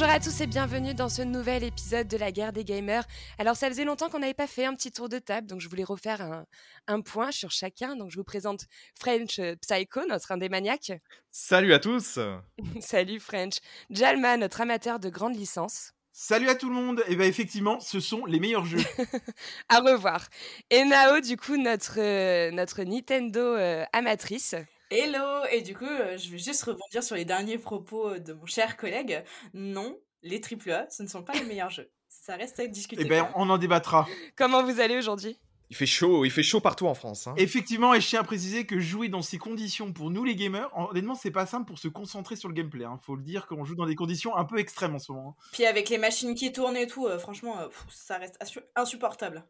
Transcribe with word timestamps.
Bonjour 0.00 0.14
à 0.14 0.18
tous 0.18 0.40
et 0.40 0.46
bienvenue 0.46 0.94
dans 0.94 1.10
ce 1.10 1.20
nouvel 1.20 1.62
épisode 1.62 2.08
de 2.08 2.16
la 2.16 2.32
guerre 2.32 2.54
des 2.54 2.64
gamers. 2.64 3.04
Alors 3.36 3.54
ça 3.54 3.68
faisait 3.68 3.84
longtemps 3.84 4.08
qu'on 4.08 4.20
n'avait 4.20 4.32
pas 4.32 4.46
fait 4.46 4.64
un 4.64 4.74
petit 4.74 4.90
tour 4.90 5.10
de 5.10 5.18
table, 5.18 5.46
donc 5.46 5.60
je 5.60 5.68
voulais 5.68 5.84
refaire 5.84 6.22
un, 6.22 6.46
un 6.86 7.02
point 7.02 7.30
sur 7.32 7.50
chacun. 7.50 7.96
Donc 7.96 8.10
je 8.10 8.16
vous 8.16 8.24
présente 8.24 8.64
French 8.98 9.38
euh, 9.40 9.56
Psycho, 9.56 10.00
notre 10.08 10.32
indémaniaque. 10.32 10.92
Salut 11.30 11.74
à 11.74 11.78
tous 11.78 12.18
Salut 12.80 13.20
French. 13.20 13.58
Jalma, 13.90 14.38
notre 14.38 14.62
amateur 14.62 15.00
de 15.00 15.10
grande 15.10 15.36
licence. 15.36 15.92
Salut 16.14 16.48
à 16.48 16.54
tout 16.54 16.70
le 16.70 16.76
monde 16.76 17.04
Et 17.06 17.14
bien 17.14 17.26
effectivement, 17.26 17.78
ce 17.78 18.00
sont 18.00 18.24
les 18.24 18.40
meilleurs 18.40 18.64
jeux. 18.64 18.80
à 19.68 19.80
revoir. 19.80 20.28
Et 20.70 20.82
Nao, 20.82 21.20
du 21.20 21.36
coup, 21.36 21.58
notre, 21.58 22.00
euh, 22.00 22.50
notre 22.52 22.84
Nintendo 22.84 23.40
euh, 23.40 23.84
amatrice. 23.92 24.54
Hello 24.92 25.44
Et 25.52 25.62
du 25.62 25.76
coup, 25.76 25.84
euh, 25.84 26.18
je 26.18 26.28
vais 26.30 26.38
juste 26.38 26.64
rebondir 26.64 27.04
sur 27.04 27.14
les 27.14 27.24
derniers 27.24 27.58
propos 27.58 28.08
euh, 28.08 28.18
de 28.18 28.32
mon 28.32 28.44
cher 28.44 28.76
collègue. 28.76 29.22
Non, 29.54 29.96
les 30.24 30.40
AAA, 30.40 30.90
ce 30.90 31.04
ne 31.04 31.08
sont 31.08 31.22
pas 31.22 31.32
les 31.34 31.44
meilleurs 31.44 31.70
jeux. 31.70 31.88
Ça 32.08 32.34
reste 32.34 32.58
à 32.58 32.66
discuter. 32.66 33.02
Eh 33.06 33.08
bien, 33.08 33.30
on 33.36 33.48
en 33.50 33.58
débattra. 33.58 34.08
Comment 34.36 34.64
vous 34.64 34.80
allez 34.80 34.98
aujourd'hui? 34.98 35.38
Il 35.70 35.76
fait 35.76 35.86
chaud, 35.86 36.24
il 36.24 36.32
fait 36.32 36.42
chaud 36.42 36.60
partout 36.60 36.88
en 36.88 36.94
France. 36.94 37.28
Hein. 37.28 37.34
Effectivement, 37.36 37.94
et 37.94 38.00
je 38.00 38.08
tiens 38.08 38.20
à 38.20 38.24
préciser 38.24 38.66
que 38.66 38.80
jouer 38.80 39.08
dans 39.08 39.22
ces 39.22 39.38
conditions 39.38 39.92
pour 39.92 40.10
nous 40.10 40.24
les 40.24 40.34
gamers, 40.34 40.68
honnêtement, 40.76 41.14
c'est 41.14 41.30
pas 41.30 41.46
simple 41.46 41.64
pour 41.64 41.78
se 41.78 41.86
concentrer 41.86 42.34
sur 42.34 42.48
le 42.48 42.54
gameplay. 42.54 42.84
Hein. 42.84 42.98
Faut 43.02 43.14
le 43.14 43.22
dire 43.22 43.46
qu'on 43.46 43.64
joue 43.64 43.76
dans 43.76 43.86
des 43.86 43.94
conditions 43.94 44.36
un 44.36 44.44
peu 44.44 44.58
extrêmes 44.58 44.96
en 44.96 44.98
ce 44.98 45.12
moment. 45.12 45.36
Hein. 45.38 45.44
Puis 45.52 45.64
avec 45.64 45.88
les 45.88 45.98
machines 45.98 46.34
qui 46.34 46.50
tournent 46.50 46.76
et 46.76 46.88
tout, 46.88 47.06
euh, 47.06 47.20
franchement, 47.20 47.56
euh, 47.60 47.68
ça 47.88 48.18
reste 48.18 48.36
insupportable. 48.74 49.44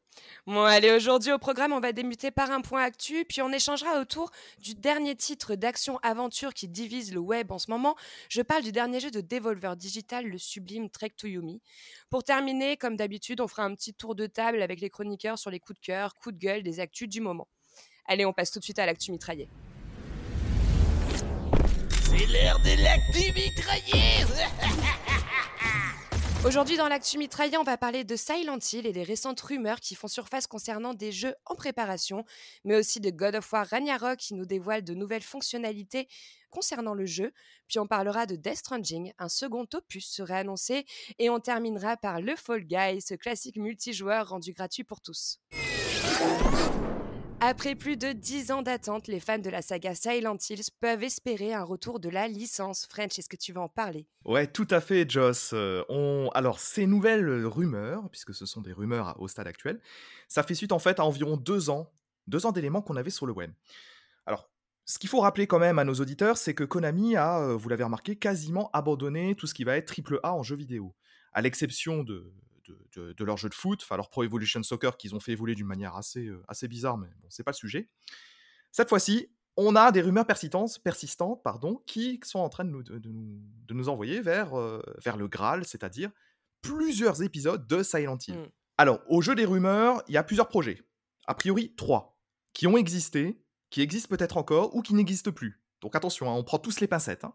Bon, 0.47 0.63
allez, 0.63 0.93
aujourd'hui 0.93 1.33
au 1.33 1.39
programme, 1.39 1.73
on 1.73 1.81
va 1.81 1.93
débuter 1.93 2.31
par 2.31 2.51
un 2.51 2.61
point 2.61 2.83
actu, 2.83 3.25
puis 3.27 3.41
on 3.41 3.51
échangera 3.51 3.99
autour 3.99 4.31
du 4.59 4.75
dernier 4.75 5.17
titre 5.17 5.55
d'action-aventure 5.55 6.53
qui 6.53 6.69
divise 6.69 7.15
le 7.15 7.21
web 7.21 7.51
en 7.51 7.59
ce 7.59 7.71
moment. 7.71 7.97
Je 8.29 8.43
parle 8.43 8.63
du 8.63 8.73
dernier 8.73 9.01
jeu 9.01 9.11
de 9.11 9.23
Devolver 9.23 9.75
Digital, 9.75 10.27
le 10.27 10.37
sublime 10.37 10.91
Trek 10.91 11.13
to 11.17 11.29
Yumi. 11.29 11.63
Pour 12.11 12.25
terminer, 12.25 12.77
comme 12.77 12.97
d'habitude, 12.97 13.41
on 13.41 13.49
fera 13.49 13.63
un 13.63 13.75
petit 13.75 13.95
tour 13.95 14.15
de 14.15 14.27
table 14.27 14.61
avec 14.61 14.81
les 14.81 14.91
chroniqueurs 14.91 15.39
sur 15.39 15.51
les 15.51 15.61
coups 15.61 15.81
de 15.81 15.87
cœur 15.87 16.10
coup 16.15 16.33
de 16.33 16.39
gueule 16.39 16.63
des 16.63 16.81
actus 16.81 17.09
du 17.09 17.21
moment. 17.21 17.49
Allez, 18.07 18.25
on 18.25 18.33
passe 18.33 18.51
tout 18.51 18.59
de 18.59 18.65
suite 18.65 18.79
à 18.79 18.87
l'actu 18.87 19.13
mitraillé. 19.13 19.49
C'est 22.05 22.27
l'heure 22.27 22.59
de 22.61 22.83
l'actu 22.83 23.33
mitraillé 23.33 24.25
Aujourd'hui, 26.43 26.79
dans 26.79 26.89
l'actu 26.89 27.19
mitraillé, 27.19 27.59
on 27.59 27.63
va 27.63 27.77
parler 27.77 28.03
de 28.03 28.17
Silent 28.17 28.59
Hill 28.73 28.87
et 28.87 28.93
des 28.93 29.03
récentes 29.03 29.41
rumeurs 29.43 29.79
qui 29.79 29.95
font 29.95 30.09
surface 30.09 30.47
concernant 30.47 30.95
des 30.95 31.13
jeux 31.13 31.35
en 31.45 31.55
préparation, 31.55 32.25
mais 32.65 32.77
aussi 32.77 32.99
de 32.99 33.11
God 33.11 33.35
of 33.35 33.53
War 33.53 33.67
Ragnarok 33.67 34.19
qui 34.19 34.33
nous 34.33 34.47
dévoile 34.47 34.83
de 34.83 34.95
nouvelles 34.95 35.23
fonctionnalités 35.23 36.09
concernant 36.49 36.95
le 36.95 37.05
jeu. 37.05 37.33
Puis 37.69 37.79
on 37.79 37.87
parlera 37.87 38.25
de 38.25 38.37
Death 38.37 38.57
Stranding, 38.57 39.13
un 39.19 39.29
second 39.29 39.67
opus 39.75 40.11
serait 40.11 40.39
annoncé, 40.39 40.87
et 41.19 41.29
on 41.29 41.41
terminera 41.41 41.99
par 41.99 42.23
le 42.23 42.35
Fall 42.37 42.65
Guy, 42.65 43.03
ce 43.03 43.15
classique 43.15 43.57
multijoueur 43.57 44.31
rendu 44.31 44.55
gratuit 44.55 44.83
pour 44.83 45.03
tous. 45.03 45.39
Après 47.43 47.75
plus 47.75 47.97
de 47.97 48.13
10 48.13 48.53
ans 48.53 48.63
d'attente, 48.63 49.09
les 49.09 49.19
fans 49.19 49.39
de 49.39 49.49
la 49.49 49.63
saga 49.63 49.95
Silent 49.95 50.37
Hills 50.49 50.69
peuvent 50.79 51.03
espérer 51.03 51.55
un 51.55 51.65
retour 51.65 51.99
de 51.99 52.11
la 52.11 52.29
licence. 52.29 52.87
French, 52.87 53.19
est-ce 53.19 53.31
que 53.31 53.37
tu 53.37 53.53
vas 53.53 53.63
en 53.63 53.69
parler? 53.69 54.07
Ouais, 54.27 54.47
tout 54.47 54.69
à 54.71 54.81
fait, 54.81 55.09
Joss. 55.09 55.53
Euh. 55.55 55.83
Alors, 56.35 56.61
ces 56.61 56.87
nouvelles 56.87 57.47
rumeurs, 57.47 58.09
puisque 58.11 58.35
ce 58.35 58.45
sont 58.45 58.61
des 58.61 58.73
rumeurs 58.73 59.17
au 59.21 59.27
stade 59.27 59.47
actuel, 59.47 59.81
ça 60.29 60.43
fait 60.43 60.55
suite 60.55 60.73
en 60.73 60.79
fait 60.79 61.01
à 61.01 61.05
environ 61.05 61.39
deux 61.39 61.71
ans, 61.71 61.91
deux 62.27 62.45
ans 62.45 62.53
d'éléments 62.53 62.83
qu'on 62.83 62.97
avait 62.97 63.11
sur 63.11 63.25
le 63.25 63.33
web. 63.33 63.51
Alors, 64.27 64.51
ce 64.85 64.99
qu'il 64.99 65.09
faut 65.09 65.21
rappeler 65.21 65.47
quand 65.47 65.59
même 65.59 65.79
à 65.79 65.85
nos 65.85 65.95
auditeurs, 65.95 66.37
c'est 66.37 66.55
que 66.55 66.65
Konami 66.65 67.17
a, 67.17 67.41
euh, 67.41 67.57
vous 67.57 67.69
l'avez 67.69 67.85
remarqué, 67.85 68.17
quasiment 68.17 68.71
abandonné 68.73 69.35
tout 69.35 69.47
ce 69.47 69.55
qui 69.55 69.65
va 69.65 69.77
être 69.77 69.93
AAA 69.99 70.35
en 70.35 70.43
jeu 70.43 70.57
vidéo. 70.57 70.95
À 71.33 71.41
l'exception 71.41 72.05
de, 72.05 72.33
de, 72.97 73.25
leur 73.25 73.37
jeu 73.37 73.49
de 73.49 73.55
foot, 73.55 73.81
enfin 73.83 73.97
leur 73.97 74.11
Pro 74.11 74.25
Evolution 74.25 74.63
Soccer 74.63 74.97
qu'ils 74.97 75.15
ont 75.15 75.21
fait 75.21 75.33
évoluer 75.33 75.55
d'une 75.55 75.67
manière 75.67 75.97
assez, 75.97 76.27
euh, 76.27 76.43
assez 76.49 76.69
bizarre, 76.69 76.99
mais 76.99 77.09
bon, 77.21 77.29
c'est 77.31 77.43
pas 77.43 77.53
le 77.53 77.57
sujet. 77.57 77.89
Cette 78.73 78.89
fois-ci, 78.89 79.29
on 79.57 79.77
a 79.77 79.93
des 79.93 80.01
rumeurs 80.01 80.27
persistantes, 80.27 80.79
persistantes 80.83 81.43
pardon, 81.43 81.83
qui 81.87 82.21
sont 82.25 82.39
en 82.39 82.49
train 82.49 82.65
de 82.65 82.71
nous, 82.71 82.83
de, 82.83 83.75
nous, 83.75 83.89
envoyer 83.89 84.21
vers, 84.21 84.59
euh, 84.59 84.83
vers 85.03 85.17
le 85.17 85.29
Graal, 85.29 85.65
c'est-à-dire 85.65 86.11
plusieurs 86.63 87.23
épisodes 87.23 87.67
de 87.67 87.83
Silent 87.83 88.19
Hill. 88.27 88.37
Mm. 88.37 88.49
Alors, 88.79 89.01
au 89.09 89.21
jeu 89.21 89.35
des 89.35 89.45
rumeurs, 89.45 90.03
il 90.09 90.15
y 90.15 90.17
a 90.17 90.23
plusieurs 90.23 90.49
projets. 90.49 90.83
A 91.27 91.35
priori, 91.35 91.75
trois, 91.77 92.19
qui 92.55 92.67
ont 92.67 92.77
existé, 92.77 93.43
qui 93.69 93.83
existent 93.83 94.09
peut-être 94.09 94.37
encore 94.37 94.75
ou 94.75 94.83
qui 94.83 94.95
n'existent 94.95 95.33
plus. 95.33 95.61
Donc 95.81 95.95
attention, 95.97 96.31
hein, 96.31 96.35
on 96.35 96.45
prend 96.45 96.59
tous 96.59 96.81
les 96.81 96.87
pincettes. 96.87 97.25
Hein. 97.25 97.33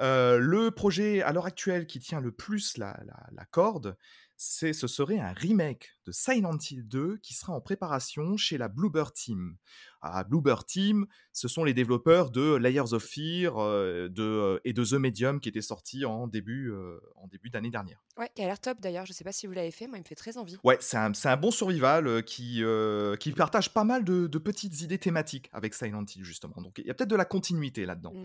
Euh, 0.00 0.38
le 0.38 0.70
projet 0.70 1.22
à 1.22 1.32
l'heure 1.32 1.46
actuelle 1.46 1.86
qui 1.86 2.00
tient 2.00 2.20
le 2.20 2.32
plus 2.32 2.76
la, 2.78 2.98
la 3.32 3.44
corde, 3.44 3.96
c'est, 4.44 4.72
ce 4.72 4.88
serait 4.88 5.20
un 5.20 5.32
remake 5.32 5.92
de 6.04 6.10
Silent 6.10 6.58
Hill 6.68 6.86
2 6.88 7.18
qui 7.18 7.32
sera 7.32 7.52
en 7.52 7.60
préparation 7.60 8.36
chez 8.36 8.58
la 8.58 8.66
Bluebird 8.66 9.14
Team. 9.14 9.56
Ah, 10.04 10.24
Bluebird 10.24 10.66
Team, 10.66 11.06
ce 11.32 11.46
sont 11.46 11.62
les 11.62 11.74
développeurs 11.74 12.32
de 12.32 12.56
Layers 12.56 12.92
of 12.92 13.04
Fear 13.04 13.56
euh, 13.58 14.08
de, 14.08 14.22
euh, 14.22 14.60
et 14.64 14.72
de 14.72 14.84
The 14.84 14.94
Medium 14.94 15.38
qui 15.38 15.48
étaient 15.48 15.60
sortis 15.60 16.04
en 16.04 16.26
début, 16.26 16.72
euh, 16.72 16.98
en 17.14 17.28
début 17.28 17.50
d'année 17.50 17.70
dernière. 17.70 18.02
Ouais, 18.18 18.28
qui 18.34 18.42
a 18.42 18.46
l'air 18.46 18.60
top 18.60 18.80
d'ailleurs. 18.80 19.06
Je 19.06 19.12
sais 19.12 19.22
pas 19.22 19.30
si 19.30 19.46
vous 19.46 19.52
l'avez 19.52 19.70
fait, 19.70 19.86
moi 19.86 19.98
il 19.98 20.00
me 20.00 20.06
fait 20.06 20.16
très 20.16 20.36
envie. 20.38 20.56
Ouais, 20.64 20.76
c'est 20.80 20.96
un, 20.96 21.12
un, 21.24 21.36
bon 21.36 21.52
survival 21.52 22.24
qui, 22.24 22.64
qui 23.20 23.32
partage 23.32 23.72
pas 23.72 23.84
mal 23.84 24.04
de, 24.04 24.26
de, 24.26 24.38
petites 24.38 24.80
idées 24.82 24.98
thématiques 24.98 25.48
avec 25.52 25.72
Silent 25.72 26.04
Hill 26.04 26.24
justement. 26.24 26.60
Donc 26.60 26.78
il 26.78 26.86
y 26.86 26.90
a 26.90 26.94
peut-être 26.94 27.10
de 27.10 27.16
la 27.16 27.24
continuité 27.24 27.86
là-dedans. 27.86 28.12
Mmh. 28.12 28.24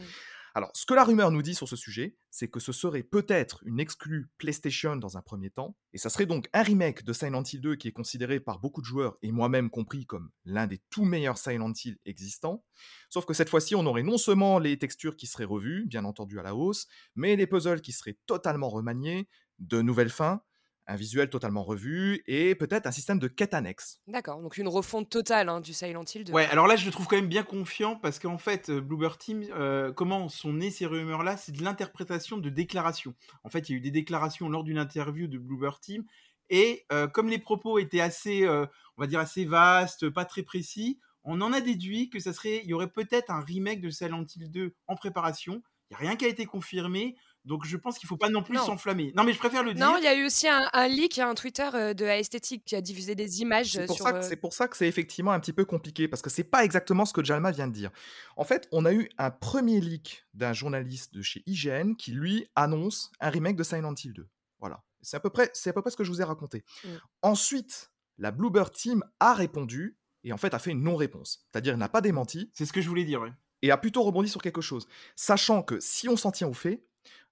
Alors, 0.58 0.72
ce 0.74 0.88
que 0.88 0.96
la 0.96 1.04
rumeur 1.04 1.30
nous 1.30 1.44
dit 1.44 1.54
sur 1.54 1.70
ce 1.70 1.76
sujet, 1.76 2.18
c'est 2.32 2.48
que 2.48 2.60
ce 2.60 2.72
serait 2.72 3.04
peut-être 3.04 3.62
une 3.68 3.80
exclue 3.80 4.32
PlayStation 4.40 4.96
dans 4.96 5.16
un 5.16 5.22
premier 5.22 5.52
temps, 5.52 5.78
et 5.94 6.00
ça 6.00 6.10
serait 6.10 6.26
donc 6.26 6.50
un 6.52 6.64
remake 6.64 7.04
de 7.04 7.14
Silent 7.14 7.44
Hill 7.44 7.62
2 7.62 7.76
qui 7.76 7.90
est 7.90 7.92
considéré 7.92 8.40
par 8.40 8.58
beaucoup 8.58 8.82
de 8.82 8.88
joueurs, 8.88 9.20
et 9.22 9.32
moi-même 9.32 9.70
compris, 9.70 10.08
comme 10.08 10.32
l'un 10.46 10.66
des 10.66 10.80
tout 10.90 11.06
meilleurs 11.06 11.38
Silent 11.38 11.67
Hill 11.74 11.98
existants. 12.06 12.64
Sauf 13.10 13.26
que 13.26 13.34
cette 13.34 13.50
fois-ci, 13.50 13.76
on 13.76 13.86
aurait 13.86 14.04
non 14.04 14.18
seulement 14.18 14.60
les 14.60 14.78
textures 14.78 15.16
qui 15.16 15.28
seraient 15.28 15.46
revues, 15.46 15.86
bien 15.88 16.06
entendu 16.06 16.40
à 16.40 16.44
la 16.44 16.56
hausse, 16.56 16.88
mais 17.16 17.36
les 17.36 17.48
puzzles 17.48 17.82
qui 17.82 17.92
seraient 17.92 18.18
totalement 18.26 18.70
remaniés, 18.70 19.28
de 19.60 19.82
nouvelles 19.82 20.10
fins, 20.10 20.42
un 20.88 20.96
visuel 20.96 21.30
totalement 21.30 21.64
revu 21.64 22.24
et 22.28 22.56
peut-être 22.56 22.88
un 22.88 22.92
système 22.92 23.20
de 23.20 23.28
quête 23.28 23.54
annexe. 23.54 24.00
D'accord, 24.08 24.42
donc 24.42 24.58
une 24.58 24.70
refonte 24.70 25.10
totale 25.10 25.50
hein, 25.50 25.60
du 25.60 25.74
Silent 25.74 26.06
Hill. 26.14 26.32
Ouais, 26.32 26.46
alors 26.46 26.66
là 26.66 26.78
je 26.78 26.86
le 26.86 26.92
trouve 26.92 27.08
quand 27.08 27.18
même 27.18 27.28
bien 27.28 27.44
confiant 27.44 27.98
parce 27.98 28.20
qu'en 28.20 28.38
fait, 28.38 28.70
euh, 28.70 28.80
Bluebird 28.80 29.18
Team, 29.18 29.44
euh, 29.52 29.92
comment 29.92 30.30
sont 30.30 30.54
nées 30.54 30.72
ces 30.72 30.86
rumeurs-là? 30.86 31.36
C'est 31.36 31.52
de 31.52 31.64
l'interprétation 31.64 32.38
de 32.38 32.50
déclarations. 32.50 33.14
En 33.44 33.50
fait, 33.50 33.70
il 33.70 33.74
y 33.74 33.76
a 33.76 33.78
eu 33.78 33.82
des 33.82 33.92
déclarations 33.92 34.48
lors 34.50 34.64
d'une 34.64 34.78
interview 34.78 35.28
de 35.28 35.38
Bluebird 35.38 35.82
Team 35.82 36.06
et 36.50 36.86
euh, 36.94 37.08
comme 37.08 37.28
les 37.28 37.40
propos 37.40 37.78
étaient 37.80 38.00
assez, 38.00 38.48
on 38.48 39.02
va 39.02 39.08
dire 39.08 39.20
assez 39.20 39.44
vastes, 39.44 40.10
pas 40.10 40.24
très 40.24 40.44
précis, 40.44 41.00
on 41.28 41.42
en 41.42 41.54
a 41.54 41.62
déduit 41.62 42.10
que 42.10 42.20
ça 42.20 42.34
serait, 42.34 42.62
il 42.64 42.70
y 42.70 42.74
aurait 42.74 42.90
peut-être 42.90 43.30
un 43.30 43.42
remake 43.42 43.82
de 43.82 43.90
Silent 43.90 44.26
Hill 44.36 44.50
2 44.50 44.74
en 44.88 44.96
préparation. 44.96 45.62
Il 45.90 45.94
n'y 45.94 45.96
a 45.98 46.10
rien 46.10 46.16
qui 46.16 46.26
a 46.26 46.30
été 46.30 46.46
confirmé. 46.46 47.16
Donc 47.44 47.66
je 47.66 47.78
pense 47.78 47.98
qu'il 47.98 48.08
faut 48.08 48.18
pas 48.18 48.30
non 48.30 48.44
plus 48.44 48.58
s'enflammer. 48.58 49.14
Non, 49.16 49.24
mais 49.24 49.34
je 49.34 49.38
préfère 49.38 49.64
le 49.64 49.74
dire. 49.74 49.86
Non, 49.86 49.98
il 49.98 50.04
y 50.04 50.08
a 50.08 50.16
eu 50.16 50.26
aussi 50.26 50.48
un, 50.48 50.70
un 50.74 50.88
leak, 50.88 51.20
un 51.20 51.34
Twitter 51.34 51.70
euh, 51.74 51.94
de 51.94 52.06
Aesthetic 52.06 52.66
qui 52.66 52.76
a 52.76 52.82
diffusé 52.82 53.16
des 53.16 53.42
images. 53.42 53.72
C'est 53.72 53.86
pour, 53.86 53.96
sur, 53.96 54.06
ça 54.06 54.14
que, 54.14 54.18
euh, 54.18 54.22
c'est 54.22 54.36
pour 54.36 54.54
ça 54.54 54.68
que 54.68 54.76
c'est 54.76 54.88
effectivement 54.88 55.32
un 55.32 55.40
petit 55.40 55.54
peu 55.54 55.64
compliqué, 55.64 56.10
parce 56.10 56.22
que 56.22 56.30
c'est 56.30 56.44
pas 56.44 56.66
exactement 56.66 57.06
ce 57.06 57.14
que 57.14 57.24
Jalma 57.24 57.52
vient 57.52 57.68
de 57.68 57.74
dire. 57.74 57.92
En 58.36 58.44
fait, 58.44 58.68
on 58.74 58.84
a 58.84 58.92
eu 58.94 59.10
un 59.18 59.32
premier 59.32 59.80
leak 59.80 60.26
d'un 60.34 60.52
journaliste 60.52 61.14
de 61.14 61.22
chez 61.22 61.44
IGN 61.46 61.96
qui, 61.96 62.12
lui, 62.12 62.48
annonce 62.56 63.12
un 63.22 63.30
remake 63.30 63.56
de 63.56 63.64
Silent 63.64 63.96
Hill 63.96 64.14
2. 64.14 64.28
Voilà. 64.60 64.84
C'est 65.02 65.16
à, 65.16 65.22
peu 65.22 65.30
près, 65.30 65.50
c'est 65.54 65.70
à 65.70 65.74
peu 65.74 65.82
près 65.82 65.92
ce 65.92 65.96
que 65.96 66.04
je 66.04 66.12
vous 66.12 66.22
ai 66.22 66.26
raconté. 66.26 66.66
Mm. 66.84 66.90
Ensuite, 67.22 67.92
la 68.18 68.32
Bluebird 68.32 68.74
Team 68.74 69.04
a 69.22 69.34
répondu 69.34 69.98
et 70.28 70.34
en 70.34 70.38
fait 70.38 70.54
a 70.54 70.60
fait 70.60 70.72
une 70.72 70.84
non-réponse. 70.84 71.48
C'est-à-dire, 71.52 71.74
il 71.74 71.80
n'a 71.80 71.90
pas 71.90 72.02
démenti. 72.02 72.52
C'est 72.54 72.66
ce 72.66 72.74
que 72.74 72.82
je 72.82 72.90
voulais 72.90 73.06
dire, 73.06 73.22
oui. 73.22 73.30
Et 73.62 73.72
a 73.72 73.78
plutôt 73.78 74.04
rebondi 74.04 74.30
sur 74.30 74.42
quelque 74.42 74.62
chose. 74.62 74.88
Sachant 75.16 75.64
que 75.64 75.80
si 75.80 76.10
on 76.10 76.18
s'en 76.18 76.32
tient 76.32 76.48
au 76.48 76.54
fait, 76.54 76.84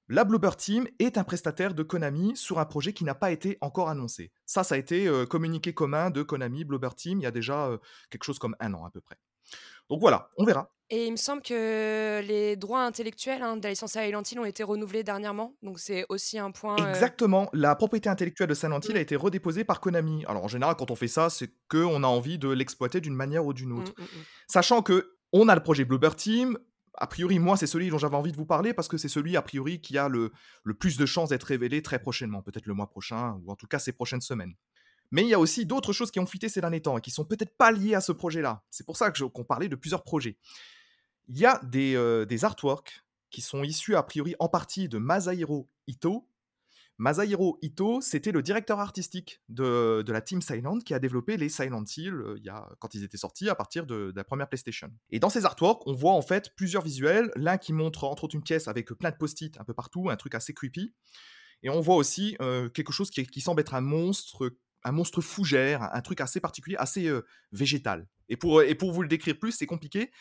la 0.08 0.24
Bluebird 0.24 0.58
Team 0.58 0.88
est 1.00 1.18
un 1.18 1.24
prestataire 1.24 1.74
de 1.74 1.84
Konami 1.84 2.38
sur 2.38 2.60
un 2.60 2.66
projet 2.66 2.94
qui 2.94 3.04
n'a 3.04 3.16
pas 3.16 3.32
été 3.32 3.58
encore 3.60 3.90
annoncé. 3.90 4.32
Ça, 4.46 4.64
ça 4.64 4.76
a 4.76 4.78
été 4.78 5.08
euh, 5.08 5.26
communiqué 5.26 5.74
commun 5.74 6.10
de 6.10 6.24
Konami, 6.24 6.64
Bluebird 6.64 6.96
Team, 6.96 7.20
il 7.20 7.24
y 7.24 7.28
a 7.28 7.32
déjà 7.32 7.68
euh, 7.68 7.78
quelque 8.10 8.24
chose 8.24 8.40
comme 8.40 8.56
un 8.60 8.74
an 8.74 8.86
à 8.86 8.92
peu 8.92 9.02
près. 9.02 9.18
Donc 9.90 10.00
voilà, 10.00 10.30
on 10.38 10.46
verra. 10.46 10.72
Et 10.92 11.08
il 11.08 11.12
me 11.12 11.18
semble 11.18 11.42
que 11.42 12.22
les 12.28 12.56
droits 12.56 12.84
intellectuels 12.84 13.42
hein, 13.42 13.58
de 13.58 13.64
la 13.64 13.72
licence 13.72 13.94
Silent 13.94 14.22
Hill 14.22 14.40
ont 14.40 14.46
été 14.46 14.62
renouvelés 14.62 15.04
dernièrement, 15.04 15.56
donc 15.64 15.80
c'est 15.80 16.06
aussi 16.10 16.38
un 16.38 16.52
point. 16.52 16.76
Euh, 16.80 16.90
Exactement, 16.90 17.50
la 17.54 17.76
propriété 17.76 18.08
intellectuelle 18.08 18.50
de 18.50 18.54
Silent 18.54 18.80
Hill 18.82 18.96
a 18.96 19.00
été 19.00 19.16
redéposée 19.16 19.64
par 19.64 19.80
Konami. 19.80 20.24
Alors 20.28 20.44
en 20.44 20.48
général, 20.48 20.76
quand 20.76 20.92
on 20.92 20.96
fait 20.96 21.08
ça, 21.08 21.32
c'est 21.32 21.50
qu'on 21.70 22.04
a 22.04 22.08
envie 22.08 22.38
de 22.38 22.50
l'exploiter 22.50 23.02
d'une 23.02 23.16
manière 23.16 23.46
ou 23.48 23.54
d'une 23.54 23.72
autre. 23.72 23.94
Mmh, 23.98 24.02
mmh, 24.02 24.06
mmh. 24.06 24.24
Sachant 24.48 24.84
que 24.84 25.16
on 25.34 25.50
a 25.50 25.56
le 25.56 25.64
projet 25.64 25.86
Bluebird 25.86 26.16
Team, 26.16 26.60
a 26.98 27.08
priori, 27.08 27.40
moi, 27.40 27.58
c'est 27.58 27.68
celui 27.68 27.90
dont 27.90 27.98
j'avais 27.98 28.16
envie 28.16 28.32
de 28.32 28.38
vous 28.38 28.46
parler 28.46 28.74
parce 28.74 28.88
que 28.88 28.98
c'est 28.98 29.10
celui, 29.10 29.36
a 29.36 29.42
priori, 29.42 29.82
qui 29.82 29.98
a 29.98 30.08
le, 30.08 30.32
plus 30.80 30.98
de 30.98 31.06
chances 31.06 31.30
d'être 31.30 31.44
révélé 31.44 31.82
très 31.82 32.00
prochainement, 32.00 32.42
peut-être 32.42 32.68
le 32.68 32.74
mois 32.74 32.90
prochain, 32.90 33.40
ou 33.44 33.52
en 33.52 33.56
tout 33.56 33.68
cas 33.68 33.80
ces 33.80 33.92
prochaines 33.92 34.22
semaines. 34.22 34.54
Mais 35.12 35.24
il 35.24 35.30
y 35.30 35.34
a 35.34 35.40
aussi 35.40 35.66
d'autres 35.66 35.94
choses 35.94 36.12
qui 36.12 36.19
ont 36.19 36.25
fuité 36.25 36.50
ces 36.50 36.62
derniers 36.62 36.81
temps 36.81 36.98
et 36.98 37.02
qui 37.02 37.12
sont 37.12 37.25
peut-être 37.25 37.56
pas 37.57 37.72
liées 37.72 37.96
à 37.96 38.02
ce 38.02 38.12
projet-là. 38.12 38.63
C'est 38.69 38.86
pour 38.86 38.98
ça 38.98 39.12
qu'on 39.12 39.44
parlait 39.44 39.69
de 39.69 39.75
plusieurs 39.75 40.04
projets. 40.04 40.38
Il 41.28 41.38
y 41.38 41.46
a 41.46 41.60
des, 41.63 41.96
euh, 41.96 42.25
des 42.25 42.46
artworks 42.46 43.04
qui 43.30 43.42
sont 43.42 43.63
issus 43.63 43.96
a 43.96 44.04
priori 44.04 44.36
en 44.40 44.48
partie 44.48 44.88
de 44.88 44.98
Masahiro 44.98 45.69
Ito, 45.88 46.28
Masahiro 46.98 47.60
Ito, 47.62 48.00
c'était 48.00 48.31
le 48.31 48.42
directeur 48.42 48.80
artistique 48.80 49.42
de, 49.50 50.04
la 50.07 50.22
team 50.22 50.42
Silent 50.42 50.80
qui 50.80 50.94
a 50.94 51.00
développé 51.00 51.36
les 51.36 51.50
Silent 51.50 51.84
Hill 51.98 52.13
euh, 52.13 52.36
il 52.38 52.46
y 52.46 52.50
a, 52.50 52.69
quand 52.80 52.94
ils 52.96 53.04
étaient 53.04 53.18
sortis 53.18 53.50
à 53.50 53.56
partir 53.56 53.86
de, 53.86 54.13
la 54.16 54.24
première 54.24 54.48
PlayStation. 54.48 54.90
Et 55.10 55.19
dans 55.19 55.30
ces 55.30 55.46
artworks, 55.46 55.86
on 55.88 55.94
voit 55.94 56.13
en 56.13 56.22
fait 56.22 56.56
plusieurs 56.56 56.84
visuels. 56.84 57.31
L'un 57.36 57.58
qui 57.58 57.74
montre 57.74 58.06
entre 58.06 58.24
autres 58.24 58.36
une 58.36 58.44
pièce 58.44 58.68
avec 58.68 58.94
plein 58.94 59.12
de 59.12 59.18
post-it 59.18 59.60
un 59.60 59.66
peu 59.66 59.74
partout, 59.74 60.10
un 60.10 60.16
truc 60.16 60.36
assez 60.36 60.54
creepy. 60.54 60.94
Et 61.63 61.69
on 61.69 61.81
voit 61.81 61.96
aussi 61.96 62.38
euh, 62.42 62.69
quelque 62.69 62.94
chose 62.94 63.10
qui 63.10 63.42
semble 63.42 63.60
être 63.60 63.74
un 63.74 63.81
monstre 63.81 64.56
un 64.86 64.92
monstre 64.94 65.20
fougère, 65.20 65.84
un 65.94 66.02
truc 66.02 66.22
assez 66.22 66.40
particulier, 66.40 66.78
assez 66.78 67.12
végétal. 67.52 68.08
Et 68.30 68.38
pour, 68.38 68.62
et 68.62 68.76
pour 68.76 68.94
vous 68.94 69.02
le 69.02 69.10
décrire 69.10 69.38
plus, 69.38 69.52
c'est 69.52 69.66
compliqué. 69.66 70.12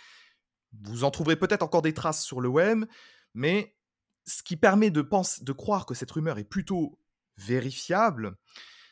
Vous 0.82 1.04
en 1.04 1.10
trouverez 1.10 1.36
peut-être 1.36 1.62
encore 1.62 1.82
des 1.82 1.94
traces 1.94 2.24
sur 2.24 2.40
le 2.40 2.48
web, 2.48 2.84
mais 3.34 3.76
ce 4.26 4.42
qui 4.42 4.56
permet 4.56 4.90
de, 4.90 5.02
penser, 5.02 5.44
de 5.44 5.52
croire 5.52 5.86
que 5.86 5.94
cette 5.94 6.10
rumeur 6.10 6.38
est 6.38 6.44
plutôt 6.44 6.98
vérifiable, 7.36 8.36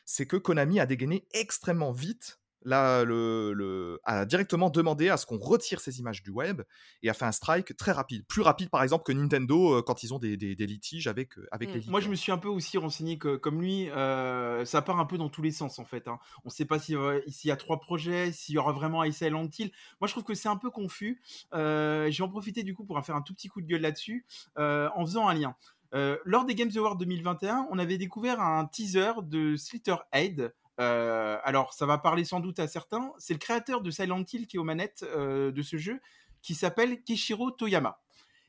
c'est 0.05 0.27
que 0.27 0.37
Konami 0.37 0.79
a 0.79 0.85
dégainé 0.85 1.27
extrêmement 1.31 1.91
vite 1.91 2.39
là, 2.65 3.03
le, 3.03 3.53
le, 3.53 3.99
a 4.03 4.25
directement 4.25 4.69
demandé 4.69 5.09
à 5.09 5.17
ce 5.17 5.25
qu'on 5.25 5.37
retire 5.37 5.79
ces 5.81 5.99
images 5.99 6.23
du 6.23 6.29
web 6.31 6.61
et 7.01 7.09
a 7.09 7.13
fait 7.13 7.25
un 7.25 7.31
strike 7.31 7.75
très 7.77 7.91
rapide. 7.91 8.25
Plus 8.27 8.41
rapide, 8.41 8.69
par 8.69 8.83
exemple, 8.83 9.03
que 9.05 9.11
Nintendo 9.11 9.75
euh, 9.77 9.81
quand 9.81 10.03
ils 10.03 10.13
ont 10.13 10.19
des, 10.19 10.37
des, 10.37 10.55
des 10.55 10.65
litiges 10.67 11.07
avec, 11.07 11.37
euh, 11.37 11.47
avec 11.51 11.69
les 11.69 11.75
leakers. 11.75 11.91
Moi, 11.91 11.99
je 11.99 12.09
me 12.09 12.15
suis 12.15 12.31
un 12.31 12.37
peu 12.37 12.47
aussi 12.47 12.77
renseigné 12.77 13.17
que, 13.17 13.35
comme 13.35 13.61
lui, 13.61 13.89
euh, 13.91 14.65
ça 14.65 14.81
part 14.81 14.99
un 14.99 15.05
peu 15.05 15.17
dans 15.17 15.29
tous 15.29 15.41
les 15.41 15.51
sens 15.51 15.79
en 15.79 15.85
fait. 15.85 16.07
hein. 16.07 16.19
On 16.45 16.49
ne 16.49 16.51
sait 16.53 16.65
pas 16.65 16.79
s'il 16.79 16.97
s'il 17.27 17.49
y 17.49 17.51
a 17.51 17.55
trois 17.57 17.79
projets, 17.79 18.31
s'il 18.31 18.55
y 18.55 18.57
aura 18.57 18.71
vraiment 18.71 19.01
un 19.01 19.11
Silent 19.11 19.47
Hill. 19.57 19.71
Moi, 20.01 20.07
je 20.07 20.13
trouve 20.13 20.23
que 20.23 20.33
c'est 20.33 20.49
un 20.49 20.57
peu 20.57 20.69
confus. 20.69 21.21
Euh, 21.53 22.09
je 22.11 22.17
vais 22.17 22.23
en 22.23 22.29
profiter 22.29 22.63
du 22.63 22.73
coup 22.73 22.85
pour 22.85 22.97
en 22.97 23.01
faire 23.03 23.15
un 23.15 23.21
tout 23.21 23.33
petit 23.33 23.47
coup 23.47 23.61
de 23.61 23.67
gueule 23.67 23.81
là-dessus 23.81 24.25
euh, 24.57 24.89
en 24.95 25.05
faisant 25.05 25.27
un 25.27 25.33
lien. 25.33 25.55
Euh, 25.93 26.17
lors 26.25 26.45
des 26.45 26.55
Games 26.55 26.71
Awards 26.75 26.95
2021, 26.97 27.67
on 27.69 27.77
avait 27.77 27.97
découvert 27.97 28.41
un 28.41 28.65
teaser 28.65 29.11
de 29.23 29.55
Slitterhead. 29.55 30.53
Euh, 30.79 31.37
alors, 31.43 31.73
ça 31.73 31.85
va 31.85 31.97
parler 31.97 32.25
sans 32.25 32.39
doute 32.39 32.59
à 32.59 32.67
certains. 32.67 33.13
C'est 33.17 33.33
le 33.33 33.39
créateur 33.39 33.81
de 33.81 33.91
Silent 33.91 34.23
Hill 34.31 34.47
qui 34.47 34.57
est 34.57 34.59
aux 34.59 34.63
manettes 34.63 35.05
euh, 35.15 35.51
de 35.51 35.61
ce 35.61 35.77
jeu, 35.77 35.99
qui 36.41 36.55
s'appelle 36.55 37.03
Kishiro 37.03 37.51
Toyama. 37.51 37.99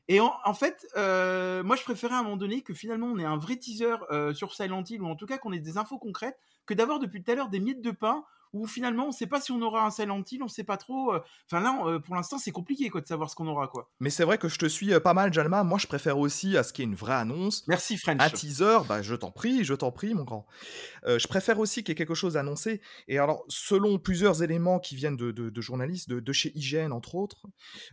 Et 0.07 0.19
en, 0.19 0.53
fait, 0.53 0.85
euh, 0.97 1.63
moi 1.63 1.75
je 1.75 1.81
préférais 1.81 2.13
à 2.13 2.19
un 2.19 2.23
moment 2.23 2.37
donné 2.37 2.61
que 2.61 2.75
finalement 2.75 3.07
on 3.07 3.17
ait 3.17 3.25
un 3.25 3.37
vrai 3.37 3.55
teaser 3.55 3.95
sur 4.35 4.53
Silent 4.53 4.83
Hill, 4.87 5.01
ou 5.01 5.07
en 5.07 5.15
tout 5.15 5.25
cas 5.25 5.39
qu'on 5.39 5.51
ait 5.51 5.59
des 5.59 5.79
infos 5.79 5.97
concrètes, 5.97 6.37
que 6.67 6.75
d'avoir 6.75 6.99
depuis 6.99 7.23
tout 7.23 7.31
à 7.31 7.33
l'heure 7.33 7.49
des 7.49 7.59
miettes 7.59 7.81
de 7.81 7.89
pain 7.89 8.23
où 8.53 8.67
finalement 8.67 9.07
on 9.07 9.11
sait 9.11 9.27
pas 9.27 9.41
si 9.41 9.51
on 9.51 9.61
aura 9.61 9.85
un 9.85 9.91
Silent 9.91 10.23
Hill, 10.29 10.43
on 10.43 10.47
sait 10.47 10.63
pas 10.63 10.77
trop. 10.77 11.13
euh, 11.13 11.19
Enfin 11.49 11.61
là, 11.61 11.79
euh, 11.85 11.99
pour 11.99 12.15
l'instant, 12.15 12.37
c'est 12.37 12.51
compliqué 12.51 12.89
quoi 12.89 13.01
de 13.01 13.07
savoir 13.07 13.29
ce 13.29 13.35
qu'on 13.35 13.47
aura 13.47 13.67
quoi. 13.67 13.89
Mais 13.99 14.09
c'est 14.09 14.23
vrai 14.23 14.37
que 14.37 14.47
je 14.49 14.57
te 14.57 14.65
suis 14.65 14.93
euh, 14.93 14.99
pas 14.99 15.13
mal, 15.13 15.33
Jalma. 15.33 15.63
Moi, 15.63 15.77
je 15.79 15.87
préfère 15.87 16.17
aussi 16.17 16.57
à 16.57 16.63
ce 16.63 16.73
qu'il 16.73 16.83
y 16.83 16.87
ait 16.87 16.89
une 16.89 16.95
vraie 16.95 17.13
annonce. 17.15 17.67
Merci 17.67 17.97
French. 17.97 18.21
Un 18.21 18.29
teaser, 18.29 18.79
bah, 18.87 19.01
je 19.01 19.15
t'en 19.15 19.31
prie, 19.31 19.63
je 19.63 19.73
t'en 19.73 19.91
prie, 19.91 20.13
mon 20.13 20.23
grand. 20.23 20.45
Euh, 21.05 21.19
je 21.19 21.27
préfère 21.27 21.59
aussi 21.59 21.83
qu'il 21.83 21.89
y 21.89 21.93
ait 21.93 21.95
quelque 21.95 22.15
chose 22.15 22.37
annoncé. 22.37 22.81
Et 23.07 23.19
alors, 23.19 23.43
selon 23.47 23.99
plusieurs 23.99 24.43
éléments 24.43 24.79
qui 24.79 24.95
viennent 24.95 25.17
de, 25.17 25.31
de- 25.31 25.49
de 25.49 25.61
journalistes, 25.61 26.09
de, 26.09 26.19
de 26.19 26.33
chez 26.33 26.51
IGN 26.57 26.91
entre 26.91 27.15
autres, 27.15 27.45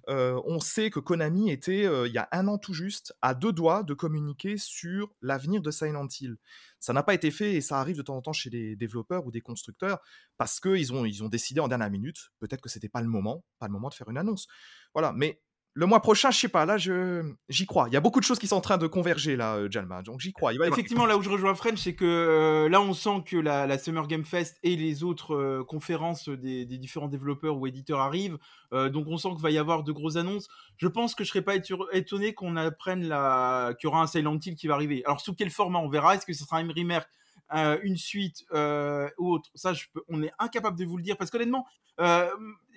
euh, 0.08 0.40
on 0.46 0.60
sait 0.60 0.90
que 0.90 1.00
Konami 1.00 1.50
était, 1.50 1.84
euh, 1.87 2.06
il 2.06 2.12
y 2.14 2.19
a 2.19 2.28
un 2.32 2.48
an 2.48 2.58
tout 2.58 2.75
juste, 2.75 3.14
à 3.22 3.34
deux 3.34 3.52
doigts 3.52 3.82
de 3.82 3.94
communiquer 3.94 4.56
sur 4.58 5.12
l'avenir 5.22 5.60
de 5.62 5.70
Silent 5.70 6.08
Hill. 6.20 6.37
Ça 6.82 6.93
n'a 6.93 7.05
pas 7.05 7.14
été 7.14 7.31
fait 7.31 7.55
et 7.55 7.61
ça 7.61 7.79
arrive 7.79 7.96
de 7.96 8.02
temps 8.02 8.17
en 8.17 8.23
temps 8.23 8.32
chez 8.32 8.50
des 8.50 8.75
développeurs 8.75 9.25
ou 9.25 9.31
des 9.31 9.40
constructeurs 9.40 10.00
parce 10.37 10.58
qu'ils 10.58 10.93
ont, 10.93 11.05
ils 11.05 11.23
ont 11.23 11.29
décidé 11.29 11.61
en 11.61 11.69
dernière 11.69 11.90
minute, 11.90 12.32
peut-être 12.40 12.61
que 12.61 12.69
c'était 12.69 12.88
pas 12.88 13.00
le 13.00 13.06
moment, 13.06 13.44
pas 13.61 13.69
le 13.69 13.73
moment 13.73 13.88
de 13.88 13.94
faire 13.94 14.08
une 14.11 14.19
annonce. 14.19 14.49
Voilà, 14.93 15.12
mais 15.12 15.40
le 15.74 15.86
mois 15.86 16.00
prochain, 16.00 16.30
je 16.30 16.38
sais 16.38 16.48
pas, 16.48 16.66
là, 16.66 16.76
je, 16.76 17.22
j'y 17.48 17.64
crois. 17.64 17.86
Il 17.88 17.94
y 17.94 17.96
a 17.96 18.00
beaucoup 18.00 18.20
de 18.20 18.24
choses 18.24 18.38
qui 18.38 18.46
sont 18.46 18.56
en 18.56 18.60
train 18.60 18.76
de 18.76 18.86
converger 18.86 19.36
là, 19.36 19.54
euh, 19.54 19.69
Jalma, 19.70 20.02
donc 20.02 20.20
j'y 20.20 20.32
crois. 20.32 20.52
Il 20.52 20.58
va 20.58 20.64
y 20.64 20.66
avoir- 20.66 20.78
Effectivement, 20.78 21.06
là 21.06 21.16
où 21.16 21.22
je 21.22 21.30
rejoins 21.30 21.54
French, 21.54 21.78
c'est 21.78 21.94
que 21.94 22.04
euh, 22.04 22.69
là, 22.69 22.80
on 22.82 22.92
sent 22.92 23.22
que 23.24 23.36
la, 23.38 23.66
la 23.66 23.78
Summer 23.78 24.06
Game 24.06 24.24
Fest 24.24 24.58
et 24.62 24.76
les 24.76 25.02
autres 25.02 25.34
euh, 25.34 25.64
conférences 25.64 26.28
des, 26.28 26.66
des 26.66 26.76
différents 26.78 27.08
développeurs 27.08 27.56
ou 27.56 27.66
éditeurs 27.66 28.00
arrivent. 28.00 28.38
Euh, 28.74 28.90
donc, 28.90 29.06
on 29.08 29.16
sent 29.16 29.30
qu'il 29.30 29.42
va 29.42 29.50
y 29.50 29.56
avoir 29.58 29.82
de 29.82 29.92
grosses 29.92 30.16
annonces. 30.16 30.48
Je 30.76 30.88
pense 30.88 31.14
que 31.14 31.24
je 31.24 31.30
serais 31.30 31.42
pas 31.42 31.54
étonné 31.92 32.34
qu'on 32.34 32.56
apprenne 32.56 33.08
la... 33.08 33.72
qu'il 33.80 33.88
y 33.88 33.90
aura 33.90 34.02
un 34.02 34.06
Silent 34.06 34.38
Hill 34.44 34.54
qui 34.56 34.66
va 34.66 34.74
arriver. 34.74 35.02
Alors, 35.06 35.20
sous 35.22 35.34
quel 35.34 35.48
format 35.50 35.78
on 35.78 35.88
verra 35.88 36.14
Est-ce 36.16 36.26
que 36.26 36.34
ce 36.34 36.44
sera 36.44 36.58
un 36.58 36.69
remake 36.70 37.06
euh, 37.54 37.78
une 37.82 37.96
suite 37.96 38.44
euh, 38.52 39.08
ou 39.19 39.32
autre, 39.32 39.50
ça 39.54 39.72
je 39.72 39.87
peux, 39.93 40.02
on 40.08 40.22
est 40.22 40.32
incapable 40.38 40.78
de 40.78 40.84
vous 40.84 40.96
le 40.96 41.02
dire 41.02 41.16
parce 41.16 41.31
qu'honnêtement, 41.31 41.66
euh, 42.00 42.28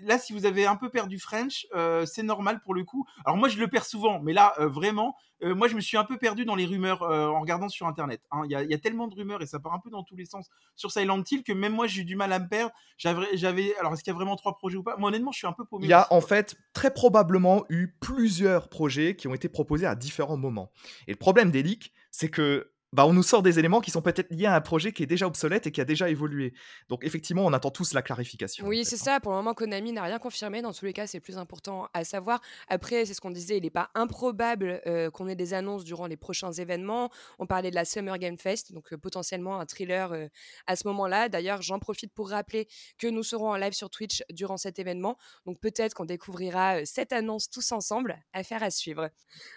là 0.01 0.17
si 0.19 0.33
vous 0.33 0.45
avez 0.45 0.65
un 0.65 0.75
peu 0.75 0.89
perdu 0.89 1.19
French, 1.19 1.67
euh, 1.73 2.05
c'est 2.05 2.23
normal 2.23 2.61
pour 2.61 2.73
le 2.73 2.83
coup. 2.83 3.05
Alors 3.25 3.37
moi 3.37 3.47
je 3.49 3.57
le 3.57 3.67
perds 3.67 3.85
souvent, 3.85 4.19
mais 4.19 4.33
là 4.33 4.53
euh, 4.59 4.67
vraiment, 4.67 5.15
euh, 5.43 5.55
moi 5.55 5.67
je 5.67 5.75
me 5.75 5.81
suis 5.81 5.97
un 5.97 6.03
peu 6.03 6.17
perdu 6.17 6.43
dans 6.45 6.55
les 6.55 6.65
rumeurs 6.65 7.03
euh, 7.03 7.27
en 7.27 7.39
regardant 7.39 7.69
sur 7.69 7.87
internet. 7.87 8.21
hein. 8.31 8.41
Il 8.45 8.51
y, 8.51 8.55
a, 8.55 8.63
il 8.63 8.69
y 8.69 8.73
a 8.73 8.77
tellement 8.77 9.07
de 9.07 9.15
rumeurs 9.15 9.41
et 9.41 9.45
ça 9.45 9.59
part 9.59 9.73
un 9.73 9.79
peu 9.79 9.89
dans 9.89 10.03
tous 10.03 10.15
les 10.15 10.25
sens 10.25 10.49
sur 10.75 10.91
Silent 10.91 11.23
Hill 11.29 11.43
que 11.43 11.53
même 11.53 11.73
moi 11.73 11.87
j'ai 11.87 12.01
eu 12.01 12.05
du 12.05 12.15
mal 12.15 12.33
à 12.33 12.39
me 12.39 12.47
perdre. 12.47 12.73
J'avais, 12.97 13.37
j'avais 13.37 13.75
alors 13.77 13.93
est-ce 13.93 14.03
qu'il 14.03 14.11
y 14.11 14.15
a 14.15 14.17
vraiment 14.17 14.35
trois 14.35 14.55
projets 14.55 14.77
ou 14.77 14.83
pas? 14.83 14.97
Moi 14.97 15.09
honnêtement 15.09 15.31
je 15.31 15.37
suis 15.37 15.47
un 15.47 15.53
peu 15.53 15.65
paumé. 15.65 15.85
Il 15.85 15.89
y 15.89 15.93
a 15.93 16.07
en 16.11 16.21
fait 16.21 16.55
très 16.73 16.93
probablement 16.93 17.65
eu 17.69 17.95
plusieurs 18.01 18.69
projets 18.69 19.15
qui 19.15 19.27
ont 19.27 19.33
été 19.33 19.47
proposés 19.49 19.85
à 19.85 19.95
différents 19.95 20.37
moments. 20.37 20.71
Et 21.07 21.11
le 21.11 21.17
problème 21.17 21.51
des 21.51 21.63
leaks, 21.63 21.93
c'est 22.11 22.29
que 22.29 22.71
bah, 22.95 23.05
on 23.05 23.11
nous 23.11 23.23
sort 23.23 23.43
des 23.43 23.59
éléments 23.59 23.81
qui 23.81 23.91
sont 23.91 24.01
peut-être 24.01 24.31
liés 24.31 24.45
à 24.45 24.55
un 24.55 24.61
projet 24.61 24.93
qui 24.93 25.03
est 25.03 25.05
déjà 25.05 25.27
obsolète 25.27 25.67
et 25.67 25.71
qui 25.73 25.81
a 25.81 25.85
déjà 25.85 26.09
évolué. 26.09 26.53
Donc 26.87 27.03
effectivement, 27.03 27.45
on 27.45 27.51
attend 27.51 27.69
tous 27.69 27.93
la 27.93 28.01
clarification. 28.01 28.65
en 28.65 28.69
Oui, 28.69 28.85
fait, 28.85 28.91
c'est 28.95 29.09
hein. 29.09 29.15
ça. 29.15 29.19
Pour 29.19 29.33
le 29.33 29.37
moment, 29.39 29.53
Konami 29.53 29.91
n'a 29.91 30.03
rien 30.03 30.17
confirmé. 30.17 30.61
Dans 30.61 30.71
tous 30.71 30.85
les 30.85 30.93
cas, 30.93 31.05
c'est 31.05 31.17
le 31.17 31.21
plus 31.21 31.37
important 31.37 31.89
à 31.93 32.05
savoir. 32.05 32.39
Après, 32.69 33.05
c'est 33.05 33.13
ce 33.13 33.19
qu'on 33.19 33.31
disait, 33.31 33.57
il 33.57 33.63
n'est 33.63 33.69
pas 33.69 33.89
improbable 33.95 34.81
euh, 34.87 35.11
qu'on 35.11 35.27
ait 35.27 35.35
des 35.35 35.53
annonces 35.53 35.83
durant 35.83 36.07
les 36.07 36.15
prochains 36.15 36.53
événements. 36.53 37.09
On 37.37 37.45
parlait 37.45 37.69
de 37.69 37.75
la 37.75 37.83
Summer 37.83 38.17
Game 38.17 38.37
Fest, 38.37 38.71
donc 38.71 38.93
euh, 38.93 38.97
potentiellement 38.97 39.59
un 39.59 39.65
thriller 39.65 40.13
euh, 40.13 40.27
à 40.65 40.77
ce 40.77 40.87
moment-là. 40.87 41.27
D'ailleurs, 41.27 41.61
j'en 41.61 41.79
profite 41.79 42.13
pour 42.13 42.29
rappeler 42.29 42.69
que 42.97 43.07
nous 43.07 43.23
serons 43.23 43.49
en 43.49 43.57
live 43.57 43.73
sur 43.73 43.89
Twitch 43.89 44.23
durant 44.29 44.55
cet 44.55 44.79
événement. 44.79 45.17
Donc 45.45 45.59
peut-être 45.59 45.95
qu'on 45.95 46.05
découvrira 46.05 46.85
cette 46.85 47.11
annonce 47.11 47.49
tous 47.49 47.73
ensemble. 47.73 48.23
Affaire 48.31 48.63
à 48.63 48.71
suivre. 48.71 49.09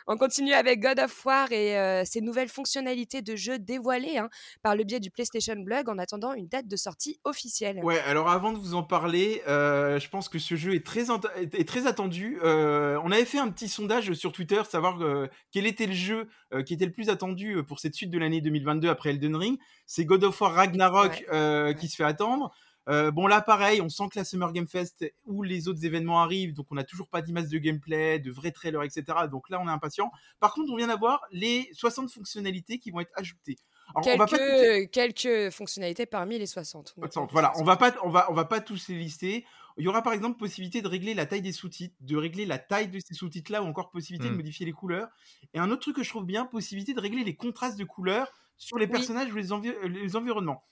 On 0.09 0.17
continue 0.17 0.55
avec 0.55 0.81
God 0.81 0.99
of 0.99 1.25
War 1.25 1.53
et 1.53 2.03
ses 2.05 2.21
nouvelles 2.21 2.49
fonctionnalités 2.49 3.23
de 3.23 3.28
jeu 3.37 3.59
dévoilées 3.59 4.19
hein, 4.19 4.29
par 4.63 4.77
le 4.77 4.85
biais 4.85 5.01
du 5.01 5.11
PlayStation 5.11 5.57
Blog 5.57 5.89
en 5.89 5.99
attendant 5.99 6.33
une 6.35 6.49
date 6.49 6.69
de 6.69 6.77
sortie 6.77 7.19
officielle. 7.25 7.81
Ouais, 7.83 7.99
alors 8.01 8.29
avant 8.31 8.53
de 8.53 8.59
vous 8.59 8.75
en 8.75 8.83
parler, 8.83 9.43
euh, 9.49 9.99
je 9.99 10.09
pense 10.09 10.29
que 10.29 10.39
ce 10.39 10.55
jeu 10.57 10.75
est 10.75 10.85
très, 10.85 11.11
ent- 11.11 11.21
est 11.37 11.69
très 11.69 11.87
attendu. 11.87 12.39
Euh, 12.43 12.99
on 13.05 13.11
avait 13.13 13.25
fait 13.25 13.39
un 13.39 13.49
petit 13.51 13.69
sondage 13.69 14.13
sur 14.15 14.33
Twitter, 14.33 14.63
savoir 14.69 15.01
euh, 15.03 15.27
quel 15.53 15.67
était 15.67 15.87
le 15.87 15.93
jeu 15.95 16.29
qui 16.65 16.73
était 16.75 16.87
le 16.87 16.93
plus 16.93 17.11
attendu 17.11 17.63
pour 17.67 17.79
cette 17.79 17.95
suite 17.95 18.11
de 18.11 18.19
l'année 18.19 18.41
2022 18.41 18.89
après 18.89 19.11
Elden 19.11 19.37
Ring. 19.37 19.59
C'est 19.87 20.05
God 20.07 20.25
of 20.25 20.41
War 20.41 20.55
Ragnarok 20.55 21.25
Ouais. 21.31 21.75
qui 21.79 21.89
se 21.89 21.97
fait 21.97 22.05
attendre. 22.05 22.55
Euh, 22.89 23.11
bon 23.11 23.27
là 23.27 23.43
pareil, 23.43 23.81
on 23.83 23.89
sent 23.91 24.05
que 24.13 24.19
la 24.19 24.25
Summer 24.25 24.51
Game 24.53 24.67
Fest 24.67 25.05
ou 25.27 25.43
les 25.43 25.69
autres 25.69 25.85
événements 25.85 26.23
arrivent, 26.23 26.55
donc 26.55 26.67
on 26.71 26.75
n'a 26.75 26.85
toujours 26.85 27.09
pas 27.09 27.21
d'image 27.21 27.49
de 27.49 27.59
gameplay, 27.59 28.19
de 28.19 28.31
vrais 28.31 28.51
trailers, 28.51 28.83
etc. 28.83 29.05
Donc 29.31 29.51
là 29.51 29.61
on 29.61 29.69
est 29.69 29.71
impatient. 29.71 30.11
Par 30.41 30.55
contre, 30.55 30.73
on 30.73 30.77
vient 30.77 30.87
d'avoir 30.87 31.21
les 31.31 31.69
60 31.75 32.11
fonctionnalités 32.11 32.79
qui 32.79 32.91
vont 32.91 33.01
être 33.01 33.13
ajoutées. 33.15 33.57
Alors, 33.95 34.07
on 34.07 34.17
va 34.19 34.27
pas 34.27 34.37
tout- 34.39 34.45
quelques, 34.45 34.91
quelques 34.91 35.51
fonctionnalités 35.53 36.07
parmi 36.07 36.39
les 36.39 36.47
60. 36.47 36.95
on 36.97 37.01
va 37.03 37.07
pas 37.07 37.11
Attends, 37.11 37.27
tous 37.27 37.33
voilà, 37.33 37.53
les 37.55 37.61
on 37.61 37.65
va 37.65 37.77
pas, 37.77 37.95
on 38.05 38.09
va, 38.11 38.31
on 38.31 38.35
va 38.35 38.45
pas 38.45 38.61
tous 38.61 38.89
les 38.89 38.99
lister. 38.99 39.45
Il 39.79 39.85
y 39.85 39.89
aura 39.89 40.03
par 40.03 40.13
exemple 40.13 40.39
possibilité 40.39 40.83
de 40.83 40.89
régler 40.89 41.15
la 41.15 41.25
taille 41.27 41.41
des 41.43 41.53
sous-titres, 41.53 41.95
de 42.01 42.17
régler 42.17 42.47
la 42.47 42.59
taille 42.59 42.89
de 42.89 42.99
ces 43.01 43.15
sous-titres 43.15 43.53
là, 43.53 43.63
ou 43.63 43.67
encore 43.67 43.91
possibilité 43.91 44.29
de 44.29 44.33
Mm. 44.35 44.37
modifier 44.39 44.67
les 44.67 44.73
couleurs. 44.73 45.09
Et 45.55 45.59
un 45.59 45.71
autre 45.71 45.83
truc 45.83 45.97
que 45.97 46.03
je 46.03 46.09
trouve 46.11 46.25
bien, 46.27 46.45
possibilité 46.47 46.95
de 46.95 47.01
régler 47.01 47.23
les 47.25 47.37
contrastes 47.37 47.79
de 47.79 47.85
couleurs 47.85 48.33
sur 48.57 48.77
les 48.79 48.87
Oui. 48.87 48.91
personnages 48.93 49.33
ou 49.33 49.37
les, 49.37 49.53
envi- 49.53 49.69
euh, 49.69 49.89
les 49.89 50.17
environnements. 50.17 50.65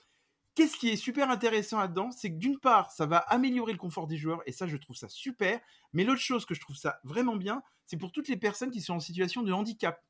Qu'est-ce 0.56 0.78
qui 0.78 0.88
est 0.88 0.96
super 0.96 1.28
intéressant 1.28 1.78
là-dedans, 1.78 2.10
c'est 2.10 2.30
que 2.30 2.36
d'une 2.36 2.58
part, 2.58 2.90
ça 2.90 3.04
va 3.04 3.18
améliorer 3.18 3.72
le 3.72 3.78
confort 3.78 4.06
des 4.06 4.16
joueurs, 4.16 4.40
et 4.46 4.52
ça, 4.52 4.66
je 4.66 4.78
trouve 4.78 4.96
ça 4.96 5.06
super. 5.08 5.60
Mais 5.92 6.02
l'autre 6.02 6.22
chose 6.22 6.46
que 6.46 6.54
je 6.54 6.60
trouve 6.60 6.76
ça 6.76 6.98
vraiment 7.04 7.36
bien, 7.36 7.62
c'est 7.84 7.98
pour 7.98 8.10
toutes 8.10 8.28
les 8.28 8.38
personnes 8.38 8.70
qui 8.70 8.80
sont 8.80 8.94
en 8.94 9.00
situation 9.00 9.42
de 9.42 9.52
handicap. 9.52 10.02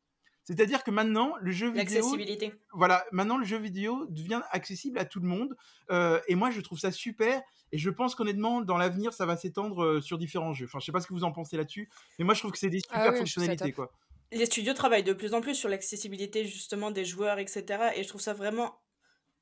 C'est-à-dire 0.45 0.85
que 0.85 0.93
maintenant, 0.93 1.35
le 1.41 1.51
jeu 1.51 1.67
vidéo, 1.67 1.97
L'accessibilité. 1.97 2.55
voilà, 2.73 3.05
maintenant 3.11 3.37
le 3.37 3.45
jeu 3.45 3.59
vidéo 3.59 4.07
devient 4.09 4.43
accessible 4.53 4.97
à 5.01 5.05
tout 5.05 5.19
le 5.19 5.27
monde. 5.27 5.57
Euh, 5.91 6.21
et 6.29 6.37
moi, 6.37 6.53
je 6.53 6.61
trouve 6.61 6.79
ça 6.79 6.93
super. 6.93 7.43
Et 7.73 7.79
je 7.79 7.91
pense 7.91 8.15
qu'honnêtement, 8.15 8.61
dans 8.61 8.77
l'avenir, 8.77 9.13
ça 9.13 9.27
va 9.27 9.37
s'étendre 9.37 9.83
euh, 9.83 10.01
sur 10.01 10.17
différents 10.17 10.55
jeux. 10.55 10.67
Enfin, 10.67 10.79
je 10.79 10.85
sais 10.85 10.93
pas 10.93 11.01
ce 11.01 11.09
que 11.09 11.15
vous 11.15 11.25
en 11.25 11.33
pensez 11.33 11.57
là-dessus, 11.57 11.91
mais 12.21 12.25
moi, 12.25 12.35
je 12.35 12.39
trouve 12.39 12.53
que 12.53 12.59
c'est 12.59 12.71
des 12.71 12.79
super 12.79 13.01
Ah 13.01 13.09
oui, 13.09 13.15
ça 13.15 13.19
fonctionnalités, 13.19 13.73
quoi. 13.73 13.91
Les 14.31 14.47
studios 14.47 14.75
travaillent 14.75 15.03
de 15.03 15.13
plus 15.13 15.35
en 15.35 15.41
plus 15.41 15.57
sur 15.57 15.69
l'accessibilité 15.69 16.45
justement 16.45 16.93
des 16.93 17.05
joueurs, 17.05 17.41
etc. 17.41 17.91
Et 17.97 18.05
je 18.05 18.09
trouve 18.09 18.21
ça 18.21 18.33
vraiment 18.33 18.79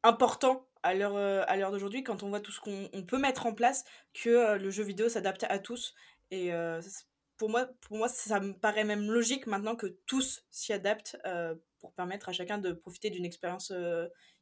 important 0.02 0.66
à 0.84 0.94
l'heure 0.94 1.16
euh, 1.16 1.42
à 1.48 1.56
l'heure 1.56 1.72
d'aujourd'hui 1.72 2.04
quand 2.04 2.22
on 2.22 2.28
voit 2.28 2.40
tout 2.40 2.52
ce 2.52 2.60
qu'on 2.60 2.88
on 2.92 3.02
peut 3.02 3.18
mettre 3.18 3.46
en 3.46 3.54
place 3.54 3.84
que 4.12 4.28
euh, 4.28 4.58
le 4.58 4.70
jeu 4.70 4.84
vidéo 4.84 5.08
s'adapte 5.08 5.44
à 5.48 5.58
tous. 5.58 5.94
Et 6.30 6.52
euh, 6.52 6.80
pour 7.38 7.50
moi, 7.50 7.66
pour 7.80 7.96
moi, 7.96 8.08
ça 8.08 8.38
me 8.38 8.52
paraît 8.52 8.84
même 8.84 9.10
logique 9.10 9.46
maintenant 9.46 9.74
que 9.74 9.86
tous 10.06 10.44
s'y 10.50 10.72
adaptent 10.72 11.16
pour 11.80 11.92
permettre 11.94 12.28
à 12.28 12.32
chacun 12.32 12.58
de 12.58 12.72
profiter 12.72 13.10
d'une 13.10 13.24
expérience 13.24 13.72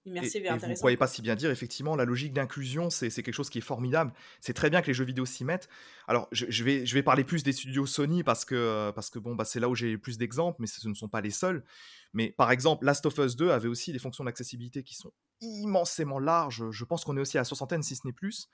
immersive 0.05 0.45
et, 0.45 0.49
et, 0.49 0.59
vous 0.59 0.67
ne 0.67 0.75
croyez 0.75 0.97
pas 0.97 1.07
si 1.07 1.23
bien 1.23 1.35
dire, 1.35 1.51
effectivement, 1.51 1.97
la 1.97 2.05
logique 2.05 2.33
d'inclusion, 2.33 2.91
c'est 2.91 3.09
c'est 3.09 3.23
quelque 3.23 3.35
chose 3.35 3.51
qui 3.51 3.59
est 3.59 3.63
formidable. 3.63 4.13
C'est 4.41 4.53
très 4.53 4.69
bien 4.69 4.83
que 4.83 4.89
les 4.89 4.95
jeux 4.95 5.05
vidéo 5.05 5.25
s'y 5.25 5.45
mettent. 5.45 5.69
Alors, 6.07 6.29
je, 6.33 6.47
je 6.49 6.65
vais, 6.65 6.85
je 6.85 6.95
vais 6.95 7.03
parler 7.03 7.25
plus 7.25 7.43
des 7.43 7.53
studios 7.53 7.87
Sony 7.87 8.23
parce 8.23 8.45
que, 8.45 8.91
parce 8.91 9.11
que 9.11 9.19
bon, 9.19 9.35
bah, 9.35 9.45
c'est 9.45 9.61
là 9.61 9.69
où 9.69 9.75
j'ai 9.75 9.97
plus 9.97 10.19
d'exemples, 10.19 10.57
mais 10.61 10.67
ce 10.67 10.87
ne 10.87 10.95
sont 10.95 11.09
pas 11.09 11.21
les 11.21 11.31
seuls. 11.31 11.65
Mais 12.13 12.31
par 12.31 12.51
exemple, 12.51 12.85
Last 12.85 13.07
of 13.07 13.17
Us 13.19 13.37
2 13.37 13.51
avait 13.51 13.69
aussi 13.69 13.93
des 13.93 13.99
fonctions 13.99 14.25
d'accessibilité 14.25 14.83
qui 14.83 14.95
sont 14.95 15.13
immensément 15.43 16.19
larges. 16.19 16.71
Je 16.71 16.85
pense 16.85 17.05
qu'on 17.05 17.17
est 17.17 17.21
aussi 17.21 17.37
à 17.37 17.41
la 17.41 17.45
soixantaine, 17.45 17.83
si 17.83 17.97
ce 17.97 18.07
n'est 18.07 18.13
plus. 18.13 18.49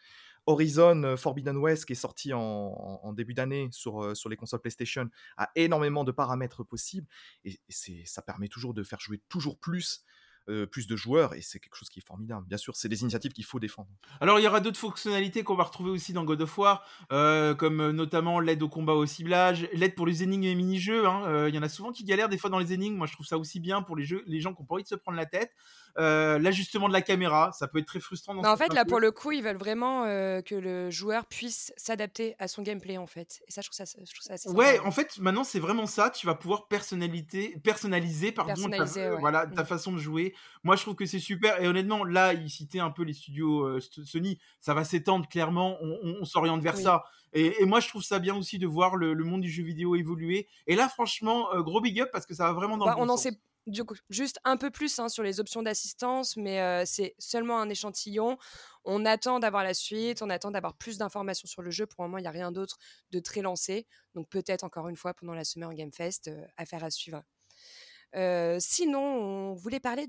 Horizon 0.46 1.02
euh, 1.04 1.16
Forbidden 1.16 1.58
West, 1.58 1.84
qui 1.84 1.92
est 1.92 1.96
sorti 1.96 2.32
en, 2.32 3.12
début 3.12 3.34
d'année 3.34 3.68
sur, 3.70 4.02
euh, 4.02 4.14
sur 4.14 4.30
les 4.30 4.36
consoles 4.36 4.60
PlayStation, 4.60 5.08
a 5.36 5.50
énormément 5.54 6.04
de 6.04 6.12
paramètres 6.12 6.64
possibles. 6.64 7.06
Et, 7.44 7.60
ça 7.68 8.22
permet 8.22 8.48
toujours 8.48 8.74
de 8.74 8.82
faire 8.82 9.00
jouer 9.00 9.20
toujours 9.28 9.58
plus, 9.58 10.04
euh, 10.48 10.66
plus 10.66 10.86
de 10.86 10.96
joueurs. 10.96 11.34
Et 11.34 11.40
c'est 11.42 11.58
quelque 11.60 11.74
chose 11.76 11.88
qui 11.88 11.98
est 12.00 12.06
formidable. 12.06 12.46
Bien 12.46 12.56
sûr, 12.58 12.74
c'est 12.76 12.88
des 12.88 13.02
initiatives 13.02 13.32
qu'il 13.32 13.44
faut 13.44 13.60
défendre. 13.60 13.88
Alors, 14.20 14.38
il 14.38 14.42
y 14.44 14.46
aura 14.48 14.60
d'autres 14.60 14.78
fonctionnalités 14.78 15.42
qu'on 15.44 15.54
va 15.56 15.64
retrouver 15.64 15.90
aussi 15.90 16.12
dans 16.12 16.24
God 16.24 16.42
of 16.42 16.58
War, 16.58 16.84
euh, 17.12 17.54
comme 17.54 17.80
euh, 17.80 17.92
notamment 17.92 18.40
l'aide 18.40 18.62
au 18.62 18.68
combat 18.68 18.94
au 18.94 19.06
ciblage, 19.06 19.68
l'aide 19.72 19.94
pour 19.94 20.06
les 20.06 20.22
énigmes 20.22 20.44
et 20.44 20.54
mini-jeux. 20.54 21.06
hein. 21.06 21.22
Euh, 21.26 21.48
Il 21.48 21.54
y 21.54 21.58
en 21.58 21.62
a 21.62 21.68
souvent 21.68 21.92
qui 21.92 22.04
galèrent 22.04 22.28
des 22.28 22.38
fois 22.38 22.50
dans 22.50 22.58
les 22.58 22.72
énigmes. 22.72 22.96
Moi, 22.96 23.06
je 23.06 23.12
trouve 23.12 23.26
ça 23.26 23.38
aussi 23.38 23.60
bien 23.60 23.82
pour 23.82 23.96
les, 23.96 24.04
jeux, 24.04 24.22
les 24.26 24.40
gens 24.40 24.54
qui 24.54 24.62
n'ont 24.62 24.66
pas 24.66 24.74
envie 24.74 24.84
de 24.84 24.88
se 24.88 24.94
prendre 24.94 25.16
la 25.16 25.26
tête. 25.26 25.52
Euh, 25.98 26.38
L'ajustement 26.38 26.86
de 26.88 26.92
la 26.92 27.02
caméra, 27.02 27.50
ça 27.52 27.66
peut 27.66 27.78
être 27.78 27.86
très 27.86 27.98
frustrant. 28.00 28.34
Dans 28.34 28.42
Bah, 28.42 28.52
en 28.52 28.56
fait, 28.56 28.72
là, 28.72 28.84
pour 28.84 29.00
le 29.00 29.10
coup, 29.10 29.32
ils 29.32 29.42
veulent 29.42 29.56
vraiment 29.56 30.04
euh, 30.04 30.42
que 30.42 30.54
le 30.54 30.90
joueur 30.90 31.26
puisse 31.26 31.72
s'adapter 31.76 32.36
à 32.38 32.46
son 32.46 32.62
gameplay, 32.62 32.96
en 32.98 33.06
fait. 33.08 33.40
Et 33.48 33.50
ça, 33.52 33.62
je 33.62 33.68
trouve 33.68 33.76
ça, 33.76 33.84
je 33.84 34.14
trouve 34.14 34.22
ça 34.22 34.34
assez 34.34 34.48
sympa. 34.48 34.56
Ouais, 34.58 34.78
en 34.80 34.92
fait, 34.92 35.18
maintenant, 35.18 35.42
c'est 35.44 35.58
vraiment 35.58 35.86
ça. 35.86 36.10
Tu 36.10 36.26
vas 36.26 36.34
pouvoir 36.36 36.68
personnaliser, 36.68 37.56
personnaliser, 37.64 38.30
pardon, 38.32 38.52
ta- 38.54 38.54
Personnaliser, 38.70 39.10
ouais. 39.10 39.20
voilà, 39.20 39.46
ta 39.46 39.62
Mm. 39.62 39.66
façon 39.66 39.92
de 39.92 39.98
jouer. 39.98 40.34
Moi, 40.64 40.76
je 40.76 40.82
trouve 40.82 40.94
que 40.94 41.06
c'est 41.06 41.18
super. 41.18 41.60
Et 41.62 41.68
honnêtement, 41.68 42.04
là, 42.04 42.32
il 42.34 42.50
citait 42.50 42.80
un 42.80 42.90
peu 42.90 43.02
les 43.04 43.12
studios 43.14 43.64
euh, 43.64 43.80
Sony. 44.04 44.38
Ça 44.60 44.74
va 44.74 44.84
s'étendre 44.84 45.28
clairement. 45.28 45.76
On, 45.80 45.98
on- 46.02 46.16
on 46.20 46.24
s'oriente 46.24 46.62
vers 46.62 46.76
Oui. 46.76 46.82
ça. 46.82 47.04
Et, 47.32 47.62
et 47.62 47.64
moi, 47.66 47.80
je 47.80 47.88
trouve 47.88 48.02
ça 48.02 48.18
bien 48.18 48.34
aussi 48.36 48.58
de 48.58 48.66
voir 48.66 48.96
le, 48.96 49.12
le 49.14 49.24
monde 49.24 49.42
du 49.42 49.50
jeu 49.50 49.62
vidéo 49.62 49.94
évoluer. 49.96 50.48
Et 50.66 50.74
là, 50.76 50.88
franchement, 50.88 51.52
euh, 51.54 51.62
gros 51.62 51.80
big 51.80 52.00
up 52.00 52.08
parce 52.12 52.26
que 52.26 52.34
ça 52.34 52.44
va 52.44 52.52
vraiment 52.52 52.76
dans 52.76 52.86
Bah, 52.86 52.92
le 52.92 52.96
bon 52.98 53.04
on 53.04 53.12
en 53.12 53.16
sait 53.16 53.32
du 53.66 53.84
coup, 53.84 53.96
juste 54.08 54.38
un 54.44 54.56
peu 54.56 54.70
plus 54.70 54.98
hein, 54.98 55.10
sur 55.10 55.22
les 55.22 55.40
options 55.40 55.62
d'assistance, 55.62 56.38
mais 56.38 56.58
euh, 56.62 56.84
c'est 56.86 57.14
seulement 57.18 57.60
un 57.60 57.68
échantillon. 57.68 58.38
On 58.84 59.04
attend 59.04 59.40
d'avoir 59.40 59.62
la 59.62 59.74
suite, 59.74 60.22
on 60.22 60.30
attend 60.30 60.50
d'avoir 60.50 60.72
plus 60.74 60.96
d'informations 60.96 61.46
sur 61.46 61.60
le 61.60 61.70
jeu. 61.70 61.84
Pour 61.84 62.02
le 62.02 62.08
moment, 62.08 62.16
il 62.16 62.22
n'y 62.22 62.28
a 62.28 62.30
rien 62.30 62.50
d'autre 62.50 62.78
de 63.10 63.20
très 63.20 63.42
lancé. 63.42 63.86
Donc 64.14 64.26
peut-être 64.30 64.64
encore 64.64 64.88
une 64.88 64.96
fois 64.96 65.12
pendant 65.12 65.34
la 65.34 65.44
Summer 65.44 65.74
Game 65.74 65.92
Fest, 65.92 66.28
euh, 66.28 66.40
affaire 66.56 66.82
à 66.82 66.90
suivre. 66.90 67.22
Euh, 68.16 68.56
sinon, 68.60 69.00
on 69.00 69.54
voulait 69.54 69.80
parler 69.80 70.06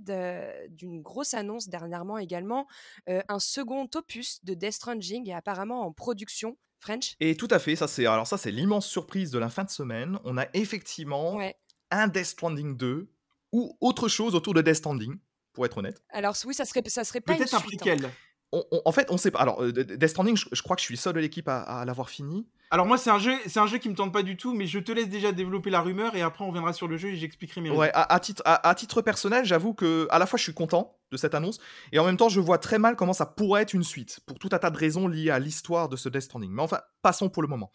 d'une 0.69 1.01
grosse 1.01 1.33
annonce 1.33 1.67
dernièrement 1.69 2.17
également, 2.17 2.67
euh, 3.09 3.21
un 3.27 3.39
second 3.39 3.87
opus 3.95 4.43
de 4.43 4.53
Death 4.53 4.73
Stranding 4.73 5.29
est 5.29 5.33
apparemment 5.33 5.81
en 5.85 5.91
production. 5.91 6.57
French? 6.81 7.15
Et 7.19 7.35
tout 7.35 7.49
à 7.51 7.59
fait, 7.59 7.75
ça 7.75 7.89
c'est 7.89 8.05
alors 8.05 8.25
ça 8.25 8.37
c'est 8.37 8.51
l'immense 8.51 8.87
surprise 8.87 9.31
de 9.31 9.37
la 9.37 9.49
fin 9.49 9.65
de 9.65 9.69
semaine. 9.69 10.17
On 10.23 10.37
a 10.37 10.45
effectivement 10.53 11.35
Ouais. 11.35 11.57
un 11.91 12.07
Death 12.07 12.23
Stranding 12.27 12.77
2 12.77 13.11
ou 13.51 13.77
autre 13.81 14.07
chose 14.07 14.33
autour 14.33 14.53
de 14.53 14.61
Death 14.61 14.75
Stranding, 14.75 15.17
pour 15.51 15.65
être 15.65 15.77
honnête. 15.79 16.01
Alors 16.09 16.35
oui, 16.45 16.53
ça 16.53 16.63
serait, 16.63 16.81
ça 16.87 17.03
serait 17.03 17.19
pas 17.19 17.35
Peut-être 17.35 17.53
un 17.53 17.59
suite. 17.59 17.85
hein. 17.85 18.11
On- 18.51 18.63
on- 18.71 18.81
en 18.85 18.91
fait, 18.91 19.07
on 19.11 19.17
sait 19.17 19.29
pas. 19.31 19.39
Alors, 19.39 19.61
euh, 19.63 19.71
Death 19.71 20.07
Stranding, 20.09 20.35
je, 20.35 20.45
je 20.51 20.61
crois 20.63 20.75
que 20.75 20.81
je 20.81 20.85
suis 20.85 20.95
le 20.95 20.99
seul 20.99 21.13
de 21.13 21.19
l'équipe 21.19 21.47
à, 21.47 21.59
à 21.61 21.85
l'avoir 21.85 22.09
fini. 22.09 22.47
Alors 22.71 22.85
moi, 22.85 22.97
c'est 22.97 23.09
un 23.09 23.19
jeu, 23.19 23.33
c'est 23.47 23.59
un 23.59 23.65
jeu 23.67 23.77
qui 23.79 23.89
me 23.89 23.95
tente 23.95 24.11
pas 24.13 24.21
du 24.23 24.37
tout, 24.37 24.53
mais 24.53 24.65
je 24.67 24.79
te 24.79 24.91
laisse 24.91 25.09
déjà 25.09 25.31
développer 25.31 25.69
la 25.69 25.81
rumeur 25.81 26.15
et 26.15 26.21
après 26.21 26.43
on 26.45 26.51
viendra 26.51 26.71
sur 26.73 26.87
le 26.87 26.97
jeu 26.97 27.09
et 27.09 27.15
j'expliquerai 27.15 27.61
mes. 27.61 27.69
Ouais, 27.71 27.89
à, 27.93 28.11
à 28.13 28.19
titre, 28.19 28.41
à, 28.45 28.67
à 28.69 28.75
titre 28.75 29.01
personnel, 29.01 29.43
j'avoue 29.45 29.73
que 29.73 30.07
à 30.11 30.19
la 30.19 30.25
fois 30.27 30.37
je 30.37 30.43
suis 30.43 30.53
content 30.53 30.95
de 31.11 31.17
cette 31.17 31.33
annonce 31.33 31.59
et 31.91 31.97
en 31.99 32.05
même 32.05 32.17
temps 32.17 32.29
je 32.29 32.39
vois 32.39 32.59
très 32.59 32.77
mal 32.77 32.95
comment 32.95 33.13
ça 33.13 33.25
pourrait 33.25 33.63
être 33.63 33.73
une 33.73 33.83
suite 33.83 34.19
pour 34.27 34.37
tout 34.37 34.49
un 34.51 34.59
tas 34.59 34.69
de 34.69 34.77
raisons 34.77 35.07
liées 35.07 35.31
à 35.31 35.39
l'histoire 35.39 35.89
de 35.89 35.95
ce 35.95 36.09
Death 36.09 36.21
Stranding. 36.21 36.51
Mais 36.51 36.61
enfin, 36.61 36.79
passons 37.01 37.29
pour 37.29 37.41
le 37.41 37.47
moment. 37.47 37.71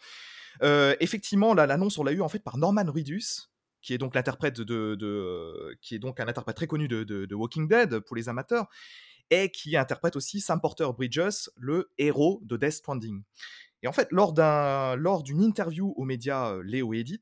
Euh, 0.63 0.95
effectivement, 1.01 1.53
là, 1.53 1.65
l'annonce 1.67 1.97
on 1.97 2.03
l'a 2.05 2.13
eu 2.13 2.21
en 2.21 2.29
fait 2.29 2.39
par 2.39 2.57
Norman 2.57 2.85
Reedus, 2.87 3.49
qui 3.81 3.93
est 3.93 3.97
donc 3.97 4.15
l'interprète 4.15 4.61
de, 4.61 4.95
de- 4.95 5.77
qui 5.81 5.95
est 5.95 5.99
donc 5.99 6.21
un 6.21 6.27
interprète 6.29 6.55
très 6.55 6.67
connu 6.67 6.87
de 6.87 7.35
Walking 7.35 7.67
Dead 7.67 7.99
pour 7.99 8.15
les 8.15 8.29
amateurs 8.29 8.67
et 9.29 9.49
qui 9.49 9.75
interprète 9.77 10.15
aussi 10.15 10.39
Sam 10.41 10.59
Porter 10.61 10.87
Bridges, 10.97 11.49
le 11.57 11.89
héros 11.97 12.39
de 12.43 12.57
Death 12.57 12.71
Stranding. 12.73 13.23
Et 13.83 13.87
en 13.87 13.91
fait, 13.93 14.07
lors 14.11 14.33
d'un 14.33 14.95
lors 14.95 15.23
d'une 15.23 15.41
interview 15.43 15.93
aux 15.97 16.05
médias 16.05 16.51
euh, 16.51 16.63
Léo 16.63 16.93
Edit, 16.93 17.21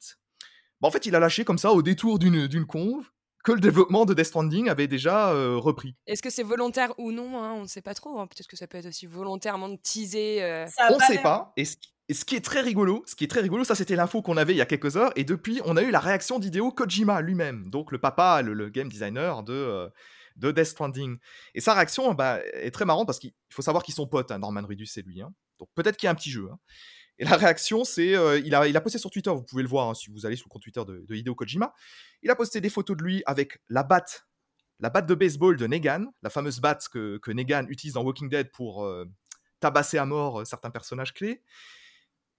bah, 0.81 0.87
en 0.87 0.91
fait, 0.91 1.05
il 1.05 1.15
a 1.15 1.19
lâché 1.19 1.43
comme 1.45 1.57
ça 1.57 1.71
au 1.71 1.81
détour 1.81 2.19
d'une 2.19 2.47
d'une 2.47 2.65
conve 2.65 3.05
que 3.43 3.51
le 3.51 3.59
développement 3.59 4.05
de 4.05 4.13
Death 4.13 4.27
Stranding 4.27 4.69
avait 4.69 4.87
déjà 4.87 5.31
euh, 5.33 5.57
repris. 5.57 5.95
Est-ce 6.07 6.21
que 6.21 6.29
c'est 6.29 6.43
volontaire 6.43 6.93
ou 6.97 7.11
non 7.11 7.37
hein, 7.43 7.51
On 7.57 7.63
ne 7.63 7.67
sait 7.67 7.81
pas 7.81 7.93
trop. 7.93 8.17
hein. 8.19 8.27
Peut-être 8.27 8.47
que 8.47 8.55
ça 8.55 8.67
peut 8.67 8.77
être 8.77 8.85
aussi 8.87 9.05
volontairement 9.05 9.67
de 9.67 9.75
teaser. 9.75 10.41
euh, 10.41 10.65
on 10.89 10.97
pas 10.97 11.05
sait 11.07 11.17
pas. 11.21 11.51
Et 11.57 11.65
ce, 11.65 11.75
qui- 11.75 11.89
et 12.09 12.13
ce 12.13 12.23
qui 12.25 12.35
est 12.35 12.43
très 12.45 12.61
rigolo, 12.61 13.03
ce 13.05 13.15
qui 13.15 13.23
est 13.25 13.27
très 13.27 13.41
rigolo, 13.41 13.63
ça 13.65 13.75
c'était 13.75 13.95
l'info 13.97 14.21
qu'on 14.21 14.37
avait 14.37 14.53
il 14.53 14.57
y 14.57 14.61
a 14.61 14.65
quelques 14.65 14.95
heures, 14.97 15.11
et 15.17 15.23
depuis 15.25 15.61
on 15.65 15.75
a 15.77 15.81
eu 15.81 15.89
la 15.91 15.99
réaction 15.99 16.37
d'Hideo 16.39 16.71
Kojima 16.71 17.21
lui-même, 17.21 17.69
donc 17.69 17.91
le 17.93 17.97
papa, 17.97 18.41
le, 18.41 18.53
le 18.53 18.69
game 18.69 18.87
designer 18.89 19.41
de 19.43 19.53
euh, 19.53 19.89
de 20.35 20.51
Death 20.51 20.65
Stranding. 20.67 21.17
Et 21.53 21.61
sa 21.61 21.73
réaction 21.73 22.13
bah, 22.13 22.39
est 22.53 22.71
très 22.71 22.85
marrante 22.85 23.05
parce 23.07 23.19
qu'il 23.19 23.33
faut 23.49 23.61
savoir 23.61 23.83
qu'ils 23.83 23.93
sont 23.93 24.07
potes, 24.07 24.31
hein, 24.31 24.39
Norman 24.39 24.61
Reedus 24.67 24.87
et 24.97 25.01
lui. 25.01 25.21
hein. 25.21 25.33
Donc 25.59 25.69
peut-être 25.75 25.97
qu'il 25.97 26.07
y 26.07 26.09
a 26.09 26.11
un 26.11 26.15
petit 26.15 26.31
jeu. 26.31 26.47
hein. 26.51 26.59
Et 27.19 27.25
la 27.25 27.37
réaction, 27.37 27.83
c'est 27.83 28.15
euh, 28.15 28.39
il, 28.39 28.55
a, 28.55 28.67
il 28.67 28.75
a 28.75 28.81
posté 28.81 28.97
sur 28.97 29.11
Twitter, 29.11 29.29
vous 29.29 29.43
pouvez 29.43 29.61
le 29.61 29.69
voir 29.69 29.95
si 29.95 30.09
vous 30.09 30.25
allez 30.25 30.35
sur 30.35 30.47
le 30.47 30.49
compte 30.49 30.63
Twitter 30.63 30.83
de, 30.85 31.05
de 31.07 31.15
Hideo 31.15 31.35
Kojima. 31.35 31.73
Il 32.23 32.31
a 32.31 32.35
posté 32.35 32.59
des 32.59 32.69
photos 32.69 32.97
de 32.97 33.03
lui 33.03 33.21
avec 33.27 33.61
la 33.69 33.83
batte, 33.83 34.25
la 34.79 34.89
batte 34.89 35.05
de 35.05 35.13
baseball 35.13 35.55
de 35.55 35.67
Negan, 35.67 36.07
la 36.23 36.31
fameuse 36.31 36.59
batte 36.59 36.89
que, 36.89 37.19
que 37.19 37.31
Negan 37.31 37.67
utilise 37.69 37.93
dans 37.93 38.03
Walking 38.03 38.29
Dead 38.29 38.49
pour 38.51 38.83
euh, 38.83 39.05
tabasser 39.59 39.99
à 39.99 40.05
mort 40.05 40.41
euh, 40.41 40.45
certains 40.45 40.71
personnages 40.71 41.13
clés. 41.13 41.43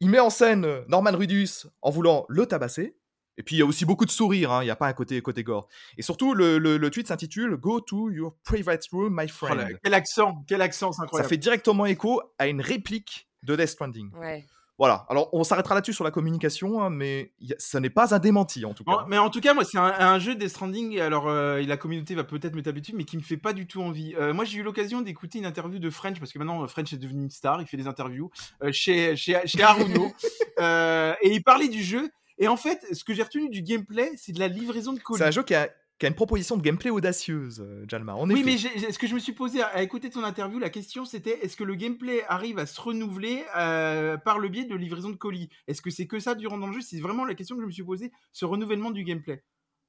Il 0.01 0.11
met 0.11 0.19
en 0.19 0.29
scène 0.29 0.67
Norman 0.89 1.13
Reedus 1.13 1.67
en 1.81 1.91
voulant 1.91 2.27
le 2.29 2.45
tabasser. 2.45 2.97
Et 3.37 3.43
puis 3.43 3.57
il 3.57 3.59
y 3.59 3.63
a 3.63 3.67
aussi 3.67 3.85
beaucoup 3.85 4.05
de 4.05 4.11
sourires, 4.11 4.53
hein, 4.53 4.63
il 4.63 4.67
n'y 4.67 4.71
a 4.71 4.77
pas 4.77 4.87
un 4.89 4.93
côté, 4.93 5.21
côté 5.23 5.43
gore. 5.43 5.69
Et 5.99 6.03
surtout, 6.03 6.35
le, 6.35 6.59
le- 6.59 6.77
le 6.77 6.91
tweet 6.91 7.09
s'intitule 7.09 7.57
Go 7.57 7.81
to 7.81 8.11
your 8.11 8.37
private 8.45 8.83
room, 8.93 9.15
my 9.17 9.25
Oh 9.27 9.29
friend. 9.29 9.79
quel 9.83 9.95
accent, 9.95 10.45
quel 10.47 10.63
accent, 10.63 10.93
c'est 10.93 10.99
Ça 10.99 11.03
incroyable. 11.05 11.29
fait 11.29 11.37
directement 11.39 11.87
écho 11.87 12.21
à 12.39 12.47
une 12.47 12.61
réplique 12.61 13.29
de 13.43 13.57
Death 13.57 13.69
Stranding. 13.69 14.11
Ouais. 14.17 14.45
Voilà, 14.77 15.07
alors 15.09 15.29
on 15.33 15.45
s'arrêtera 15.45 15.77
là-dessus 15.77 15.93
sur 15.93 16.03
la 16.03 16.11
communication, 16.11 16.83
hein, 16.83 16.91
mais 16.91 17.33
a- 17.49 17.55
ça 17.59 17.79
n'est 17.79 17.91
pas 17.91 18.13
un 18.13 18.19
démenti 18.19 18.65
en 18.65 18.75
tout 18.75 18.83
cas. 18.83 18.91
En- 18.93 19.07
mais 19.07 19.19
en 19.19 19.31
tout 19.31 19.41
cas, 19.41 19.55
moi, 19.55 19.65
c'est 19.65 19.79
un, 19.79 19.85
un 19.85 20.19
jeu 20.19 20.35
Death 20.35 20.49
Stranding. 20.49 20.99
Alors, 20.99 21.29
euh, 21.29 21.61
la 21.63 21.77
communauté 21.77 22.17
va 22.17 22.25
peut-être 22.25 22.55
me 22.57 22.63
taper 22.63 22.81
dessus, 22.81 22.93
mais 22.97 23.05
qui 23.05 23.17
me 23.17 23.23
fait 23.23 23.37
pas 23.37 23.53
du 23.53 23.69
tout 23.69 23.83
envie. 23.83 24.15
Euh, 24.19 24.33
moi, 24.35 24.45
j'ai 24.45 24.59
eu 24.59 24.63
l'occasion 24.65 25.01
d'écouter 25.01 25.39
une 25.39 25.47
interview 25.47 25.79
de 25.79 25.91
French, 25.91 26.19
parce 26.19 26.33
que 26.33 26.39
maintenant, 26.41 26.65
euh, 26.65 26.67
French 26.67 26.93
est 26.93 26.97
devenu 26.97 27.23
une 27.23 27.31
star. 27.31 27.61
Il 27.61 27.69
fait 27.69 27.77
des 27.77 27.87
interviews 27.87 28.31
euh, 28.65 28.71
chez, 28.73 29.15
chez, 29.17 29.41
chez 29.45 29.63
Haruno. 29.63 30.13
Euh, 30.61 31.15
et 31.21 31.33
il 31.33 31.43
parlait 31.43 31.67
du 31.67 31.83
jeu. 31.83 32.09
Et 32.39 32.49
en 32.49 32.57
fait, 32.57 32.85
ce 32.93 33.05
que 33.05 33.15
j'ai 33.15 33.23
retenu 33.23 33.49
du 33.49 33.63
gameplay, 33.63 34.11
c'est 34.17 34.33
de 34.33 34.41
la 34.41 34.49
livraison 34.49 34.93
de 34.93 34.99
colis. 35.01 35.19
C'est 35.19 35.25
un 35.27 35.31
jeu 35.31 35.43
qui 35.45 35.55
a, 35.55 35.69
qui 35.99 36.07
a 36.07 36.09
une 36.09 36.15
proposition 36.17 36.57
de 36.57 36.63
gameplay 36.63 36.91
audacieuse, 36.91 37.61
euh, 37.65 37.85
Jalma. 37.89 38.15
En 38.17 38.29
Oui, 38.29 38.41
effet. 38.41 38.45
mais 38.51 38.59
j'ai- 38.59 38.77
j'ai- 38.79 38.91
ce 38.93 38.99
que 38.99 39.07
je 39.07 39.15
me 39.15 39.21
suis 39.21 39.33
posé 39.33 39.63
à, 39.63 39.67
à 39.69 39.83
écouter 39.83 40.11
ton 40.11 40.25
interview, 40.25 40.59
la 40.59 40.71
question 40.71 41.05
c'était 41.05 41.39
est-ce 41.45 41.57
que 41.57 41.63
le 41.63 41.77
gameplay 41.77 42.25
arrive 42.29 42.59
à 42.59 42.67
se 42.67 42.81
renouveler 42.81 43.45
euh, 43.57 44.17
par 44.17 44.41
le 44.41 44.49
biais 44.49 44.65
de 44.65 44.75
livraison 44.75 45.11
de 45.11 45.17
colis? 45.17 45.49
Est-ce 45.69 45.81
que 45.83 45.91
c'est 45.91 46.09
que 46.09 46.19
ça 46.19 46.35
durant 46.35 46.59
dans 46.59 46.67
le 46.67 46.73
jeu? 46.73 46.81
C'est 46.81 46.99
vraiment 47.01 47.25
la 47.25 47.35
question 47.35 47.55
que 47.55 47.63
je 47.63 47.67
me 47.67 47.73
suis 47.73 47.85
posée, 47.85 48.11
ce 48.33 48.45
renouvellement 48.45 48.91
du 48.91 49.05
gameplay. 49.05 49.45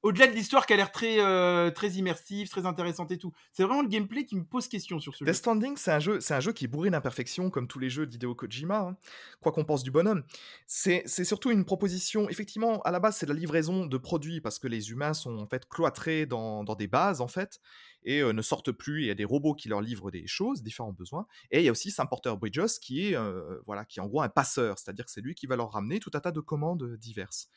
Au-delà 0.06 0.28
de 0.28 0.34
l'histoire 0.34 0.66
qui 0.66 0.72
a 0.72 0.76
l'air 0.76 0.92
très, 0.92 1.18
euh, 1.18 1.72
très 1.72 1.88
immersive, 1.94 2.48
très 2.48 2.64
intéressante 2.64 3.10
et 3.10 3.18
tout, 3.18 3.32
c'est 3.50 3.64
vraiment 3.64 3.82
le 3.82 3.88
gameplay 3.88 4.24
qui 4.24 4.36
me 4.36 4.44
pose 4.44 4.68
question 4.68 5.00
sur 5.00 5.16
ce 5.16 5.24
Death 5.24 5.34
jeu. 5.34 5.38
Stranding, 5.38 5.76
c'est 5.76 5.90
un 5.90 5.98
jeu, 5.98 6.20
c'est 6.20 6.34
un 6.34 6.38
jeu 6.38 6.52
qui 6.52 6.66
est 6.66 6.68
bourré 6.68 6.90
d'imperfections, 6.90 7.50
comme 7.50 7.66
tous 7.66 7.80
les 7.80 7.90
jeux 7.90 8.06
d'Hideo 8.06 8.32
Kojima, 8.36 8.78
hein, 8.78 8.96
quoi 9.40 9.50
qu'on 9.50 9.64
pense 9.64 9.82
du 9.82 9.90
bonhomme. 9.90 10.22
C'est 10.68 11.02
c'est 11.06 11.24
surtout 11.24 11.50
une 11.50 11.64
proposition, 11.64 12.28
effectivement, 12.28 12.80
à 12.82 12.92
la 12.92 13.00
base, 13.00 13.16
c'est 13.16 13.26
de 13.26 13.32
la 13.32 13.38
livraison 13.40 13.84
de 13.84 13.98
produits, 13.98 14.40
parce 14.40 14.60
que 14.60 14.68
les 14.68 14.92
humains 14.92 15.12
sont 15.12 15.38
en 15.38 15.46
fait 15.48 15.68
cloîtrés 15.68 16.24
dans, 16.24 16.62
dans 16.62 16.76
des 16.76 16.86
bases, 16.86 17.20
en 17.20 17.26
fait, 17.26 17.58
et 18.04 18.20
euh, 18.20 18.32
ne 18.32 18.42
sortent 18.42 18.70
plus, 18.70 19.02
il 19.02 19.06
y 19.08 19.10
a 19.10 19.16
des 19.16 19.24
robots 19.24 19.54
qui 19.54 19.68
leur 19.68 19.80
livrent 19.80 20.12
des 20.12 20.28
choses, 20.28 20.62
différents 20.62 20.92
besoins, 20.92 21.26
et 21.50 21.58
il 21.58 21.64
y 21.64 21.68
a 21.68 21.72
aussi 21.72 21.90
Sam 21.90 22.06
Porter 22.08 22.32
Bridges, 22.40 22.78
qui 22.80 23.08
est, 23.08 23.16
euh, 23.16 23.58
voilà, 23.66 23.84
qui 23.84 23.98
est 23.98 24.02
en 24.02 24.06
gros 24.06 24.22
un 24.22 24.28
passeur, 24.28 24.78
c'est-à-dire 24.78 25.04
que 25.04 25.10
c'est 25.10 25.20
lui 25.20 25.34
qui 25.34 25.48
va 25.48 25.56
leur 25.56 25.72
ramener 25.72 25.98
tout 25.98 26.12
un 26.14 26.20
tas 26.20 26.30
de 26.30 26.38
commandes 26.38 26.96
diverses. 26.96 27.50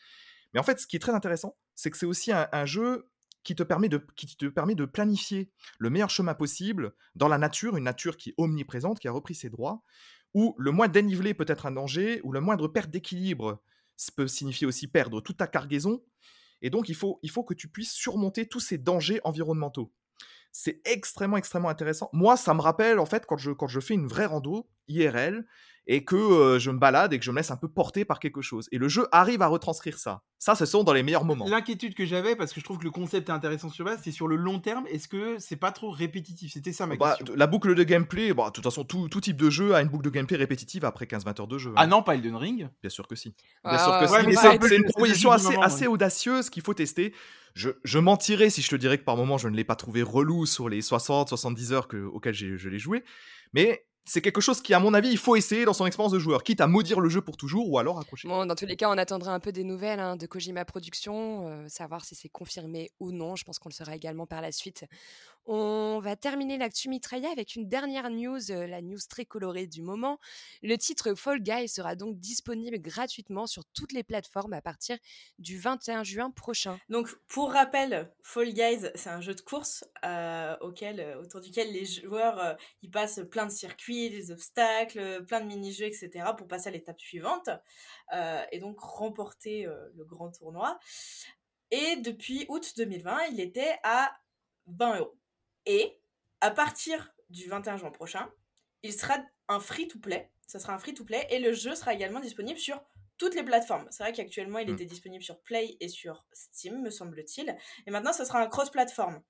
Mais 0.54 0.60
en 0.60 0.64
fait, 0.64 0.80
ce 0.80 0.88
qui 0.88 0.96
est 0.96 1.00
très 1.00 1.14
intéressant, 1.14 1.58
c'est 1.76 1.92
que 1.92 1.98
c'est 1.98 2.06
aussi 2.06 2.32
un, 2.32 2.66
jeu 2.66 3.10
qui 3.44 3.56
te, 3.56 3.64
permet 3.64 3.90
de, 3.90 4.06
qui 4.16 4.36
te 4.36 4.46
permet 4.48 4.76
de 4.76 4.86
planifier 4.86 5.52
le 5.78 5.90
meilleur 5.90 6.10
chemin 6.10 6.34
possible 6.34 6.94
dans 7.16 7.28
la 7.28 7.38
nature, 7.38 7.78
une 7.78 7.84
nature 7.84 8.18
qui 8.18 8.30
est 8.30 8.36
omniprésente, 8.38 9.00
qui 9.00 9.08
a 9.08 9.12
repris 9.12 9.36
ses 9.36 9.50
droits, 9.50 9.84
où 10.34 10.56
le 10.58 10.72
moins 10.72 10.88
dénivelé 10.88 11.34
peut 11.34 11.46
être 11.48 11.66
un 11.66 11.72
danger, 11.72 12.22
où 12.24 12.32
le 12.32 12.42
moindre 12.42 12.68
perte 12.68 12.90
d'équilibre 12.90 13.62
peut 14.16 14.28
signifier 14.28 14.66
aussi 14.66 14.88
perdre 14.88 15.22
toute 15.22 15.38
ta 15.38 15.48
cargaison. 15.48 16.04
Et 16.62 16.70
donc, 16.70 16.90
il 16.90 16.96
faut, 16.96 17.20
il 17.24 17.30
faut 17.30 17.44
que 17.44 17.54
tu 17.54 17.68
puisses 17.68 17.94
surmonter 17.94 18.48
tous 18.48 18.60
ces 18.60 18.78
dangers 18.78 19.22
environnementaux. 19.24 19.94
C'est 20.52 20.82
extrêmement, 20.86 21.38
extrêmement 21.38 21.70
intéressant. 21.70 22.10
Moi, 22.12 22.36
ça 22.36 22.54
me 22.54 22.62
rappelle, 22.62 23.00
en 23.00 23.06
fait, 23.06 23.26
quand 23.26 23.38
je, 23.38 23.52
quand 23.52 23.68
je 23.68 23.80
fais 23.80 23.94
une 23.94 24.08
vraie 24.08 24.26
rando, 24.26 24.68
IRL 24.88 25.46
et 25.92 26.06
que 26.06 26.16
euh, 26.16 26.60
je 26.60 26.70
me 26.70 26.78
balade 26.78 27.14
et 27.14 27.20
que 27.20 27.26
je 27.26 27.32
me 27.32 27.38
laisse 27.38 27.50
un 27.50 27.58
peu 27.58 27.68
porter 27.68 28.06
par 28.06 28.20
quelque 28.20 28.42
chose. 28.44 28.70
Et 28.72 28.78
le 28.78 28.88
jeu 28.88 29.08
arrive 29.12 29.42
à 29.42 29.48
retranscrire 29.48 29.98
ça. 29.98 30.22
Ça, 30.38 30.54
ce 30.54 30.66
sont 30.66 30.84
dans 30.84 30.94
les 30.94 31.02
meilleurs 31.02 31.26
moments. 31.26 31.48
L'inquiétude 31.50 31.96
que 31.96 32.06
j'avais, 32.06 32.36
parce 32.36 32.54
que 32.54 32.60
je 32.60 32.64
trouve 32.66 32.78
que 32.78 32.84
le 32.84 32.92
concept 32.92 33.28
est 33.28 33.32
intéressant 33.32 33.70
sur 33.70 33.84
base, 33.86 34.00
c'est 34.04 34.12
sur 34.12 34.28
le 34.28 34.36
long 34.36 34.60
terme, 34.60 34.86
est-ce 34.88 35.08
que 35.08 35.38
c'est 35.40 35.56
pas 35.56 35.72
trop 35.72 35.90
répétitif? 35.90 36.54
C'était 36.54 36.74
ça 36.74 36.86
ma 36.86 36.96
Bah, 36.96 37.16
question. 37.18 37.36
la 37.36 37.48
boucle 37.48 37.74
de 37.74 37.84
gameplay, 37.84 38.34
bah, 38.34 38.46
de 38.46 38.52
toute 38.52 38.64
façon, 38.64 38.84
tout, 38.84 39.10
tout 39.10 39.20
type 39.20 39.36
de 39.36 39.50
jeu 39.50 39.74
a 39.74 39.82
une 39.82 39.90
boucle 39.90 40.06
de 40.06 40.12
gameplay 40.12 40.38
répétitive 40.38 40.86
après 40.86 41.06
15-20 41.06 41.42
heures 41.42 41.48
de 41.48 41.58
jeu. 41.58 41.74
Ah 41.76 41.82
hein. 41.84 41.88
non, 41.88 42.04
pas 42.04 42.14
Elden 42.14 42.36
Ring? 42.36 42.70
Bien 42.82 42.90
sûr 42.90 43.08
que 43.08 43.16
si. 43.16 43.30
Ouais, 43.66 43.72
Bien 43.72 43.80
sûr 43.80 43.88
que 44.00 44.04
ouais, 44.04 44.08
si, 44.36 44.48
ouais, 44.48 44.58
c'est 44.70 44.78
une 44.78 44.84
proposition 44.86 45.32
assez, 45.32 45.50
moment, 45.50 45.62
assez 45.64 45.82
ouais. 45.82 45.88
audacieuse 45.88 46.50
qu'il 46.52 46.62
faut 46.62 46.76
tester. 46.76 47.14
Je, 47.56 47.72
je 47.84 47.98
mentirais 47.98 48.52
si 48.52 48.62
je 48.62 48.70
te 48.70 48.76
dirais 48.76 49.00
que 49.00 49.04
par 49.04 49.18
moment 49.18 49.40
je 49.40 49.48
ne 49.50 49.56
l'ai 49.56 49.64
pas 49.64 49.76
trouvé 49.76 50.04
relou 50.04 50.46
sur 50.46 50.70
les 50.70 50.82
60-70 50.82 51.74
heures 51.74 51.88
que, 51.88 51.98
auxquelles 51.98 52.36
j'ai- 52.36 52.58
je 52.60 52.70
l'ai 52.70 52.78
joué. 52.80 53.04
Mais 53.54 53.88
c'est 54.10 54.22
quelque 54.22 54.42
chose 54.42 54.60
qui, 54.62 54.74
à 54.74 54.80
mon 54.80 54.96
avis, 54.96 55.10
il 55.10 55.20
faut 55.20 55.36
essayer 55.36 55.66
dans 55.66 55.74
son 55.74 55.86
expérience 55.86 56.12
de 56.12 56.18
joueur, 56.18 56.44
quitte 56.44 56.62
à 56.62 56.68
maudire 56.68 57.00
le 57.00 57.10
jeu 57.10 57.22
pour 57.22 57.38
toujours 57.38 57.70
ou 57.70 57.78
alors 57.78 58.00
accrocher. 58.00 58.28
Bon, 58.28 58.44
dans 58.44 58.56
tous 58.56 58.66
les 58.66 58.76
cas, 58.76 58.90
on 58.90 58.98
attendra 58.98 59.36
un 59.36 59.40
peu 59.40 59.52
des 59.52 59.64
nouvelles 59.64 60.00
hein, 60.00 60.16
de 60.16 60.26
Kojima 60.26 60.66
Productions, 60.66 61.48
euh, 61.48 61.68
savoir 61.68 62.04
si 62.04 62.16
c'est 62.16 62.28
confirmé 62.28 62.90
ou 63.00 63.12
non. 63.12 63.36
Je 63.36 63.44
pense 63.44 63.60
qu'on 63.60 63.70
le 63.70 63.74
saura 63.74 63.96
également 63.96 64.26
par 64.26 64.42
la 64.42 64.52
suite. 64.52 64.86
On 65.46 66.00
va 66.00 66.16
terminer 66.16 66.58
l'actu 66.58 66.90
mitrailla 66.90 67.30
avec 67.32 67.56
une 67.56 67.68
dernière 67.68 68.10
news, 68.10 68.52
euh, 68.52 68.68
la 68.68 68.82
news 68.82 69.00
très 69.10 69.26
colorée 69.26 69.68
du 69.68 69.82
moment. 69.82 70.20
Le 70.62 70.78
titre 70.78 71.16
Fall 71.16 71.42
Guy 71.42 71.68
sera 71.68 71.96
donc 71.96 72.20
disponible 72.20 72.80
gratuitement 72.80 73.48
sur 73.48 73.66
toutes 73.74 73.92
les 73.92 74.04
plateformes 74.04 74.54
à 74.54 74.62
partir 74.62 74.98
du 75.40 75.58
21 75.58 76.04
juin 76.04 76.32
prochain. 76.32 76.80
Donc, 76.90 77.10
pour 77.28 77.52
rappel, 77.52 78.14
Fall 78.22 78.54
Guys, 78.54 78.92
c'est 78.96 79.10
un 79.10 79.22
jeu 79.22 79.34
de 79.34 79.42
course 79.42 79.84
euh, 80.06 80.56
auquel, 80.62 81.00
euh, 81.00 81.22
autour 81.22 81.42
duquel 81.42 81.72
les 81.74 81.86
joueurs 81.86 82.58
ils 82.82 82.92
passent 82.92 83.22
plein 83.32 83.46
de 83.46 83.52
circuits, 83.52 84.10
des 84.10 84.32
obstacles, 84.32 85.26
plein 85.26 85.42
de 85.42 85.48
mini-jeux, 85.48 85.86
etc. 85.86 86.26
pour 86.38 86.48
passer 86.48 86.70
à 86.70 86.72
l'étape 86.72 87.00
suivante 87.00 87.50
et 88.52 88.60
donc 88.60 88.80
remporter 88.80 89.68
le 89.96 90.06
grand 90.06 90.32
tournoi. 90.32 90.80
Et 91.72 91.98
depuis 91.98 92.46
août 92.50 92.74
2020, 92.78 93.26
il 93.32 93.40
était 93.40 93.78
à 93.84 94.12
20 94.68 95.00
euros. 95.00 95.19
Et 95.70 96.02
à 96.42 96.50
partir 96.50 97.14
du 97.30 97.48
21 97.48 97.78
juin 97.78 97.92
prochain, 97.92 98.28
il 98.82 98.92
sera 98.92 99.18
un 99.50 99.60
free-to-play. 99.60 100.32
Ça 100.48 100.58
sera 100.58 100.74
un 100.74 100.80
free-to-play 100.80 101.28
et 101.30 101.38
le 101.38 101.54
jeu 101.54 101.76
sera 101.76 101.94
également 101.94 102.20
disponible 102.20 102.58
sur 102.58 102.84
toutes 103.20 103.36
les 103.36 103.44
plateformes. 103.44 103.86
C'est 103.92 104.02
vrai 104.02 104.12
qu'actuellement, 104.12 104.58
il 104.58 104.72
Mm. 104.72 104.74
était 104.74 104.86
disponible 104.86 105.24
sur 105.24 105.40
Play 105.42 105.78
et 105.80 105.88
sur 105.88 106.26
Steam, 106.34 106.82
me 106.82 106.90
semble-t-il. 106.90 107.56
Et 107.86 107.92
maintenant, 107.92 108.14
ça 108.14 108.26
sera 108.26 108.42
un 108.42 108.48
cross-platform. 108.48 109.22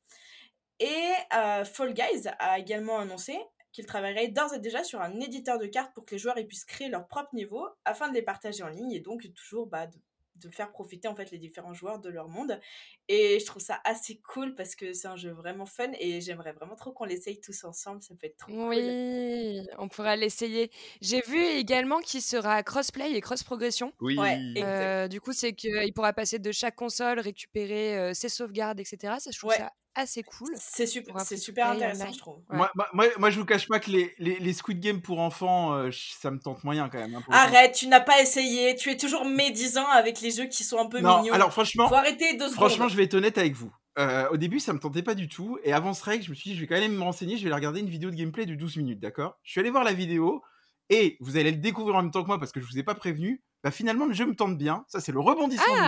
Et 0.79 1.11
euh, 1.35 1.65
Fall 1.65 1.93
Guys 1.93 2.29
a 2.39 2.57
également 2.57 2.99
annoncé 2.99 3.37
qu'il 3.73 3.85
travaillerait 3.85 4.29
d'ores 4.29 4.53
et 4.53 4.59
déjà 4.59 4.85
sur 4.85 5.01
un 5.01 5.19
éditeur 5.19 5.59
de 5.59 5.67
cartes 5.67 5.93
pour 5.93 6.05
que 6.05 6.15
les 6.15 6.19
joueurs 6.19 6.37
ils 6.37 6.47
puissent 6.47 6.63
créer 6.63 6.87
leur 6.87 7.05
propre 7.05 7.35
niveau 7.35 7.67
afin 7.83 8.07
de 8.07 8.13
les 8.13 8.21
partager 8.21 8.63
en 8.63 8.69
ligne 8.69 8.93
et 8.93 9.01
donc 9.01 9.27
toujours 9.35 9.67
bah, 9.67 9.87
de, 9.87 9.99
de 10.39 10.49
faire 10.49 10.71
profiter 10.71 11.07
en 11.07 11.15
fait 11.15 11.31
les 11.31 11.37
différents 11.37 11.73
joueurs 11.73 11.99
de 11.99 12.09
leur 12.09 12.27
monde. 12.29 12.59
Et 13.07 13.39
je 13.39 13.45
trouve 13.45 13.61
ça 13.61 13.79
assez 13.85 14.19
cool 14.21 14.55
parce 14.55 14.75
que 14.75 14.93
c'est 14.93 15.07
un 15.07 15.15
jeu 15.15 15.31
vraiment 15.31 15.65
fun 15.65 15.91
et 15.99 16.21
j'aimerais 16.21 16.53
vraiment 16.53 16.75
trop 16.75 16.91
qu'on 16.91 17.05
l'essaye 17.05 17.39
tous 17.41 17.63
ensemble. 17.63 18.01
Ça 18.01 18.13
peut 18.15 18.27
être 18.27 18.37
trop 18.37 18.51
cool. 18.51 18.67
Oui, 18.69 19.67
on 19.77 19.87
pourra 19.87 20.15
l'essayer. 20.15 20.71
J'ai 21.01 21.21
vu 21.21 21.41
également 21.43 21.99
qu'il 21.99 22.21
sera 22.21 22.61
crossplay 22.63 23.11
et 23.13 23.21
cross-progression. 23.21 23.93
Oui. 23.99 24.17
Ouais. 24.17 24.39
Euh, 24.57 25.07
du 25.07 25.21
coup, 25.21 25.33
c'est 25.33 25.53
qu'il 25.53 25.93
pourra 25.93 26.13
passer 26.13 26.39
de 26.39 26.51
chaque 26.51 26.75
console, 26.75 27.19
récupérer 27.19 27.97
euh, 27.97 28.13
ses 28.13 28.29
sauvegardes, 28.29 28.79
etc. 28.79 29.15
Ça, 29.19 29.31
je 29.31 29.37
trouve 29.37 29.49
Ouais. 29.49 29.57
ça 29.57 29.71
assez 29.95 30.23
cool. 30.23 30.49
C'est 30.57 30.85
super, 30.87 31.19
c'est 31.21 31.37
super 31.37 31.67
intéressant, 31.69 32.11
je 32.11 32.17
trouve. 32.17 32.37
Ouais. 32.49 32.67
Moi, 32.93 33.07
moi, 33.17 33.29
je 33.29 33.39
vous 33.39 33.45
cache 33.45 33.67
pas 33.67 33.79
que 33.79 33.89
les, 33.91 34.13
les, 34.17 34.39
les 34.39 34.53
Squid 34.53 34.79
Game 34.79 35.01
pour 35.01 35.19
enfants, 35.19 35.73
euh, 35.73 35.89
ça 35.91 36.31
me 36.31 36.39
tente 36.39 36.63
moyen 36.63 36.89
quand 36.89 36.99
même. 36.99 37.15
hein. 37.15 37.23
Arrête, 37.31 37.73
tu 37.75 37.87
n'as 37.87 37.99
pas 37.99 38.21
essayé. 38.21 38.75
Tu 38.75 38.89
es 38.91 38.97
toujours 38.97 39.25
médisant 39.25 39.87
avec 39.87 40.21
les 40.21 40.31
jeux 40.31 40.45
qui 40.45 40.63
sont 40.63 40.77
un 40.79 40.87
peu 40.87 40.99
Non, 40.99 41.19
mignons. 41.21 41.33
alors 41.33 41.51
franchement, 41.51 41.87
Faut 41.89 41.95
arrêter. 41.95 42.37
Franchement, 42.53 42.87
je 42.87 42.95
vais 42.95 43.03
être 43.03 43.13
honnête 43.15 43.37
avec 43.37 43.53
vous. 43.53 43.73
Euh, 43.97 44.29
au 44.29 44.37
début, 44.37 44.59
ça 44.59 44.71
me 44.73 44.79
tentait 44.79 45.03
pas 45.03 45.15
du 45.15 45.27
tout. 45.27 45.57
Et 45.63 45.73
avant 45.73 45.93
ce 45.93 46.03
règle, 46.03 46.23
je 46.23 46.29
me 46.29 46.35
suis 46.35 46.51
dit, 46.51 46.55
je 46.55 46.61
vais 46.61 46.67
quand 46.67 46.79
même 46.79 46.93
me 46.95 47.01
renseigner. 47.03 47.35
Je 47.37 47.43
vais 47.43 47.47
aller 47.49 47.55
regarder 47.55 47.81
une 47.81 47.89
vidéo 47.89 48.09
de 48.11 48.15
gameplay 48.15 48.45
de 48.45 48.55
12 48.55 48.77
minutes, 48.77 48.99
d'accord? 48.99 49.37
Je 49.43 49.51
suis 49.51 49.59
allé 49.59 49.69
voir 49.71 49.83
la 49.83 49.93
vidéo. 49.93 50.41
Et 50.89 51.17
vous 51.19 51.37
allez 51.37 51.51
le 51.51 51.57
découvrir 51.57 51.95
en 51.97 52.01
même 52.01 52.11
temps 52.11 52.21
que 52.23 52.27
moi 52.27 52.39
parce 52.39 52.51
que 52.51 52.59
je 52.61 52.65
vous 52.65 52.79
ai 52.79 52.83
pas 52.83 52.95
prévenu. 52.95 53.43
Bah, 53.63 53.71
finalement, 53.71 54.05
le 54.05 54.13
jeu 54.13 54.25
me 54.25 54.35
tente 54.35 54.57
bien. 54.57 54.85
Ça, 54.87 54.99
c'est 55.01 55.11
le 55.11 55.19
rebondissement 55.19 55.65
du 55.73 55.79
jeu. 55.79 55.83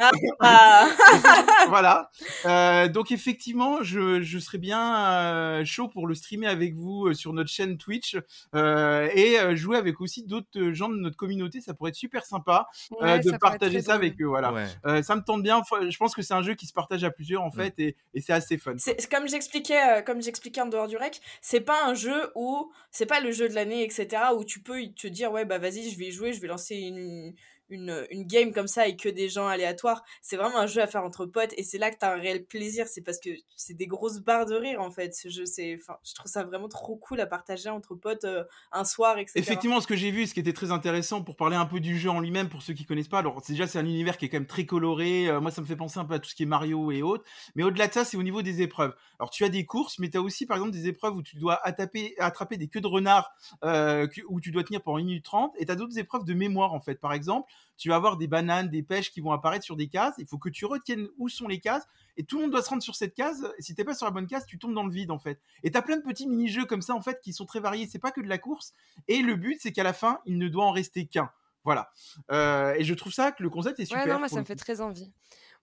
Ah 0.00 0.10
Ah. 0.40 0.88
voilà. 1.68 2.10
Euh, 2.46 2.88
donc 2.88 3.10
effectivement, 3.12 3.82
je, 3.82 4.22
je 4.22 4.38
serais 4.38 4.58
bien 4.58 4.96
euh, 4.96 5.64
chaud 5.64 5.88
pour 5.88 6.06
le 6.06 6.14
streamer 6.14 6.46
avec 6.46 6.74
vous 6.74 7.06
euh, 7.08 7.14
sur 7.14 7.32
notre 7.32 7.50
chaîne 7.50 7.76
Twitch 7.78 8.16
euh, 8.54 9.08
et 9.14 9.56
jouer 9.56 9.76
avec 9.76 10.00
aussi 10.00 10.24
d'autres 10.24 10.72
gens 10.72 10.88
de 10.88 10.96
notre 10.96 11.16
communauté. 11.16 11.60
Ça 11.60 11.74
pourrait 11.74 11.90
être 11.90 11.96
super 11.96 12.24
sympa 12.24 12.66
euh, 13.02 13.16
Ouais, 13.16 13.20
de 13.20 13.36
partager 13.36 13.80
ça 13.80 13.92
drôle. 13.94 14.06
avec 14.06 14.20
eux. 14.20 14.26
Voilà. 14.26 14.52
Ouais. 14.52 14.66
Euh, 14.86 15.02
ça 15.02 15.16
me 15.16 15.22
tente 15.22 15.42
bien. 15.42 15.62
Je 15.88 15.96
pense 15.96 16.14
que 16.14 16.22
c'est 16.22 16.34
un 16.34 16.42
jeu 16.42 16.54
qui 16.54 16.66
se 16.66 16.72
partage 16.72 17.04
à 17.04 17.10
plusieurs 17.10 17.42
en 17.42 17.50
fait 17.50 17.74
et, 17.78 17.96
et 18.14 18.20
c'est 18.20 18.32
assez 18.32 18.56
fun. 18.58 18.74
C'est 18.78 19.00
c'est 19.00 19.10
comme 19.10 19.28
j'expliquais, 19.28 19.98
euh, 19.98 20.02
comme 20.02 20.22
j'expliquais 20.22 20.60
en 20.62 20.66
dehors 20.66 20.88
du 20.88 20.96
rec, 20.96 21.20
c'est 21.42 21.60
pas 21.60 21.84
un 21.84 21.94
jeu 21.94 22.30
où 22.34 22.70
c'est 22.90 23.06
pas 23.06 23.20
le 23.20 23.32
jeu 23.32 23.48
de 23.48 23.54
l'année, 23.54 23.84
etc. 23.84 24.22
Où 24.36 24.44
tu 24.44 24.60
peux 24.60 24.80
te 24.96 25.06
dire 25.06 25.30
ouais 25.32 25.44
bah 25.44 25.58
vas-y 25.58 25.90
je 25.90 25.98
vais 25.98 26.06
y 26.06 26.12
jouer, 26.12 26.32
je 26.32 26.40
vais 26.40 26.48
lancer 26.48 26.76
une 26.88 27.34
une, 27.68 28.06
une 28.10 28.24
game 28.24 28.52
comme 28.52 28.68
ça 28.68 28.86
et 28.86 28.96
que 28.96 29.08
des 29.08 29.28
gens 29.28 29.46
aléatoires. 29.46 30.02
C'est 30.22 30.36
vraiment 30.36 30.58
un 30.58 30.66
jeu 30.66 30.82
à 30.82 30.86
faire 30.86 31.04
entre 31.04 31.26
potes 31.26 31.52
et 31.56 31.62
c'est 31.62 31.78
là 31.78 31.90
que 31.90 31.96
t'as 31.98 32.14
un 32.14 32.18
réel 32.18 32.44
plaisir. 32.44 32.86
C'est 32.86 33.02
parce 33.02 33.18
que 33.18 33.30
c'est 33.56 33.74
des 33.74 33.86
grosses 33.86 34.20
barres 34.20 34.46
de 34.46 34.54
rire 34.54 34.80
en 34.80 34.90
fait. 34.90 35.14
Ce 35.14 35.28
jeu, 35.28 35.46
c'est, 35.46 35.78
enfin, 35.80 35.98
je 36.04 36.14
trouve 36.14 36.30
ça 36.30 36.44
vraiment 36.44 36.68
trop 36.68 36.96
cool 36.96 37.20
à 37.20 37.26
partager 37.26 37.68
entre 37.68 37.94
potes 37.94 38.24
euh, 38.24 38.44
un 38.72 38.84
soir, 38.84 39.18
etc. 39.18 39.38
Effectivement, 39.38 39.80
ce 39.80 39.86
que 39.86 39.96
j'ai 39.96 40.10
vu, 40.10 40.26
ce 40.26 40.34
qui 40.34 40.40
était 40.40 40.52
très 40.52 40.70
intéressant 40.70 41.22
pour 41.22 41.36
parler 41.36 41.56
un 41.56 41.66
peu 41.66 41.80
du 41.80 41.98
jeu 41.98 42.10
en 42.10 42.20
lui-même, 42.20 42.48
pour 42.48 42.62
ceux 42.62 42.74
qui 42.74 42.84
connaissent 42.84 43.08
pas, 43.08 43.18
alors 43.18 43.40
déjà 43.46 43.66
c'est 43.66 43.78
un 43.78 43.86
univers 43.86 44.16
qui 44.18 44.26
est 44.26 44.28
quand 44.28 44.38
même 44.38 44.46
très 44.46 44.66
coloré. 44.66 45.28
euh, 45.28 45.40
moi, 45.40 45.50
ça 45.50 45.60
me 45.60 45.66
fait 45.66 45.76
penser 45.76 45.98
un 45.98 46.04
peu 46.04 46.14
à 46.14 46.18
tout 46.18 46.28
ce 46.28 46.34
qui 46.34 46.42
est 46.44 46.46
Mario 46.46 46.90
et 46.92 47.02
autres. 47.02 47.24
Mais 47.54 47.62
au-delà 47.62 47.88
de 47.88 47.92
ça, 47.92 48.04
c'est 48.04 48.16
au 48.16 48.22
niveau 48.22 48.42
des 48.42 48.62
épreuves. 48.62 48.94
Alors 49.18 49.30
tu 49.30 49.44
as 49.44 49.48
des 49.48 49.64
courses, 49.64 49.98
mais 49.98 50.10
tu 50.10 50.18
as 50.18 50.22
aussi 50.22 50.46
par 50.46 50.56
exemple 50.56 50.72
des 50.72 50.88
épreuves 50.88 51.16
où 51.16 51.22
tu 51.22 51.36
dois 51.36 51.60
attaper, 51.66 52.14
attraper 52.18 52.56
des 52.56 52.68
queues 52.68 52.80
de 52.80 52.86
renard, 52.86 53.32
euh, 53.64 54.06
où 54.28 54.40
tu 54.40 54.50
dois 54.50 54.62
tenir 54.64 54.82
pendant 54.82 54.98
1 54.98 55.04
minute 55.04 55.24
30. 55.24 55.54
Et 55.58 55.66
tu 55.66 55.72
as 55.72 55.76
d'autres 55.76 55.98
épreuves 55.98 56.24
de 56.24 56.34
mémoire 56.34 56.72
en 56.72 56.80
fait. 56.80 56.96
Par 56.96 57.12
exemple, 57.12 57.50
tu 57.76 57.90
vas 57.90 57.96
avoir 57.96 58.16
des 58.16 58.26
bananes, 58.26 58.68
des 58.68 58.82
pêches 58.82 59.10
qui 59.10 59.20
vont 59.20 59.32
apparaître 59.32 59.64
sur 59.64 59.76
des 59.76 59.88
cases. 59.88 60.14
Il 60.18 60.26
faut 60.26 60.38
que 60.38 60.48
tu 60.48 60.64
retiennes 60.64 61.08
où 61.18 61.28
sont 61.28 61.46
les 61.46 61.60
cases. 61.60 61.86
Et 62.16 62.24
tout 62.24 62.36
le 62.36 62.42
monde 62.42 62.52
doit 62.52 62.62
se 62.62 62.70
rendre 62.70 62.82
sur 62.82 62.94
cette 62.94 63.14
case. 63.14 63.52
Si 63.58 63.74
t'es 63.74 63.84
pas 63.84 63.94
sur 63.94 64.06
la 64.06 64.12
bonne 64.12 64.26
case, 64.26 64.46
tu 64.46 64.58
tombes 64.58 64.74
dans 64.74 64.84
le 64.84 64.92
vide 64.92 65.10
en 65.10 65.18
fait. 65.18 65.40
Et 65.62 65.70
t'as 65.70 65.82
plein 65.82 65.96
de 65.96 66.02
petits 66.02 66.26
mini-jeux 66.26 66.64
comme 66.64 66.82
ça 66.82 66.94
en 66.94 67.02
fait 67.02 67.20
qui 67.20 67.32
sont 67.32 67.44
très 67.44 67.60
variés. 67.60 67.86
C'est 67.90 67.98
pas 67.98 68.12
que 68.12 68.20
de 68.20 68.28
la 68.28 68.38
course. 68.38 68.72
Et 69.08 69.20
le 69.22 69.36
but, 69.36 69.58
c'est 69.60 69.72
qu'à 69.72 69.82
la 69.82 69.92
fin, 69.92 70.20
il 70.24 70.38
ne 70.38 70.48
doit 70.48 70.64
en 70.64 70.72
rester 70.72 71.06
qu'un. 71.06 71.30
Voilà. 71.64 71.90
Euh, 72.30 72.74
et 72.78 72.84
je 72.84 72.94
trouve 72.94 73.12
ça 73.12 73.32
que 73.32 73.42
le 73.42 73.50
concept 73.50 73.80
est 73.80 73.86
super. 73.86 74.04
Ouais, 74.04 74.12
non, 74.12 74.20
moi, 74.20 74.28
ça 74.28 74.38
me 74.40 74.44
fait 74.44 74.56
très 74.56 74.80
envie. 74.80 75.12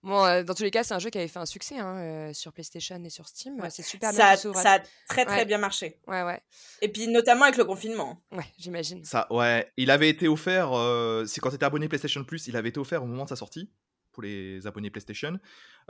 Bon, 0.04 0.24
euh, 0.24 0.42
dans 0.42 0.54
tous 0.54 0.62
les 0.62 0.70
cas, 0.70 0.84
c'est 0.84 0.94
un 0.94 0.98
jeu 0.98 1.10
qui 1.10 1.18
avait 1.18 1.28
fait 1.28 1.38
un 1.38 1.46
succès 1.46 1.78
hein, 1.78 1.96
euh, 1.96 2.32
sur 2.32 2.52
PlayStation 2.52 3.02
et 3.02 3.10
sur 3.10 3.26
Steam. 3.26 3.58
Ouais. 3.58 3.70
C'est 3.70 3.82
super 3.82 4.10
bien. 4.12 4.36
ça, 4.36 4.50
a- 4.50 4.54
ça 4.62 4.78
très 5.08 5.24
très 5.24 5.36
Ouais. 5.38 5.44
bien 5.46 5.58
marché. 5.58 5.98
Ouais, 6.06 6.22
ouais, 6.22 6.40
Et 6.82 6.88
puis 6.88 7.08
notamment 7.08 7.44
avec 7.44 7.56
le 7.56 7.64
confinement. 7.64 8.20
ouais, 8.32 8.44
j'imagine. 8.58 9.02
Ça, 9.04 9.26
ouais. 9.30 9.70
Il 9.76 9.90
avait 9.90 10.08
été 10.10 10.28
offert, 10.28 10.70
euh, 10.74 11.24
c'est 11.26 11.40
quand 11.40 11.48
tu 11.48 11.56
étais 11.56 11.64
abonné 11.64 11.88
PlayStation 11.88 12.22
Plus, 12.22 12.46
il 12.46 12.56
avait 12.56 12.68
été 12.68 12.78
offert 12.78 13.02
au 13.02 13.06
moment 13.06 13.24
de 13.24 13.30
sa 13.30 13.36
sortie 13.36 13.70
pour 14.14 14.22
les 14.22 14.66
abonnés 14.66 14.88
PlayStation. 14.90 15.38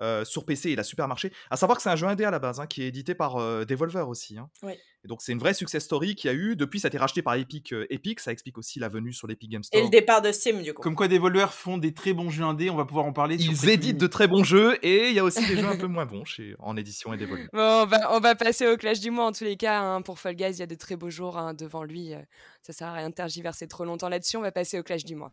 Euh, 0.01 0.25
sur 0.25 0.45
PC, 0.45 0.73
il 0.73 0.81
a 0.81 0.83
super 0.83 1.07
marché. 1.07 1.33
À 1.51 1.57
savoir 1.57 1.77
que 1.77 1.83
c'est 1.85 1.91
un 1.91 1.95
jeu 1.97 2.07
indé 2.09 2.25
à 2.25 2.33
la 2.33 2.41
base, 2.41 2.59
hein, 2.59 2.67
qui 2.67 2.83
est 2.83 2.89
édité 2.89 3.15
par 3.15 3.37
euh, 3.37 3.65
Devolver 3.65 4.09
aussi. 4.09 4.37
hein. 4.39 4.49
Oui. 4.65 4.73
Et 5.05 5.09
donc 5.09 5.21
c'est 5.21 5.33
une 5.33 5.39
vraie 5.39 5.53
success 5.55 5.85
story 5.85 6.15
qu'il 6.17 6.31
y 6.31 6.35
a 6.35 6.37
eu. 6.37 6.57
Depuis, 6.57 6.81
ça 6.81 6.87
a 6.87 6.89
été 6.89 6.97
racheté 6.99 7.21
par 7.23 7.35
Epic. 7.35 7.73
euh, 7.73 7.87
Epic, 7.91 8.19
ça 8.21 8.33
explique 8.33 8.57
aussi 8.59 8.79
la 8.81 8.89
venue 8.89 9.13
sur 9.13 9.29
l'Epic 9.29 9.51
Game 9.51 9.61
Et 9.61 9.65
Store. 9.65 9.83
le 9.85 9.91
départ 9.91 10.23
de 10.23 10.33
Steam 10.33 10.63
du 10.63 10.73
coup. 10.75 10.83
Comme 10.83 10.97
quoi, 10.97 11.07
des 11.09 11.19
voleurs 11.19 11.53
font 11.55 11.77
des 11.79 11.93
très 11.95 12.13
bons 12.15 12.31
jeux 12.31 12.43
indés. 12.45 12.71
On 12.71 12.77
va 12.77 12.87
pouvoir 12.87 13.05
en 13.05 13.13
parler. 13.13 13.37
Ils 13.39 13.69
éditent 13.69 13.99
de 13.99 14.07
très 14.07 14.27
bons 14.27 14.43
jeux 14.45 14.79
et 14.85 15.11
il 15.11 15.15
y 15.15 15.19
a 15.19 15.25
aussi 15.25 15.47
des 15.47 15.57
jeux 15.59 15.67
un 15.69 15.77
peu 15.77 15.87
moins 15.87 16.07
bons 16.07 16.25
chez, 16.25 16.57
en 16.59 16.77
édition 16.77 17.13
et 17.13 17.19
Devolver. 17.19 17.49
Bon, 17.53 17.83
on 17.83 17.87
va, 17.87 18.17
on 18.17 18.21
va 18.21 18.35
passer 18.35 18.67
au 18.67 18.77
clash 18.79 18.99
du 19.01 19.11
mois 19.11 19.27
en 19.27 19.33
tous 19.33 19.45
les 19.45 19.57
cas. 19.57 19.79
hein. 19.81 20.01
Pour 20.03 20.19
Fall 20.19 20.35
Guys, 20.37 20.53
il 20.53 20.59
y 20.61 20.63
a 20.63 20.67
de 20.67 20.75
très 20.75 20.97
beaux 20.97 21.11
jours 21.11 21.37
hein, 21.37 21.53
devant 21.55 21.85
lui. 21.85 22.13
ça 22.63 22.73
sert 22.73 22.89
à 22.89 22.95
rien 22.95 23.11
de 23.11 23.15
tergiverser 23.15 23.69
trop 23.69 23.85
longtemps 23.85 24.09
là-dessus. 24.09 24.39
On 24.39 24.43
va 24.43 24.53
passer 24.53 24.79
au 24.79 24.83
clash 24.83 25.05
du 25.05 25.15
mois. 25.15 25.33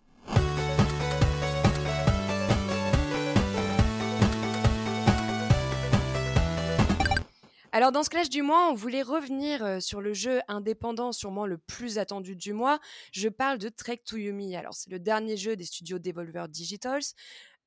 Alors 7.73 7.93
dans 7.93 8.03
ce 8.03 8.09
clash 8.09 8.29
du 8.29 8.41
mois, 8.41 8.69
on 8.69 8.73
voulait 8.73 9.01
revenir 9.01 9.63
euh, 9.63 9.79
sur 9.79 10.01
le 10.01 10.13
jeu 10.13 10.41
indépendant, 10.49 11.13
sûrement 11.13 11.45
le 11.45 11.57
plus 11.57 11.99
attendu 11.99 12.35
du 12.35 12.51
mois. 12.51 12.81
Je 13.13 13.29
parle 13.29 13.59
de 13.59 13.69
Trek 13.69 14.01
to 14.05 14.17
Yomi. 14.17 14.57
Alors 14.57 14.73
c'est 14.73 14.89
le 14.89 14.99
dernier 14.99 15.37
jeu 15.37 15.55
des 15.55 15.63
studios 15.63 15.97
Devolver 15.97 16.49
Digitals. 16.49 17.13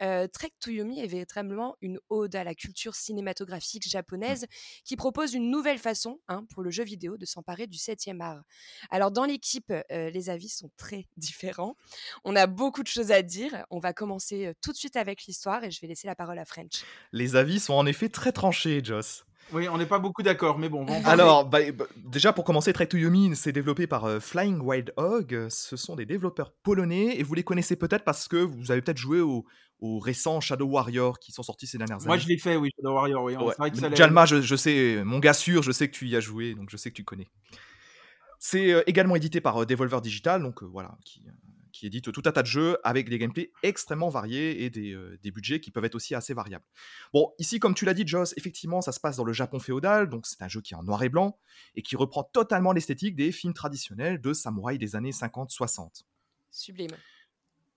Euh, 0.03 0.29
Trek 0.29 0.53
to 0.61 0.71
Yomi 0.71 1.01
est 1.01 1.07
véritablement 1.07 1.77
une 1.81 1.99
ode 2.11 2.37
à 2.37 2.45
la 2.45 2.55
culture 2.55 2.95
cinématographique 2.95 3.89
japonaise 3.89 4.45
qui 4.85 4.97
propose 4.97 5.33
une 5.33 5.51
nouvelle 5.51 5.79
façon 5.79 6.21
hein, 6.29 6.45
pour 6.53 6.63
le 6.63 6.71
jeu 6.71 6.85
vidéo 6.85 7.17
de 7.17 7.25
s'emparer 7.25 7.67
du 7.67 7.79
7e 7.79 8.21
art. 8.21 8.43
Alors 8.91 9.11
dans 9.11 9.25
l'équipe, 9.25 9.73
euh, 9.91 10.11
les 10.11 10.29
avis 10.29 10.51
sont 10.51 10.71
très 10.77 11.07
différents. 11.17 11.77
On 12.25 12.37
a 12.37 12.47
beaucoup 12.47 12.83
de 12.83 12.89
choses 12.89 13.11
à 13.11 13.23
dire. 13.23 13.65
On 13.71 13.79
va 13.79 13.95
commencer 13.95 14.53
tout 14.61 14.73
de 14.73 14.77
suite 14.77 14.97
avec 14.97 15.25
l'histoire 15.25 15.65
et 15.65 15.71
je 15.71 15.81
vais 15.81 15.87
laisser 15.87 16.07
la 16.07 16.15
parole 16.15 16.39
à 16.39 16.45
French. 16.45 16.85
Les 17.13 17.37
avis 17.37 17.59
sont 17.59 17.73
en 17.73 17.87
effet 17.87 18.11
très 18.11 18.33
tranchés, 18.33 18.85
Joss. 18.85 19.25
Oui, 19.53 19.69
on 19.69 19.79
n'est 19.79 19.87
pas 19.87 19.99
beaucoup 19.99 20.23
d'accord, 20.23 20.59
mais 20.59 20.69
bon. 20.69 20.87
Alors, 21.05 21.45
bah, 21.45 21.59
bah, 21.73 21.85
déjà 21.97 22.33
pour 22.33 22.45
commencer, 22.45 22.73
Trek 22.73 22.87
to 22.89 22.97
Yomi, 22.97 23.37
c'est 23.37 23.53
développé 23.53 23.87
par 23.87 24.05
euh, 24.05 24.19
Flying 24.21 24.59
Wild 24.61 24.93
Hog. 24.97 25.47
Ce 25.51 25.77
sont 25.77 25.95
des 25.97 26.07
développeurs 26.07 26.53
polonais 26.63 27.19
et 27.19 27.23
vous 27.23 27.35
les 27.35 27.45
connaissez 27.45 27.77
peut-être 27.77 28.05
parce 28.05 28.27
que 28.27 28.37
vous 28.37 28.71
avez 28.71 28.81
peut-être 28.83 28.99
joué 28.99 29.21
aux 29.21 29.45
au 29.81 29.99
récents 29.99 30.41
Shadow 30.41 30.67
Warrior 30.67 31.19
qui 31.19 31.31
sont 31.33 31.43
sortis 31.43 31.67
ces 31.67 31.77
dernières 31.79 31.99
Moi, 32.07 32.15
années. 32.15 32.23
je 32.23 32.29
l'ai 32.29 32.39
fait, 32.39 32.57
oui, 32.57 32.71
Shadow 32.77 32.95
Warrior. 32.95 33.23
Oui. 33.25 33.37
Ouais. 33.37 33.45
C'est 33.51 33.59
vrai 33.59 33.71
que 33.71 33.77
ça 33.77 33.87
allait- 33.87 33.97
Jalma, 33.97 34.25
je, 34.25 34.41
je 34.41 34.57
sais, 34.57 35.03
mon 35.05 35.19
gars 35.19 35.35
sûr, 35.35 35.63
je 35.63 35.73
sais 35.73 35.89
que 35.89 35.95
tu 35.95 36.07
y 36.09 36.17
as 36.17 36.21
joué, 36.21 36.55
donc 36.55 36.71
je 36.71 36.77
sais 36.77 36.91
que 36.91 36.95
tu 36.97 37.05
connais. 37.05 37.27
C'est 38.39 38.73
euh, 38.73 38.83
également 38.87 39.17
édité 39.17 39.41
par 39.41 39.59
euh, 39.63 39.67
Devolver 39.67 40.01
Digital, 40.01 40.43
donc 40.43 40.63
euh, 40.63 40.67
voilà, 40.67 40.97
qui, 41.05 41.23
qui 41.75 41.87
édite 41.87 42.13
tout 42.13 42.23
un 42.25 42.31
tas 42.31 42.43
de 42.43 42.47
jeux 42.47 42.79
avec 42.85 43.09
des 43.09 43.19
gameplays 43.19 43.51
extrêmement 43.65 44.09
variés 44.09 44.65
et 44.65 44.71
des, 44.71 44.93
euh, 44.93 45.19
des 45.23 45.33
budgets 45.33 45.59
qui 45.59 45.73
peuvent 45.73 45.85
être 45.85 45.97
aussi 45.97 46.15
assez 46.15 46.33
variables. 46.33 46.65
Bon, 47.13 47.35
ici, 47.41 47.59
comme 47.59 47.75
tu 47.75 47.85
l'as 47.85 47.95
dit, 47.95 48.07
Joss, 48.07 48.33
effectivement, 48.37 48.81
ça 48.81 48.93
se 48.93 49.01
passe 49.01 49.17
dans 49.17 49.25
le 49.25 49.33
Japon 49.33 49.59
féodal, 49.59 50.09
donc 50.09 50.25
c'est 50.25 50.41
un 50.43 50.49
jeu 50.49 50.61
qui 50.61 50.75
est 50.75 50.77
en 50.77 50.85
noir 50.85 51.03
et 51.03 51.09
blanc 51.09 51.37
et 51.75 51.83
qui 51.83 51.97
reprend 51.97 52.23
totalement 52.23 52.73
l'esthétique 52.73 53.17
des 53.17 53.33
films 53.33 53.55
traditionnels 53.55 54.21
de 54.21 54.33
samouraï 54.33 54.79
des 54.79 54.95
années 54.95 55.11
50-60. 55.11 56.05
Sublime. 56.53 56.93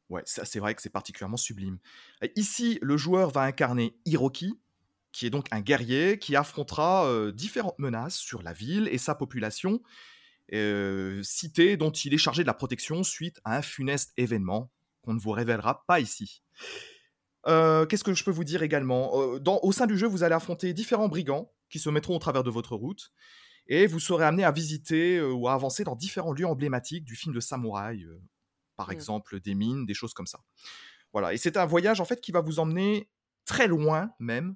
Ouais, 0.10 0.22
c'est 0.26 0.60
vrai 0.60 0.76
que 0.76 0.82
c'est 0.84 0.92
particulièrement 0.92 1.36
sublime. 1.36 1.80
Ici, 2.36 2.78
le 2.84 2.98
joueur 2.98 3.32
va 3.32 3.42
incarner 3.42 3.98
Hiroki, 4.06 4.54
qui 5.12 5.26
est 5.26 5.32
donc 5.32 5.48
un 5.50 5.60
guerrier 5.60 6.20
qui 6.20 6.36
affrontera 6.36 7.08
euh, 7.08 7.32
différentes 7.32 7.80
menaces 7.80 8.16
sur 8.16 8.44
la 8.44 8.54
ville 8.54 8.88
et 8.92 9.00
sa 9.00 9.16
population, 9.16 9.82
euh, 10.54 11.22
cité 11.24 11.78
dont 11.78 11.92
il 11.92 12.14
est 12.14 12.18
chargé 12.18 12.44
de 12.44 12.48
la 12.48 12.54
protection 12.54 13.04
suite 13.04 13.40
à 13.44 13.58
un 13.58 13.62
funeste 13.62 14.14
événement 14.18 14.72
qu'on 15.02 15.14
ne 15.14 15.20
vous 15.20 15.32
révélera 15.32 15.84
pas 15.88 16.00
ici. 16.00 16.44
Euh, 17.48 17.86
Qu'est-ce 17.86 18.04
que 18.04 18.14
je 18.14 18.24
peux 18.24 18.32
vous 18.32 18.44
dire 18.44 18.64
également? 18.64 19.12
Euh, 19.22 19.40
dans, 19.40 19.60
Au 19.64 19.72
sein 19.72 19.88
du 19.88 19.98
jeu, 19.98 20.08
vous 20.08 20.24
allez 20.24 20.36
affronter 20.36 20.74
différents 20.74 21.08
brigands 21.08 21.52
qui 21.70 21.80
se 21.80 21.90
mettront 21.90 22.16
au 22.16 22.20
travers 22.20 22.44
de 22.44 22.50
votre 22.50 22.76
route, 22.76 23.12
et 23.68 23.88
vous 23.88 24.00
serez 24.00 24.26
amené 24.26 24.44
à 24.44 24.52
visiter 24.52 25.22
ou 25.22 25.48
à 25.48 25.54
avancer 25.54 25.84
dans 25.84 25.96
différents 25.96 26.32
lieux 26.34 26.46
emblématiques 26.48 27.04
du 27.04 27.16
film 27.16 27.36
de 27.36 27.40
samouraï, 27.40 28.06
par 28.78 28.90
Mm. 28.90 28.94
exemple 28.94 29.40
des 29.42 29.56
mines, 29.56 29.86
des 29.86 29.94
choses 29.94 30.14
comme 30.14 30.28
ça. 30.28 30.40
Voilà, 31.14 31.34
et 31.34 31.38
c'est 31.38 31.58
un 31.58 31.66
voyage 31.66 32.00
en 32.00 32.06
fait 32.06 32.22
qui 32.22 32.32
va 32.32 32.42
vous 32.42 32.60
emmener 32.60 33.10
très 33.46 33.68
loin 33.68 34.12
même. 34.20 34.56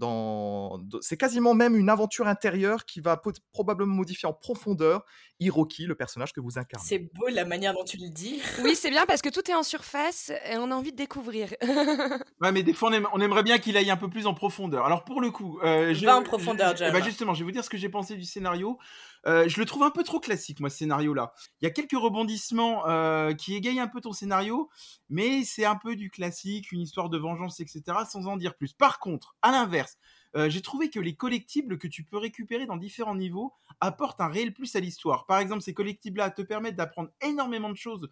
Dans... 0.00 0.80
C'est 1.02 1.18
quasiment 1.18 1.52
même 1.52 1.76
une 1.76 1.90
aventure 1.90 2.26
intérieure 2.26 2.86
qui 2.86 3.00
va 3.00 3.18
pot- 3.18 3.38
probablement 3.52 3.94
modifier 3.94 4.26
en 4.26 4.32
profondeur 4.32 5.04
Hiroki, 5.40 5.84
le 5.84 5.94
personnage 5.94 6.32
que 6.32 6.40
vous 6.40 6.58
incarnez. 6.58 6.86
C'est 6.88 6.98
beau 7.14 7.28
la 7.28 7.44
manière 7.44 7.74
dont 7.74 7.84
tu 7.84 7.98
le 7.98 8.08
dis. 8.08 8.40
Oui, 8.64 8.74
c'est 8.74 8.90
bien 8.90 9.04
parce 9.06 9.20
que 9.20 9.28
tout 9.28 9.48
est 9.50 9.54
en 9.54 9.62
surface 9.62 10.32
et 10.50 10.56
on 10.56 10.70
a 10.70 10.74
envie 10.74 10.92
de 10.92 10.96
découvrir. 10.96 11.50
Ouais, 12.40 12.52
mais 12.52 12.62
des 12.62 12.72
fois, 12.72 12.88
on, 12.88 12.92
aime- 12.94 13.08
on 13.12 13.20
aimerait 13.20 13.42
bien 13.42 13.58
qu'il 13.58 13.76
aille 13.76 13.90
un 13.90 13.96
peu 13.98 14.08
plus 14.08 14.26
en 14.26 14.32
profondeur. 14.32 14.86
Alors, 14.86 15.04
pour 15.04 15.20
le 15.20 15.30
coup, 15.30 15.58
euh, 15.62 15.92
je, 15.92 16.06
Va 16.06 16.16
en 16.16 16.22
profondeur, 16.22 16.74
je- 16.74 16.84
eh 16.84 16.90
ben, 16.90 17.04
justement, 17.04 17.34
je 17.34 17.40
vais 17.40 17.44
vous 17.44 17.50
dire 17.50 17.62
ce 17.62 17.68
que 17.68 17.76
j'ai 17.76 17.90
pensé 17.90 18.16
du 18.16 18.24
scénario. 18.24 18.78
Euh, 19.26 19.48
je 19.48 19.60
le 19.60 19.66
trouve 19.66 19.82
un 19.82 19.90
peu 19.90 20.02
trop 20.02 20.20
classique, 20.20 20.60
moi, 20.60 20.70
ce 20.70 20.78
scénario-là. 20.78 21.32
Il 21.60 21.64
y 21.64 21.68
a 21.68 21.70
quelques 21.70 21.92
rebondissements 21.92 22.86
euh, 22.88 23.34
qui 23.34 23.54
égayent 23.54 23.80
un 23.80 23.88
peu 23.88 24.00
ton 24.00 24.12
scénario, 24.12 24.70
mais 25.08 25.44
c'est 25.44 25.64
un 25.64 25.76
peu 25.76 25.96
du 25.96 26.10
classique, 26.10 26.72
une 26.72 26.80
histoire 26.80 27.10
de 27.10 27.18
vengeance, 27.18 27.60
etc., 27.60 27.82
sans 28.08 28.26
en 28.26 28.36
dire 28.36 28.56
plus. 28.56 28.72
Par 28.72 28.98
contre, 28.98 29.36
à 29.42 29.50
l'inverse, 29.50 29.98
euh, 30.36 30.48
j'ai 30.48 30.62
trouvé 30.62 30.90
que 30.90 31.00
les 31.00 31.16
collectibles 31.16 31.78
que 31.78 31.88
tu 31.88 32.04
peux 32.04 32.18
récupérer 32.18 32.66
dans 32.66 32.76
différents 32.76 33.16
niveaux 33.16 33.52
apportent 33.80 34.20
un 34.20 34.28
réel 34.28 34.54
plus 34.54 34.74
à 34.76 34.80
l'histoire. 34.80 35.26
Par 35.26 35.38
exemple, 35.38 35.62
ces 35.62 35.74
collectibles-là 35.74 36.30
te 36.30 36.42
permettent 36.42 36.76
d'apprendre 36.76 37.10
énormément 37.20 37.70
de 37.70 37.76
choses 37.76 38.08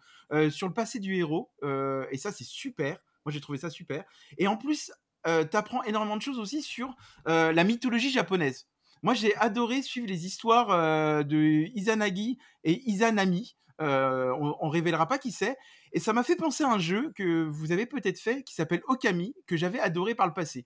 sur 0.51 0.67
le 0.67 0.73
passé 0.73 0.99
du 0.99 1.15
héros, 1.15 1.51
et 1.63 2.17
ça, 2.17 2.31
c'est 2.31 2.43
super. 2.43 2.97
Moi, 3.25 3.31
j'ai 3.31 3.41
trouvé 3.41 3.57
ça 3.57 3.69
super. 3.69 4.03
Et 4.37 4.47
en 4.47 4.57
plus, 4.57 4.91
euh, 5.27 5.45
tu 5.45 5.55
apprends 5.57 5.83
énormément 5.83 6.17
de 6.17 6.21
choses 6.21 6.39
aussi 6.39 6.61
sur 6.61 6.95
la 7.25 7.63
mythologie 7.63 8.11
japonaise. 8.11 8.67
Moi, 9.03 9.13
j'ai 9.13 9.35
adoré 9.37 9.81
suivre 9.81 10.07
les 10.07 10.25
histoires 10.25 11.23
de 11.25 11.67
Izanagi 11.75 12.37
et 12.63 12.81
Izanami. 12.89 13.55
On, 13.79 14.55
on 14.59 14.69
révélera 14.69 15.07
pas 15.07 15.17
qui 15.17 15.31
c'est. 15.31 15.57
Et 15.91 15.99
ça 15.99 16.13
m'a 16.13 16.23
fait 16.23 16.35
penser 16.35 16.63
à 16.63 16.69
un 16.69 16.77
jeu 16.79 17.11
que 17.15 17.45
vous 17.47 17.71
avez 17.71 17.85
peut-être 17.87 18.19
fait 18.19 18.43
qui 18.43 18.53
s'appelle 18.53 18.81
Okami, 18.87 19.33
que 19.47 19.57
j'avais 19.57 19.79
adoré 19.79 20.13
par 20.15 20.27
le 20.27 20.33
passé. 20.33 20.65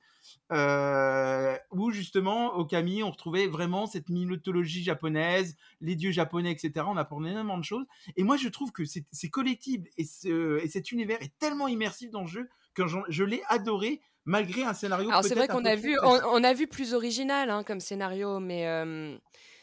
Où 1.71 1.91
justement, 1.91 2.55
Okami, 2.55 3.03
on 3.03 3.11
retrouvait 3.11 3.47
vraiment 3.47 3.85
cette 3.87 4.09
mythologie 4.09 4.83
japonaise, 4.83 5.55
les 5.81 5.95
dieux 5.95 6.11
japonais, 6.11 6.51
etc. 6.51 6.85
On 6.89 6.97
apprenait 6.97 7.31
énormément 7.31 7.57
de 7.57 7.63
choses. 7.63 7.85
Et 8.17 8.23
moi, 8.23 8.37
je 8.37 8.49
trouve 8.49 8.71
que 8.71 8.83
c'est 8.85 9.29
collectible 9.29 9.89
et, 9.97 10.03
ce- 10.05 10.59
et 10.63 10.67
cet 10.67 10.91
univers 10.91 11.21
est 11.21 11.33
tellement 11.39 11.67
immersif 11.67 12.09
dans 12.11 12.21
le 12.21 12.27
jeu 12.27 12.49
que 12.73 12.83
je 13.09 13.23
l'ai 13.23 13.43
adoré 13.49 14.01
malgré 14.25 14.63
un 14.63 14.73
scénario. 14.73 15.09
Alors 15.09 15.23
c'est 15.23 15.35
vrai 15.35 15.47
qu'on 15.47 15.65
a 15.65 15.75
vu, 15.75 15.97
on, 16.01 16.43
a 16.43 16.53
vu 16.53 16.67
plus 16.67 16.93
original 16.93 17.49
hein, 17.49 17.63
comme 17.63 17.79
scénario, 17.79 18.39
mais 18.39 18.67
euh, 18.67 19.17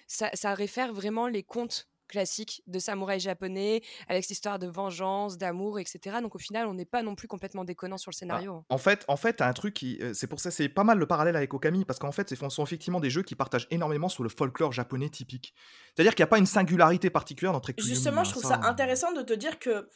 ça, 0.07 0.31
ça 0.35 0.55
réfère 0.55 0.93
vraiment 0.93 1.27
les 1.27 1.43
contes 1.43 1.91
classiques 2.11 2.63
de 2.67 2.79
samouraïs 2.79 3.23
japonais 3.23 3.83
avec 4.09 4.25
cette 4.25 4.33
histoire 4.33 4.59
de 4.59 4.67
vengeance, 4.67 5.39
d'amour, 5.39 5.79
etc. 5.79 6.19
Donc 6.21 6.35
au 6.35 6.39
final, 6.39 6.67
on 6.67 6.75
n'est 6.75 6.85
pas 6.85 7.03
non 7.03 7.15
plus 7.15 7.29
complètement 7.29 7.65
déconnant 7.65 7.97
sur 7.97 8.11
le 8.11 8.17
scénario. 8.17 8.57
hein. 8.57 8.65
En 8.69 8.79
fait, 8.79 9.05
en 9.09 9.17
fait, 9.17 9.35
t'as 9.35 9.49
un 9.49 9.53
truc 9.53 9.75
qui, 9.75 9.99
euh, 10.03 10.13
c'est 10.13 10.27
pour 10.27 10.41
ça, 10.41 10.51
c'est 10.51 10.69
pas 10.69 10.85
mal 10.85 10.99
le 10.99 11.07
parallèle 11.07 11.37
avec 11.37 11.55
Okami 11.55 11.85
parce 11.85 11.99
qu'en 11.99 12.13
fait, 12.13 12.29
ce 12.29 12.49
sont 12.51 12.65
effectivement 12.65 13.01
des 13.01 13.11
jeux 13.11 13.23
qui 13.23 13.37
partagent 13.37 13.69
énormément 13.71 14.09
sur 14.09 14.25
le 14.25 14.29
folklore 14.29 14.73
japonais 14.73 15.09
typique. 15.09 15.55
C'est-à-dire 15.95 16.15
qu'il 16.15 16.23
n'y 16.23 16.29
a 16.29 16.31
pas 16.31 16.39
une 16.39 16.47
singularité 16.47 17.11
particulière 17.11 17.53
dans 17.53 17.61
Trek 17.61 17.75
to 17.75 17.85
Yomi, 17.85 17.95
Justement, 17.95 18.21
hein, 18.23 18.25
je 18.25 18.31
trouve 18.31 18.43
ça 18.43 18.61
euh, 18.63 18.69
intéressant 18.69 19.13
de 19.13 19.23
te 19.23 19.33
dire 19.33 19.59
que 19.59 19.89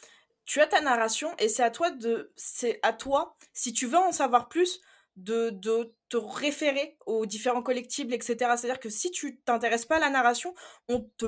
tu 0.45 0.61
as 0.61 0.67
ta 0.67 0.81
narration 0.81 1.29
et 1.39 1.49
c'est 1.49 1.63
à 1.63 1.71
toi 1.71 1.91
de, 1.91 2.31
c'est 2.35 2.79
à 2.83 2.93
toi, 2.93 3.35
si 3.53 3.73
tu 3.73 3.87
veux 3.87 3.97
en 3.97 4.11
savoir 4.11 4.47
plus, 4.47 4.81
de, 5.15 5.49
de 5.49 5.93
te 6.09 6.17
référer 6.17 6.97
aux 7.05 7.25
différents 7.25 7.63
collectibles, 7.63 8.13
etc. 8.13 8.35
C'est-à-dire 8.37 8.79
que 8.79 8.89
si 8.89 9.11
tu 9.11 9.39
t'intéresses 9.39 9.85
pas 9.85 9.97
à 9.97 9.99
la 9.99 10.09
narration, 10.09 10.53
on 10.87 11.09
te 11.17 11.25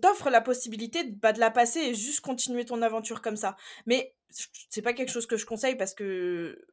t'offre 0.00 0.30
la 0.30 0.40
possibilité 0.40 1.04
de, 1.04 1.14
bah, 1.18 1.32
de 1.32 1.40
la 1.40 1.50
passer 1.50 1.80
et 1.80 1.94
juste 1.94 2.20
continuer 2.20 2.64
ton 2.64 2.82
aventure 2.82 3.20
comme 3.20 3.36
ça. 3.36 3.56
Mais 3.86 4.14
c'est 4.70 4.82
pas 4.82 4.92
quelque 4.92 5.10
chose 5.10 5.26
que 5.26 5.36
je 5.36 5.44
conseille 5.44 5.76
parce 5.76 5.94
que 5.94 6.64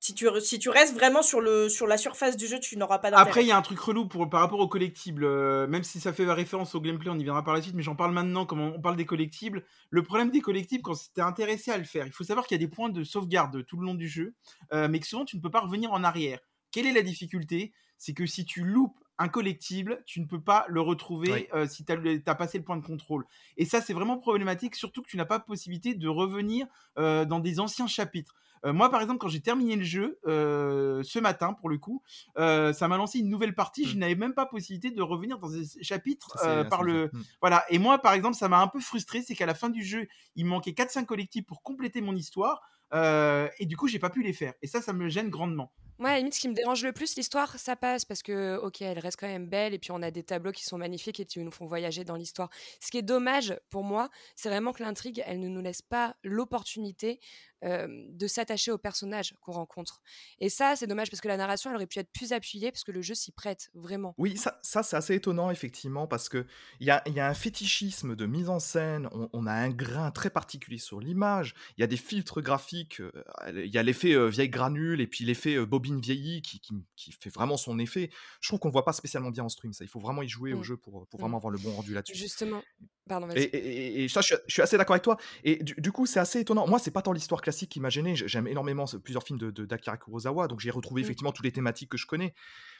si 0.00 0.14
tu, 0.14 0.28
si 0.40 0.58
tu 0.58 0.68
restes 0.68 0.94
vraiment 0.94 1.22
sur, 1.22 1.40
le, 1.40 1.68
sur 1.68 1.86
la 1.86 1.98
surface 1.98 2.36
du 2.36 2.46
jeu, 2.46 2.60
tu 2.60 2.76
n'auras 2.76 2.98
pas 2.98 3.10
d'intérêt. 3.10 3.28
Après, 3.28 3.42
il 3.42 3.48
y 3.48 3.52
a 3.52 3.56
un 3.56 3.62
truc 3.62 3.78
relou 3.80 4.06
pour, 4.06 4.30
par 4.30 4.40
rapport 4.40 4.60
aux 4.60 4.68
collectibles. 4.68 5.24
euh, 5.24 5.66
même 5.66 5.82
si 5.82 5.98
ça 5.98 6.12
fait 6.12 6.30
référence 6.30 6.74
au 6.74 6.80
gameplay, 6.80 7.10
on 7.10 7.18
y 7.18 7.24
viendra 7.24 7.42
par 7.42 7.54
la 7.54 7.62
suite, 7.62 7.74
mais 7.74 7.82
j'en 7.82 7.96
parle 7.96 8.12
maintenant, 8.12 8.46
comme 8.46 8.60
on, 8.60 8.80
parle 8.80 8.96
des 8.96 9.06
collectibles. 9.06 9.64
Le 9.90 10.02
problème 10.02 10.30
des 10.30 10.40
collectibles, 10.40 10.82
quand 10.82 10.94
tu 10.94 11.20
es 11.20 11.22
intéressé 11.22 11.72
à 11.72 11.78
le 11.78 11.84
faire, 11.84 12.06
il 12.06 12.12
faut 12.12 12.24
savoir 12.24 12.46
qu'il 12.46 12.60
y 12.60 12.62
a 12.62 12.64
des 12.64 12.72
points 12.72 12.90
de 12.90 13.02
sauvegarde 13.02 13.64
tout 13.66 13.76
le 13.76 13.86
long 13.86 13.94
du 13.94 14.08
jeu, 14.08 14.34
euh, 14.72 14.88
mais 14.88 15.00
que 15.00 15.06
souvent 15.06 15.24
tu 15.24 15.36
ne 15.36 15.42
peux 15.42 15.50
pas 15.50 15.60
revenir 15.60 15.92
en 15.92 16.04
arrière. 16.04 16.38
Quelle 16.70 16.86
est 16.86 16.92
la 16.92 17.02
difficulté? 17.02 17.72
C'est 17.96 18.14
que 18.14 18.26
si 18.26 18.44
tu 18.44 18.62
loupes 18.62 19.02
un 19.18 19.28
collectible, 19.28 20.02
tu 20.06 20.20
ne 20.20 20.26
peux 20.26 20.40
pas 20.40 20.64
le 20.68 20.80
retrouver 20.80 21.32
Oui. 21.32 21.46
euh, 21.52 21.66
si 21.66 21.84
tu 21.84 21.92
as, 21.92 22.34
passé 22.34 22.58
le 22.58 22.64
point 22.64 22.76
de 22.76 22.84
contrôle. 22.86 23.24
Et 23.56 23.64
ça, 23.64 23.80
c'est 23.80 23.92
vraiment 23.92 24.16
problématique, 24.18 24.76
surtout 24.76 25.02
que 25.02 25.08
tu 25.08 25.16
n'as 25.16 25.24
pas 25.24 25.40
possibilité 25.40 25.94
de 25.94 26.08
revenir 26.08 26.66
euh, 26.98 27.24
dans 27.24 27.40
des 27.40 27.58
anciens 27.58 27.88
chapitres. 27.88 28.34
Euh, 28.64 28.72
moi, 28.72 28.90
par 28.90 29.00
exemple, 29.00 29.18
quand 29.18 29.28
j'ai 29.28 29.40
terminé 29.40 29.76
le 29.76 29.84
jeu 29.84 30.18
ce 30.24 31.18
matin, 31.18 31.52
pour 31.52 31.68
le 31.68 31.78
coup, 31.78 32.02
ça 32.36 32.88
m'a 32.88 32.96
lancé 32.96 33.18
une 33.20 33.28
nouvelle 33.28 33.54
partie. 33.54 33.86
Je 33.86 33.96
Mm. 33.96 33.98
n'avais 34.00 34.14
même 34.14 34.34
pas 34.34 34.46
possibilité 34.46 34.90
de 34.90 35.02
revenir 35.02 35.38
dans 35.38 35.48
des 35.50 35.64
chapitres 35.82 36.36
par 36.68 36.82
le. 36.82 37.08
bien. 37.08 37.20
Mm. 37.20 37.24
Voilà. 37.40 37.64
Et 37.70 37.78
moi, 37.78 37.98
par 37.98 38.12
exemple, 38.12 38.36
ça 38.36 38.48
m'a 38.48 38.60
un 38.60 38.68
peu 38.68 38.80
frustré, 38.80 39.22
c'est 39.22 39.34
qu'à 39.34 39.46
la 39.46 39.54
fin 39.54 39.68
du 39.68 39.82
jeu, 39.82 40.06
il 40.36 40.44
me 40.44 40.50
manquait 40.50 40.72
4-5 40.72 41.06
collectifs 41.06 41.46
pour 41.46 41.62
compléter 41.62 42.00
mon 42.00 42.14
histoire. 42.14 42.60
et 42.92 43.66
du 43.66 43.76
coup, 43.76 43.88
j'ai 43.88 43.98
pas 43.98 44.10
pu 44.10 44.22
les 44.22 44.32
faire. 44.32 44.54
Et 44.62 44.66
ça, 44.66 44.80
ça 44.80 44.92
me 44.92 45.08
gêne 45.08 45.28
grandement. 45.30 45.72
Moi, 45.98 46.10
à 46.10 46.12
la 46.12 46.18
limite, 46.18 46.34
ce 46.34 46.40
qui 46.40 46.48
me 46.48 46.54
dérange 46.54 46.84
le 46.84 46.92
plus, 46.92 47.16
l'histoire, 47.16 47.58
ça 47.58 47.76
passe 47.76 48.04
parce 48.04 48.22
que, 48.22 48.56
ok, 48.58 48.82
elle 48.82 48.98
reste 48.98 49.18
quand 49.18 49.26
même 49.26 49.48
belle 49.48 49.74
et 49.74 49.78
puis 49.78 49.90
on 49.90 50.02
a 50.02 50.10
des 50.10 50.22
tableaux 50.22 50.52
qui 50.52 50.64
sont 50.64 50.78
magnifiques 50.78 51.20
et 51.20 51.24
qui 51.24 51.40
nous 51.40 51.50
font 51.50 51.66
voyager 51.66 52.04
dans 52.04 52.16
l'histoire. 52.16 52.50
Ce 52.80 52.90
qui 52.90 52.98
est 52.98 53.02
dommage 53.02 53.58
pour 53.70 53.82
moi, 53.82 54.08
c'est 54.36 54.48
vraiment 54.48 54.72
que 54.72 54.82
l'intrigue, 54.82 55.22
elle 55.26 55.40
ne 55.40 55.48
nous 55.48 55.60
laisse 55.60 55.82
pas 55.82 56.16
l'opportunité 56.22 57.20
de 57.62 58.26
s'attacher 58.28 58.70
aux 58.70 58.78
personnages 58.78 59.34
qu'on 59.40 59.52
rencontre. 59.52 60.00
Et 60.38 60.48
ça, 60.48 60.76
c'est 60.76 60.86
dommage 60.86 61.10
parce 61.10 61.20
que 61.20 61.26
la 61.26 61.36
narration, 61.36 61.70
elle 61.70 61.76
aurait 61.76 61.86
pu 61.86 61.98
être 61.98 62.12
plus 62.12 62.32
appuyée 62.32 62.70
parce 62.70 62.84
que 62.84 62.92
le 62.92 63.02
jeu 63.02 63.14
s'y 63.14 63.32
prête 63.32 63.70
vraiment. 63.74 64.14
Oui, 64.16 64.36
ça, 64.36 64.60
c'est 64.62 64.96
assez 64.96 65.16
étonnant, 65.16 65.50
effectivement, 65.50 66.06
parce 66.06 66.28
qu'il 66.28 66.46
y 66.80 66.90
a, 66.90 67.02
y 67.08 67.18
a 67.18 67.26
un 67.26 67.34
fétichisme 67.34 68.14
de 68.14 68.26
mise 68.26 68.48
en 68.48 68.60
scène, 68.60 69.08
on, 69.32 69.46
a 69.46 69.52
un 69.52 69.70
grain 69.70 70.12
très 70.12 70.30
particulier 70.30 70.78
sur 70.78 71.00
l'image, 71.00 71.54
il 71.76 71.80
y 71.80 71.84
a 71.84 71.88
des 71.88 71.96
filtres 71.96 72.40
graphiques, 72.40 73.00
euh, 73.00 73.10
il 73.48 73.74
y 73.74 73.78
a 73.78 73.82
l'effet 73.82 74.28
vieille 74.28 74.50
granule 74.50 75.00
et 75.00 75.06
puis 75.08 75.24
l'effet 75.24 75.56
euh, 75.56 75.66
bobine 75.88 76.00
vieillie 76.00 76.42
qui, 76.42 76.60
qui- 76.60 76.74
qui 76.96 77.12
fait 77.12 77.30
vraiment 77.30 77.56
son 77.56 77.78
effet. 77.78 78.10
Je 78.40 78.48
trouve 78.48 78.60
qu'on 78.60 78.68
ne 78.68 78.72
voit 78.72 78.84
pas 78.84 78.92
spécialement 78.92 79.30
bien 79.30 79.44
en 79.44 79.48
stream, 79.48 79.72
ça. 79.72 79.84
Il 79.84 79.88
faut 79.88 80.00
vraiment 80.00 80.22
y 80.22 80.28
jouer 80.28 80.52
au 80.52 80.58
Mm. 80.60 80.64
jeu 80.64 80.76
pour, 80.76 81.06
pour 81.06 81.20
vraiment 81.20 81.36
avoir 81.38 81.50
le 81.50 81.58
bon 81.58 81.72
rendu 81.72 81.94
là-dessus. 81.94 82.14
Justement. 82.16 82.62
Pardon, 83.08 83.28
Et, 83.34 84.06
ça, 84.08 84.20
je 84.20 84.26
suis, 84.26 84.36
je 84.46 84.52
suis 84.52 84.62
assez 84.62 84.76
d'accord 84.76 84.94
avec 84.94 85.02
toi. 85.04 85.16
Et 85.42 85.62
du, 85.62 85.74
du 85.78 85.92
coup, 85.92 86.04
c'est 86.06 86.20
assez 86.20 86.40
étonnant. 86.40 86.66
Moi, 86.66 86.78
c'est 86.78 86.90
pas 86.90 87.00
tant 87.02 87.12
l'histoire 87.12 87.40
classique 87.40 87.70
qui 87.70 87.80
m'a 87.80 87.88
gêné. 87.88 88.14
J'aime 88.16 88.46
énormément 88.46 88.84
plusieurs 89.02 89.22
films 89.22 89.38
de, 89.38 89.50
de- 89.50 89.64
d'Akira 89.64 89.96
Kurosawa, 89.96 90.46
donc 90.46 90.60
j'ai 90.60 90.70
retrouvé 90.70 91.00
Mm. 91.00 91.04
effectivement 91.04 91.32
toutes 91.32 91.44
les 91.46 91.52
thématiques 91.52 91.88
que 91.90 91.96
je 91.98 92.06
connais. 92.06 92.34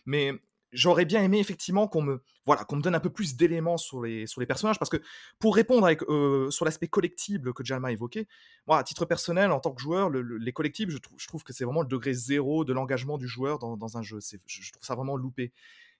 Mais 0.05 0.33
j'aurais 0.73 1.05
bien 1.05 1.23
aimé 1.23 1.39
effectivement 1.39 1.89
qu'on 1.89 2.03
me, 2.03 2.23
voilà, 2.47 2.65
qu'on 2.65 2.77
me 2.77 2.83
donne 2.83 2.95
un 2.95 3.01
peu 3.01 3.11
plus 3.11 3.37
d'éléments 3.37 3.77
sur 3.77 4.03
les, 4.03 4.27
personnages, 4.47 4.79
parce 4.79 4.91
que 4.91 5.01
pour 5.39 5.55
répondre 5.55 5.89
euh, 6.09 6.51
sur 6.51 6.65
l'aspect 6.65 6.89
collectible 6.89 7.53
que 7.53 7.65
Jalma 7.65 7.93
évoqué, 7.93 8.29
moi, 8.67 8.79
à 8.79 8.85
titre 8.85 9.05
personnel, 9.05 9.51
en 9.51 9.61
tant 9.61 9.73
que 9.73 9.81
joueur, 9.81 10.11
le- 10.11 10.23
le- 10.23 10.39
les 10.39 10.53
collectibles, 10.53 10.93
je 10.93 10.99
trouve, 10.99 11.19
je 11.19 11.27
trouve 11.27 11.43
que 11.43 11.53
c'est 11.53 11.65
vraiment 11.65 11.83
le 11.83 11.89
degré 11.89 12.13
zéro 12.13 12.65
de 12.65 12.73
l'engagement 12.73 13.19
du 13.19 13.29
joueur 13.29 13.59
dans, 13.59 13.97
un 13.99 14.03
jeu. 14.03 14.21
C'est- 14.21 14.41
Je, 14.47 14.73
trouve 14.73 14.85
ça 14.85 14.95
vraiment 14.95 15.17
loupé. 15.17 15.53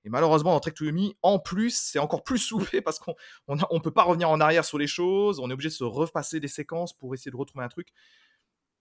Et 0.05 0.11
malheureusement, 0.11 0.53
dans 0.53 0.61
Trek 0.61 0.73
to 0.73 0.85
Yomi, 0.85 1.17
en 1.23 1.39
plus, 1.39 1.77
c'est 1.77 1.99
encore 1.99 2.23
plus 2.23 2.39
soupé 2.39 2.81
parce 2.83 2.99
qu'on 2.99 3.81
peut 3.81 3.91
pas 3.91 4.05
revenir 4.05 4.31
en 4.31 4.41
arrière 4.41 4.65
sur 4.65 4.79
les 4.79 4.87
choses, 4.87 5.41
on 5.41 5.51
est 5.51 5.53
obligé 5.53 5.69
de 5.71 5.75
se 5.75 5.85
repasser 5.85 6.41
des 6.41 6.49
séquences 6.49 6.93
pour 6.93 7.15
essayer 7.15 7.31
de 7.31 7.37
retrouver 7.37 7.65
un 7.65 7.69
truc. 7.69 7.89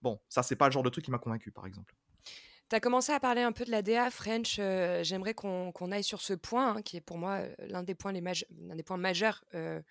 Bon, 0.01 0.19
ça, 0.29 0.43
c'est 0.43 0.55
pas 0.55 0.67
le 0.67 0.71
genre 0.71 0.83
de 0.83 0.89
truc 0.89 1.05
qui 1.05 1.11
m'a 1.11 1.17
convaincu, 1.17 1.51
par 1.51 1.65
exemple. 1.65 1.95
Tu 2.69 2.75
as 2.75 2.79
commencé 2.81 3.13
à 3.13 3.19
parler 3.19 3.41
un 3.41 3.53
peu 3.53 3.63
de 3.63 3.71
la 3.71 3.81
DA 3.81 4.11
French. 4.11 4.57
euh, 4.59 5.01
J'aimerais 5.03 5.33
qu'on 5.33 5.71
aille 5.91 6.03
sur 6.03 6.21
ce 6.21 6.33
point, 6.33 6.75
hein, 6.75 6.81
qui 6.81 6.97
est 6.97 7.01
pour 7.01 7.17
moi 7.17 7.35
euh, 7.37 7.55
l'un 7.59 7.81
des, 7.83 7.95
points 7.95 8.11
les 8.11 8.21
maj- 8.21 8.45
l'un 8.59 8.75
des 8.75 8.83
points 8.83 8.97
majeurs 8.97 9.45
euh, 9.53 9.81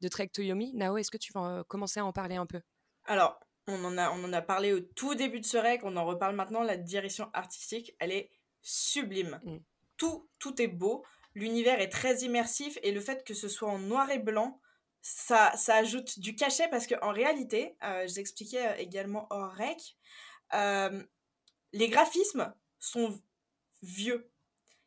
de 0.00 0.08
Trek 0.08 0.28
to 0.28 0.42
Yomi. 0.42 0.72
Nao, 0.74 0.96
est-ce 0.96 1.10
que 1.12 1.16
tu 1.16 1.32
vas 1.32 1.64
commencer 1.68 2.00
à 2.00 2.04
en 2.04 2.12
parler 2.12 2.34
un 2.34 2.46
peu? 2.46 2.60
Alors, 3.04 3.38
on 3.68 3.82
en, 3.84 3.96
a, 3.98 4.10
on 4.10 4.24
en 4.24 4.32
a 4.32 4.42
parlé 4.42 4.72
au 4.72 4.80
tout 4.80 5.14
début 5.14 5.38
de 5.40 5.46
ce 5.46 5.56
rec, 5.56 5.82
on 5.84 5.96
en 5.96 6.04
reparle 6.04 6.34
maintenant. 6.34 6.62
La 6.62 6.76
direction 6.76 7.30
artistique, 7.34 7.94
elle 8.00 8.10
est 8.10 8.30
sublime. 8.62 9.40
Mm. 9.44 9.58
Tout, 9.96 10.28
tout 10.40 10.60
est 10.60 10.66
beau, 10.68 11.04
l'univers 11.36 11.80
est 11.80 11.88
très 11.88 12.16
immersif 12.22 12.78
et 12.82 12.90
le 12.90 13.00
fait 13.00 13.24
que 13.24 13.32
ce 13.34 13.48
soit 13.48 13.70
en 13.70 13.78
noir 13.78 14.10
et 14.10 14.18
blanc, 14.18 14.60
ça, 15.02 15.52
ça 15.56 15.76
ajoute 15.76 16.18
du 16.18 16.34
cachet 16.34 16.66
parce 16.68 16.88
qu'en 16.88 17.12
réalité, 17.12 17.76
euh, 17.84 18.08
je 18.08 18.16
l'expliquais 18.16 18.82
également 18.82 19.28
hors 19.30 19.52
rec, 19.52 19.96
euh, 20.54 21.02
les 21.74 21.88
graphismes 21.88 22.54
sont 22.78 23.20
vieux. 23.82 24.30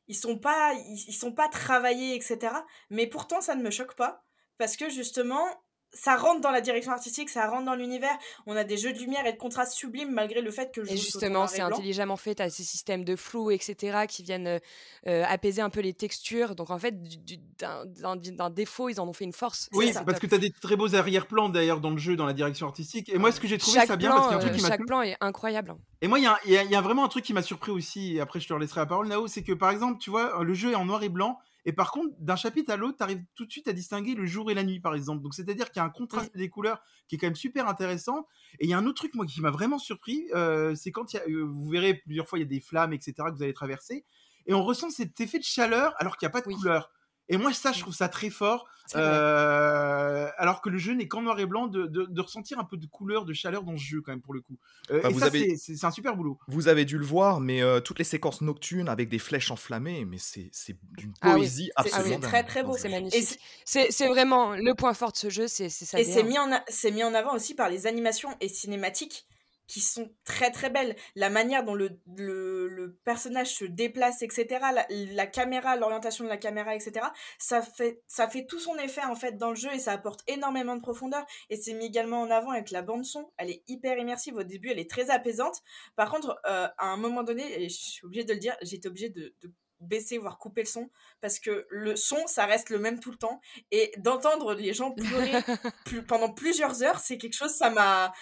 Ils 0.08 0.16
sont 0.16 0.38
pas, 0.40 0.74
ils, 0.74 1.14
sont 1.14 1.34
pas 1.34 1.50
travaillés, 1.50 2.16
etc. 2.16 2.54
Mais 2.90 3.08
pourtant, 3.08 3.42
ça 3.42 3.56
ne 3.56 3.62
me 3.62 3.70
choque 3.70 3.96
pas 3.96 4.24
parce 4.58 4.78
que 4.78 4.90
justement, 4.90 5.46
ça 5.94 6.16
rentre 6.16 6.42
dans 6.42 6.52
la 6.52 6.62
direction 6.62 6.92
artistique, 6.92 7.30
ça 7.30 7.48
rentre 7.50 7.66
dans 7.66 7.76
l'univers. 7.76 8.16
On 8.46 8.56
a 8.56 8.64
des 8.64 8.78
jeux 8.78 8.94
de 8.94 9.00
lumière 9.00 9.26
et 9.26 9.34
de 9.34 9.38
contraste 9.38 9.74
sublimes 9.74 10.12
malgré 10.12 10.42
le 10.42 10.52
fait 10.52 10.72
que 10.74 10.82
le 10.82 10.92
Et 10.92 10.98
justement, 10.98 11.48
c'est 11.48 11.62
intelligemment 11.62 12.18
fait. 12.18 12.36
Tu 12.36 12.44
as 12.44 12.50
ces 12.50 12.64
systèmes 12.64 13.04
de 13.04 13.16
flou, 13.16 13.52
etc., 13.52 14.06
qui 14.08 14.24
viennent 14.24 14.48
euh, 14.48 14.60
euh, 15.08 15.24
apaiser 15.28 15.62
un 15.62 15.70
peu 15.70 15.80
les 15.80 15.94
textures. 15.94 16.56
Donc, 16.56 16.70
en 16.70 16.78
fait, 16.80 17.02
du- 17.02 17.18
du- 17.18 17.38
d'un- 17.58 18.50
défaut, 18.50 18.90
ils 18.90 19.00
en 19.00 19.08
ont 19.08 19.14
fait 19.14 19.24
une 19.26 19.34
force. 19.34 19.70
Oui, 19.74 19.94
Ça, 19.94 20.04
parce 20.04 20.20
top. 20.20 20.22
que 20.24 20.28
tu 20.28 20.36
as 20.36 20.38
des 20.40 20.52
très 20.52 20.76
beaux 20.76 20.94
arrière-plans 20.96 21.50
d'ailleurs 21.50 21.80
dans 21.80 21.92
le 21.92 21.98
jeu, 21.98 22.16
dans 22.16 22.26
la 22.26 22.34
direction 22.34 22.68
artistique. 22.68 23.10
Et 23.10 23.18
moi, 23.18 23.32
ce 23.32 23.40
que 23.40 23.48
j'ai 23.48 23.58
trouvé 23.58 23.78
chaque 23.80 23.88
ça 23.88 23.96
bien, 23.96 24.10
plan, 24.10 24.18
parce 24.18 24.28
qu'il 24.28 24.34
y 24.34 24.36
a 24.36 24.38
un 24.38 24.42
truc 24.42 24.54
euh, 24.54 24.56
qui 24.58 24.62
m'a 24.64 24.68
chaque 24.70 24.86
plan 24.86 25.02
est 25.02 25.18
incroyable. 25.22 25.76
Et 26.02 26.08
moi, 26.08 26.20
y, 26.20 26.24
y 26.24 26.28
il 26.46 26.72
y 26.72 26.76
a 26.76 26.82
vraiment 26.82 27.06
un 27.06 27.10
truc 27.10 27.24
qui 27.26 27.34
m'a 27.34 27.42
surpris 27.42 27.72
aussi, 27.72 28.16
et 28.18 28.20
après 28.22 28.40
je 28.40 28.48
te 28.48 28.54
laisserai 28.54 28.82
la 28.82 28.86
parole, 28.86 29.08
Nao, 29.08 29.28
c'est 29.28 29.44
que 29.44 29.54
par 29.54 29.72
exemple, 29.72 30.00
tu 30.00 30.10
vois, 30.10 30.44
le 30.44 30.54
jeu 30.54 30.72
est 30.72 30.76
en 30.76 30.86
noir 30.86 31.02
et 31.04 31.10
blanc, 31.10 31.40
et 31.68 31.74
par 31.74 31.92
contre, 31.92 32.16
d'un 32.20 32.38
chapitre 32.38 32.72
à 32.72 32.78
l'autre, 32.78 32.96
tu 32.98 33.04
arrives 33.04 33.26
tout 33.36 33.46
de 33.46 33.52
suite 33.52 33.68
à 33.68 33.74
distinguer 33.74 34.16
le 34.16 34.26
jour 34.26 34.50
et 34.50 34.54
la 34.54 34.64
nuit, 34.64 34.80
par 34.80 34.96
exemple. 34.96 35.22
Donc 35.22 35.34
c'est-à-dire 35.36 35.70
qu'il 35.70 35.82
y 35.82 35.84
a 35.84 35.86
un 35.86 35.90
contraste 35.90 36.36
des 36.36 36.48
couleurs 36.48 36.82
qui 37.10 37.16
est 37.16 37.18
quand 37.18 37.28
même 37.28 37.36
super 37.36 37.68
intéressant. 37.68 38.26
Et 38.60 38.64
il 38.64 38.70
y 38.70 38.74
a 38.74 38.78
un 38.78 38.86
autre 38.86 38.96
truc, 38.96 39.14
moi, 39.16 39.26
qui 39.26 39.42
m'a 39.42 39.52
vraiment 39.52 39.78
surpris, 39.78 40.30
euh, 40.34 40.76
c'est 40.76 40.92
quand 40.92 41.12
y 41.12 41.18
a, 41.18 41.24
euh, 41.28 41.44
vous 41.44 41.70
verrez 41.70 41.96
plusieurs 41.96 42.26
fois, 42.26 42.40
il 42.40 42.44
y 42.44 42.46
a 42.46 42.48
des 42.48 42.62
flammes, 42.62 42.94
etc., 42.94 43.16
que 43.18 43.36
vous 43.36 43.44
allez 43.44 43.54
traverser, 43.54 44.06
et 44.46 44.54
on 44.54 44.64
ressent 44.64 44.90
cet 44.90 45.20
effet 45.20 45.40
de 45.40 45.44
chaleur 45.44 45.94
alors 45.98 46.16
qu'il 46.16 46.26
n'y 46.26 46.30
a 46.30 46.32
pas 46.32 46.40
de 46.40 46.48
Oui. 46.48 46.56
couleur. 46.56 46.90
Et 47.30 47.38
moi, 47.38 47.52
ça, 47.54 47.72
je 47.72 47.80
trouve 47.82 47.94
ça 47.96 48.08
très 48.10 48.30
fort. 48.30 48.66
Euh, 48.96 50.30
alors 50.38 50.62
que 50.62 50.70
le 50.70 50.78
jeu 50.78 50.94
n'est 50.94 51.08
qu'en 51.10 51.22
noir 51.22 51.40
et 51.40 51.46
blanc, 51.46 51.68
de, 51.68 51.86
de- 51.88 52.06
de 52.06 52.22
ressentir 52.22 52.58
un 52.60 52.64
peu 52.64 52.78
de 52.78 52.86
couleur, 52.86 53.26
de 53.26 53.34
chaleur 53.34 53.64
dans 53.64 53.76
ce 53.78 53.84
jeu, 53.84 54.02
quand 54.02 54.12
même, 54.14 54.22
pour 54.22 54.34
le 54.34 54.40
coup. 54.42 54.58
Euh, 54.92 55.02
Bah, 55.02 55.10
et 55.10 55.14
vous 55.14 55.20
ça, 55.20 55.26
avez- 55.26 55.58
c'est- 55.58 55.84
un 55.84 55.92
super 55.92 56.16
boulot. 56.16 56.40
Vous 56.48 56.68
avez 56.70 56.86
dû 56.86 56.98
le 56.98 57.06
voir, 57.06 57.40
mais 57.42 57.62
euh, 57.62 57.80
toutes 57.82 58.00
les 58.00 58.06
séquences 58.06 58.42
nocturnes 58.42 58.88
avec 58.90 59.10
des 59.10 59.20
flèches 59.20 59.52
enflammées, 59.52 60.06
mais 60.06 60.18
c'est 60.20 60.50
c'est 60.54 60.78
d'une 60.98 61.14
Ah 61.22 61.34
oui, 61.34 61.40
poésie 61.42 61.66
c'est- 61.66 61.72
absolument 61.76 62.16
c'est 62.22 62.28
très, 62.28 62.44
très 62.44 62.64
beau. 62.64 62.76
ce 62.76 62.84
C'est 62.84 62.90
magnifique. 62.90 63.40
c'est- 63.66 64.08
vraiment 64.08 64.56
le 64.56 64.74
point 64.74 64.94
fort 64.94 65.12
de 65.12 65.18
ce 65.18 65.30
jeu, 65.30 65.48
c'est 65.48 65.68
c'est 65.70 65.86
sa 65.86 66.00
Et 66.00 66.06
c'est 66.06 66.24
mis, 66.24 66.38
en 66.40 66.52
a- 66.54 66.64
c'est 66.70 66.92
mis 66.92 67.04
en 67.04 67.14
avant 67.14 67.34
aussi 67.36 67.56
par 67.56 67.70
les 67.70 67.88
animations 67.88 68.30
et 68.40 68.48
cinématiques 68.48 69.26
qui 69.68 69.82
sont 69.82 70.10
très 70.24 70.52
très 70.52 70.70
belles. 70.70 70.96
La 71.16 71.30
manière 71.30 71.64
dont 71.64 71.76
le, 71.76 72.00
le, 72.16 72.98
personnage 73.04 73.54
se 73.54 73.66
déplace, 73.66 74.22
etc. 74.22 74.66
La, 74.90 75.28
caméra, 75.28 75.76
l'orientation 75.76 76.24
de 76.24 76.30
la 76.30 76.38
caméra, 76.38 76.76
etc. 76.76 77.06
Ça 77.38 77.62
fait, 77.62 78.02
ça 78.08 78.28
fait 78.28 78.46
tout 78.46 78.60
son 78.60 78.78
effet 78.78 79.04
en 79.04 79.16
fait 79.16 79.38
dans 79.38 79.50
le 79.50 79.56
jeu 79.56 79.74
et 79.74 79.80
ça 79.80 79.92
apporte 79.92 80.22
énormément 80.28 80.76
de 80.76 80.82
profondeur. 80.82 81.26
Et 81.50 81.58
c'est 81.58 81.74
mis 81.74 81.86
également 81.86 82.22
en 82.22 82.32
avant 82.32 82.52
avec 82.52 82.72
la 82.72 82.82
bande 82.82 83.06
son. 83.06 83.32
Elle 83.38 83.52
est 83.52 83.64
hyper 83.68 83.98
immersive. 83.98 84.36
Au 84.36 84.44
début, 84.44 84.70
elle 84.70 84.80
est 84.80 84.90
très 84.90 85.10
apaisante. 85.10 85.62
Par 85.96 86.10
contre, 86.12 86.40
euh, 86.48 86.68
à 86.78 86.88
un 86.88 86.98
moment 86.98 87.24
donné, 87.24 87.62
et 87.62 87.70
je 87.70 87.76
suis 87.76 88.06
obligée 88.06 88.24
de 88.24 88.34
le 88.34 88.40
dire, 88.40 88.56
j'étais 88.62 88.88
obligée 88.88 89.10
de 89.10 89.34
baisser 89.80 90.18
voire 90.18 90.38
couper 90.38 90.62
le 90.62 90.68
son 90.68 90.90
parce 91.22 91.40
que 91.40 91.66
le 91.70 91.96
son 91.96 92.26
ça 92.28 92.46
reste 92.46 92.70
le 92.70 92.80
même 92.80 93.00
tout 93.00 93.12
le 93.12 93.18
temps. 93.18 93.40
Et 93.72 93.92
d'entendre 93.98 94.54
les 94.54 94.74
gens 94.74 94.92
pleurer 94.92 95.34
plus- 95.86 96.04
pendant 96.04 96.32
plusieurs 96.34 96.82
heures 96.84 97.00
c'est 97.00 97.18
quelque 97.18 97.36
chose 97.36 97.54
ça 97.56 97.70
m'a 97.70 98.14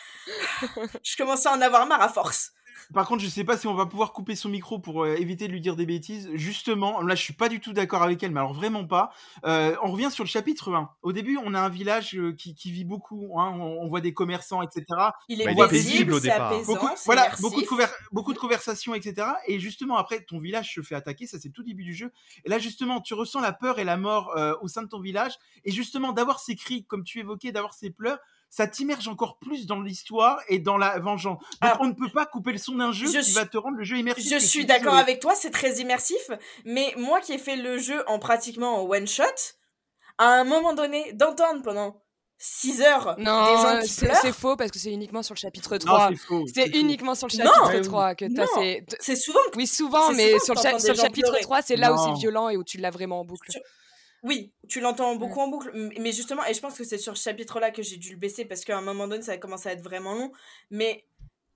je 1.04 1.16
commençais 1.18 1.50
à 1.50 1.54
en 1.54 1.62
avoir 1.62 1.86
marre 1.88 2.02
à 2.02 2.10
force 2.10 2.52
Par 2.94 3.08
contre, 3.08 3.24
je 3.24 3.28
sais 3.30 3.44
pas 3.44 3.58
si 3.58 3.68
on 3.68 3.74
va 3.74 3.86
pouvoir 3.86 4.14
couper 4.14 4.36
son 4.36 4.50
micro 4.50 4.80
pour 4.80 5.04
euh, 5.04 5.16
éviter 5.16 5.48
de 5.48 5.54
lui 5.54 5.62
dire 5.62 5.76
des 5.76 5.86
bêtises. 5.86 6.30
Justement, 6.34 7.02
là, 7.02 7.16
je 7.16 7.22
suis 7.22 7.34
pas 7.34 7.50
du 7.50 7.60
tout 7.60 7.74
d'accord 7.74 8.04
avec 8.04 8.22
elle, 8.24 8.32
mais 8.32 8.40
alors 8.40 8.54
vraiment 8.54 8.86
pas. 8.86 9.12
Euh, 9.46 9.76
on 9.84 9.92
revient 9.92 10.12
sur 10.12 10.24
le 10.24 10.30
chapitre 10.30 10.74
1. 10.74 10.90
Au 11.02 11.12
début, 11.12 11.38
on 11.44 11.54
a 11.54 11.60
un 11.60 11.70
village 11.70 12.16
euh, 12.16 12.34
qui, 12.34 12.56
qui 12.56 12.72
vit 12.72 12.86
beaucoup. 12.86 13.40
hein, 13.40 13.52
on, 13.56 13.82
on 13.82 13.88
voit 13.88 14.02
des 14.02 14.14
commerçants, 14.14 14.62
etc. 14.62 14.86
il 15.30 15.42
est 15.42 15.46
Bah, 15.46 15.52
il 15.52 15.60
est 15.60 15.68
paisible 15.68 15.70
paisible 15.70 16.14
au 16.14 16.20
départ. 16.20 16.52
apaisant 16.54 16.74
Beaucoup, 16.74 16.90
voilà, 17.06 17.32
beaucoup 17.42 17.62
de, 17.62 17.68
beaucoup 18.12 18.34
de 18.34 18.40
conversations, 18.40 18.94
etc. 18.94 19.28
Et 19.48 19.60
justement, 19.60 19.98
après, 19.98 20.22
ton 20.22 20.40
village 20.40 20.74
se 20.74 20.82
fait 20.82 20.96
attaquer. 20.96 21.28
Ça, 21.28 21.40
c'est 21.40 21.50
tout 21.50 21.64
début 21.64 21.84
du 21.84 21.94
jeu. 21.94 22.12
Et 22.44 22.50
là, 22.50 22.60
justement, 22.60 23.02
tu 23.02 23.14
ressens 23.14 23.40
la 23.42 23.54
peur 23.54 23.80
et 23.80 23.84
la 23.84 23.98
mort 23.98 24.36
euh, 24.38 24.54
au 24.62 24.68
sein 24.68 24.84
de 24.84 24.88
ton 24.88 25.00
village. 25.00 25.34
Et 25.64 25.72
justement, 25.72 26.12
d'avoir 26.12 26.40
ces 26.40 26.56
cris, 26.56 26.86
comme 26.86 27.04
tu 27.04 27.20
évoquais, 27.20 27.52
d'avoir 27.52 27.74
ces 27.74 27.90
pleurs, 27.90 28.20
ça 28.50 28.68
t'immerge 28.68 29.08
encore 29.08 29.38
plus 29.40 29.66
dans 29.66 29.82
l'histoire 29.82 30.40
et 30.48 30.60
dans 30.60 30.78
la 30.78 30.98
vengeance. 31.00 31.40
Donc, 31.40 31.48
Alors, 31.62 31.78
on 31.82 31.88
ne 31.88 31.94
peut 31.94 32.10
pas 32.14 32.26
couper 32.26 32.52
le 32.54 32.58
son 32.58 32.76
d'un 32.76 32.92
jeu 32.92 33.08
je 33.08 33.18
qui 33.20 33.24
suis- 33.26 33.34
va 33.34 33.46
te 33.46 33.58
rendre 33.58 33.78
le 33.78 33.84
jeu 33.84 33.98
immersif. 33.98 34.32
je 34.32 34.38
suis 34.40 34.66
d'accord 34.66 34.96
avec 34.96 35.20
toi 35.20 35.34
c'est 35.36 35.52
très 35.52 35.74
immersif 35.80 36.30
mais 36.64 36.94
moi 36.98 37.20
qui 37.22 37.34
ai 37.34 37.38
fait 37.38 37.58
le 37.58 37.78
jeu 37.78 38.04
en 38.08 38.18
pratiquement 38.20 38.82
en 38.82 38.88
one 38.90 39.08
shot 39.08 39.24
à 40.18 40.28
un 40.28 40.44
moment 40.46 40.74
donné 40.74 41.12
d'entendre 41.14 41.62
pendant 41.64 42.02
6 42.38 42.82
heures 42.82 43.16
Non, 43.18 43.46
des 43.56 43.62
gens 43.62 43.82
qui 43.82 43.88
c'est 43.90 44.06
pleurent 44.08 44.18
c'est 44.22 44.32
faux 44.34 44.56
parce 44.58 44.70
que 44.72 44.80
c'est 44.80 44.92
uniquement 44.92 45.24
sur 45.24 45.34
le 45.36 45.40
chapitre 45.40 45.72
Non, 45.74 45.80
3. 45.80 46.10
c'est 46.10 46.16
faux. 46.18 46.46
C'est 46.54 46.70
faux. 46.72 46.78
uniquement 46.78 47.16
sur 47.16 47.28
le 47.28 47.38
Non 47.44 47.52
chapitre 47.52 47.76
oui. 47.80 47.82
3 47.82 48.16
que 48.16 48.26
t'as 48.26 48.44
Non. 48.44 48.84
c'est 49.00 49.16
souvent 49.16 49.40
Oui, 49.56 49.68
souvent, 49.68 50.12
mais 50.14 50.32
souvent 50.40 50.44
sur 50.44 50.54
le, 50.56 50.62
cha- 50.62 50.80
sur 50.80 50.94
le 50.94 51.00
chapitre 51.00 51.28
pleurer. 51.30 51.42
3, 51.44 51.62
c'est 51.62 51.76
là 51.78 51.94
où 51.94 51.96
Non. 51.96 52.14
c'est 52.14 52.20
violent 52.20 52.50
et 52.50 52.58
où 52.58 52.64
tu 52.64 52.78
l'as 52.78 52.92
vraiment 52.92 53.22
en 53.22 53.26
boucle. 53.26 53.50
Sur- 53.52 53.62
Oui, 54.26 54.52
tu 54.68 54.80
l'entends 54.80 55.16
beaucoup 55.18 55.40
en 55.40 55.48
boucle, 55.50 55.72
mais 56.00 56.12
justement, 56.12 56.44
et 56.46 56.54
je 56.56 56.60
pense 56.60 56.76
que 56.76 56.84
c'est 56.84 56.98
sur 56.98 57.16
ce 57.16 57.22
chapitre-là 57.24 57.70
que 57.70 57.84
j'ai 57.84 57.98
dû 57.98 58.10
le 58.14 58.18
baisser 58.18 58.44
parce 58.44 58.66
qu'à 58.66 58.76
un 58.76 58.82
moment 58.82 59.08
donné, 59.08 59.22
ça 59.22 59.34
a 59.34 59.38
commencé 59.38 59.70
à 59.70 59.74
être 59.74 59.84
vraiment 59.84 60.16
long. 60.16 60.32
Mais 60.72 61.06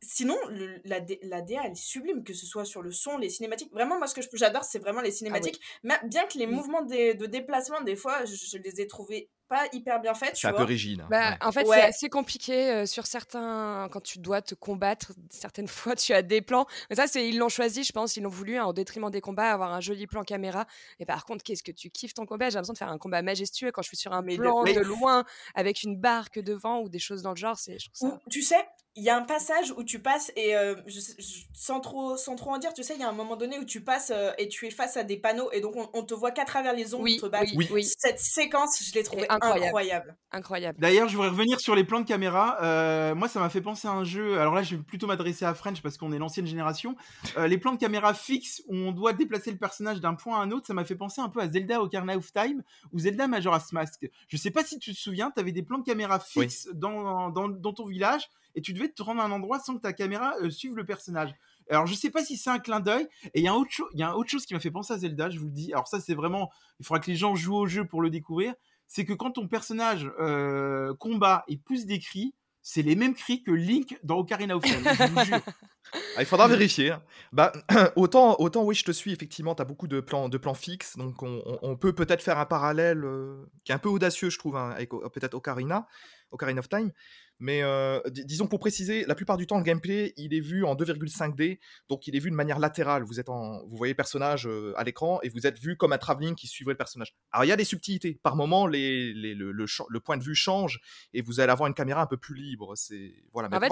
sinon, 0.01 0.37
le- 0.49 0.79
la, 0.85 0.99
la 1.23 1.41
DA, 1.41 1.61
elle 1.65 1.71
est 1.71 1.75
sublime, 1.75 2.23
que 2.23 2.33
ce 2.35 2.45
soit 2.45 2.65
sur 2.65 2.83
le 2.83 2.91
son, 2.91 3.17
les 3.17 3.31
cinématiques. 3.31 3.71
Vraiment, 3.73 3.97
moi, 3.97 4.05
ce 4.05 4.13
que 4.13 4.21
j'adore, 4.37 4.63
c'est 4.65 4.77
vraiment 4.77 5.01
les 5.01 5.09
cinématiques. 5.09 5.59
Mais 5.81 5.95
bien 6.03 6.27
que 6.27 6.37
les 6.37 6.45
Oui. 6.45 6.53
mouvements 6.53 6.83
de, 6.83 7.17
de 7.17 7.25
déplacement, 7.25 7.81
des 7.81 7.95
fois, 7.95 8.23
je, 8.25 8.35
je 8.35 8.57
les 8.59 8.81
ai 8.81 8.85
trouvés 8.85 9.31
pas 9.49 9.65
hyper 9.73 9.99
bien 9.99 10.13
faits, 10.13 10.33
tu 10.35 10.41
C'est 10.41 10.47
un 10.47 10.51
peu 10.51 10.57
vois. 10.57 10.65
rigide. 10.65 11.01
hein, 11.01 11.07
Bah, 11.09 11.31
ouais. 11.31 11.37
En 11.41 11.51
fait, 11.51 11.67
Ouais. 11.67 11.77
c'est 11.77 11.83
assez 11.87 12.09
compliqué 12.09 12.69
euh, 12.71 12.85
sur 12.85 13.05
certains. 13.07 13.89
Quand 13.91 14.01
tu 14.01 14.19
dois 14.19 14.41
te 14.41 14.55
combattre, 14.55 15.11
certaines 15.29 15.67
fois, 15.93 15.95
tu 15.95 16.13
as 16.13 16.21
des 16.21 16.41
plans. 16.41 16.65
Mais 16.89 16.95
ça, 16.95 17.07
c'est 17.07 17.27
ils 17.27 17.37
l'ont 17.37 17.49
choisi, 17.49 17.83
je 17.83 17.91
pense. 17.91 18.15
Ils 18.15 18.23
l'ont 18.23 18.29
voulu, 18.29 18.57
hein, 18.57 18.65
au 18.65 18.73
détriment 18.73 19.09
des 19.09 19.21
combats, 19.21 19.51
avoir 19.51 19.73
un 19.73 19.81
joli 19.81 20.07
plan 20.07 20.23
caméra. 20.23 20.65
Et 20.99 21.05
par 21.05 21.25
contre, 21.25 21.43
qu'est-ce 21.43 21.63
que 21.63 21.71
tu 21.71 21.89
kiffes 21.89 22.13
ton 22.13 22.25
combat? 22.25 22.49
J'ai 22.49 22.55
l'impression 22.55 22.73
de 22.73 22.77
faire 22.77 22.89
un 22.89 22.97
combat 22.97 23.21
majestueux 23.21 23.71
quand 23.71 23.81
je 23.81 23.87
suis 23.87 23.97
sur 23.97 24.13
un 24.13 24.21
Mais 24.21 24.37
de- 24.37 24.41
plan 24.41 24.63
mais- 24.63 24.73
de 24.73 24.81
loin, 24.81 25.25
avec 25.55 25.83
une 25.83 25.97
barque 25.99 26.39
devant 26.39 26.79
ou 26.81 26.89
des 26.89 26.99
choses 26.99 27.21
dans 27.23 27.31
le 27.31 27.35
genre. 27.37 27.57
C'est, 27.57 27.77
ça. 27.93 28.05
Ou, 28.07 28.13
tu 28.29 28.41
sais, 28.41 28.63
il 28.95 29.03
y 29.03 29.09
a 29.09 29.15
un 29.15 29.21
passage 29.21 29.71
où 29.77 29.83
tu 29.83 29.99
passes, 30.01 30.31
et 30.35 30.55
euh, 30.57 30.75
je 30.87 30.99
je- 30.99 31.43
sans, 31.53 31.79
trop, 31.79 32.17
sans 32.17 32.35
trop 32.35 32.51
en 32.51 32.57
dire, 32.57 32.73
tu 32.73 32.83
sais, 32.83 32.95
il 32.95 32.99
y 32.99 33.03
a 33.03 33.07
un 33.07 33.13
moment 33.13 33.37
donné 33.37 33.57
où 33.59 33.63
tu 33.63 33.81
passes 33.81 34.11
euh, 34.13 34.31
et 34.37 34.49
tu 34.49 34.65
es 34.67 34.71
face 34.71 34.97
à 34.97 35.03
des 35.03 35.15
panneaux, 35.17 35.49
et 35.51 35.61
donc 35.61 35.75
on, 35.77 35.89
on 35.93 36.03
te 36.03 36.13
voit 36.13 36.31
qu'à 36.31 36.43
travers 36.43 36.73
les 36.73 36.93
ombres 36.93 37.03
Oui, 37.03 37.17
te 37.17 37.25
oui, 37.55 37.67
oui, 37.71 37.83
Cette 37.85 38.19
séquence, 38.19 38.83
je 38.83 38.93
l'ai 38.95 39.03
trouvée 39.03 39.27
incroyable. 39.41 39.65
incroyable. 39.65 40.17
incroyable. 40.31 40.79
D'ailleurs, 40.79 41.07
je 41.09 41.15
voudrais 41.15 41.29
revenir 41.29 41.59
sur 41.59 41.75
les 41.75 41.83
plans 41.83 41.99
de 41.99 42.05
caméra. 42.05 42.57
Euh, 42.61 43.15
moi, 43.15 43.27
ça 43.27 43.39
m'a 43.39 43.49
fait 43.49 43.61
penser 43.61 43.87
à 43.87 43.91
un 43.91 44.03
jeu. 44.03 44.39
Alors 44.39 44.53
là, 44.53 44.63
je 44.63 44.75
vais 44.75 44.81
plutôt 44.83 45.07
m'adresser 45.07 45.45
à 45.45 45.53
French 45.53 45.81
parce 45.81 45.97
qu'on 45.97 46.11
est 46.11 46.17
l'ancienne 46.19 46.45
génération. 46.47 46.95
Euh, 47.37 47.47
les 47.47 47.57
plans 47.57 47.73
de 47.73 47.77
caméra 47.79 48.13
fixes 48.13 48.61
où 48.67 48.75
on 48.75 48.91
doit 48.91 49.13
déplacer 49.13 49.51
le 49.51 49.57
personnage 49.57 49.99
d'un 50.01 50.13
point 50.15 50.39
à 50.39 50.43
un 50.43 50.51
autre, 50.51 50.67
ça 50.67 50.73
m'a 50.73 50.85
fait 50.85 50.95
penser 50.95 51.21
un 51.21 51.29
peu 51.29 51.39
à 51.39 51.49
Zelda 51.49 51.81
Ocarina 51.81 52.15
of 52.17 52.31
Time 52.33 52.63
ou 52.91 52.99
Zelda 52.99 53.27
Majora's 53.27 53.71
Mask. 53.71 54.09
Je 54.27 54.37
sais 54.37 54.51
pas 54.51 54.63
si 54.63 54.79
tu 54.79 54.93
te 54.93 54.99
souviens, 54.99 55.31
tu 55.31 55.39
avais 55.39 55.51
des 55.51 55.63
plans 55.63 55.79
de 55.79 55.83
caméra 55.85 56.19
Oui. 56.35 56.43
fixes 56.43 56.67
dans, 56.73 57.29
dans, 57.29 57.49
dans 57.49 57.73
ton 57.73 57.85
village 57.85 58.29
et 58.55 58.61
tu 58.61 58.73
devais 58.73 58.89
te 58.89 59.01
rendre 59.03 59.21
à 59.21 59.25
un 59.25 59.31
endroit 59.31 59.59
sans 59.59 59.75
que 59.75 59.81
ta 59.81 59.93
caméra 59.93 60.33
euh, 60.41 60.49
suive 60.49 60.75
le 60.75 60.85
personnage. 60.85 61.33
Alors, 61.71 61.85
je 61.85 61.93
sais 61.93 62.09
pas 62.09 62.25
si 62.25 62.35
c'est 62.35 62.49
un 62.49 62.57
clin 62.57 62.79
d'œil. 62.79 63.07
Et 63.35 63.41
il 63.41 63.43
y, 63.43 63.47
a 63.47 63.51
un 63.51 63.55
autre 63.55 63.69
cho- 63.69 63.87
il 63.93 63.99
y 63.99 64.03
a 64.03 64.09
un 64.09 64.13
autre 64.13 64.29
chose 64.31 64.43
qui 64.47 64.55
m'a 64.55 64.59
fait 64.59 64.71
penser 64.71 64.91
à 64.91 64.97
Zelda, 64.97 65.29
je 65.29 65.37
vous 65.37 65.45
le 65.45 65.51
dis. 65.51 65.71
Alors, 65.71 65.87
ça, 65.87 65.99
c'est 65.99 66.15
vraiment. 66.15 66.49
Il 66.79 66.85
faudra 66.85 66.99
que 66.99 67.11
les 67.11 67.15
gens 67.15 67.35
jouent 67.35 67.57
au 67.57 67.67
jeu 67.67 67.85
pour 67.85 68.01
le 68.01 68.09
découvrir. 68.09 68.55
C'est 68.89 69.05
que 69.05 69.13
quand 69.13 69.31
ton 69.31 69.47
personnage 69.47 70.11
euh, 70.19 70.93
combat 70.95 71.45
et 71.47 71.57
pousse 71.57 71.85
des 71.85 71.99
cris, 71.99 72.33
c'est 72.61 72.81
les 72.81 72.95
mêmes 72.97 73.13
cris 73.13 73.41
que 73.43 73.51
Link 73.51 73.97
dans 74.03 74.17
Ocarina 74.17 74.57
of 74.57 74.63
Time. 74.63 74.83
Je 74.83 75.03
vous 75.13 75.25
jure. 75.25 75.39
Ah, 76.15 76.21
il 76.21 76.25
faudra 76.27 76.47
vérifier. 76.47 76.91
hein. 76.91 77.01
Bah, 77.31 77.51
autant, 77.95 78.35
autant, 78.39 78.63
oui, 78.63 78.75
je 78.75 78.83
te 78.83 78.91
suis, 78.91 79.11
effectivement, 79.11 79.55
tu 79.55 79.63
as 79.63 79.65
beaucoup 79.65 79.87
de 79.87 80.01
plans, 80.01 80.29
de 80.29 80.37
plans 80.37 80.53
fixes, 80.53 80.97
donc 80.97 81.23
on, 81.23 81.41
on- 81.47 81.57
on 81.63 81.75
peut 81.77 81.93
peut-être 81.93 82.21
faire 82.21 82.37
un 82.37 82.45
parallèle 82.45 83.03
euh, 83.03 83.43
qui 83.63 83.71
est 83.71 83.75
un 83.75 83.79
peu 83.79 83.89
audacieux, 83.89 84.29
je 84.29 84.37
trouve, 84.37 84.55
hein, 84.55 84.69
avec 84.69 84.89
peut-être 84.91 85.33
Ocarina. 85.33 85.87
Ocarina 86.29 86.59
of 86.59 86.69
Time. 86.69 86.91
Mais 87.39 87.61
euh, 87.63 87.99
dis- 88.11 88.25
disons 88.25 88.47
pour 88.47 88.59
préciser, 88.59 89.05
la 89.05 89.15
plupart 89.15 89.37
du 89.37 89.47
temps, 89.47 89.57
le 89.57 89.63
gameplay, 89.63 90.13
il 90.17 90.33
est 90.33 90.39
vu 90.41 90.65
en 90.65 90.75
2,5D, 90.75 91.59
donc 91.87 92.05
il 92.07 92.15
est 92.15 92.19
vu 92.19 92.29
de 92.29 92.35
manière 92.35 92.59
latérale. 92.59 93.03
Vous, 93.03 93.19
êtes 93.19 93.29
en, 93.29 93.65
vous 93.65 93.77
voyez 93.77 93.93
le 93.93 93.97
personnage 93.97 94.45
euh, 94.47 94.73
à 94.77 94.83
l'écran 94.83 95.19
et 95.23 95.29
vous 95.29 95.47
êtes 95.47 95.57
vu 95.59 95.77
comme 95.77 95.93
un 95.93 95.97
travelling 95.97 96.35
qui 96.35 96.47
suivrait 96.47 96.73
le 96.73 96.77
personnage. 96.77 97.15
Alors 97.31 97.45
il 97.45 97.47
y 97.47 97.51
a 97.51 97.55
des 97.55 97.63
subtilités. 97.63 98.19
Par 98.23 98.35
moment, 98.35 98.67
les, 98.67 99.13
les- 99.13 99.35
le, 99.35 99.51
le 99.51 99.65
cha- 99.67 99.85
le 99.89 99.99
point 99.99 100.17
de 100.17 100.23
vue 100.23 100.35
change 100.35 100.79
et 101.13 101.21
vous 101.21 101.39
allez 101.39 101.51
avoir 101.51 101.67
une 101.67 101.73
caméra 101.73 102.01
un 102.01 102.07
peu 102.07 102.17
plus 102.17 102.35
libre. 102.35 102.75
C'est 102.75 103.13
voilà. 103.33 103.47
Mais 103.49 103.55
En 103.57 103.59
fait, 103.61 103.67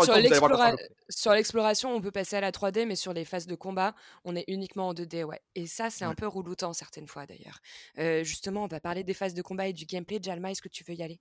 sur 1.09 1.31
l'exploration, 1.33 1.93
on 1.95 2.01
peut 2.01 2.11
passer 2.11 2.35
à 2.37 2.41
la 2.41 2.51
3D, 2.51 2.85
mais 2.85 2.95
sur 2.95 3.13
les 3.13 3.25
phases 3.25 3.47
de 3.47 3.55
combat, 3.55 3.95
on 4.23 4.35
est 4.35 4.45
uniquement 4.47 4.87
en 4.89 4.93
2D, 4.93 5.23
ouais. 5.23 5.41
Et 5.55 5.67
ça, 5.67 5.89
c'est 5.89 6.05
un 6.05 6.15
peu 6.15 6.27
reloutant 6.27 6.73
certaines 6.73 7.07
fois, 7.07 7.25
d'ailleurs. 7.25 7.59
Euh, 7.97 8.23
justement, 8.23 8.63
on 8.63 8.67
va 8.67 8.79
parler 8.79 9.03
des 9.03 9.13
phases 9.13 9.33
de 9.33 9.41
combat 9.41 9.67
et 9.67 9.73
du 9.73 9.85
gameplay. 9.85 10.19
Jalma, 10.21 10.51
est-ce 10.51 10.61
que 10.61 10.69
tu 10.69 10.83
veux 10.83 10.93
y 10.95 11.03
aller? 11.03 11.19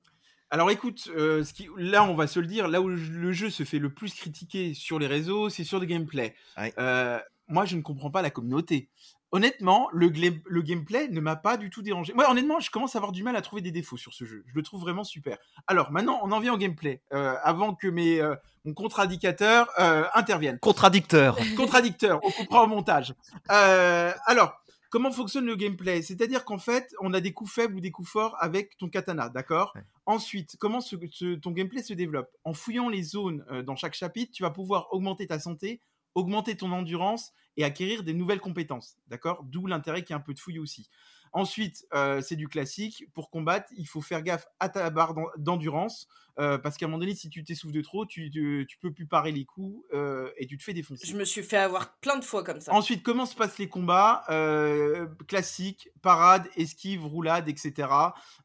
Alors 0.50 0.70
écoute, 0.70 1.08
euh, 1.16 1.42
ce 1.42 1.52
qui, 1.52 1.68
là 1.76 2.04
on 2.04 2.14
va 2.14 2.26
se 2.26 2.38
le 2.38 2.46
dire, 2.46 2.68
là 2.68 2.80
où 2.80 2.88
le 2.88 3.32
jeu- 3.32 3.50
se 3.50 3.64
fait 3.64 3.78
le 3.78 3.92
plus 3.92 4.14
critiquer 4.14 4.74
sur 4.74 4.98
les 4.98 5.06
réseaux, 5.06 5.48
c'est 5.48 5.64
sur 5.64 5.80
le 5.80 5.86
gameplay. 5.86 6.34
Ouais. 6.56 6.72
Euh, 6.78 7.18
moi 7.48 7.64
je 7.64 7.76
ne 7.76 7.82
comprends 7.82 8.10
pas 8.10 8.22
la 8.22 8.30
communauté. 8.30 8.88
Honnêtement, 9.32 9.88
le, 9.92 10.08
gameplay 10.08 11.08
ne 11.08 11.20
m'a 11.20 11.34
pas 11.34 11.56
du 11.56 11.68
tout 11.68 11.82
dérangé. 11.82 12.14
Moi 12.14 12.30
honnêtement, 12.30 12.60
je 12.60 12.70
commence 12.70 12.94
à 12.94 12.98
avoir 12.98 13.10
du 13.10 13.24
mal 13.24 13.34
à 13.34 13.42
trouver 13.42 13.60
des 13.60 13.72
défauts 13.72 13.96
sur 13.96 14.14
ce 14.14 14.24
jeu. 14.24 14.44
Je 14.46 14.54
le 14.54 14.62
trouve 14.62 14.80
vraiment 14.80 15.02
super. 15.02 15.36
Alors 15.66 15.90
maintenant, 15.90 16.20
on 16.22 16.30
en 16.30 16.38
vient 16.38 16.54
au 16.54 16.56
gameplay. 16.56 17.02
Euh, 17.12 17.34
avant 17.42 17.74
que 17.74 17.88
mes, 17.88 18.20
euh, 18.20 18.36
mon 18.64 18.72
contradicateur 18.72 19.68
euh, 19.80 20.04
intervienne. 20.14 20.58
Contradicteur. 20.60 21.36
Contradicteur, 21.56 22.20
on 22.22 22.30
coupera 22.30 22.62
au 22.62 22.66
montage. 22.68 23.14
Euh, 23.50 24.12
alors, 24.26 24.60
comment 24.90 25.10
fonctionne 25.12 25.46
le 25.46 25.56
gameplay? 25.56 26.02
C'est-à-dire 26.02 26.44
qu'en 26.44 26.58
fait, 26.58 26.94
on 27.00 27.12
a 27.14 27.20
des 27.20 27.32
coups 27.32 27.52
faibles 27.52 27.74
ou 27.76 27.80
des 27.80 27.90
coups 27.90 28.08
forts 28.08 28.36
avec 28.40 28.76
ton 28.78 28.88
katana, 28.88 29.28
d'accord? 29.28 29.72
Ouais. 29.74 29.84
Ensuite, 30.06 30.56
comment 30.58 30.80
ce- 30.80 30.96
ce- 31.10 31.34
ton 31.34 31.50
gameplay 31.50 31.82
se 31.82 31.94
développe? 31.94 32.30
En 32.44 32.52
fouillant 32.52 32.88
les 32.88 33.02
zones 33.02 33.44
euh, 33.50 33.62
dans 33.62 33.76
chaque 33.76 33.94
chapitre, 33.94 34.32
tu 34.32 34.42
vas 34.42 34.50
pouvoir 34.50 34.88
augmenter 34.92 35.26
ta 35.26 35.38
santé, 35.38 35.80
augmenter 36.14 36.56
ton 36.56 36.72
endurance 36.72 37.32
et 37.56 37.64
acquérir 37.64 38.02
des 38.02 38.14
nouvelles 38.14 38.40
compétences, 38.40 38.96
d'accord? 39.08 39.42
D'où 39.44 39.66
l'intérêt 39.66 40.02
qu'il 40.02 40.14
y 40.14 40.16
ait 40.16 40.20
un 40.20 40.24
peu 40.24 40.34
de 40.34 40.38
fouille 40.38 40.58
aussi. 40.58 40.88
Ensuite, 41.32 41.86
euh, 41.94 42.20
c'est 42.22 42.36
du 42.36 42.48
classique. 42.48 43.04
Pour 43.12 43.30
combattre, 43.30 43.70
il 43.76 43.86
faut 43.86 44.00
faire 44.00 44.22
gaffe 44.22 44.46
à 44.60 44.68
ta 44.68 44.88
barre 44.90 45.14
d'en- 45.14 45.26
d'endurance. 45.36 46.08
Euh, 46.38 46.58
parce 46.58 46.76
qu'à 46.76 46.86
un 46.86 46.88
moment 46.88 46.98
donné, 47.00 47.14
si 47.14 47.30
tu 47.30 47.42
t'essouffles 47.44 47.72
de 47.74 47.80
trop, 47.82 48.06
tu, 48.06 48.30
tu, 48.30 48.66
tu 48.68 48.76
peux 48.78 48.92
plus 48.92 49.06
parer 49.06 49.32
les 49.32 49.44
coups 49.44 49.84
euh, 49.94 50.30
et 50.36 50.46
tu 50.46 50.56
te 50.58 50.62
fais 50.62 50.72
défoncer. 50.74 51.06
Je 51.06 51.16
me 51.16 51.24
suis 51.24 51.42
fait 51.42 51.56
avoir 51.56 51.94
plein 51.98 52.16
de 52.18 52.24
fois 52.24 52.44
comme 52.44 52.60
ça. 52.60 52.72
Ensuite, 52.74 53.02
comment 53.02 53.26
se 53.26 53.34
passent 53.34 53.58
les 53.58 53.68
combats 53.68 54.24
euh, 54.30 55.06
Classique, 55.28 55.88
parade, 56.02 56.48
esquive, 56.56 57.04
roulade, 57.06 57.48
etc. 57.48 57.88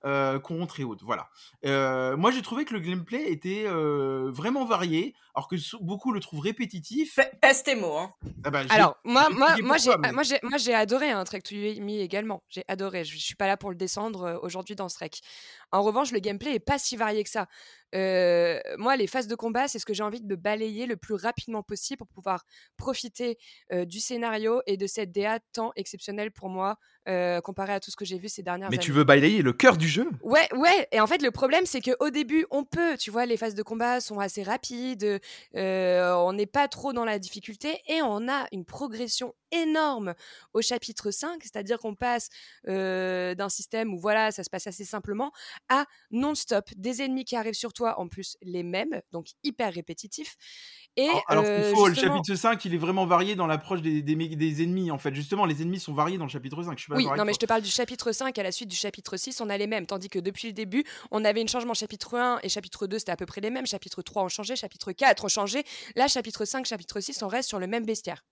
Euh, 0.05 0.39
contre 0.39 0.79
et 0.79 0.83
autres. 0.83 1.03
Voilà. 1.05 1.29
Euh, 1.65 2.15
moi, 2.17 2.31
j'ai 2.31 2.41
trouvé 2.41 2.65
que 2.65 2.73
le 2.73 2.79
gameplay 2.79 3.31
était 3.31 3.63
euh, 3.67 4.29
vraiment 4.31 4.65
varié, 4.65 5.13
alors 5.35 5.47
que 5.47 5.55
beaucoup 5.83 6.11
le 6.11 6.19
trouvent 6.19 6.39
répétitif. 6.41 7.15
Pe- 7.15 7.37
Pèse 7.41 7.63
tes 7.63 7.75
mots, 7.75 7.97
hein. 7.97 8.13
Ah 8.43 8.49
bah, 8.51 8.63
Alors, 8.69 8.97
moi, 9.03 9.27
j'ai 9.29 9.35
moi, 9.35 9.55
moi, 9.61 9.77
j'ai, 9.77 9.91
mais- 9.99 10.11
moi, 10.11 10.57
j'ai, 10.57 10.73
adoré 10.73 11.11
un 11.11 11.23
Trek 11.23 11.41
to 11.41 11.55
Me 11.55 11.99
également. 11.99 12.43
J'ai 12.49 12.63
adoré. 12.67 13.03
Je, 13.03 13.13
je 13.13 13.19
suis 13.19 13.35
pas 13.35 13.47
là 13.47 13.57
pour 13.57 13.69
le 13.69 13.75
descendre 13.75 14.39
aujourd'hui 14.43 14.75
dans 14.75 14.89
ce 14.89 14.95
Trek. 14.95 15.11
En 15.71 15.81
revanche, 15.83 16.11
le 16.11 16.19
gameplay 16.19 16.55
est 16.55 16.59
pas 16.59 16.77
si 16.79 16.95
varié 16.97 17.23
que 17.23 17.29
ça. 17.29 17.47
Euh, 17.95 18.59
moi, 18.77 18.95
les 18.95 19.07
phases 19.07 19.27
de 19.27 19.35
combat, 19.35 19.67
c'est 19.67 19.79
ce 19.79 19.85
que 19.85 19.93
j'ai 19.93 20.03
envie 20.03 20.21
de 20.21 20.27
me 20.27 20.35
balayer 20.35 20.85
le 20.85 20.95
plus 20.95 21.15
rapidement 21.15 21.63
possible 21.63 21.97
pour 21.97 22.07
pouvoir 22.07 22.45
profiter 22.77 23.37
euh, 23.71 23.85
du 23.85 23.99
scénario 23.99 24.61
et 24.65 24.77
de 24.77 24.87
cette 24.87 25.11
DA 25.11 25.39
tant 25.53 25.71
exceptionnelle 25.75 26.31
pour 26.31 26.49
moi 26.49 26.77
euh, 27.07 27.41
comparé 27.41 27.73
à 27.73 27.79
tout 27.79 27.91
ce 27.91 27.95
que 27.95 28.05
j'ai 28.05 28.17
vu 28.17 28.29
ces 28.29 28.43
dernières 28.43 28.69
Mais 28.69 28.77
années. 28.77 28.83
tu 28.83 28.91
veux 28.91 29.03
balayer 29.03 29.41
le 29.41 29.53
cœur 29.53 29.77
du 29.77 29.87
jeu? 29.87 30.07
Ouais, 30.21 30.47
ouais. 30.53 30.87
Et 30.91 30.99
en 30.99 31.07
fait, 31.07 31.21
le 31.21 31.31
problème, 31.31 31.65
c'est 31.65 31.81
qu'au 31.81 32.09
début, 32.09 32.45
on 32.51 32.63
peut, 32.63 32.97
tu 32.97 33.11
vois, 33.11 33.25
les 33.25 33.37
phases 33.37 33.55
de 33.55 33.63
combat 33.63 33.99
sont 33.99 34.19
assez 34.19 34.43
rapides, 34.43 35.19
on 35.53 36.33
n'est 36.33 36.45
pas 36.45 36.67
trop 36.67 36.93
dans 36.93 37.05
la 37.05 37.19
difficulté 37.19 37.81
et 37.87 38.01
on 38.01 38.29
a 38.29 38.47
une 38.51 38.65
progression 38.65 39.33
énorme 39.51 40.13
au 40.53 40.61
chapitre 40.61 41.11
5, 41.11 41.41
c'est-à-dire 41.41 41.77
qu'on 41.79 41.95
passe 41.95 42.29
d'un 42.65 43.49
système 43.49 43.93
où 43.93 43.99
voilà, 43.99 44.31
ça 44.31 44.43
se 44.43 44.49
passe 44.49 44.67
assez 44.67 44.85
simplement 44.85 45.31
à 45.67 45.85
non-stop, 46.11 46.69
des 46.77 47.01
ennemis 47.01 47.25
qui 47.25 47.35
arrivent 47.35 47.53
sur 47.53 47.73
toi, 47.73 47.80
en 47.89 48.07
plus 48.07 48.37
les 48.41 48.63
mêmes, 48.63 49.01
donc 49.11 49.27
hyper 49.43 49.73
répétitifs. 49.73 50.35
Et 50.97 51.07
Alors, 51.07 51.23
alors, 51.27 51.43
faux, 51.73 51.87
le 51.87 51.93
justement- 51.93 52.15
chapitre 52.17 52.35
5, 52.35 52.65
il 52.65 52.73
est 52.73 52.77
vraiment 52.77 53.05
varié 53.05 53.35
dans 53.35 53.47
l'approche 53.47 53.81
des, 53.81 54.01
des, 54.01 54.15
des 54.15 54.63
ennemis, 54.63 54.91
en 54.91 54.97
fait. 54.97 55.13
Justement, 55.15 55.45
les 55.45 55.61
ennemis 55.61 55.79
sont 55.79 55.93
variés 55.93 56.17
dans 56.17 56.25
le 56.25 56.29
chapitre 56.29 56.61
5. 56.61 56.77
Je 56.77 56.83
suis 56.83 56.89
pas 56.89 56.95
Oui, 56.97 57.05
non, 57.05 57.11
mais 57.11 57.17
toi. 57.17 57.31
je 57.33 57.37
te 57.39 57.45
parle 57.45 57.61
du 57.61 57.69
chapitre 57.69 58.11
5 58.11 58.37
à 58.37 58.43
la 58.43 58.51
suite 58.51 58.67
du 58.69 58.75
chapitre 58.75 59.15
6, 59.15 59.39
on 59.41 59.49
a 59.49 59.57
les 59.57 59.67
mêmes. 59.67 59.85
Tandis 59.85 60.09
que 60.09 60.19
depuis 60.19 60.47
le 60.47 60.53
début, 60.53 60.83
on 61.11 61.23
avait 61.23 61.41
une 61.41 61.47
changement 61.47 61.73
chapitre 61.73 62.17
1 62.17 62.39
et 62.43 62.49
chapitre 62.49 62.87
2, 62.87 62.99
c'était 62.99 63.11
à 63.13 63.15
peu 63.17 63.25
près 63.25 63.39
les 63.41 63.49
mêmes. 63.51 63.65
Chapitre 63.65 64.01
3 64.01 64.23
ont 64.23 64.29
changé, 64.29 64.55
chapitre 64.57 64.91
4 64.91 65.23
ont 65.25 65.29
changé. 65.29 65.63
Là, 65.95 66.07
chapitre 66.09 66.43
5, 66.43 66.65
chapitre 66.65 66.99
6, 66.99 67.23
on 67.23 67.27
reste 67.29 67.47
sur 67.47 67.59
le 67.59 67.67
même 67.67 67.85
bestiaire. 67.85 68.23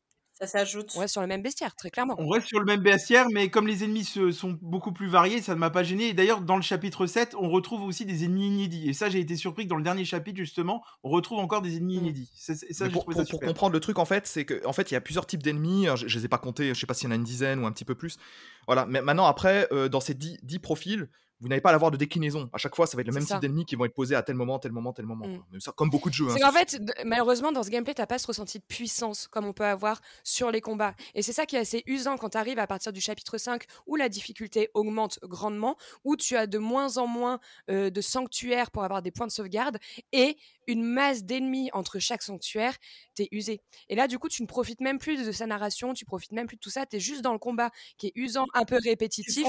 Ça 0.42 0.48
s'ajoute. 0.48 0.92
On 0.96 1.00
reste 1.00 1.12
sur 1.12 1.22
le 1.22 1.28
même 1.28 1.42
bestiaire, 1.42 1.76
très 1.76 1.90
clairement. 1.90 2.16
On 2.18 2.30
reste 2.30 2.48
sur 2.48 2.60
le 2.60 2.66
même 2.66 2.80
bestiaire, 2.80 3.26
mais 3.34 3.50
comme 3.50 3.68
les 3.68 3.84
ennemis 3.84 4.06
se- 4.06 4.32
sont 4.32 4.58
beaucoup 4.62 4.94
plus 4.94 5.08
variés, 5.10 5.42
ça 5.42 5.54
ne 5.54 5.60
m'a 5.60 5.70
pas 5.70 5.84
gêné. 5.84 6.08
Et 6.10 6.14
d'ailleurs, 6.14 6.42
dans 6.42 6.56
le 6.56 6.62
chapitre 6.62 7.08
7, 7.08 7.36
on 7.38 7.50
retrouve 7.50 7.82
aussi 7.84 8.06
des 8.06 8.24
ennemis 8.24 8.48
inédits. 8.48 8.90
Et 8.90 8.94
ça, 8.94 9.10
j'ai 9.10 9.20
été 9.20 9.36
surpris 9.36 9.66
que 9.66 9.70
dans 9.70 9.76
le 9.76 9.84
dernier 9.84 10.06
chapitre, 10.06 10.38
justement, 10.38 10.82
on 11.04 11.10
retrouve 11.10 11.40
encore 11.40 11.62
des 11.62 11.76
ennemis 11.78 11.98
Mm. 11.98 12.02
inédits. 12.04 12.32
Ça, 12.36 12.54
ça, 12.56 12.90
pour, 12.90 13.02
trouvé 13.02 13.16
pour- 13.16 13.24
ça 13.26 13.30
pour 13.30 13.40
super. 13.40 13.48
comprendre 13.50 13.74
le 13.74 13.80
truc, 13.82 14.00
en 14.00 14.06
fait, 14.06 14.28
c'est 14.28 14.46
que 14.46 14.66
en 14.66 14.72
fait, 14.74 14.92
il 14.92 14.94
y 14.94 14.98
a 14.98 15.02
plusieurs 15.02 15.26
types 15.28 15.44
d'ennemis. 15.44 15.86
Alors, 15.88 15.98
Je, 15.98 16.08
je 16.08 16.18
les 16.20 16.26
ai 16.26 16.30
pas 16.30 16.38
comptés, 16.38 16.74
je 16.74 16.80
sais 16.80 16.88
pas 16.88 16.94
s'il 16.94 17.06
y 17.06 17.08
en 17.10 17.12
a 17.12 17.16
une 17.16 17.24
dizaine 17.24 17.60
ou 17.60 17.66
un 17.66 17.72
petit 17.74 17.86
peu 17.86 17.96
plus. 17.96 18.18
Voilà. 18.66 18.86
Mais 18.86 19.02
maintenant, 19.02 19.26
après, 19.26 19.68
euh, 19.74 19.90
dans 19.90 20.00
ces 20.00 20.14
10, 20.14 20.38
10 20.44 20.60
profils, 20.60 21.10
vous 21.42 21.48
n'allez 21.48 21.62
pas 21.62 21.70
à 21.70 21.72
l'avoir 21.72 21.92
de 21.92 21.98
déclinaison. 21.98 22.50
À 22.52 22.58
chaque 22.58 22.76
fois, 22.76 22.86
ça 22.86 22.98
va 22.98 23.02
être 23.02 23.08
le 23.08 23.14
même 23.14 23.24
ça. 23.24 23.36
type 23.36 23.42
d'ennemis 23.42 23.66
qui 23.66 23.76
vont 23.76 23.86
être 23.86 23.94
posés 23.94 24.16
à 24.16 24.22
tel 24.22 24.36
moment, 24.36 24.60
tel 24.60 24.72
moment, 24.72 24.92
tel 24.94 25.06
moment. 25.06 25.28
Mm. 25.28 25.44
Mais 25.54 25.60
ça, 25.60 25.72
comme 25.72 25.90
beaucoup 25.90 26.10
de 26.10 26.14
jeux. 26.14 26.28
hein, 26.28 26.34
C'est 26.34 26.42
qu'en 26.42 26.52
fait, 26.52 26.82
malheureusement, 27.06 27.52
dans 27.52 27.64
ce 27.64 27.70
gameplay, 27.70 27.94
t'as 27.94 28.06
pas 28.06 28.18
ce 28.18 28.28
ressenti 28.28 28.60
de 28.60 28.64
puissance 28.64 29.28
comme 29.28 29.46
on 29.46 29.54
peut 29.54 29.66
avoir 29.66 30.02
sur 30.24 30.52
les 30.52 30.62
combats. 30.62 30.96
Et 31.16 31.22
c'est 31.22 31.34
ça 31.34 31.46
qui 31.46 31.56
est 31.56 31.60
assez 31.60 31.84
usant 31.86 32.18
quand 32.18 32.30
tu 32.30 32.38
arrives 32.38 32.60
à 32.60 32.68
partir 32.68 32.92
du 32.92 33.02
chapitre 33.02 33.38
5 33.38 33.64
où 33.88 33.96
la 33.96 34.10
difficulté 34.10 34.70
augmente 34.74 35.20
grandement, 35.24 35.78
où 36.04 36.16
tu 36.16 36.36
as 36.36 36.46
de 36.48 36.58
moins 36.58 36.98
en 36.98 37.08
moins 37.08 37.40
euh, 37.70 37.90
de 37.90 38.02
sanctuaires 38.02 38.72
pour 38.72 38.84
avoir 38.84 39.02
des 39.02 39.12
points 39.12 39.28
de 39.28 39.32
sauvegarde 39.32 39.78
et 40.12 40.38
une 40.70 40.84
masse 40.84 41.24
d'ennemis 41.24 41.70
entre 41.74 42.00
chaque 42.00 42.22
sanctuaire, 42.22 42.78
t'es 43.16 43.28
usé. 43.32 43.62
Et 43.90 43.96
là, 43.96 44.08
du 44.08 44.20
coup, 44.20 44.30
tu 44.30 44.42
ne 44.44 44.48
profites 44.48 44.82
même 44.82 45.00
plus 45.00 45.26
de 45.26 45.32
sa 45.32 45.46
narration, 45.48 45.94
tu 45.94 46.06
profites 46.06 46.32
même 46.32 46.48
plus 46.48 46.56
de 46.58 46.62
tout 46.62 46.70
ça, 46.70 46.86
t'es 46.86 47.00
juste 47.00 47.22
dans 47.22 47.34
le 47.34 47.40
combat 47.40 47.72
qui 47.98 48.08
est 48.08 48.12
usant, 48.16 48.46
un 48.54 48.66
peu 48.66 48.78
répétitif, 48.84 49.48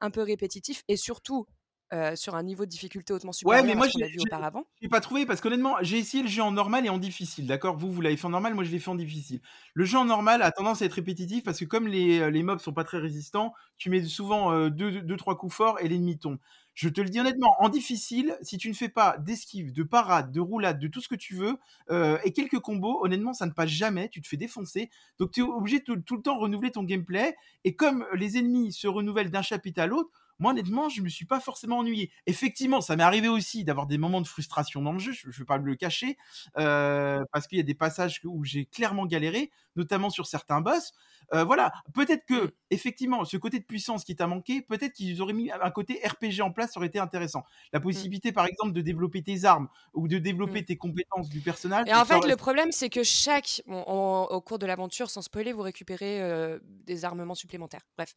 un 0.00 0.10
peu 0.10 0.22
répétitif 0.22 0.82
et 0.88 0.96
surtout 0.96 1.46
euh, 1.92 2.16
sur 2.16 2.34
un 2.34 2.42
niveau 2.42 2.64
de 2.64 2.70
difficulté 2.70 3.12
hautement 3.12 3.32
supérieur 3.32 3.64
mais 3.64 3.74
à 3.74 3.76
moi, 3.76 3.86
ce 3.86 3.90
qu'on 3.90 4.02
a 4.02 4.08
j'ai- 4.08 4.12
vu 4.12 4.20
auparavant. 4.20 4.64
Je 4.78 4.82
l'ai 4.86 4.88
pas 4.90 5.00
trouvé 5.00 5.24
parce 5.24 5.40
qu'honnêtement, 5.40 5.76
j'ai 5.82 5.98
essayé 5.98 6.22
le 6.22 6.28
jeu 6.28 6.42
en 6.42 6.52
normal 6.52 6.84
et 6.84 6.88
en 6.90 6.98
difficile, 6.98 7.46
d'accord? 7.46 7.76
Vous, 7.78 7.90
vous 7.92 8.00
l'avez 8.02 8.16
fait 8.16 8.26
en 8.26 8.30
normal, 8.30 8.54
moi 8.54 8.64
je 8.64 8.70
l'ai 8.70 8.78
fait 8.78 8.90
en 8.90 8.94
difficile. 8.96 9.40
Le 9.72 9.84
jeu 9.84 9.96
en 9.98 10.04
normal 10.04 10.42
a 10.42 10.50
tendance 10.52 10.82
à 10.82 10.84
être 10.84 10.92
répétitif 10.94 11.44
parce 11.44 11.58
que 11.60 11.64
comme 11.64 11.86
les, 11.86 12.18
euh, 12.20 12.30
les 12.30 12.42
mobs 12.42 12.58
sont 12.58 12.72
pas 12.74 12.84
très 12.84 12.98
résistants, 12.98 13.54
tu 13.78 13.88
mets 13.88 14.02
souvent 14.04 14.68
2 14.68 14.90
deux, 14.90 15.02
deux, 15.02 15.16
trois 15.16 15.38
coups 15.38 15.54
forts 15.54 15.78
et 15.80 15.88
l'ennemi 15.88 16.18
tombe. 16.18 16.38
Je 16.76 16.90
te 16.90 17.00
le 17.00 17.08
dis 17.08 17.18
honnêtement, 17.18 17.56
en 17.58 17.70
difficile, 17.70 18.36
si 18.42 18.58
tu 18.58 18.68
ne 18.68 18.74
fais 18.74 18.90
pas 18.90 19.16
d'esquive, 19.16 19.72
de 19.72 19.82
parade, 19.82 20.30
de 20.30 20.40
roulade, 20.40 20.78
de 20.78 20.88
tout 20.88 21.00
ce 21.00 21.08
que 21.08 21.14
tu 21.14 21.34
veux, 21.34 21.56
euh, 21.90 22.18
et 22.22 22.34
quelques 22.34 22.60
combos, 22.60 23.02
honnêtement, 23.02 23.32
ça 23.32 23.46
ne 23.46 23.50
passe 23.52 23.70
jamais, 23.70 24.10
tu 24.10 24.20
te 24.20 24.28
fais 24.28 24.36
défoncer. 24.36 24.90
Donc 25.18 25.30
tu 25.30 25.40
es 25.40 25.42
obligé 25.42 25.80
de 25.80 25.94
tout, 25.94 26.16
le 26.16 26.22
temps 26.22 26.38
renouveler 26.38 26.70
ton 26.70 26.82
gameplay. 26.82 27.34
Et 27.64 27.74
comme 27.74 28.04
les 28.12 28.36
ennemis 28.36 28.74
se 28.74 28.86
renouvellent 28.86 29.30
d'un 29.30 29.40
chapitre 29.40 29.80
à 29.80 29.86
l'autre, 29.86 30.10
moi 30.38 30.50
honnêtement, 30.50 30.90
je 30.90 31.00
me 31.00 31.08
suis 31.08 31.24
pas 31.24 31.40
forcément 31.40 31.78
ennuyé. 31.78 32.10
Effectivement, 32.26 32.82
ça 32.82 32.94
m'est 32.94 33.02
arrivé 33.02 33.28
aussi 33.28 33.64
d'avoir 33.64 33.86
des 33.86 33.96
moments 33.96 34.20
de 34.20 34.26
frustration 34.26 34.82
dans 34.82 34.92
le 34.92 34.98
jeu, 34.98 35.12
je, 35.12 35.30
je 35.30 35.38
vais 35.38 35.46
pas 35.46 35.58
me 35.58 35.64
le 35.64 35.76
cacher, 35.76 36.18
euh, 36.58 37.24
parce 37.32 37.46
qu'il 37.46 37.56
y 37.56 37.60
a 37.62 37.64
des 37.64 37.74
passages 37.74 38.20
où 38.22 38.44
j'ai 38.44 38.66
clairement 38.66 39.06
galéré, 39.06 39.50
notamment 39.76 40.10
sur 40.10 40.26
certains 40.26 40.60
boss. 40.60 40.92
Euh, 41.34 41.44
voilà, 41.44 41.72
peut-être 41.94 42.24
que 42.24 42.54
effectivement, 42.70 43.24
ce 43.24 43.36
côté 43.36 43.58
de 43.58 43.64
puissance 43.64 44.04
qui 44.04 44.14
t'a 44.16 44.26
manqué, 44.26 44.62
peut-être 44.62 44.92
qu'ils 44.92 45.20
auraient 45.22 45.32
mis 45.32 45.50
un 45.50 45.70
côté 45.70 46.00
RPG 46.04 46.40
en 46.42 46.50
place, 46.52 46.72
ça 46.72 46.78
aurait 46.80 46.86
été 46.88 46.98
intéressant. 46.98 47.44
La 47.72 47.80
possibilité, 47.80 48.32
par 48.32 48.46
exemple, 48.46 48.72
de 48.72 48.80
développer 48.80 49.22
tes 49.22 49.44
armes 49.44 49.68
ou 49.94 50.08
de 50.08 50.18
développer 50.18 50.62
Mm. 50.62 50.64
tes 50.66 50.76
compétences 50.76 51.28
du 51.28 51.40
personnage. 51.40 51.86
Et 51.88 51.94
en 51.94 52.04
fait, 52.04 52.14
aurait- 52.14 52.28
le 52.28 52.36
problème, 52.36 52.72
c'est 52.72 52.90
que 52.90 53.02
chaque. 53.02 53.62
bon, 53.66 53.82
en- 53.86 54.24
au 54.26 54.40
cours 54.40 54.58
de 54.58 54.66
l'aventure, 54.66 55.10
sans 55.10 55.22
spoiler, 55.22 55.52
vous 55.52 55.62
récupérez 55.62 56.20
euh, 56.22 56.58
des 56.62 57.04
armements 57.04 57.34
supplémentaires. 57.34 57.82
Bref. 57.96 58.14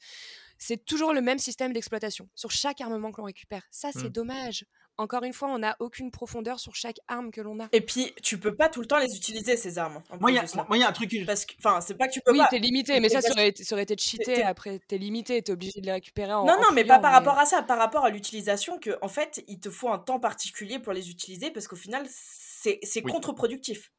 C'est 0.58 0.84
toujours 0.86 1.13
le 1.13 1.22
même 1.22 1.39
système 1.39 1.72
d'exploitation 1.74 2.28
sur 2.36 2.52
chaque 2.52 2.82
armement 2.82 3.12
que 3.12 3.17
l'on 3.22 3.26
récupère. 3.26 3.63
Ça, 3.72 3.89
c'est 3.93 4.10
Mm. 4.10 4.13
dommage. 4.13 4.65
Encore 4.99 5.23
une 5.23 5.31
fois, 5.31 5.47
on 5.47 5.59
n'a 5.59 5.77
aucune 5.79 6.12
profondeur 6.12 6.59
sur 6.59 6.75
chaque 6.75 6.97
arme 7.07 7.31
que 7.31 7.39
l'on 7.39 7.57
a. 7.62 7.69
Et 7.71 7.79
puis, 7.79 8.13
tu 8.21 8.38
peux 8.38 8.53
pas 8.53 8.67
tout 8.67 8.81
le 8.81 8.85
temps 8.85 8.97
les 8.97 9.15
utiliser, 9.15 9.55
ces 9.55 9.77
armes. 9.77 10.01
Moi, 10.19 10.29
il 10.31 10.35
y 10.35 10.39
a- 10.39 10.88
un 10.89 10.91
truc 10.91 11.09
Parce 11.25 11.45
que, 11.45 11.53
enfin, 11.57 11.79
c'est 11.79 11.93
pas 11.95 12.09
que 12.09 12.12
tu 12.13 12.19
peux 12.19 12.33
Oui, 12.33 12.39
pas. 12.39 12.47
t'es 12.49 12.59
limité, 12.59 12.99
mais 12.99 13.07
ça, 13.07 13.21
ça 13.21 13.31
aurait, 13.31 13.47
été, 13.47 13.63
ça 13.63 13.75
aurait 13.75 13.83
été 13.83 13.95
cheaté. 13.97 14.25
t'es- 14.25 14.43
Après, 14.43 14.79
t'es 14.79 14.97
limité, 14.97 15.41
t'es 15.41 15.53
obligé 15.53 15.80
de 15.80 15.86
les 15.86 15.93
récupérer 15.93 16.34
en. 16.34 16.43
Non, 16.45 16.53
en 16.55 16.61
non, 16.61 16.71
mais 16.74 16.84
pas 16.84 16.99
par 16.99 17.13
rapport 17.13 17.39
à 17.39 17.45
ça, 17.45 17.61
par 17.63 17.78
rapport 17.78 18.03
à 18.03 18.09
l'utilisation, 18.09 18.78
que 18.78 18.97
en 19.01 19.07
fait, 19.07 19.41
il 19.47 19.61
te 19.61 19.69
faut 19.69 19.88
un 19.89 19.99
temps 19.99 20.19
particulier 20.19 20.80
pour 20.80 20.91
les 20.91 21.09
utiliser, 21.09 21.49
parce 21.49 21.69
qu'au 21.69 21.78
final, 21.78 22.05
c'est 22.09 22.80
c'est 22.84 23.01
Oui. 23.05 23.09
contre-productif, 23.11 23.93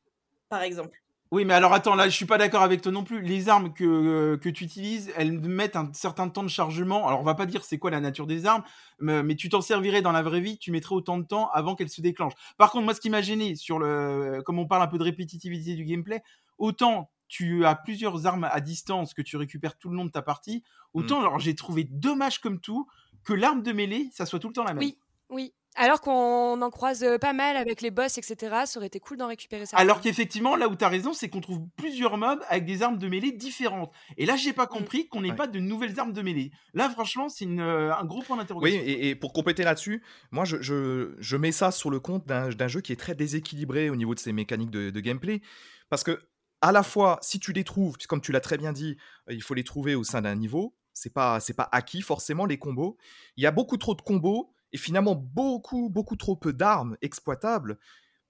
par 0.51 0.61
exemple. 0.63 1.01
Oui, 1.33 1.45
mais 1.45 1.55
alors 1.55 1.73
attends, 1.73 1.95
là, 1.95 2.09
je 2.09 2.17
suis 2.17 2.27
pas 2.27 2.39
d'accord 2.39 2.63
avec 2.63 2.83
toi 2.83 2.91
non 2.91 3.05
plus. 3.05 3.23
Les 3.23 3.49
armes 3.49 3.73
que, 3.73 3.85
euh, 3.85 4.37
que 4.37 4.49
tu 4.49 4.65
utilises, 4.65 5.13
elles 5.17 5.39
mettent 5.39 5.77
un 5.77 5.89
certain 5.93 6.29
temps 6.29 6.43
de 6.43 6.49
chargement. 6.49 7.07
Alors, 7.07 7.21
on 7.21 7.25
va 7.25 7.37
pas 7.37 7.47
dire 7.47 7.65
c'est 7.65 7.79
quoi 7.79 7.93
la 7.93 8.01
nature 8.01 8.27
des 8.27 8.47
armes, 8.47 8.65
mais, 8.99 9.23
mais 9.23 9.37
tu 9.37 9.49
t'en 9.49 9.61
servirais 9.61 10.03
dans 10.03 10.11
la 10.11 10.23
vraie 10.23 10.41
vie, 10.41 10.59
tu 10.59 10.73
mettrais 10.73 10.97
autant 10.97 11.19
de 11.19 11.25
temps 11.25 11.49
avant 11.53 11.77
qu'elles 11.77 11.89
se 11.89 12.01
déclenchent. 12.01 12.35
Par 12.59 12.73
contre, 12.73 12.85
moi, 12.85 12.95
ce 12.95 13.01
qui 13.01 13.11
m'a 13.11 13.23
gêné 13.23 13.55
sur 13.55 13.79
le, 13.79 14.43
comme 14.45 14.59
on 14.59 14.67
parle 14.67 14.83
un 14.83 14.89
peu 14.89 14.99
de 14.99 15.05
répétitivité 15.05 15.77
du 15.77 15.85
gameplay, 15.85 16.21
autant 16.59 17.11
tu 17.29 17.65
as 17.65 17.77
plusieurs 17.77 18.27
armes 18.27 18.49
à 18.51 18.61
distance 18.61 19.15
que 19.15 19.23
tu 19.23 19.37
récupères 19.37 19.79
tout 19.79 19.89
le 19.89 19.95
long 19.95 20.05
de 20.05 20.11
ta 20.11 20.23
partie, 20.23 20.65
autant, 20.95 21.21
alors, 21.21 21.39
j'ai 21.39 21.55
trouvé 21.55 21.85
dommage 21.85 22.41
comme 22.41 22.59
tout 22.59 22.89
que 23.23 23.33
l'arme 23.33 23.63
de 23.63 23.71
mêlée, 23.71 24.09
ça 24.13 24.27
soit 24.27 24.41
tout 24.41 24.49
le 24.49 24.55
temps 24.55 24.65
la 24.65 24.75
même. 24.75 24.83
Oui, 24.83 24.99
oui. 25.29 25.55
Alors 25.83 26.01
qu'on 26.03 26.61
en 26.61 26.71
croise 26.71 27.03
euh, 27.03 27.17
pas 27.19 27.33
mal 27.33 27.57
avec 27.57 27.81
les 27.81 27.91
boss, 27.91 28.19
etc. 28.19 28.37
Ça 28.67 28.79
aurait 28.79 28.89
été 28.89 29.01
cool 29.01 29.17
d'en 29.17 29.29
récupérer 29.29 29.65
ça. 29.65 29.77
Alors 29.79 30.01
qu'effectivement, 30.01 30.55
là 30.57 30.69
où 30.69 30.77
tu 30.77 30.85
as 30.85 30.89
raison, 30.89 31.13
c'est 31.15 31.29
qu'on 31.31 31.41
trouve 31.41 31.63
plusieurs 31.77 32.19
mobs 32.19 32.41
avec 32.49 32.67
des 32.67 32.83
armes 32.83 32.99
de 32.99 33.09
mêlée 33.09 33.33
différentes. 33.33 33.91
Et 34.19 34.27
là, 34.27 34.37
j'ai 34.37 34.53
pas 34.53 34.65
Mm. 34.67 34.69
compris 34.69 35.09
qu'on 35.09 35.23
n'ait 35.23 35.31
Ouais. 35.31 35.37
pas 35.37 35.47
de 35.47 35.59
nouvelles 35.59 35.99
armes 35.99 36.13
de 36.13 36.21
mêlée. 36.23 36.51
Là, 36.75 36.91
franchement, 36.91 37.29
c'est 37.31 37.47
euh, 37.47 37.93
un 37.95 38.05
gros 38.05 38.21
point 38.23 38.37
Oui, 38.37 38.43
d'interrogation. 38.43 38.81
et, 38.85 39.09
et 39.09 39.15
pour 39.15 39.33
compléter 39.33 39.63
là-dessus, 39.65 40.03
moi 40.31 40.45
je, 40.45 40.61
je- 40.61 41.15
je 41.19 41.37
mets 41.37 41.53
ça 41.53 41.71
sur 41.71 41.89
le 41.91 41.99
compte 41.99 42.27
d'un 42.27 42.69
jeu 42.69 42.81
qui 42.83 42.93
est 42.93 42.97
très 42.97 43.15
déséquilibré 43.15 43.89
au 43.91 43.97
niveau 43.97 44.15
de 44.15 44.21
ses 44.21 44.33
mécaniques 44.33 44.71
de, 44.71 44.91
de 44.91 45.01
gameplay. 45.01 45.41
Parce 45.89 46.05
que, 46.05 46.21
à 46.61 46.73
la 46.73 46.83
fois, 46.83 47.19
si 47.23 47.41
tu 47.41 47.53
les 47.55 47.65
trouves, 47.65 47.97
puis 47.97 48.07
comme 48.07 48.21
tu 48.21 48.33
l'as 48.33 48.41
très 48.41 48.59
bien 48.59 48.73
dit, 48.73 48.99
euh, 49.31 49.33
il 49.33 49.43
faut 49.43 49.55
les 49.55 49.65
trouver 49.65 49.95
au 49.95 50.05
sein 50.05 50.21
d'un 50.21 50.35
niveau. 50.35 50.77
C'est 50.93 51.13
pas, 51.15 51.41
c'est 51.41 51.55
pas 51.55 51.69
acquis 51.73 52.03
forcément 52.03 52.45
les 52.45 52.59
combos. 52.59 52.99
Il 53.39 53.43
y 53.45 53.47
a 53.47 53.51
beaucoup 53.51 53.79
trop 53.79 53.95
de 53.95 54.03
combos 54.03 54.53
et 54.73 54.79
finalement 54.79 55.15
beaucoup, 55.15 55.91
beaucoup 55.91 56.17
trop 56.17 56.37
peu 56.37 56.53
d'armes 56.53 56.97
exploitables 57.03 57.79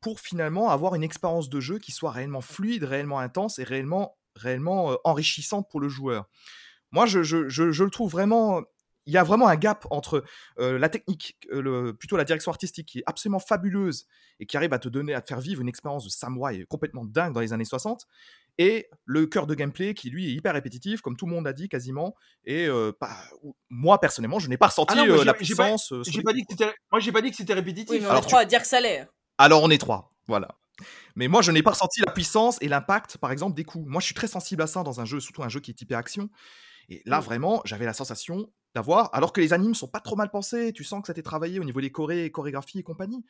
pour 0.00 0.20
finalement 0.20 0.70
avoir 0.70 0.94
une 0.94 1.02
expérience 1.04 1.50
de 1.50 1.60
jeu 1.60 1.78
qui 1.78 1.92
soit 1.92 2.10
réellement 2.12 2.40
fluide, 2.40 2.84
réellement 2.84 3.18
intense 3.20 3.58
et 3.58 3.64
réellement, 3.64 4.18
réellement 4.36 4.92
euh, 4.92 4.96
enrichissante 5.04 5.68
pour 5.70 5.80
le 5.80 5.88
joueur. 5.88 6.28
Moi, 6.92 7.06
je, 7.06 7.22
je- 7.22 7.48
je- 7.48 7.84
le 7.84 7.90
trouve 7.90 8.10
vraiment. 8.10 8.62
Il 9.06 9.14
y 9.14 9.16
a 9.16 9.24
vraiment 9.24 9.48
un 9.48 9.56
gap 9.56 9.86
entre 9.90 10.24
euh, 10.58 10.78
la 10.78 10.88
technique, 10.88 11.36
euh, 11.52 11.92
plutôt 11.94 12.16
la 12.16 12.24
direction 12.24 12.52
artistique 12.52 12.86
qui 12.86 12.98
est 13.00 13.02
absolument 13.06 13.38
fabuleuse 13.40 14.06
et 14.38 14.46
qui 14.46 14.56
arrive 14.56 14.72
à 14.74 14.78
te 14.78 14.88
donner, 14.88 15.14
à 15.14 15.22
te 15.22 15.28
faire 15.28 15.40
vivre 15.40 15.62
une 15.62 15.68
expérience 15.68 16.04
de 16.04 16.10
samouraï 16.10 16.66
complètement 16.66 17.04
dingue 17.04 17.32
dans 17.32 17.40
les 17.40 17.52
années 17.52 17.64
60, 17.64 18.06
et 18.62 18.88
le 19.06 19.26
cœur 19.26 19.46
de 19.46 19.54
gameplay 19.54 19.94
qui 19.94 20.10
lui 20.10 20.26
est 20.28 20.32
hyper 20.34 20.52
répétitif, 20.52 21.00
comme 21.00 21.16
tout 21.16 21.24
le 21.26 21.32
monde 21.32 21.46
a 21.46 21.52
dit 21.54 21.68
quasiment. 21.70 22.14
Et 22.44 22.66
euh, 22.66 22.92
pas- 22.92 23.16
moi 23.70 23.98
personnellement, 23.98 24.38
je 24.38 24.48
n'ai 24.48 24.58
pas 24.58 24.66
ressenti 24.66 24.92
Ah 24.92 25.00
non, 25.00 25.06
moi, 25.06 25.18
euh, 25.20 25.24
la 25.24 25.32
pas- 25.32 25.38
puissance. 25.38 25.92
euh, 25.92 26.04
sur 26.04 26.12
J'ai 26.12 26.22
pas 26.22 26.34
dit 26.34 26.42
coups, 26.44 26.58
que 26.58 26.64
c'était, 26.64 26.76
moi, 26.92 27.00
j'ai 27.00 27.10
pas 27.10 27.22
dit 27.22 27.30
que 27.30 27.36
c'était 27.36 27.54
répétitif. 27.54 27.90
Oui, 27.90 28.00
mais 28.00 28.06
on 28.06 28.10
Alors, 28.10 28.18
est 28.22 28.26
tu- 28.26 28.28
trois 28.28 28.40
à 28.40 28.44
dire 28.44 28.60
que 28.60 28.66
ça 28.68 28.80
l'est. 28.80 29.08
Alors 29.38 29.62
on 29.62 29.70
est 29.70 29.78
trois, 29.78 30.12
voilà. 30.28 30.48
Mais 31.16 31.26
moi, 31.28 31.40
je 31.42 31.52
n'ai 31.52 31.62
pas 31.62 31.70
ressenti 31.72 32.00
la 32.02 32.12
puissance 32.12 32.58
et 32.60 32.68
l'impact, 32.68 33.16
par 33.18 33.32
exemple, 33.32 33.54
des 33.56 33.64
coups. 33.64 33.86
Moi, 33.88 34.00
je 34.00 34.06
suis 34.06 34.14
très 34.14 34.28
sensible 34.28 34.62
à 34.62 34.66
ça 34.66 34.82
dans 34.82 35.00
un 35.00 35.04
jeu, 35.06 35.20
surtout 35.20 35.42
un 35.42 35.48
jeu 35.48 35.60
qui 35.60 35.70
est 35.70 35.74
typé 35.74 35.94
action. 35.94 36.28
Et 36.88 37.02
là, 37.06 37.20
vraiment, 37.20 37.62
j'avais 37.64 37.84
la 37.86 37.92
sensation 37.94 38.50
d'avoir, 38.74 39.10
alors 39.12 39.32
que 39.32 39.40
les 39.40 39.52
animes 39.52 39.74
sont 39.74 39.88
pas 39.88 40.00
trop 40.00 40.14
mal 40.16 40.30
pensés, 40.30 40.72
tu 40.72 40.84
sens 40.84 41.00
que 41.00 41.06
ça 41.08 41.14
t'est 41.14 41.22
travaillé 41.22 41.58
au 41.58 41.64
niveau 41.64 41.80
des 41.80 41.90
chorés, 41.90 42.30
chorégraphies 42.30 42.78
et 42.78 42.82
compagnie. 42.82 43.24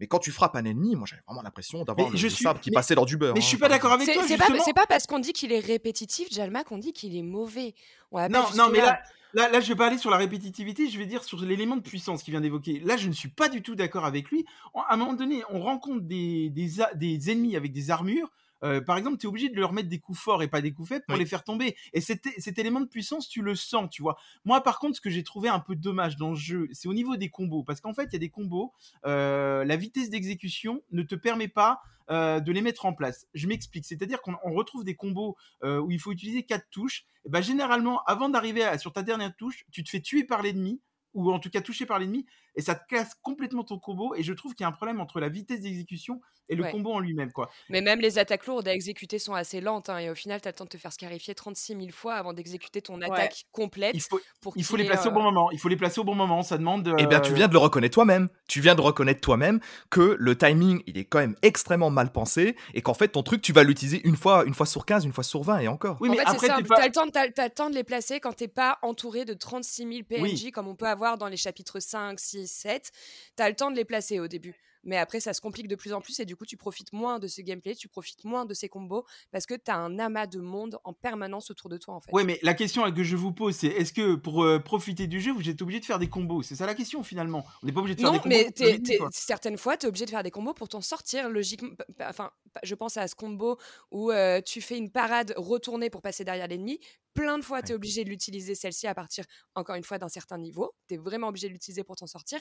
Mais 0.00 0.06
quand 0.06 0.18
tu 0.18 0.30
frappes 0.30 0.56
un 0.56 0.64
ennemi, 0.64 0.96
moi, 0.96 1.06
j'avais 1.06 1.22
vraiment 1.26 1.42
l'impression 1.42 1.84
d'avoir 1.84 2.10
le, 2.10 2.16
je 2.16 2.24
le 2.24 2.30
suis- 2.30 2.44
sabre 2.44 2.60
qui 2.60 2.70
mais- 2.70 2.74
passait 2.74 2.94
dans 2.94 3.04
du 3.04 3.16
beurre. 3.16 3.34
mais 3.34 3.40
je 3.40 3.46
hein, 3.46 3.48
suis 3.48 3.58
pas 3.58 3.68
d'accord 3.68 3.92
avec 3.92 4.10
toi, 4.10 4.22
c'est 4.26 4.36
pas, 4.38 4.46
pas 4.82 4.86
parce 4.86 5.06
qu'on 5.06 5.18
dit 5.18 5.32
qu'il 5.32 5.52
est 5.52 5.60
répétitif, 5.60 6.32
Jalma, 6.32 6.64
qu'on 6.64 6.78
dit 6.78 6.92
qu'il 6.92 7.14
est 7.16 7.22
mauvais. 7.22 7.74
On 8.10 8.20
Non, 8.28 8.44
non, 8.56 8.68
mais 8.70 8.78
là- 8.80 9.00
là, 9.34 9.60
je 9.60 9.68
vais 9.68 9.74
pas 9.76 9.88
aller 9.88 9.98
sur 9.98 10.10
la 10.10 10.16
répétitivité, 10.16 10.88
je 10.88 10.98
vais 10.98 11.04
dire 11.06 11.22
sur 11.24 11.40
l'élément 11.42 11.76
de 11.76 11.82
puissance 11.82 12.22
qu'il 12.22 12.32
vient 12.32 12.40
d'évoquer. 12.40 12.80
Là, 12.80 12.96
je 12.96 13.08
ne 13.08 13.12
suis 13.12 13.28
pas 13.28 13.48
du 13.50 13.60
tout 13.62 13.74
d'accord 13.74 14.06
avec 14.06 14.30
lui. 14.30 14.46
On- 14.72 14.80
À 14.80 14.94
un 14.94 14.96
moment 14.96 15.12
donné, 15.12 15.42
on 15.50 15.60
rencontre 15.60 16.00
des, 16.06 16.48
des 16.50 17.30
ennemis 17.30 17.54
avec 17.56 17.72
des 17.72 17.90
armures. 17.90 18.30
Euh, 18.64 18.80
par 18.80 18.96
exemple, 18.96 19.18
tu 19.18 19.26
es 19.26 19.28
obligé 19.28 19.48
de 19.48 19.58
leur 19.58 19.72
mettre 19.72 19.88
des 19.88 19.98
coups 19.98 20.18
forts 20.18 20.42
et 20.42 20.48
pas 20.48 20.60
des 20.60 20.72
coups 20.72 20.88
faibles 20.88 21.04
pour 21.06 21.14
Oui. 21.16 21.20
les 21.20 21.26
faire 21.26 21.44
tomber. 21.44 21.76
Et 21.92 22.00
cet, 22.00 22.26
cet 22.38 22.58
élément 22.58 22.80
de 22.80 22.86
puissance, 22.86 23.28
tu 23.28 23.42
le 23.42 23.54
sens, 23.54 23.90
tu 23.90 24.02
vois. 24.02 24.16
Moi, 24.44 24.62
par 24.62 24.78
contre, 24.78 24.96
ce 24.96 25.00
que 25.00 25.10
j'ai 25.10 25.22
trouvé 25.22 25.48
un 25.48 25.60
peu 25.60 25.76
dommage 25.76 26.16
dans 26.16 26.30
le 26.30 26.36
jeu, 26.36 26.68
c'est 26.72 26.88
au 26.88 26.94
niveau 26.94 27.16
des 27.16 27.28
combos. 27.28 27.62
Parce 27.64 27.80
qu'en 27.80 27.94
fait, 27.94 28.04
il 28.04 28.12
y 28.14 28.16
a 28.16 28.20
des 28.20 28.30
combos, 28.30 28.72
euh, 29.04 29.64
la 29.64 29.76
vitesse 29.76 30.10
d'exécution 30.10 30.82
ne 30.92 31.02
te 31.02 31.14
permet 31.14 31.48
pas 31.48 31.80
euh, 32.10 32.40
de 32.40 32.52
les 32.52 32.62
mettre 32.62 32.86
en 32.86 32.92
place. 32.92 33.26
Je 33.34 33.46
m'explique. 33.48 33.84
C'est-à-dire 33.84 34.22
qu'on 34.22 34.36
on 34.44 34.52
retrouve 34.52 34.84
des 34.84 34.94
combos 34.94 35.36
où 35.62 35.90
il 35.90 35.98
faut 35.98 36.12
utiliser 36.12 36.44
quatre 36.44 36.68
touches. 36.70 37.04
Et 37.24 37.28
ben, 37.28 37.42
généralement, 37.42 38.02
avant 38.04 38.28
d'arriver 38.28 38.78
sur 38.78 38.92
ta 38.92 39.02
dernière 39.02 39.34
touche, 39.36 39.64
tu 39.72 39.82
te 39.82 39.90
fais 39.90 40.00
tuer 40.00 40.22
par 40.24 40.42
l'ennemi, 40.42 40.80
ou 41.14 41.32
en 41.32 41.38
tout 41.40 41.50
cas 41.50 41.60
touché 41.60 41.86
par 41.86 41.98
l'ennemi, 41.98 42.26
et 42.56 42.62
ça 42.62 42.74
te 42.74 42.86
casse 42.88 43.14
complètement 43.22 43.64
ton 43.64 43.78
combo. 43.78 44.14
Et 44.14 44.22
je 44.22 44.32
trouve 44.32 44.54
qu'il 44.54 44.64
y 44.64 44.66
a 44.66 44.68
un 44.68 44.72
problème 44.72 45.00
entre 45.00 45.20
la 45.20 45.28
vitesse 45.28 45.60
d'exécution 45.60 46.20
et 46.48 46.54
le 46.54 46.62
Ouais. 46.62 46.70
combo 46.70 46.92
en 46.92 47.00
lui-même. 47.00 47.32
quoi. 47.32 47.50
Mais 47.70 47.80
même 47.80 48.00
les 48.00 48.18
attaques 48.18 48.46
lourdes 48.46 48.68
à 48.68 48.72
exécuter 48.72 49.18
sont 49.18 49.34
assez 49.34 49.60
lentes. 49.60 49.88
hein, 49.90 49.98
et 49.98 50.10
au 50.10 50.14
final, 50.14 50.40
tu 50.40 50.46
as 50.48 50.52
le 50.52 50.56
temps 50.56 50.64
de 50.64 50.68
te 50.70 50.76
faire 50.78 50.92
scarifier 50.92 51.34
36 51.34 51.74
000 51.76 51.88
fois 51.90 52.14
avant 52.14 52.32
d'exécuter 52.32 52.80
ton 52.82 53.00
attaque 53.02 53.44
complète. 53.52 53.92
Il 53.94 54.00
faut, 54.00 54.20
pour 54.40 54.52
il 54.56 54.62
faut 54.64 54.76
qu'il 54.76 54.84
les 54.84 54.88
placer 54.88 55.08
au 55.08 55.10
euh, 55.10 55.14
bon 55.14 55.22
moment. 55.22 55.50
Il 55.50 55.58
faut 55.58 55.68
les 55.68 55.76
placer 55.76 56.00
au 56.00 56.04
bon 56.04 56.14
moment. 56.14 56.42
Ça 56.42 56.56
demande. 56.56 56.94
Eh 56.98 57.06
bien, 57.06 57.20
tu 57.20 57.32
euh, 57.32 57.34
viens 57.34 57.48
de 57.48 57.52
le 57.52 57.58
reconnaître 57.58 57.94
toi-même. 57.94 58.28
Tu 58.48 58.60
viens 58.60 58.74
de 58.76 58.80
reconnaître 58.80 59.20
toi-même 59.20 59.60
que 59.90 60.16
le 60.18 60.38
timing, 60.38 60.82
il 60.86 60.98
est 60.98 61.04
quand 61.04 61.18
même 61.18 61.34
extrêmement 61.42 61.90
mal 61.90 62.12
pensé 62.12 62.56
et 62.74 62.80
qu'en 62.82 62.94
fait, 62.94 63.08
ton 63.08 63.22
truc, 63.24 63.42
tu 63.42 63.52
vas 63.52 63.64
l'utiliser 63.64 64.00
une 64.06 64.16
fois, 64.16 64.44
une 64.46 64.54
fois 64.54 64.66
sur 64.66 64.86
15, 64.86 65.04
une 65.04 65.12
fois 65.12 65.24
sur 65.24 65.42
20 65.42 65.58
et 65.58 65.68
encore. 65.68 65.96
Oui, 66.00 66.08
en 66.08 66.12
mais 66.12 66.18
fait, 66.18 66.26
après, 66.26 66.46
simple. 66.46 66.64
pas- 66.68 66.76
T'as 66.76 66.86
le, 66.86 66.92
temps 66.92 67.06
de- 67.06 67.10
t'as- 67.10 67.28
t'as 67.30 67.44
le 67.44 67.50
temps 67.54 67.70
de 67.70 67.74
les 67.74 67.84
placer 67.84 68.20
quand 68.20 68.32
t'es 68.34 68.48
pas 68.48 68.78
entouré 68.82 69.24
de 69.24 69.34
36 69.34 69.82
000 69.88 70.04
PNJ 70.08 70.44
Oui. 70.44 70.50
comme 70.52 70.68
on 70.68 70.76
peut 70.76 70.86
avoir 70.86 71.18
dans 71.18 71.26
les 71.28 71.36
chapitres 71.36 71.80
5, 71.80 72.20
6, 72.20 72.45
7. 72.46 72.90
T'as 73.36 73.48
le 73.48 73.54
temps 73.56 73.70
de 73.70 73.76
les 73.76 73.84
placer 73.84 74.20
au 74.20 74.28
début. 74.28 74.54
Mais 74.88 74.98
après, 74.98 75.18
ça 75.18 75.34
se 75.34 75.40
complique 75.40 75.66
de 75.66 75.74
plus 75.74 75.92
en 75.92 76.00
plus 76.00 76.20
et 76.20 76.24
du 76.24 76.36
coup, 76.36 76.46
tu 76.46 76.56
profites 76.56 76.92
moins 76.92 77.18
de 77.18 77.26
ce 77.26 77.40
gameplay, 77.40 77.74
tu 77.74 77.88
profites 77.88 78.22
moins 78.24 78.44
de 78.44 78.54
ces 78.54 78.68
combos 78.68 79.04
parce 79.32 79.44
que 79.44 79.54
t'as 79.54 79.74
un 79.74 79.98
amas 79.98 80.28
de 80.28 80.38
monde 80.38 80.78
en 80.84 80.92
permanence 80.92 81.50
autour 81.50 81.68
de 81.68 81.76
toi 81.76 81.94
en 81.94 82.00
fait. 82.00 82.12
Ouais, 82.12 82.22
mais 82.22 82.38
la 82.42 82.54
question 82.54 82.88
que 82.92 83.02
je 83.02 83.16
vous 83.16 83.32
pose, 83.32 83.56
c'est 83.56 83.66
est-ce 83.66 83.92
que 83.92 84.14
pour 84.14 84.44
euh, 84.44 84.60
profiter 84.60 85.08
du 85.08 85.20
jeu, 85.20 85.32
vous 85.32 85.48
êtes 85.48 85.60
obligé 85.60 85.80
de 85.80 85.84
faire 85.84 85.98
des 85.98 86.08
combos? 86.08 86.42
C'est 86.44 86.54
ça 86.54 86.66
la 86.66 86.74
question 86.76 87.02
finalement. 87.02 87.44
On 87.64 87.66
n'est 87.66 87.72
pas 87.72 87.80
obligé 87.80 87.96
de 87.96 88.00
faire 88.00 88.10
Non, 88.12 88.16
des 88.18 88.22
combos. 88.22 88.36
mais 88.36 88.52
t'es- 88.52 88.78
t'es- 88.78 88.98
quoi. 88.98 89.08
certaines 89.10 89.58
fois, 89.58 89.76
tu 89.76 89.86
es 89.86 89.88
obligé 89.88 90.04
de 90.04 90.10
faire 90.10 90.22
des 90.22 90.30
combos 90.30 90.54
pour 90.54 90.68
t'en 90.68 90.80
sortir, 90.82 91.28
logiquement. 91.30 91.70
Enfin, 92.02 92.30
je 92.62 92.74
pense 92.76 92.96
à 92.96 93.08
ce 93.08 93.16
combo 93.16 93.58
où 93.90 94.12
euh, 94.12 94.40
tu 94.40 94.60
fais 94.60 94.78
une 94.78 94.92
parade 94.92 95.34
retournée 95.36 95.90
pour 95.90 96.00
passer 96.00 96.22
derrière 96.22 96.46
l'ennemi. 96.46 96.78
Plein 97.16 97.38
de 97.38 97.44
fois, 97.44 97.62
tu 97.62 97.72
es 97.72 97.74
obligé 97.74 98.04
de 98.04 98.10
l'utiliser 98.10 98.54
celle-ci 98.54 98.86
à 98.86 98.94
partir, 98.94 99.24
encore 99.54 99.74
une 99.74 99.82
fois, 99.82 99.96
d'un 99.96 100.10
certain 100.10 100.36
niveau. 100.36 100.74
Tu 100.86 100.94
es 100.94 100.98
vraiment 100.98 101.28
obligé 101.28 101.48
de 101.48 101.54
l'utiliser 101.54 101.82
pour 101.82 101.96
t'en 101.96 102.06
sortir. 102.06 102.38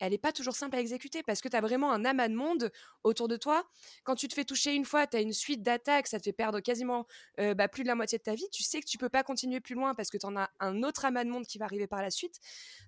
Elle 0.00 0.12
n'est 0.12 0.18
pas 0.18 0.32
toujours 0.32 0.56
simple 0.56 0.76
à 0.76 0.80
exécuter 0.80 1.22
parce 1.22 1.40
que 1.40 1.48
tu 1.48 1.56
as 1.56 1.60
vraiment 1.60 1.92
un 1.92 2.04
amas 2.04 2.28
de 2.28 2.34
monde 2.34 2.70
autour 3.04 3.28
de 3.28 3.36
toi. 3.36 3.64
Quand 4.04 4.14
tu 4.16 4.26
te 4.28 4.34
fais 4.34 4.44
toucher 4.44 4.74
une 4.74 4.84
fois, 4.84 5.06
tu 5.06 5.16
as 5.16 5.20
une 5.20 5.32
suite 5.32 5.62
d'attaques, 5.62 6.06
ça 6.08 6.18
te 6.18 6.24
fait 6.24 6.32
perdre 6.32 6.60
quasiment 6.60 7.06
euh, 7.38 7.54
bah, 7.54 7.68
plus 7.68 7.82
de 7.82 7.88
la 7.88 7.94
moitié 7.94 8.18
de 8.18 8.22
ta 8.22 8.34
vie. 8.34 8.46
Tu 8.52 8.62
sais 8.62 8.80
que 8.80 8.86
tu 8.86 8.98
peux 8.98 9.08
pas 9.08 9.22
continuer 9.22 9.60
plus 9.60 9.74
loin 9.74 9.94
parce 9.94 10.10
que 10.10 10.18
tu 10.18 10.26
en 10.26 10.36
as 10.36 10.50
un 10.58 10.82
autre 10.82 11.04
amas 11.04 11.22
de 11.24 11.30
monde 11.30 11.46
qui 11.46 11.58
va 11.58 11.66
arriver 11.66 11.86
par 11.86 12.02
la 12.02 12.10
suite. 12.10 12.36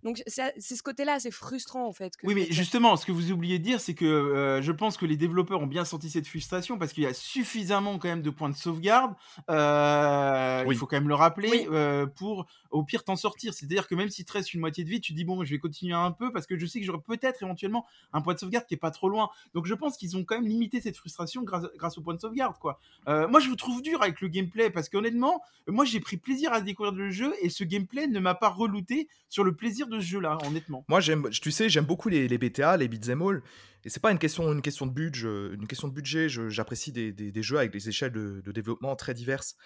Donc, 0.02 0.22
c'est 0.26 0.58
ce 0.58 0.82
côté-là, 0.82 1.20
c'est 1.20 1.30
frustrant 1.30 1.86
en 1.86 1.92
fait. 1.92 2.16
que 2.16 2.26
Oui, 2.26 2.34
mais 2.34 2.46
justement, 2.50 2.96
ce 2.96 3.06
que 3.06 3.12
vous 3.12 3.30
oubliez 3.30 3.58
de 3.58 3.64
dire, 3.64 3.80
c'est 3.80 3.94
que 3.94 4.04
euh, 4.04 4.62
je 4.62 4.72
pense 4.72 4.96
que 4.96 5.06
les 5.06 5.16
développeurs 5.16 5.60
ont 5.60 5.66
bien 5.66 5.84
senti 5.84 6.10
cette 6.10 6.26
frustration 6.26 6.78
parce 6.78 6.92
qu'il 6.92 7.04
y 7.04 7.06
a 7.06 7.14
suffisamment 7.14 7.98
quand 7.98 8.08
même 8.08 8.22
de 8.22 8.30
points 8.30 8.48
de 8.50 8.56
sauvegarde. 8.56 9.14
euh, 9.50 10.64
Oui. 10.66 10.74
Il 10.74 10.78
faut 10.78 10.86
quand 10.86 10.96
même 10.96 11.08
le 11.08 11.14
rappeler 11.14 11.50
Oui. 11.50 11.66
euh, 11.70 12.06
pour 12.06 12.46
au 12.70 12.82
pire 12.84 13.04
t'en 13.04 13.16
sortir. 13.16 13.52
C'est-à-dire 13.54 13.86
que 13.86 13.94
même 13.94 14.08
si 14.08 14.24
te 14.24 14.32
reste 14.32 14.54
une 14.54 14.60
moitié 14.60 14.84
de 14.84 14.88
vie, 14.88 15.00
tu 15.00 15.12
dis 15.12 15.24
bon, 15.24 15.44
je 15.44 15.50
vais 15.50 15.58
continuer 15.58 15.94
un 15.94 16.10
peu 16.12 16.32
parce 16.32 16.46
que 16.46 16.56
je 16.56 16.66
sais 16.66 16.80
que 16.80 16.86
j'aurai 16.86 17.01
peut-être 17.02 17.42
éventuellement 17.42 17.86
un 18.12 18.20
point 18.22 18.34
de 18.34 18.38
sauvegarde 18.38 18.66
qui 18.66 18.74
est 18.74 18.78
pas 18.78 18.90
trop 18.90 19.08
loin. 19.08 19.28
Donc 19.54 19.66
je 19.66 19.74
pense 19.74 19.96
qu'ils 19.96 20.16
ont 20.16 20.24
quand 20.24 20.36
même 20.36 20.48
limité 20.48 20.80
cette 20.80 20.96
frustration 20.96 21.42
grâce, 21.42 21.64
grâce 21.76 21.98
au 21.98 22.02
point 22.02 22.14
de 22.14 22.20
sauvegarde, 22.20 22.58
quoi. 22.58 22.80
Euh, 23.08 23.28
moi, 23.28 23.40
je 23.40 23.48
vous 23.48 23.56
trouve 23.56 23.82
dur 23.82 24.02
avec 24.02 24.20
le 24.20 24.28
gameplay 24.28 24.70
parce 24.70 24.88
qu'honnêtement, 24.88 25.42
moi 25.66 25.84
j'ai 25.84 26.00
pris 26.00 26.16
plaisir 26.16 26.52
à 26.52 26.60
découvrir 26.60 26.94
le 26.94 27.10
jeu 27.10 27.32
et 27.42 27.48
ce 27.48 27.64
gameplay 27.64 28.06
ne 28.06 28.20
m'a 28.20 28.34
pas 28.34 28.48
relouté 28.48 29.08
sur 29.28 29.44
le 29.44 29.54
plaisir 29.54 29.86
de 29.86 29.98
ce 30.00 30.04
jeu-là, 30.06 30.38
honnêtement. 30.46 30.84
Moi, 30.88 31.00
j'aime, 31.00 31.28
tu 31.30 31.50
sais, 31.50 31.68
j'aime 31.68 31.84
beaucoup 31.86 32.08
les, 32.08 32.28
les 32.28 32.38
BTA, 32.38 32.76
les 32.76 32.88
beat'em 32.88 33.22
all. 33.22 33.42
Et 33.84 33.88
c'est 33.90 34.00
pas 34.00 34.12
une 34.12 34.18
question, 34.18 34.52
une 34.52 34.62
question 34.62 34.86
de 34.86 34.92
budget. 34.92 35.54
Une 35.54 35.66
question 35.66 35.88
de 35.88 35.92
budget. 35.92 36.28
J'apprécie 36.28 36.92
des, 36.92 37.12
des- 37.12 37.42
jeux 37.42 37.58
avec 37.58 37.72
des 37.72 37.88
échelles 37.88 38.12
de, 38.12 38.40
de 38.44 38.52
développement 38.52 38.94
très 38.94 39.12
diverses. 39.14 39.56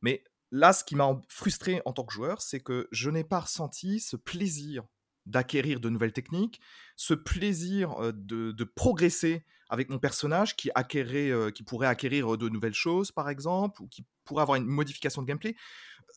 Mais 0.00 0.22
là, 0.52 0.72
ce 0.72 0.84
qui 0.84 0.94
m'a 0.94 1.20
frustré 1.28 1.82
en 1.84 1.92
tant 1.92 2.04
que 2.04 2.12
joueur, 2.12 2.40
c'est 2.40 2.60
que 2.60 2.86
je 2.92 3.10
n'ai 3.10 3.24
pas 3.24 3.40
ressenti 3.40 3.98
ce 3.98 4.16
plaisir 4.16 4.84
d'acquérir 5.26 5.80
de 5.80 5.88
nouvelles 5.88 6.12
techniques, 6.12 6.60
ce 6.96 7.14
plaisir 7.14 7.92
euh, 8.00 8.12
de, 8.12 8.52
de 8.52 8.64
progresser 8.64 9.44
avec 9.70 9.88
mon 9.88 9.98
personnage 9.98 10.56
qui, 10.56 10.70
acquérait, 10.74 11.30
euh, 11.30 11.50
qui 11.50 11.62
pourrait 11.62 11.88
acquérir 11.88 12.36
de 12.36 12.48
nouvelles 12.48 12.74
choses, 12.74 13.10
par 13.10 13.28
exemple, 13.28 13.82
ou 13.82 13.88
qui 13.88 14.04
pourrait 14.24 14.42
avoir 14.42 14.56
une 14.56 14.66
modification 14.66 15.22
de 15.22 15.26
gameplay. 15.26 15.56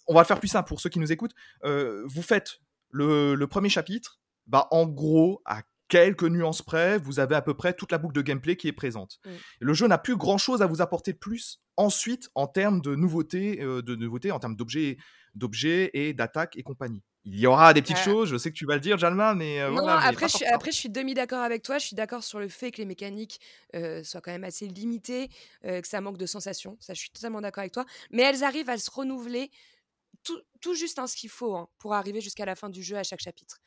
On 0.07 0.13
va 0.13 0.21
le 0.21 0.25
faire 0.25 0.39
plus 0.39 0.49
simple 0.49 0.67
pour 0.67 0.81
ceux 0.81 0.89
qui 0.89 0.99
nous 0.99 1.11
écoutent. 1.11 1.35
Euh, 1.63 2.03
vous 2.05 2.21
faites 2.21 2.59
le, 2.91 3.35
le 3.35 3.47
premier 3.47 3.69
chapitre, 3.69 4.19
bah, 4.45 4.67
en 4.71 4.85
gros, 4.85 5.41
à 5.45 5.63
quelques 5.87 6.23
nuances 6.23 6.61
près, 6.61 6.97
vous 6.97 7.19
avez 7.19 7.35
à 7.35 7.41
peu 7.41 7.53
près 7.53 7.73
toute 7.73 7.91
la 7.91 7.97
boucle 7.97 8.15
de 8.15 8.21
gameplay 8.21 8.55
qui 8.55 8.67
est 8.67 8.73
présente. 8.73 9.19
Mm. 9.25 9.29
Le 9.61 9.73
jeu 9.73 9.87
n'a 9.87 9.97
plus 9.97 10.17
grand-chose 10.17 10.61
à 10.61 10.67
vous 10.67 10.81
apporter 10.81 11.13
de 11.13 11.17
plus 11.17 11.61
ensuite 11.77 12.29
en 12.35 12.47
termes 12.47 12.81
de 12.81 12.95
nouveautés, 12.95 13.61
euh, 13.61 13.81
de 13.81 13.95
nouveautés 13.95 14.31
en 14.31 14.39
termes 14.39 14.55
d'objets, 14.55 14.97
d'objets 15.37 15.91
et 15.93 16.13
d'attaques 16.13 16.55
et 16.57 16.63
compagnie. 16.63 17.03
Il 17.25 17.37
y 17.37 17.45
aura 17.45 17.73
des 17.73 17.81
petites 17.81 17.97
Ouais. 17.97 18.03
choses, 18.03 18.29
je 18.29 18.37
sais 18.37 18.51
que 18.51 18.55
tu 18.55 18.65
vas 18.65 18.75
le 18.75 18.79
dire, 18.79 18.97
Jalma, 18.97 19.33
mais 19.35 19.59
euh, 19.61 19.69
Non, 19.69 19.81
voilà. 19.81 19.99
mais 20.01 20.07
après, 20.07 20.21
pas 20.21 20.27
je 20.27 20.35
suis, 20.37 20.45
après, 20.45 20.71
je 20.71 20.77
suis 20.77 20.89
demi-d'accord 20.89 21.41
avec 21.41 21.61
toi. 21.61 21.77
Je 21.77 21.85
suis 21.87 21.95
d'accord 21.95 22.23
sur 22.23 22.39
le 22.39 22.47
fait 22.47 22.71
que 22.71 22.77
les 22.77 22.85
mécaniques 22.85 23.39
euh, 23.75 24.01
soient 24.03 24.21
quand 24.21 24.31
même 24.31 24.45
assez 24.45 24.65
limitées, 24.67 25.29
euh, 25.65 25.81
que 25.81 25.87
ça 25.87 25.99
manque 25.99 26.17
de 26.17 26.25
sensations. 26.25 26.77
Ça, 26.79 26.93
je 26.93 26.99
suis 26.99 27.09
totalement 27.09 27.41
d'accord 27.41 27.61
avec 27.61 27.73
toi. 27.73 27.85
Mais 28.11 28.23
elles 28.23 28.43
arrivent 28.45 28.69
à 28.69 28.77
se 28.77 28.89
renouveler 28.89 29.51
tout, 30.23 30.39
tout 30.61 30.73
juste 30.73 30.99
hein, 30.99 31.07
ce 31.07 31.15
qu'il 31.17 31.29
faut 31.29 31.55
hein, 31.55 31.69
pour 31.79 31.93
arriver 31.93 32.21
jusqu'à 32.21 32.45
la 32.45 32.55
fin 32.55 32.69
du 32.69 32.83
jeu 32.83 32.97
à 32.97 33.03
chaque 33.03 33.21
chapitre. 33.21 33.59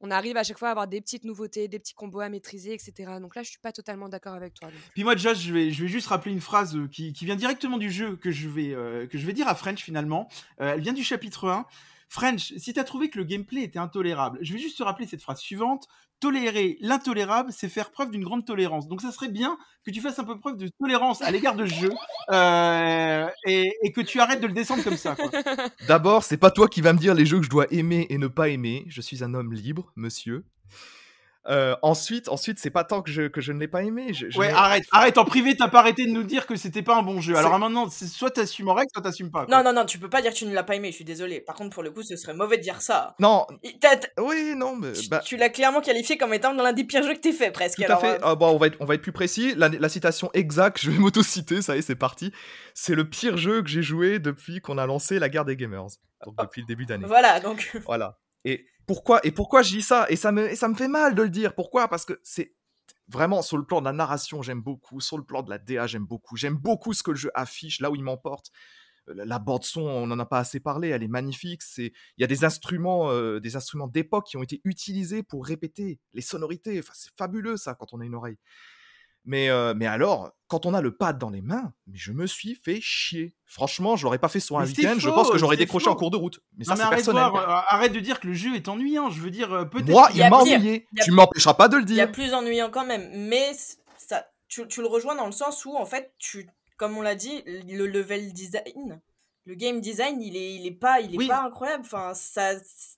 On 0.00 0.10
arrive 0.10 0.36
à 0.36 0.42
chaque 0.42 0.58
fois 0.58 0.68
à 0.68 0.70
avoir 0.72 0.86
des 0.86 1.00
petites 1.00 1.24
nouveautés, 1.24 1.68
des 1.68 1.78
petits 1.78 1.94
combos 1.94 2.20
à 2.20 2.28
maîtriser, 2.28 2.74
etc. 2.74 2.92
Donc 3.20 3.36
là, 3.36 3.42
je 3.42 3.50
suis 3.50 3.58
pas 3.58 3.72
totalement 3.72 4.08
d'accord 4.08 4.34
avec 4.34 4.54
toi. 4.54 4.68
Puis 4.92 5.04
moi 5.04 5.14
déjà, 5.14 5.34
je 5.34 5.52
vais, 5.52 5.70
je 5.70 5.82
vais 5.82 5.88
juste 5.88 6.08
rappeler 6.08 6.32
une 6.32 6.40
phrase 6.40 6.76
euh, 6.76 6.88
qui, 6.88 7.12
qui 7.12 7.24
vient 7.24 7.36
directement 7.36 7.78
du 7.78 7.90
jeu 7.90 8.16
que 8.16 8.30
je 8.30 8.48
vais, 8.48 8.74
euh, 8.74 9.06
que 9.06 9.18
je 9.18 9.26
vais 9.26 9.32
dire 9.32 9.48
à 9.48 9.54
French 9.54 9.82
finalement. 9.82 10.28
Euh, 10.60 10.74
elle 10.74 10.80
vient 10.80 10.92
du 10.92 11.04
chapitre 11.04 11.48
1. 11.48 11.66
French, 12.08 12.52
si 12.56 12.72
tu 12.72 12.80
as 12.80 12.84
trouvé 12.84 13.10
que 13.10 13.18
le 13.18 13.24
gameplay 13.24 13.62
était 13.62 13.78
intolérable, 13.78 14.38
je 14.40 14.52
vais 14.52 14.58
juste 14.58 14.78
te 14.78 14.82
rappeler 14.82 15.06
cette 15.06 15.22
phrase 15.22 15.40
suivante. 15.40 15.86
Tolérer 16.20 16.78
l'intolérable, 16.80 17.52
c'est 17.52 17.68
faire 17.68 17.90
preuve 17.90 18.10
d'une 18.10 18.24
grande 18.24 18.46
tolérance. 18.46 18.88
Donc 18.88 19.02
ça 19.02 19.12
serait 19.12 19.28
bien 19.28 19.58
que 19.84 19.90
tu 19.90 20.00
fasses 20.00 20.18
un 20.18 20.24
peu 20.24 20.38
preuve 20.38 20.56
de 20.56 20.70
tolérance 20.80 21.20
à 21.20 21.30
l'égard 21.30 21.54
de 21.54 21.66
ce 21.66 21.74
jeu 21.74 21.90
euh, 22.30 23.28
et, 23.46 23.92
que 23.92 24.00
tu 24.00 24.20
arrêtes 24.20 24.40
de 24.40 24.46
le 24.46 24.54
descendre 24.54 24.82
comme 24.84 24.96
ça. 24.96 25.16
D'abord, 25.88 26.22
c'est 26.24 26.36
pas 26.36 26.50
toi 26.50 26.68
qui 26.68 26.80
vas 26.80 26.92
me 26.92 26.98
dire 26.98 27.14
les 27.14 27.26
jeux 27.26 27.38
que 27.38 27.44
je 27.44 27.50
dois 27.50 27.66
aimer 27.70 28.06
et 28.08 28.16
ne 28.16 28.28
pas 28.28 28.48
aimer. 28.48 28.84
Je 28.88 29.00
suis 29.00 29.22
un 29.22 29.34
homme 29.34 29.52
libre, 29.52 29.92
monsieur. 29.96 30.44
Euh, 31.46 31.76
ensuite, 31.82 32.28
ensuite, 32.28 32.58
c'est 32.58 32.70
pas 32.70 32.84
tant 32.84 33.02
que 33.02 33.10
je, 33.10 33.22
que 33.28 33.40
je 33.42 33.52
ne 33.52 33.60
l'ai 33.60 33.68
pas 33.68 33.82
aimé. 33.82 34.14
Je, 34.14 34.30
je 34.30 34.38
Ouais, 34.38 34.50
arrête, 34.50 34.84
arrête. 34.92 35.18
En 35.18 35.26
privé, 35.26 35.54
t'as 35.56 35.68
pas 35.68 35.80
arrêté 35.80 36.06
de 36.06 36.10
nous 36.10 36.22
dire 36.22 36.46
que 36.46 36.56
c'était 36.56 36.82
pas 36.82 36.96
un 36.96 37.02
bon 37.02 37.20
jeu. 37.20 37.36
Alors 37.36 37.58
maintenant, 37.58 37.90
c'est 37.90 38.06
soit 38.06 38.30
t'assumes 38.30 38.68
en 38.70 38.74
règle, 38.74 38.88
soit 38.94 39.02
t'assumes 39.02 39.30
pas. 39.30 39.44
quoi. 39.44 39.54
Non, 39.56 39.62
non, 39.62 39.78
non, 39.78 39.84
tu 39.86 39.98
peux 39.98 40.08
pas 40.08 40.22
dire 40.22 40.32
que 40.32 40.36
tu 40.38 40.46
ne 40.46 40.54
l'as 40.54 40.62
pas 40.62 40.74
aimé, 40.76 40.88
je 40.90 40.96
suis 40.96 41.04
désolé. 41.04 41.40
Par 41.42 41.54
contre, 41.54 41.74
pour 41.74 41.82
le 41.82 41.90
coup, 41.90 42.02
ce 42.02 42.16
serait 42.16 42.32
mauvais 42.34 42.56
de 42.56 42.62
dire 42.62 42.80
ça. 42.80 43.14
Non, 43.20 43.46
oui, 44.18 44.54
non, 44.56 44.76
mais 44.76 44.92
tu- 44.92 45.08
bah, 45.08 45.20
Tu 45.24 45.36
l'as 45.36 45.50
clairement 45.50 45.80
qualifié 45.80 46.16
comme 46.16 46.32
étant 46.32 46.52
l'un 46.54 46.72
des 46.72 46.84
pires 46.84 47.02
jeux 47.02 47.14
que 47.14 47.20
t'aies 47.20 47.32
fait, 47.32 47.50
presque. 47.50 47.84
Tout 47.84 47.92
à 47.92 47.96
fait. 47.98 48.14
euh, 48.14 48.18
Ah, 48.22 48.34
bon, 48.34 48.48
on, 48.50 48.56
va 48.56 48.68
être, 48.68 48.76
on 48.80 48.84
va 48.86 48.94
être 48.94 49.02
plus 49.02 49.12
précis. 49.12 49.54
La, 49.56 49.68
la 49.68 49.88
citation 49.88 50.30
exacte, 50.32 50.78
je 50.82 50.90
vais 50.90 50.98
m'auto-citer, 50.98 51.60
ça 51.62 51.76
y 51.76 51.80
est, 51.80 51.82
c'est 51.82 51.94
parti. 51.94 52.32
C'est 52.74 52.94
le 52.94 53.08
pire 53.08 53.36
jeu 53.36 53.62
que 53.62 53.68
j'ai 53.68 53.82
joué 53.82 54.18
depuis 54.18 54.60
qu'on 54.60 54.78
a 54.78 54.86
lancé 54.86 55.18
la 55.18 55.28
guerre 55.28 55.44
des 55.44 55.56
gamers. 55.56 55.86
Donc 56.24 56.36
depuis 56.40 56.62
le 56.62 56.66
début 56.66 56.86
d'année. 56.86 57.06
Voilà, 57.06 57.38
donc. 57.40 57.76
Voilà. 57.84 58.18
Et 58.46 58.66
pourquoi, 58.86 59.20
et 59.24 59.32
pourquoi 59.32 59.62
je 59.62 59.70
dis 59.76 59.82
ça? 59.82 60.06
Et 60.08 60.16
ça, 60.16 60.32
me, 60.32 60.54
ça 60.54 60.68
me 60.68 60.74
fait 60.74 60.88
mal 60.88 61.14
de 61.14 61.22
le 61.22 61.30
dire. 61.30 61.54
Pourquoi? 61.54 61.88
Parce 61.88 62.04
que 62.04 62.20
c'est 62.22 62.54
vraiment 63.08 63.42
sur 63.42 63.56
le 63.58 63.64
plan 63.64 63.80
de 63.80 63.84
la 63.86 63.92
narration, 63.92 64.42
j'aime 64.42 64.62
beaucoup. 64.62 65.00
Sur 65.00 65.18
le 65.18 65.24
plan 65.24 65.42
de 65.42 65.50
la 65.50 65.58
DA, 65.58 65.86
j'aime 65.86 66.06
beaucoup. 66.06 66.36
J'aime 66.36 66.56
beaucoup 66.56 66.92
ce 66.92 67.02
que 67.02 67.10
le 67.10 67.16
jeu 67.16 67.30
affiche, 67.34 67.80
là 67.80 67.90
où 67.90 67.96
il 67.96 68.02
m'emporte. 68.02 68.50
Euh, 69.08 69.14
La, 69.14 69.24
la 69.24 69.38
bande 69.38 69.64
son, 69.64 69.82
on 69.82 70.06
n'en 70.06 70.18
a 70.18 70.26
pas 70.26 70.38
assez 70.38 70.60
parlé, 70.60 70.88
elle 70.88 71.02
est 71.02 71.08
magnifique. 71.08 71.62
C'est, 71.62 71.92
il 72.16 72.20
y 72.20 72.24
a 72.24 72.26
des 72.26 72.44
instruments, 72.44 73.10
euh, 73.10 73.40
des 73.40 73.56
instruments 73.56 73.88
d'époque 73.88 74.26
qui 74.26 74.36
ont 74.36 74.42
été 74.42 74.60
utilisés 74.64 75.22
pour 75.22 75.46
répéter 75.46 76.00
les 76.14 76.22
sonorités. 76.22 76.78
Enfin, 76.78 76.92
c'est 76.94 77.10
fabuleux 77.16 77.56
ça 77.56 77.74
quand 77.74 77.92
on 77.92 78.00
a 78.00 78.04
une 78.04 78.14
oreille. 78.14 78.38
Mais, 79.24 79.48
euh, 79.48 79.72
mais 79.74 79.86
alors, 79.86 80.30
quand 80.48 80.66
on 80.66 80.74
a 80.74 80.80
le 80.82 80.94
pad 80.96 81.18
dans 81.18 81.30
les 81.30 81.40
mains, 81.40 81.72
mais 81.86 81.96
je 81.96 82.12
me 82.12 82.26
suis 82.26 82.54
fait 82.54 82.78
chier. 82.80 83.34
Franchement, 83.46 83.96
je 83.96 84.04
l'aurais 84.04 84.18
pas 84.18 84.28
fait 84.28 84.40
sur 84.40 84.58
un 84.58 84.66
week-end. 84.66 84.94
Je 84.98 85.08
pense 85.08 85.30
que 85.30 85.38
j'aurais 85.38 85.56
décroché 85.56 85.84
faux. 85.86 85.90
en 85.92 85.96
cours 85.96 86.10
de 86.10 86.16
route. 86.16 86.40
Mais 86.58 86.64
Non, 86.66 86.72
ça, 86.72 86.76
c'est 86.76 86.82
arrête, 86.82 86.96
personnel. 86.98 87.30
voir, 87.30 87.48
euh, 87.48 87.62
arrête 87.68 87.92
de 87.92 88.00
dire 88.00 88.20
que 88.20 88.26
le 88.26 88.34
jeu 88.34 88.54
est 88.54 88.68
ennuyant. 88.68 89.08
Je 89.10 89.20
veux 89.20 89.30
dire, 89.30 89.52
euh, 89.52 89.64
peut-être. 89.64 89.88
Moi, 89.88 90.08
Il 90.14 90.20
m'a 90.28 90.36
ennuyé. 90.36 90.86
A- 91.00 91.04
Tu 91.04 91.10
m'empêcheras 91.12 91.54
pas 91.54 91.68
de 91.68 91.76
le 91.76 91.84
Il 91.84 91.94
y 91.94 92.00
a 92.00 92.06
dire. 92.06 92.12
plus 92.12 92.34
ennuyant 92.34 92.68
quand 92.70 92.84
même, 92.84 93.08
mais 93.28 93.52
ça, 93.96 94.26
tu, 94.48 94.66
tu 94.68 94.80
le 94.82 94.86
rejoins 94.88 95.14
dans 95.16 95.26
le 95.26 95.32
sens 95.32 95.64
où, 95.64 95.74
en 95.76 95.86
fait, 95.86 96.12
tu, 96.18 96.48
comme 96.76 96.96
on 96.98 97.02
l'a 97.02 97.14
dit, 97.14 97.42
le 97.46 97.86
level 97.86 98.32
design, 98.32 99.00
le 99.46 99.54
game 99.54 99.80
design, 99.80 100.22
il 100.22 100.36
est, 100.36 100.54
il 100.54 100.66
est 100.66 100.70
pas, 100.78 101.00
il 101.00 101.14
est 101.14 101.18
Oui. 101.18 101.28
pas 101.28 101.42
incroyable. 101.42 101.82
Enfin, 101.84 102.14
ça, 102.14 102.52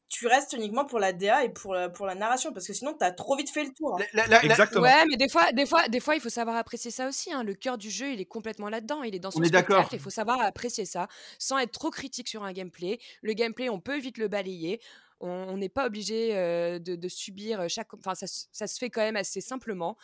tu 0.09 0.27
restes 0.29 0.53
uniquement 0.53 0.85
pour 0.85 0.99
la 1.01 1.13
DA 1.13 1.43
et 1.45 1.49
pour 1.49 1.75
la, 1.75 1.89
pour 1.89 2.07
la 2.07 2.15
narration, 2.15 2.53
parce 2.53 2.67
que 2.67 2.73
sinon, 2.73 2.95
t'as 2.99 3.11
trop 3.11 3.35
vite 3.37 3.51
fait 3.51 3.65
le 3.65 3.73
tour. 3.73 3.97
hein. 4.01 4.05
La- 4.13 4.27
la- 4.29 4.43
la- 4.43 4.45
Exactement. 4.45 4.83
Ouais, 4.83 5.05
mais 5.09 5.17
des 5.17 5.29
fois, 5.29 5.51
des 5.53 5.67
fois, 5.67 5.89
des 5.89 5.99
fois, 6.01 6.15
il 6.15 6.21
faut 6.21 6.29
savoir 6.29 6.57
apprécier 6.57 6.91
ça 6.93 7.09
aussi. 7.09 7.33
hein. 7.33 7.43
Le 7.43 7.55
cœur 7.55 7.79
du 7.79 7.91
jeu, 7.91 8.13
il 8.13 8.21
est 8.21 8.25
complètement 8.27 8.69
là-dedans. 8.69 9.03
Il 9.03 9.15
est 9.15 9.19
dans 9.19 9.31
son 9.33 9.41
On 9.41 9.43
est 9.43 9.51
d'accord. 9.51 9.77
spectacle. 9.79 9.97
Il 9.97 10.01
faut 10.01 10.11
savoir 10.11 10.41
apprécier 10.41 10.85
ça 10.85 11.09
sans 11.39 11.59
être 11.59 11.73
trop 11.73 11.91
critique 11.91 12.29
sur 12.29 12.45
un 12.45 12.53
gameplay. 12.53 12.99
Le 13.23 13.33
gameplay, 13.33 13.69
on 13.69 13.81
peut 13.81 13.99
vite 13.99 14.19
le 14.19 14.29
balayer. 14.29 14.81
On 15.19 15.57
n'est 15.57 15.71
pas 15.71 15.87
obligé 15.87 16.37
euh, 16.37 16.79
de, 16.79 16.95
de 16.95 17.09
subir 17.09 17.69
chaque. 17.71 17.93
Enfin, 17.95 18.15
ça, 18.15 18.27
ça 18.29 18.67
se 18.67 18.79
fait 18.79 18.91
quand 18.91 19.01
même 19.01 19.17
assez 19.17 19.41
simplement. 19.41 19.97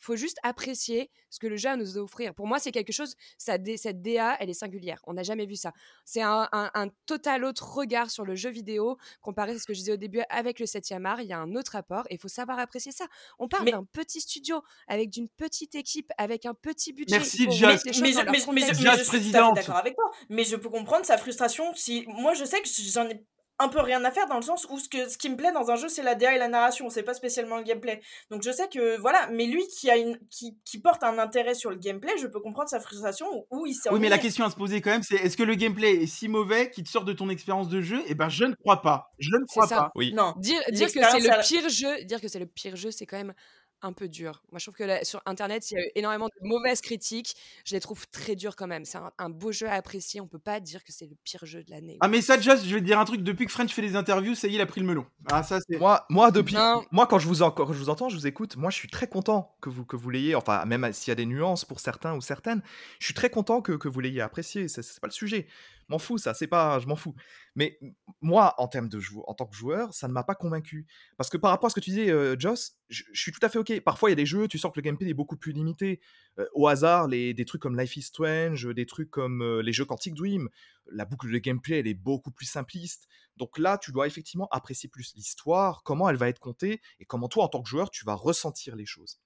Faut 0.00 0.16
juste 0.16 0.38
apprécier 0.42 1.10
ce 1.28 1.38
que 1.38 1.46
le 1.46 1.56
jeu 1.56 1.68
a 1.68 1.72
à 1.72 1.76
nous 1.76 1.98
offrir. 1.98 2.34
Pour 2.34 2.46
moi, 2.46 2.58
c'est 2.58 2.72
quelque 2.72 2.92
chose. 2.92 3.14
Ça, 3.38 3.56
cette 3.76 4.02
DA, 4.02 4.36
elle 4.40 4.50
est 4.50 4.54
singulière. 4.54 5.00
On 5.06 5.12
n'a 5.12 5.22
jamais 5.22 5.46
vu 5.46 5.54
ça. 5.56 5.72
C'est 6.04 6.22
un, 6.22 6.48
un- 6.52 6.70
un 6.74 6.88
total 7.06 7.44
autre 7.44 7.74
regard 7.76 8.10
sur 8.10 8.24
le 8.24 8.34
jeu 8.34 8.50
vidéo 8.50 8.96
comparé 9.20 9.52
à 9.52 9.58
ce 9.58 9.66
que 9.66 9.74
je 9.74 9.78
disais 9.80 9.92
au 9.92 9.96
début 9.98 10.22
avec 10.30 10.58
le 10.58 10.66
7e 10.66 11.04
art. 11.04 11.20
Il 11.20 11.28
y 11.28 11.32
a 11.32 11.38
un 11.38 11.54
autre 11.54 11.76
apport 11.76 12.04
et 12.10 12.14
il 12.14 12.18
faut 12.18 12.28
savoir 12.28 12.58
apprécier 12.58 12.92
ça. 12.92 13.06
On 13.38 13.46
parle 13.46 13.66
Mais- 13.66 13.70
d'un 13.72 13.84
petit 13.84 14.20
studio 14.20 14.62
avec 14.88 15.10
d'une 15.10 15.28
petite 15.28 15.74
équipe, 15.74 16.10
avec 16.18 16.46
un 16.46 16.54
petit 16.54 16.92
budget. 16.92 17.16
Merci, 17.16 17.46
Jazz. 17.50 17.82
mais, 17.86 17.92
mais, 17.92 18.12
je- 18.12 18.50
mais 18.52 18.74
suis 19.04 19.30
d'accord 19.30 19.76
avec 19.76 19.94
toi. 19.94 20.10
Mais 20.28 20.44
je 20.44 20.56
peux 20.56 20.70
comprendre 20.70 21.04
sa 21.04 21.18
frustration. 21.18 21.72
Si 21.74 22.04
moi, 22.08 22.34
je 22.34 22.44
sais 22.44 22.60
que 22.62 22.68
j'en 22.68 23.08
ai 23.08 23.22
un 23.60 23.68
peu 23.68 23.80
rien 23.80 24.02
à 24.04 24.10
faire 24.10 24.26
dans 24.26 24.36
le 24.36 24.42
sens 24.42 24.66
où 24.70 24.78
ce, 24.78 24.88
que, 24.88 25.08
ce 25.08 25.18
qui 25.18 25.28
me 25.28 25.36
plaît 25.36 25.52
dans 25.52 25.70
un 25.70 25.76
jeu, 25.76 25.88
c'est 25.88 26.02
la 26.02 26.14
DA 26.14 26.34
et 26.34 26.38
la 26.38 26.48
narration. 26.48 26.88
C'est 26.88 27.02
pas 27.02 27.14
spécialement 27.14 27.58
le 27.58 27.62
gameplay. 27.62 28.00
Donc 28.30 28.42
je 28.42 28.50
sais 28.50 28.68
que 28.68 28.98
voilà. 28.98 29.28
Mais 29.32 29.46
lui 29.46 29.66
qui 29.68 29.90
a 29.90 29.96
une 29.96 30.18
qui, 30.30 30.58
qui 30.64 30.80
porte 30.80 31.04
un 31.04 31.18
intérêt 31.18 31.54
sur 31.54 31.70
le 31.70 31.76
gameplay, 31.76 32.12
je 32.18 32.26
peux 32.26 32.40
comprendre 32.40 32.68
sa 32.68 32.80
frustration 32.80 33.26
où, 33.50 33.66
il 33.66 33.74
s'est 33.74 33.90
Oui, 33.90 34.00
mais 34.00 34.08
la 34.08 34.18
question 34.18 34.44
à 34.44 34.50
se 34.50 34.56
poser 34.56 34.80
quand 34.80 34.90
même, 34.90 35.02
c'est 35.02 35.16
est-ce 35.16 35.36
que 35.36 35.42
le 35.42 35.54
gameplay 35.54 36.02
est 36.02 36.06
si 36.06 36.28
mauvais 36.28 36.70
qu'il 36.70 36.84
te 36.84 36.88
sort 36.88 37.04
de 37.04 37.12
ton 37.12 37.28
expérience 37.28 37.68
de 37.68 37.80
jeu? 37.80 38.02
Eh 38.06 38.14
ben, 38.14 38.28
je 38.30 38.44
ne 38.44 38.54
crois 38.54 38.80
pas. 38.82 39.12
Je 39.18 39.30
ne 39.36 39.44
crois 39.44 39.66
ça. 39.66 39.76
pas. 39.76 39.90
Oui. 39.94 40.12
Non. 40.14 40.34
Dire, 40.38 40.60
dire 40.70 40.86
que 40.86 40.92
c'est 40.92 41.20
le 41.20 41.46
pire 41.46 41.68
jeu, 41.68 42.04
dire 42.04 42.20
que 42.20 42.28
c'est 42.28 42.38
le 42.38 42.46
pire 42.46 42.76
jeu, 42.76 42.90
c'est 42.90 43.06
quand 43.06 43.18
même 43.18 43.34
un 43.82 43.92
peu 43.92 44.08
dur. 44.08 44.42
Moi, 44.52 44.58
je 44.58 44.64
trouve 44.64 44.74
que 44.76 44.84
là, 44.84 45.04
sur 45.04 45.22
Internet, 45.26 45.70
il 45.70 45.74
y 45.74 45.76
a 45.78 45.84
eu 45.84 45.90
énormément 45.94 46.26
de 46.26 46.46
mauvaises 46.48 46.80
critiques. 46.80 47.34
Je 47.64 47.74
les 47.74 47.80
trouve 47.80 48.06
très 48.10 48.36
dures 48.36 48.56
quand 48.56 48.66
même. 48.66 48.84
C'est 48.84 48.98
un, 48.98 49.10
un 49.18 49.30
beau 49.30 49.52
jeu 49.52 49.68
à 49.68 49.74
apprécier. 49.74 50.20
On 50.20 50.26
peut 50.26 50.38
pas 50.38 50.60
dire 50.60 50.84
que 50.84 50.92
c'est 50.92 51.06
le 51.06 51.16
pire 51.24 51.44
jeu 51.46 51.62
de 51.64 51.70
l'année. 51.70 51.96
Ah, 52.00 52.08
mais 52.08 52.20
ça, 52.20 52.40
Jazz, 52.40 52.64
je 52.64 52.74
vais 52.74 52.80
te 52.80 52.86
dire 52.86 52.98
un 52.98 53.04
truc. 53.04 53.22
Depuis 53.22 53.46
que 53.46 53.52
French 53.52 53.72
fait 53.72 53.82
des 53.82 53.96
interviews, 53.96 54.34
ça 54.34 54.48
y 54.48 54.52
est, 54.52 54.54
il 54.56 54.60
a 54.60 54.66
pris 54.66 54.80
le 54.80 54.86
melon. 54.86 55.06
Ah, 55.30 55.42
ça, 55.42 55.58
c'est. 55.66 55.78
Moi, 55.78 56.04
moi, 56.10 56.30
depuis, 56.30 56.54
Non. 56.54 56.84
moi 56.90 57.06
quand, 57.06 57.18
je 57.18 57.26
vous 57.26 57.42
en- 57.42 57.50
quand 57.50 57.72
je 57.72 57.78
vous 57.78 57.88
entends, 57.90 58.08
je 58.08 58.16
vous 58.16 58.26
écoute, 58.26 58.56
moi 58.56 58.70
je 58.70 58.76
suis 58.76 58.88
très 58.88 59.06
content 59.06 59.54
que 59.60 59.68
vous, 59.70 59.84
que 59.84 59.96
vous 59.96 60.10
l'ayez, 60.10 60.34
enfin 60.34 60.64
même 60.66 60.92
s'il 60.92 61.10
y 61.10 61.12
a 61.12 61.14
des 61.16 61.26
nuances 61.26 61.64
pour 61.64 61.80
certains 61.80 62.14
ou 62.14 62.20
certaines, 62.20 62.62
je 62.98 63.04
suis 63.06 63.14
très 63.14 63.30
content 63.30 63.60
que, 63.62 63.72
que 63.72 63.88
vous 63.88 64.00
l'ayez 64.00 64.20
apprécié, 64.20 64.68
c'est 64.68 65.00
pas 65.00 65.06
le 65.08 65.12
sujet. 65.12 65.46
M'en 65.90 65.98
fous 65.98 66.16
ça, 66.18 66.32
c'est 66.34 66.46
pas, 66.46 66.78
je 66.78 66.86
m'en 66.86 66.96
fous. 66.96 67.14
Mais 67.54 67.78
moi, 68.22 68.54
en 68.58 68.68
termes 68.68 68.88
de 68.88 68.98
jou- 69.00 69.22
en 69.26 69.34
tant 69.34 69.46
que 69.46 69.54
joueur, 69.56 69.92
ça 69.92 70.08
ne 70.08 70.12
m'a 70.12 70.24
pas 70.24 70.34
convaincu. 70.34 70.86
Parce 71.18 71.28
que 71.28 71.36
par 71.36 71.50
rapport 71.50 71.66
à 71.66 71.70
ce 71.70 71.74
que 71.74 71.80
tu 71.80 71.90
disais, 71.90 72.10
euh, 72.10 72.36
Joss, 72.38 72.78
je, 72.88 73.02
je 73.12 73.20
suis 73.20 73.32
tout 73.32 73.44
à 73.44 73.48
fait 73.48 73.58
ok. 73.58 73.80
Parfois 73.80 74.08
il 74.08 74.12
y 74.12 74.14
a 74.14 74.16
des 74.16 74.26
jeux, 74.26 74.48
tu 74.48 74.58
sens 74.58 74.72
que 74.72 74.78
le 74.78 74.82
gameplay 74.82 75.08
est 75.10 75.14
beaucoup 75.14 75.36
plus 75.36 75.52
limité. 75.52 76.00
Euh, 76.38 76.46
au 76.54 76.68
hasard, 76.68 77.08
les, 77.08 77.34
des 77.34 77.44
trucs 77.44 77.60
comme 77.60 77.78
Life 77.78 77.96
is 77.96 78.02
Strange, 78.02 78.66
des 78.74 78.86
trucs 78.86 79.10
comme 79.10 79.42
euh, 79.42 79.62
les 79.62 79.72
jeux 79.72 79.84
Quantic 79.84 80.14
Dream, 80.14 80.48
la 80.92 81.04
boucle 81.04 81.30
de 81.30 81.38
gameplay 81.38 81.80
elle 81.80 81.86
est 81.88 81.94
beaucoup 81.94 82.30
plus 82.30 82.46
simpliste. 82.46 83.08
Donc 83.36 83.58
là, 83.58 83.78
tu 83.78 83.92
dois 83.92 84.06
effectivement 84.06 84.48
apprécier 84.50 84.88
plus 84.88 85.12
l'histoire, 85.16 85.82
comment 85.82 86.08
elle 86.08 86.16
va 86.16 86.28
être 86.28 86.38
contée 86.40 86.80
et 87.00 87.04
comment 87.04 87.28
toi, 87.28 87.44
en 87.44 87.48
tant 87.48 87.62
que 87.62 87.68
joueur, 87.68 87.90
tu 87.90 88.04
vas 88.04 88.14
ressentir 88.14 88.76
les 88.76 88.86
choses. 88.86 89.18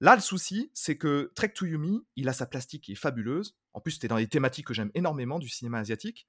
Là, 0.00 0.14
le 0.14 0.20
souci, 0.20 0.70
c'est 0.72 0.96
que 0.96 1.30
Trek 1.34 1.50
to 1.50 1.66
Yumi, 1.66 2.04
il 2.16 2.28
a 2.28 2.32
sa 2.32 2.46
plastique 2.46 2.84
qui 2.84 2.92
est 2.92 2.96
fabuleuse. 2.96 3.56
En 3.74 3.80
plus, 3.80 3.92
c'était 3.92 4.08
dans 4.08 4.16
les 4.16 4.28
thématiques 4.28 4.66
que 4.66 4.74
j'aime 4.74 4.90
énormément 4.94 5.38
du 5.38 5.48
cinéma 5.48 5.78
asiatique. 5.78 6.26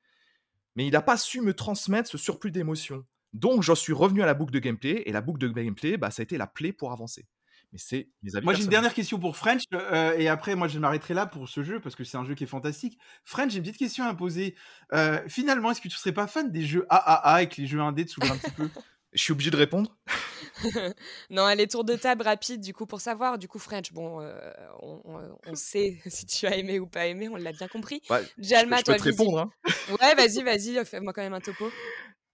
Mais 0.76 0.86
il 0.86 0.92
n'a 0.92 1.02
pas 1.02 1.18
su 1.18 1.42
me 1.42 1.54
transmettre 1.54 2.10
ce 2.10 2.18
surplus 2.18 2.52
d'émotions. 2.52 3.06
Donc, 3.34 3.64
j'en 3.64 3.76
suis 3.76 3.94
revenu 3.94 4.22
à 4.22 4.26
la 4.26 4.34
boucle 4.34 4.52
de 4.52 4.60
gameplay. 4.60 5.04
Et 5.06 5.12
la 5.14 5.22
boucle 5.22 5.40
de 5.40 5.48
gameplay, 5.48 5.98
bah, 5.98 6.12
ça 6.12 6.22
a 6.22 6.24
été 6.24 6.38
la 6.38 6.48
plaie 6.48 6.74
pour 6.74 6.92
avancer. 6.92 7.28
Mais 7.72 7.80
c'est 7.80 8.10
Moi, 8.44 8.54
j'ai 8.54 8.64
une 8.64 8.70
dernière 8.70 8.94
question 8.94 9.18
pour 9.18 9.38
French, 9.38 9.64
euh, 9.74 10.18
et 10.18 10.28
après, 10.28 10.56
moi, 10.56 10.68
je 10.68 10.78
m'arrêterai 10.78 11.14
là 11.14 11.26
pour 11.26 11.48
ce 11.48 11.64
jeu 11.64 11.80
parce 11.80 11.96
que 11.96 12.04
c'est 12.04 12.18
un 12.18 12.26
jeu 12.26 12.36
qui 12.36 12.44
est 12.44 12.48
fantastique. 12.48 13.00
French, 13.24 13.52
j'ai 13.52 13.58
une 13.60 13.64
petite 13.64 13.78
question 13.78 14.04
à 14.04 14.14
poser. 14.14 14.56
Euh, 14.92 15.22
finalement, 15.30 15.72
est-ce 15.72 15.80
que 15.80 15.88
tu 15.88 15.96
serais 15.96 16.12
pas 16.12 16.28
fan 16.28 16.52
des 16.52 16.66
jeux 16.66 16.86
AAA 16.90 17.44
et 17.44 17.50
que 17.50 17.62
les 17.62 17.68
jeux 17.68 17.80
indés 17.80 18.06
te 18.06 18.12
saoulent 18.12 18.32
un 18.32 18.38
petit 18.38 18.52
peu? 18.52 18.70
Je 19.14 19.22
suis 19.22 19.34
obligé 19.34 19.52
de 19.52 19.58
répondre. 19.58 19.98
non, 21.30 21.48
les 21.50 21.68
tours 21.68 21.84
de 21.84 21.96
table 21.96 22.24
rapides, 22.24 22.62
du 22.62 22.74
coup, 22.74 22.86
pour 22.86 23.02
savoir. 23.02 23.38
Du 23.38 23.48
coup, 23.48 23.60
French, 23.60 23.92
bon, 23.92 24.22
euh, 24.22 24.40
on, 24.82 25.56
sait 25.56 26.00
si 26.08 26.26
tu 26.26 26.48
as 26.48 26.56
aimé 26.56 26.80
ou 26.80 26.88
pas 26.88 27.08
aimé, 27.08 27.28
on 27.30 27.36
l'a 27.36 27.52
bien 27.52 27.68
compris. 27.68 28.02
Ouais, 28.10 28.24
Jalma, 28.38 28.78
je 28.78 28.84
peux 28.84 28.94
toi, 28.94 28.98
te 28.98 29.04
répondre. 29.04 29.40
hein. 29.40 29.52
Ouais, 30.02 30.16
vas-y, 30.16 30.44
vas-y, 30.44 30.86
fais-moi 30.86 31.12
quand 31.14 31.22
même 31.22 31.34
un 31.34 31.42
topo. 31.42 31.70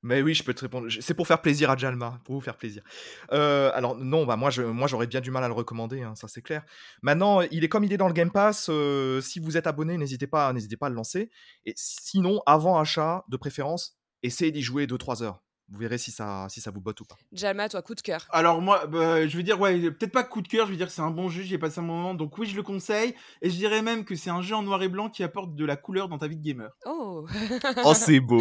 Mais 0.04 0.22
oui, 0.22 0.36
je 0.36 0.44
peux 0.44 0.54
te 0.54 0.62
répondre. 0.62 0.88
C'est 1.02 1.16
pour 1.16 1.28
faire 1.28 1.42
plaisir 1.42 1.72
à 1.72 1.76
Jalma, 1.78 2.22
pour 2.24 2.36
vous 2.36 2.42
faire 2.42 2.56
plaisir. 2.56 2.84
Euh, 3.32 3.72
alors 3.74 3.98
non, 3.98 4.26
bah 4.26 4.36
moi, 4.36 4.52
je, 4.52 4.62
moi 4.62 4.88
j'aurais 4.88 5.08
bien 5.08 5.22
du 5.22 5.32
mal 5.32 5.44
à 5.44 5.48
le 5.48 5.54
recommander, 5.56 6.04
hein, 6.04 6.14
ça 6.16 6.28
c'est 6.28 6.44
clair. 6.44 6.64
Maintenant, 7.02 7.42
il 7.42 7.64
est 7.64 7.70
comme 7.70 7.84
il 7.84 7.92
est 7.92 7.98
dans 7.98 8.08
le 8.08 8.14
Game 8.14 8.32
Pass. 8.32 8.68
euh, 8.70 9.20
si 9.22 9.40
vous 9.40 9.58
êtes 9.58 9.66
abonné, 9.66 9.98
n'hésitez 9.98 10.28
pas, 10.28 10.54
n'hésitez 10.54 10.78
pas 10.78 10.86
à 10.86 10.90
le 10.90 10.96
lancer. 10.96 11.32
Et 11.66 11.74
sinon, 11.76 12.42
avant 12.46 12.80
achat, 12.80 13.26
de 13.28 13.38
préférence, 13.38 13.98
essayez 14.22 14.52
d'y 14.52 14.62
jouer 14.62 14.86
2-3 14.86 15.24
heures. 15.24 15.42
Vous 15.70 15.80
verrez 15.80 15.98
si 15.98 16.12
ça, 16.12 16.48
si 16.50 16.62
ça 16.62 16.72
vous 16.72 16.80
botte 16.80 17.02
ou 17.02 17.06
pas. 17.06 17.18
Jalma, 17.34 17.68
toi, 17.68 17.82
coup 17.82 17.96
de 17.96 18.02
cœur. 18.02 18.26
Alors 18.30 18.62
moi, 18.62 18.88
bah, 18.88 19.28
je 19.28 19.36
veux 19.36 19.44
dire, 19.44 19.60
ouais, 19.60 19.92
peut-être 19.92 20.14
pas 20.14 20.24
coup 20.24 20.42
de 20.42 20.48
cœur, 20.48 20.66
je 20.68 20.72
veux 20.72 20.78
dire 20.78 20.90
c'est 20.90 21.02
un 21.02 21.12
bon 21.12 21.28
jeu, 21.28 21.44
j'ai 21.44 21.58
passé 21.58 21.80
un 21.80 21.84
moment, 21.84 22.14
donc 22.14 22.38
oui, 22.38 22.48
je 22.48 22.56
le 22.56 22.64
conseille. 22.64 23.16
Et 23.42 23.50
je 23.50 23.56
dirais 23.56 23.82
même 23.82 24.06
que 24.06 24.16
c'est 24.16 24.30
un 24.30 24.42
jeu 24.42 24.56
en 24.56 24.64
noir 24.64 24.82
et 24.82 24.88
blanc 24.88 25.10
qui 25.10 25.24
apporte 25.24 25.56
de 25.56 25.66
la 25.66 25.76
couleur 25.76 26.08
dans 26.08 26.18
ta 26.18 26.28
vie 26.28 26.38
de 26.38 26.44
gamer. 26.44 26.72
Oh 26.86 27.28
Oh, 27.84 27.94
c'est 27.94 28.20
beau 28.20 28.40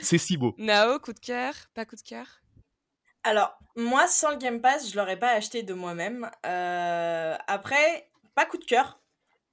C'est 0.00 0.18
si 0.18 0.36
beau 0.36 0.54
Nao, 0.58 0.98
coup 1.00 1.12
de 1.12 1.18
cœur 1.18 1.54
Pas 1.74 1.84
coup 1.84 1.96
de 1.96 2.02
cœur? 2.02 2.26
Alors, 3.22 3.58
moi, 3.76 4.06
sans 4.06 4.30
le 4.30 4.36
Game 4.36 4.60
Pass, 4.60 4.90
je 4.90 4.96
l'aurais 4.96 5.18
pas 5.18 5.32
acheté 5.32 5.62
de 5.62 5.74
moi-même. 5.74 6.30
Euh, 6.46 7.36
après, 7.48 8.10
pas 8.34 8.46
coup 8.46 8.56
de 8.56 8.64
cœur. 8.64 8.98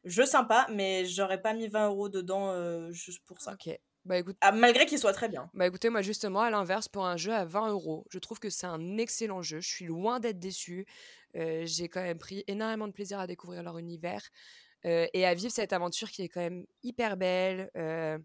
Jeu 0.05 0.25
sympa, 0.25 0.67
mais 0.71 1.05
j'aurais 1.05 1.41
pas 1.41 1.53
mis 1.53 1.67
20 1.67 1.87
euros 1.87 2.07
dedans 2.07 2.51
euh, 2.51 2.91
juste 2.91 3.25
pour 3.25 3.41
ça. 3.41 3.53
Ok. 3.53 3.77
Bah 4.07 4.17
écoute, 4.17 4.37
Ah, 4.41 4.51
malgré 4.51 4.87
qu'il 4.87 4.97
soit 4.97 5.13
très 5.13 5.29
bien. 5.29 5.51
bah 5.53 5.65
écoutez, 5.67 5.89
moi 5.89 6.01
justement, 6.01 6.41
à 6.41 6.49
l'inverse, 6.51 6.87
pour 6.87 7.05
un 7.05 7.17
jeu 7.17 7.33
à 7.33 7.45
20 7.45 7.69
euros, 7.71 8.05
je 8.09 8.19
trouve 8.19 8.39
que 8.39 8.49
c'est 8.49 8.67
un 8.67 8.97
excellent 8.97 9.41
jeu. 9.41 9.59
Je 9.61 9.67
suis 9.69 9.85
loin 9.85 10.19
d'être 10.19 10.39
déçue. 10.39 10.85
Euh, 11.35 11.63
J'ai 11.65 11.89
quand 11.89 12.01
même 12.01 12.19
pris 12.19 12.43
énormément 12.47 12.87
de 12.87 12.93
plaisir 12.93 13.19
à 13.19 13.27
découvrir 13.27 13.63
leur 13.63 13.77
univers 13.79 14.21
euh, 14.85 15.07
et 15.13 15.25
à 15.25 15.33
vivre 15.35 15.51
cette 15.53 15.73
aventure 15.73 16.11
qui 16.11 16.23
est 16.23 16.29
quand 16.29 16.41
même 16.41 16.65
hyper 16.83 17.17
belle. 17.17 17.71
Euh, 17.77 18.17
euh, 18.17 18.19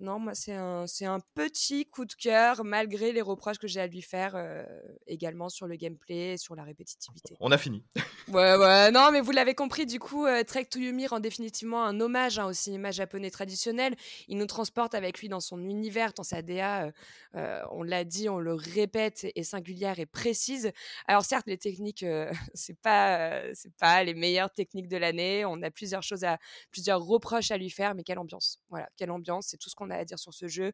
non, 0.00 0.18
moi, 0.18 0.34
c'est 0.34 0.54
un, 0.54 0.86
c'est 0.86 1.04
un 1.04 1.20
petit 1.34 1.86
coup 1.86 2.04
de 2.04 2.14
cœur, 2.14 2.64
malgré 2.64 3.12
les 3.12 3.22
reproches 3.22 3.58
que 3.58 3.66
j'ai 3.66 3.80
à 3.80 3.86
lui 3.86 4.02
faire 4.02 4.32
euh, 4.34 4.64
également 5.06 5.48
sur 5.48 5.66
le 5.66 5.76
gameplay 5.76 6.32
et 6.32 6.36
sur 6.36 6.54
la 6.54 6.64
répétitivité. 6.64 7.36
On 7.40 7.52
a 7.52 7.58
fini. 7.58 7.84
Ouais, 8.28 8.56
ouais, 8.56 8.90
non, 8.90 9.10
mais 9.12 9.20
vous 9.20 9.32
l'avez 9.32 9.54
compris, 9.54 9.84
du 9.84 9.98
coup, 9.98 10.24
euh, 10.24 10.42
Trek 10.44 10.64
to 10.64 10.78
Yumi 10.78 11.06
rend 11.06 11.20
définitivement 11.20 11.84
un 11.84 12.00
hommage 12.00 12.38
hein, 12.38 12.46
au 12.46 12.54
cinéma 12.54 12.90
japonais 12.90 13.30
traditionnel. 13.30 13.94
Il 14.28 14.38
nous 14.38 14.46
transporte 14.46 14.94
avec 14.94 15.20
lui 15.20 15.28
dans 15.28 15.40
son 15.40 15.62
univers, 15.62 16.14
dans 16.14 16.22
sa 16.22 16.40
DA, 16.40 16.84
euh, 16.84 16.90
euh, 17.36 17.60
on 17.72 17.82
l'a 17.82 18.04
dit, 18.04 18.28
on 18.28 18.38
le 18.38 18.54
répète, 18.54 19.26
est 19.34 19.42
singulière 19.42 19.98
et 19.98 20.06
précise. 20.06 20.72
Alors 21.06 21.24
certes, 21.24 21.46
les 21.46 21.58
techniques, 21.58 22.02
euh, 22.02 22.30
c'est 22.54 22.78
pas, 22.80 23.18
euh, 23.18 23.50
c'est 23.54 23.74
pas 23.76 24.04
les 24.04 24.14
meilleures 24.14 24.50
techniques 24.50 24.88
de 24.88 24.96
l'année. 24.96 25.44
On 25.44 25.60
a 25.62 25.70
plusieurs 25.70 26.02
choses 26.02 26.24
à, 26.24 26.38
plusieurs 26.70 27.02
reproches 27.02 27.50
à 27.50 27.58
lui 27.58 27.70
faire, 27.70 27.94
mais 27.94 28.04
quelle 28.04 28.18
ambiance 28.18 28.60
Voilà, 28.70 28.88
quelle 28.96 29.10
ambiance 29.10 29.43
C'est 29.44 29.58
tout 29.58 29.70
ce 29.70 29.74
qu'on 29.74 29.90
a 29.90 29.96
à 29.96 30.04
dire 30.04 30.18
sur 30.18 30.34
ce 30.34 30.48
jeu. 30.48 30.72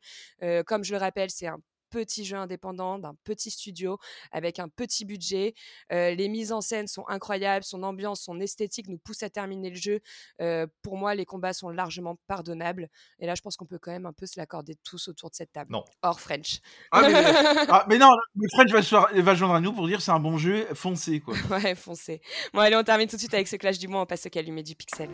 Comme 0.66 0.84
je 0.84 0.92
le 0.92 0.98
rappelle, 0.98 1.30
c'est 1.30 1.46
un 1.46 1.60
petit 1.90 2.24
jeu 2.24 2.36
indépendant 2.36 2.98
d'un 2.98 3.14
petit 3.24 3.50
studio 3.50 3.98
avec 4.32 4.58
un 4.58 4.68
petit 4.68 5.04
budget. 5.04 5.54
Euh, 5.92 6.14
les 6.14 6.28
mises 6.28 6.52
en 6.52 6.60
scène 6.60 6.86
sont 6.86 7.06
incroyables, 7.08 7.64
son 7.64 7.82
ambiance, 7.82 8.22
son 8.22 8.40
esthétique 8.40 8.88
nous 8.88 8.98
pousse 8.98 9.22
à 9.22 9.30
terminer 9.30 9.70
le 9.70 9.76
jeu. 9.76 10.00
Euh, 10.40 10.66
pour 10.82 10.96
moi, 10.96 11.14
les 11.14 11.26
combats 11.26 11.52
sont 11.52 11.68
largement 11.68 12.16
pardonnables. 12.26 12.88
Et 13.18 13.26
là, 13.26 13.34
je 13.34 13.42
pense 13.42 13.56
qu'on 13.56 13.66
peut 13.66 13.78
quand 13.78 13.90
même 13.92 14.06
un 14.06 14.12
peu 14.12 14.26
se 14.26 14.38
l'accorder 14.38 14.76
tous 14.84 15.08
autour 15.08 15.30
de 15.30 15.34
cette 15.34 15.52
table. 15.52 15.72
Non. 15.72 15.84
Hors 16.02 16.20
French. 16.20 16.60
Ah, 16.92 17.02
mais, 17.02 17.12
ah, 17.68 17.84
mais 17.88 17.98
non, 17.98 18.10
le 18.36 18.48
French 18.54 18.70
va, 18.70 18.82
se- 18.82 19.20
va 19.20 19.34
joindre 19.34 19.54
à 19.54 19.60
nous 19.60 19.72
pour 19.72 19.86
dire 19.86 20.00
c'est 20.00 20.12
un 20.12 20.20
bon 20.20 20.38
jeu, 20.38 20.66
foncez 20.74 21.20
quoi. 21.20 21.34
ouais, 21.50 21.74
foncez. 21.74 22.20
Bon, 22.54 22.60
allez, 22.60 22.76
on 22.76 22.84
termine 22.84 23.08
tout 23.08 23.16
de 23.16 23.20
suite 23.20 23.34
avec 23.34 23.48
ce 23.48 23.56
clash 23.56 23.78
du 23.78 23.88
mois. 23.88 24.02
On 24.02 24.06
passe 24.06 24.26
au 24.26 24.30
calumet 24.30 24.62
du 24.62 24.74
pixel. 24.74 25.10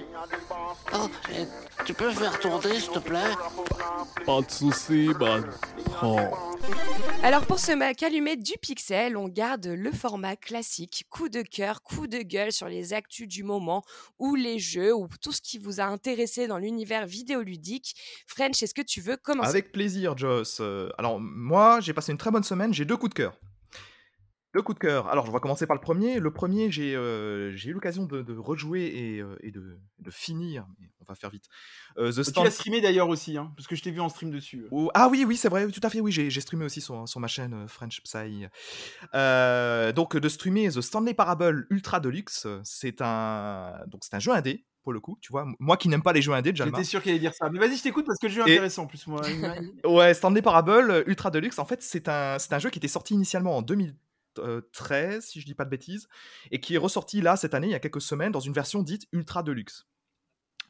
Oh, 0.95 1.09
eh, 1.33 1.45
tu 1.85 1.95
peux 1.95 2.11
faire 2.11 2.39
tourner, 2.41 2.79
s'il 2.81 2.91
te 2.93 2.99
plaît? 2.99 3.33
Pas 4.25 4.41
de 4.41 4.51
soucis, 4.51 5.11
man. 5.19 5.45
Prends. 5.87 6.31
Alors 7.23 7.45
pour 7.47 7.59
ce 7.59 7.73
ma- 7.73 7.95
calumet 7.95 8.37
du 8.37 8.53
pixel, 8.61 9.17
on 9.17 9.29
garde 9.29 9.67
le 9.67 9.91
format 9.91 10.37
classique, 10.37 11.05
coup 11.11 11.29
de 11.29 11.43
cœur, 11.43 11.83
coup 11.83 12.07
de 12.07 12.19
gueule 12.19 12.53
sur 12.53 12.69
les 12.69 12.93
actus 12.93 13.27
du 13.27 13.43
moment 13.43 13.83
ou 14.19 14.35
les 14.35 14.59
jeux 14.59 14.95
ou 14.95 15.09
tout 15.21 15.33
ce 15.33 15.41
qui 15.41 15.59
vous 15.59 15.81
a 15.81 15.85
intéressé 15.85 16.47
dans 16.47 16.59
l'univers 16.59 17.07
vidéoludique. 17.07 17.95
French, 18.27 18.63
est-ce 18.63 18.75
que 18.75 18.83
tu 18.83 19.01
veux 19.01 19.17
commencer? 19.17 19.49
Avec 19.49 19.73
plaisir, 19.73 20.17
Joss. 20.17 20.59
Euh, 20.61 20.89
alors, 20.99 21.19
moi, 21.21 21.81
j'ai 21.81 21.93
passé 21.93 22.13
une 22.13 22.19
très 22.19 22.31
bonne 22.31 22.45
semaine. 22.45 22.73
J'ai 22.73 22.85
deux 22.85 22.97
coups 22.97 23.11
de 23.11 23.15
cœur. 23.15 23.39
Deux 24.57 24.63
coups 24.63 24.79
de 24.79 24.87
cœur. 24.87 25.09
Alors, 25.09 25.27
je 25.27 25.33
vais 25.33 25.39
commencer 25.39 25.67
par 25.67 25.77
le 25.77 25.83
premier. 25.83 26.19
Le 26.19 26.31
premier, 26.33 26.71
j'ai 26.71 26.95
euh, 26.97 27.55
eu 27.67 27.73
l'occasion 27.75 28.07
de, 28.07 28.23
de 28.23 28.37
rejouer 28.39 28.87
et, 28.87 29.21
euh, 29.21 29.37
et 29.43 29.51
de, 29.51 29.79
de 29.99 30.11
finir. 30.11 30.67
On 31.01 31.05
va 31.05 31.15
faire 31.15 31.29
vite. 31.29 31.45
Euh, 31.99 32.11
The 32.11 32.15
Tu 32.17 32.25
Stand- 32.25 32.45
l'as 32.45 32.51
streamé 32.51 32.81
d'ailleurs 32.81 33.11
aussi, 33.11 33.37
hein, 33.37 33.53
parce 33.55 33.67
que 33.69 33.77
je 33.77 33.83
t'ai 33.83 33.91
vu 33.91 34.01
en 34.01 34.09
stream 34.09 34.31
dessus. 34.31 34.67
Oh, 34.71 34.91
ah 34.95 35.09
oui, 35.11 35.27
oui, 35.29 35.37
c'est 35.37 35.51
vrai, 35.51 35.69
tout 35.69 35.81
à 35.83 35.91
fait, 35.91 36.01
oui, 36.01 36.11
j'ai 36.11 36.31
streamé 36.41 36.65
aussi 36.65 36.81
sur, 36.81 37.07
sur 37.07 37.21
ma 37.21 37.29
chaîne 37.29 37.53
euh, 37.53 37.69
French 37.69 38.01
Psy. 38.03 38.47
Euh, 39.15 39.93
donc 39.93 40.17
de 40.17 40.29
streamer 40.29 40.71
The 40.71 40.81
Stanley 40.81 41.13
Parable 41.13 41.67
Ultra 41.69 42.01
Deluxe, 42.01 42.47
c'est 42.65 43.03
un 43.03 43.75
donc 43.89 44.03
un 44.11 44.19
jeu 44.19 44.33
indé 44.33 44.65
pour 44.83 44.93
le 44.93 45.01
coup, 45.01 45.19
tu 45.21 45.33
vois. 45.33 45.45
Moi 45.59 45.77
qui 45.77 45.89
n'aime 45.89 46.03
pas 46.03 46.13
les 46.13 46.23
jeux 46.23 46.33
indés. 46.33 46.53
J'étais 46.55 46.85
sûr 46.85 47.03
qu'il 47.03 47.11
allait 47.11 47.19
dire 47.19 47.35
ça. 47.35 47.51
Mais 47.51 47.59
vas-y, 47.59 47.77
je 47.77 47.83
t'écoute 47.83 48.07
parce 48.07 48.19
que 48.21 48.27
le 48.29 48.33
jeu 48.33 48.43
est 48.43 48.51
Et- 48.51 48.53
intéressant 48.55 48.85
en 48.85 48.87
plus. 48.87 49.07
Moi. 49.09 49.21
Ouais, 49.85 50.15
Stanley 50.15 50.43
Parable 50.43 50.91
euh, 50.91 51.03
Ultra 51.07 51.31
Deluxe, 51.31 51.59
en 51.59 51.65
fait, 51.65 51.83
c'est 51.83 52.09
un, 52.09 52.39
c'est 52.39 52.53
un 52.53 52.59
jeu 52.61 52.71
qui 52.71 52.79
était 52.79 52.87
sorti 52.89 53.15
initialement 53.15 53.57
en 53.57 53.63
2013, 54.37 55.25
si 55.25 55.41
je 55.41 55.47
dis 55.47 55.55
pas 55.55 55.65
de 55.65 55.71
bêtises, 55.71 56.09
et 56.51 56.61
qui 56.61 56.75
est 56.75 56.79
ressorti 56.79 57.21
là 57.21 57.37
cette 57.37 57.55
année, 57.55 57.69
il 57.69 57.73
y 57.73 57.75
a 57.75 57.81
quelques 57.81 58.01
semaines, 58.01 58.33
dans 58.33 58.41
une 58.41 58.53
version 58.53 58.83
dite 58.83 59.07
Ultra 59.13 59.43
Deluxe. 59.43 59.87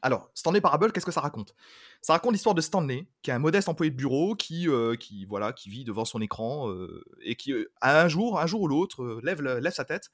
Alors, 0.03 0.29
Stanley 0.35 0.61
Parable, 0.61 0.91
qu'est-ce 0.91 1.05
que 1.05 1.11
ça 1.11 1.21
raconte? 1.21 1.55
Ça 2.01 2.13
raconte 2.13 2.33
l'histoire 2.33 2.53
de 2.53 2.61
Stanley, 2.61 3.07
qui 3.23 3.31
est 3.31 3.33
un 3.33 3.39
modeste 3.39 3.67
employé 3.67 3.89
de 3.89 3.95
bureau 3.95 4.35
qui, 4.35 4.69
euh, 4.69 4.95
voilà, 5.27 5.53
qui 5.53 5.69
vit 5.69 5.83
devant 5.83 6.05
son 6.05 6.21
écran 6.21 6.69
euh, 6.69 7.03
et 7.21 7.35
qui, 7.35 7.51
euh, 7.51 7.71
un 7.81 8.07
jour, 8.07 8.39
un 8.39 8.45
jour 8.45 8.61
ou 8.61 8.67
l'autre, 8.67 9.01
euh, 9.03 9.21
lève, 9.23 9.71
sa 9.71 9.85
tête 9.85 10.11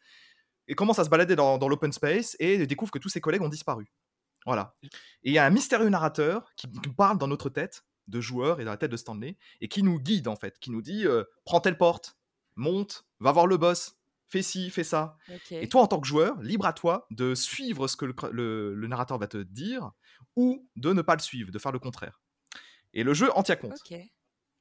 et 0.68 0.76
commence 0.76 1.00
à 1.00 1.04
se 1.04 1.10
balader 1.10 1.36
dans, 1.36 1.58
dans 1.58 1.68
l'open 1.68 1.92
space 1.92 2.38
et 2.40 2.66
découvre 2.66 2.92
que 2.92 3.00
tous 3.00 3.10
ses 3.10 3.20
collègues 3.20 3.42
ont 3.42 3.50
disparu. 3.50 3.92
Voilà. 4.46 4.76
Et 4.84 5.30
il 5.30 5.34
y 5.34 5.38
a 5.38 5.46
un 5.46 5.50
mystérieux 5.50 5.90
narrateur 5.90 6.52
qui 6.56 6.68
parle 6.98 7.18
dans 7.18 7.28
notre 7.28 7.50
tête 7.50 7.84
de 8.08 8.22
joueur 8.22 8.60
et 8.60 8.66
dans 8.66 8.72
la 8.72 8.78
tête 8.78 8.92
de 8.92 8.98
Stanley 8.98 9.38
et 9.62 9.68
qui 9.68 9.84
nous 9.84 10.00
guide 10.00 10.28
en 10.28 10.36
fait, 10.36 10.60
qui 10.60 10.72
nous 10.72 10.82
dit 10.82 11.06
euh, 11.06 11.24
prends 11.46 11.62
telle 11.62 11.78
porte, 11.78 12.18
monte, 12.56 13.06
va 13.20 13.32
voir 13.32 13.48
le 13.48 13.58
boss, 13.58 13.96
fais 14.28 14.42
ci, 14.42 14.70
fais 14.70 14.84
ça. 14.84 15.18
Et 15.62 15.70
toi, 15.70 15.82
en 15.82 15.88
tant 15.88 16.00
que 16.00 16.08
joueur, 16.08 16.42
libre 16.42 16.66
à 16.66 16.74
toi 16.74 17.06
de 17.12 17.36
suivre 17.36 17.88
ce 17.88 17.96
que 17.96 18.06
le, 18.06 18.14
cr- 18.14 18.30
le- 18.32 18.74
le 18.74 18.88
narrateur 18.88 19.18
va 19.18 19.28
te 19.28 19.38
dire 19.38 19.92
ou 20.36 20.68
de 20.76 20.94
ne 20.94 21.02
pas 21.02 21.16
le 21.16 21.22
suivre, 21.22 21.52
de 21.52 21.60
faire 21.60 21.72
le 21.72 21.80
contraire. 21.80 22.22
Et 22.94 23.04
le 23.04 23.14
jeu 23.14 23.30
en 23.36 23.44
tient 23.44 23.56
compte. 23.56 23.72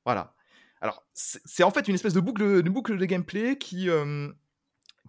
Voilà. 0.04 0.34
Alors, 0.80 1.04
c'est 1.14 1.62
en 1.62 1.70
fait 1.70 1.86
une 1.88 1.94
espèce 1.94 2.12
de 2.14 2.20
boucle, 2.20 2.62
de 2.62 2.70
boucle 2.70 2.98
de 2.98 3.04
gameplay 3.04 3.56
qui, 3.56 3.88
euh, 3.88 4.30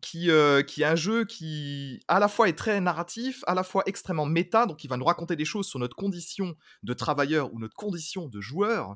qui, 0.02 0.30
euh, 0.30 0.62
qui 0.62 0.82
est 0.84 0.86
un 0.86 0.96
jeu 0.96 1.26
qui, 1.26 2.02
à 2.08 2.20
la 2.20 2.28
fois, 2.28 2.48
est 2.48 2.58
très 2.58 2.80
narratif, 2.80 3.44
à 3.48 3.56
la 3.56 3.64
fois 3.64 3.84
extrêmement 3.86 4.26
méta, 4.26 4.66
donc 4.66 4.84
il 4.84 4.88
va 4.88 4.98
nous 4.98 5.06
raconter 5.06 5.36
des 5.36 5.46
choses 5.46 5.66
sur 5.68 5.80
notre 5.80 5.96
condition 5.96 6.56
de 6.84 6.94
travailleur 6.94 7.54
ou 7.54 7.60
notre 7.60 7.76
condition 7.76 8.28
de 8.28 8.40
joueur, 8.42 8.96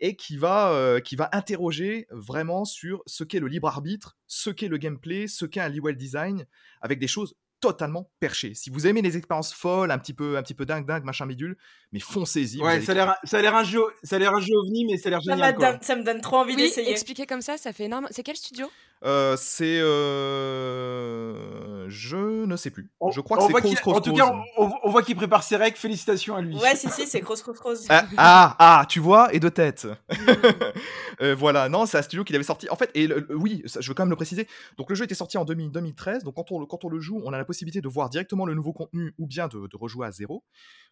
et 0.00 0.16
qui 0.16 0.36
va, 0.36 0.70
euh, 0.72 1.00
qui 1.00 1.16
va 1.16 1.28
interroger 1.32 2.06
vraiment 2.10 2.64
sur 2.64 3.02
ce 3.06 3.24
qu'est 3.24 3.40
le 3.40 3.48
libre 3.48 3.68
arbitre, 3.68 4.16
ce 4.26 4.50
qu'est 4.50 4.68
le 4.68 4.76
gameplay, 4.78 5.26
ce 5.28 5.44
qu'est 5.44 5.60
un 5.60 5.68
level 5.68 5.96
design, 5.96 6.46
avec 6.80 6.98
des 6.98 7.06
choses 7.08 7.34
totalement 7.60 8.10
perchées. 8.20 8.52
Si 8.54 8.68
vous 8.68 8.86
aimez 8.86 9.00
les 9.00 9.16
expériences 9.16 9.54
folles, 9.54 9.90
un 9.90 9.96
petit 9.98 10.12
peu, 10.12 10.36
un 10.36 10.42
petit 10.42 10.52
peu 10.52 10.66
dingue, 10.66 10.84
dingue, 10.86 11.04
machin 11.04 11.26
bidule, 11.26 11.56
mais 11.92 11.98
foncez-y. 12.00 12.60
Ouais, 12.60 12.82
ça 12.82 12.92
a 12.92 12.94
l'air, 12.94 13.16
ça 13.24 13.38
a 13.38 13.42
l'air 13.42 13.54
un 13.56 13.64
jeu, 13.64 13.80
ça 14.02 14.16
a 14.16 14.18
l'air 14.18 14.34
un 14.34 14.40
jeu 14.40 14.52
ovni, 14.54 14.84
mais 14.84 14.98
ça 14.98 15.08
a 15.08 15.10
l'air 15.10 15.22
Ça, 15.22 15.32
génial. 15.32 15.54
Quoi. 15.54 15.72
don- 15.72 15.78
ça 15.80 15.96
me 15.96 16.02
donne 16.04 16.20
trop 16.20 16.36
envie 16.36 16.54
Oui, 16.56 16.62
d'essayer. 16.62 16.90
expliqué 16.90 17.24
comme 17.24 17.40
ça, 17.40 17.56
ça 17.56 17.72
fait 17.72 17.84
énorme. 17.84 18.06
C'est 18.10 18.22
quel 18.22 18.36
studio? 18.36 18.66
Euh, 19.04 19.36
c'est. 19.36 19.78
euh, 19.80 21.84
Je 21.88 22.44
ne 22.46 22.56
sais 22.56 22.70
plus. 22.70 22.90
On- 23.00 23.10
je 23.10 23.20
crois 23.20 23.36
que 23.36 23.42
on 23.42 23.48
c'est 23.48 23.62
qu'il- 23.62 23.76
Crows 23.78 23.92
En 23.94 24.00
tout 24.00 24.14
cas, 24.14 24.32
on, 24.56 24.70
on 24.82 24.90
voit 24.90 25.02
qu'il 25.02 25.14
prépare 25.16 25.42
ses 25.42 25.56
règles. 25.56 25.76
Félicitations 25.76 26.34
à 26.36 26.40
lui. 26.40 26.56
Ouais, 26.56 26.74
si, 26.74 26.88
si, 26.90 27.06
c'est 27.06 27.20
Cross 27.20 27.42
Cross 27.42 27.58
Cross. 27.58 27.86
Ah, 27.90 28.06
ah, 28.16 28.56
ah, 28.58 28.86
tu 28.88 29.00
vois, 29.00 29.32
et 29.34 29.40
de 29.40 29.48
tête. 29.48 29.86
Euh, 31.20 31.32
voilà, 31.32 31.68
non, 31.68 31.86
c'est 31.86 31.96
un 31.96 32.02
studio 32.02 32.24
qu'il 32.24 32.34
avait 32.34 32.42
sorti. 32.44 32.68
En 32.70 32.74
fait, 32.76 32.90
et 32.94 33.06
le- 33.06 33.28
oui, 33.36 33.62
ça, 33.66 33.80
je 33.80 33.86
veux 33.88 33.94
quand 33.94 34.02
même 34.02 34.10
le 34.10 34.16
préciser. 34.16 34.48
Donc, 34.78 34.90
le 34.90 34.96
jeu 34.96 35.04
était 35.04 35.14
sorti 35.14 35.38
en 35.38 35.44
2000 35.44 35.70
2013. 35.70 36.24
Donc, 36.24 36.34
quand 36.34 36.50
on, 36.50 36.58
le- 36.58 36.66
quand 36.66 36.84
on 36.84 36.88
le 36.88 36.98
joue, 36.98 37.22
on 37.24 37.32
a 37.32 37.38
la 37.38 37.44
possibilité 37.44 37.80
de 37.80 37.86
voir 37.86 38.10
directement 38.10 38.44
le 38.46 38.54
nouveau 38.54 38.72
contenu 38.72 39.14
ou 39.18 39.28
bien 39.28 39.46
de, 39.46 39.68
de 39.68 39.76
rejouer 39.76 40.08
à 40.08 40.10
zéro. 40.10 40.44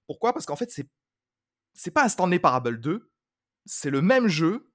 Pourquoi? 0.07 0.33
Parce 0.33 0.47
qu'en 0.47 0.55
fait, 0.55 0.71
c'est 0.71 0.87
c'est 1.75 1.91
pas 1.91 2.05
un 2.05 2.09
Stanley 2.09 2.39
Parable 2.39 2.79
2. 2.79 3.11
C'est 3.67 3.91
le 3.91 4.01
même 4.01 4.29
jeu, 4.29 4.71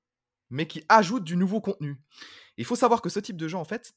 mais 0.49 0.67
qui 0.67 0.83
ajoute 0.89 1.23
du 1.23 1.37
nouveau 1.37 1.61
contenu. 1.61 1.95
Il 2.57 2.65
faut 2.65 2.75
savoir 2.75 3.01
que 3.01 3.09
ce 3.09 3.19
type 3.19 3.37
de 3.37 3.47
jeu, 3.47 3.57
en 3.57 3.65
fait, 3.65 3.95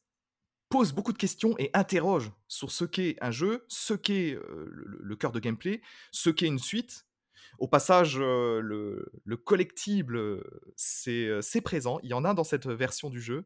pose 0.69 0.93
beaucoup 0.93 1.13
de 1.13 1.19
questions 1.19 1.55
et 1.59 1.71
interroge 1.75 2.31
sur 2.47 2.71
ce 2.71 2.85
qu'est 2.85 3.17
un 3.21 3.31
jeu, 3.31 3.65
ce 3.69 3.95
qu'est 3.95 4.35
euh, 4.35 4.69
le, 4.71 4.99
le 5.03 5.17
cœur 5.17 5.33
de 5.33 5.41
gameplay, 5.41 5.81
ce 6.13 6.31
qu'est 6.31 6.47
une 6.47 6.59
suite. 6.61 7.07
Au 7.59 7.67
passage, 7.67 8.17
euh, 8.21 8.61
le, 8.61 9.11
le 9.25 9.37
collectible, 9.37 10.17
euh, 10.17 10.45
c'est 10.77 11.27
euh, 11.27 11.41
présent. 11.65 11.99
Il 12.03 12.11
y 12.11 12.15
en 12.15 12.25
a 12.25 12.35
dans 12.35 12.45
cette 12.45 12.67
version 12.67 13.11
du 13.11 13.21
jeu. 13.21 13.45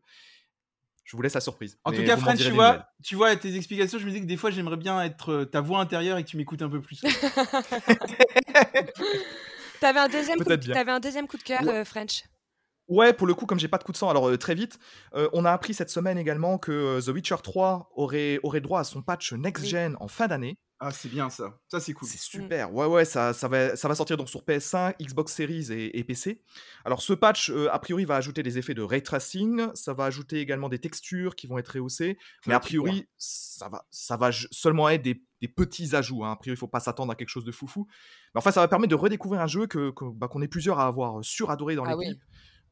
Je 1.05 1.17
vous 1.17 1.23
laisse 1.23 1.35
la 1.35 1.41
surprise. 1.41 1.79
En 1.85 1.91
Mais 1.91 1.99
tout 1.99 2.05
cas, 2.05 2.17
Fred, 2.17 2.39
tu 2.39 2.51
vois, 2.51 2.87
tu 3.03 3.15
vois, 3.15 3.29
à 3.29 3.37
tes 3.37 3.55
explications, 3.57 3.99
je 3.99 4.07
me 4.07 4.11
dis 4.11 4.21
que 4.21 4.27
des 4.27 4.37
fois, 4.37 4.51
j'aimerais 4.51 4.77
bien 4.77 5.03
être 5.03 5.33
euh, 5.33 5.45
ta 5.45 5.61
voix 5.61 5.81
intérieure 5.81 6.19
et 6.19 6.25
que 6.25 6.29
tu 6.29 6.37
m'écoutes 6.37 6.63
un 6.63 6.69
peu 6.71 6.81
plus. 6.81 7.03
T'avais 9.81 10.01
un 10.01 10.09
deuxième 10.09 10.39
coup, 10.43 10.45
de- 10.45 10.57
bien. 10.57 10.75
t'avais 10.75 10.93
un 10.93 11.01
deuxième 11.01 11.27
coup 11.29 11.37
de 11.37 11.43
cœur, 11.43 11.63
Ouais. 11.63 11.79
euh, 11.81 11.85
French. 11.85 12.25
Ouais, 12.89 13.13
pour 13.15 13.27
le 13.27 13.35
coup, 13.35 13.47
comme 13.47 13.59
j'ai 13.59 13.69
pas 13.69 13.79
de 13.79 13.85
coup 13.85 13.93
de 13.93 13.97
sang, 13.97 14.11
alors 14.11 14.29
euh, 14.29 14.37
très 14.37 14.55
vite, 14.55 14.79
euh, 15.15 15.29
on 15.33 15.45
a 15.47 15.51
appris 15.53 15.73
cette 15.73 15.91
semaine 15.91 16.19
également 16.19 16.59
que 16.59 16.71
euh, 16.73 17.01
The 17.01 17.09
Witcher 17.15 17.37
3 17.43 17.91
aurait, 17.95 18.41
aurait 18.43 18.61
droit 18.61 18.81
à 18.81 18.85
son 18.85 19.01
patch 19.03 19.33
next-gen 19.33 19.97
en 20.01 20.09
fin 20.09 20.27
d'année. 20.29 20.59
Ah, 20.81 20.91
c'est 20.91 21.09
bien 21.09 21.31
ça. 21.31 21.57
Ça, 21.69 21.81
c'est 21.81 21.95
cool. 21.95 22.07
C'est 22.09 22.19
super. 22.19 22.75
Ouais, 22.75 22.85
ouais, 22.85 23.05
ça, 23.07 23.33
ça, 23.33 23.49
va, 23.49 23.75
ça 23.75 23.89
va 23.89 23.95
sortir 23.95 24.19
donc 24.19 24.29
sur 24.29 24.43
PS5, 24.43 24.97
Xbox 25.01 25.33
Series 25.33 25.73
et, 25.73 25.99
et 25.99 26.05
PC. 26.05 26.43
Alors, 26.85 27.01
ce 27.01 27.15
patch, 27.15 27.49
euh, 27.49 27.71
a 27.73 27.79
priori, 27.79 28.05
va 28.05 28.17
ajouter 28.17 28.43
des 28.43 28.59
effets 28.59 28.75
de 28.75 28.83
ray 28.83 29.03
tracing. 29.03 29.69
Ça 29.75 29.95
va 29.95 30.05
ajouter 30.05 30.41
également 30.41 30.69
des 30.69 30.81
textures 30.81 31.37
qui 31.37 31.47
vont 31.47 31.57
être 31.57 31.69
rehaussées. 31.69 32.19
Mais 32.47 32.53
a 32.55 32.61
priori, 32.61 33.09
ça 33.17 33.69
va, 33.71 33.87
ça 33.91 34.19
va 34.19 34.31
seulement 34.33 34.91
être 34.91 35.01
des, 35.01 35.23
des 35.41 35.49
petits 35.49 35.95
ajouts. 35.97 36.23
hein. 36.25 36.33
A 36.33 36.37
priori, 36.37 36.57
il 36.57 36.61
faut 36.61 36.69
pas 36.69 36.81
s'attendre 36.81 37.13
à 37.13 37.15
quelque 37.15 37.31
chose 37.31 37.45
de 37.47 37.53
foufou. 37.53 37.87
Mais 38.35 38.39
enfin, 38.41 38.51
ça 38.51 38.61
va 38.61 38.69
permettre 38.69 38.91
de 38.91 38.97
redécouvrir 38.97 39.41
un 39.41 39.47
jeu 39.47 39.67
que, 39.67 39.91
que- 39.93 40.05
bah, 40.13 40.29
qu'on 40.29 40.43
est 40.43 40.49
plusieurs 40.49 40.81
à 40.81 40.87
avoir 40.87 41.25
suradoré 41.25 41.77
dans 41.77 41.85
Ah 41.85 41.97
oui. 41.97 42.19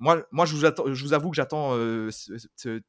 Moi, 0.02 0.22
moi 0.32 0.44
je, 0.46 0.54
vous 0.56 0.64
attends- 0.64 0.92
je 0.92 1.04
vous 1.04 1.12
avoue 1.14 1.30
que 1.30 1.36
j'attends 1.36 1.70
euh, 1.76 2.10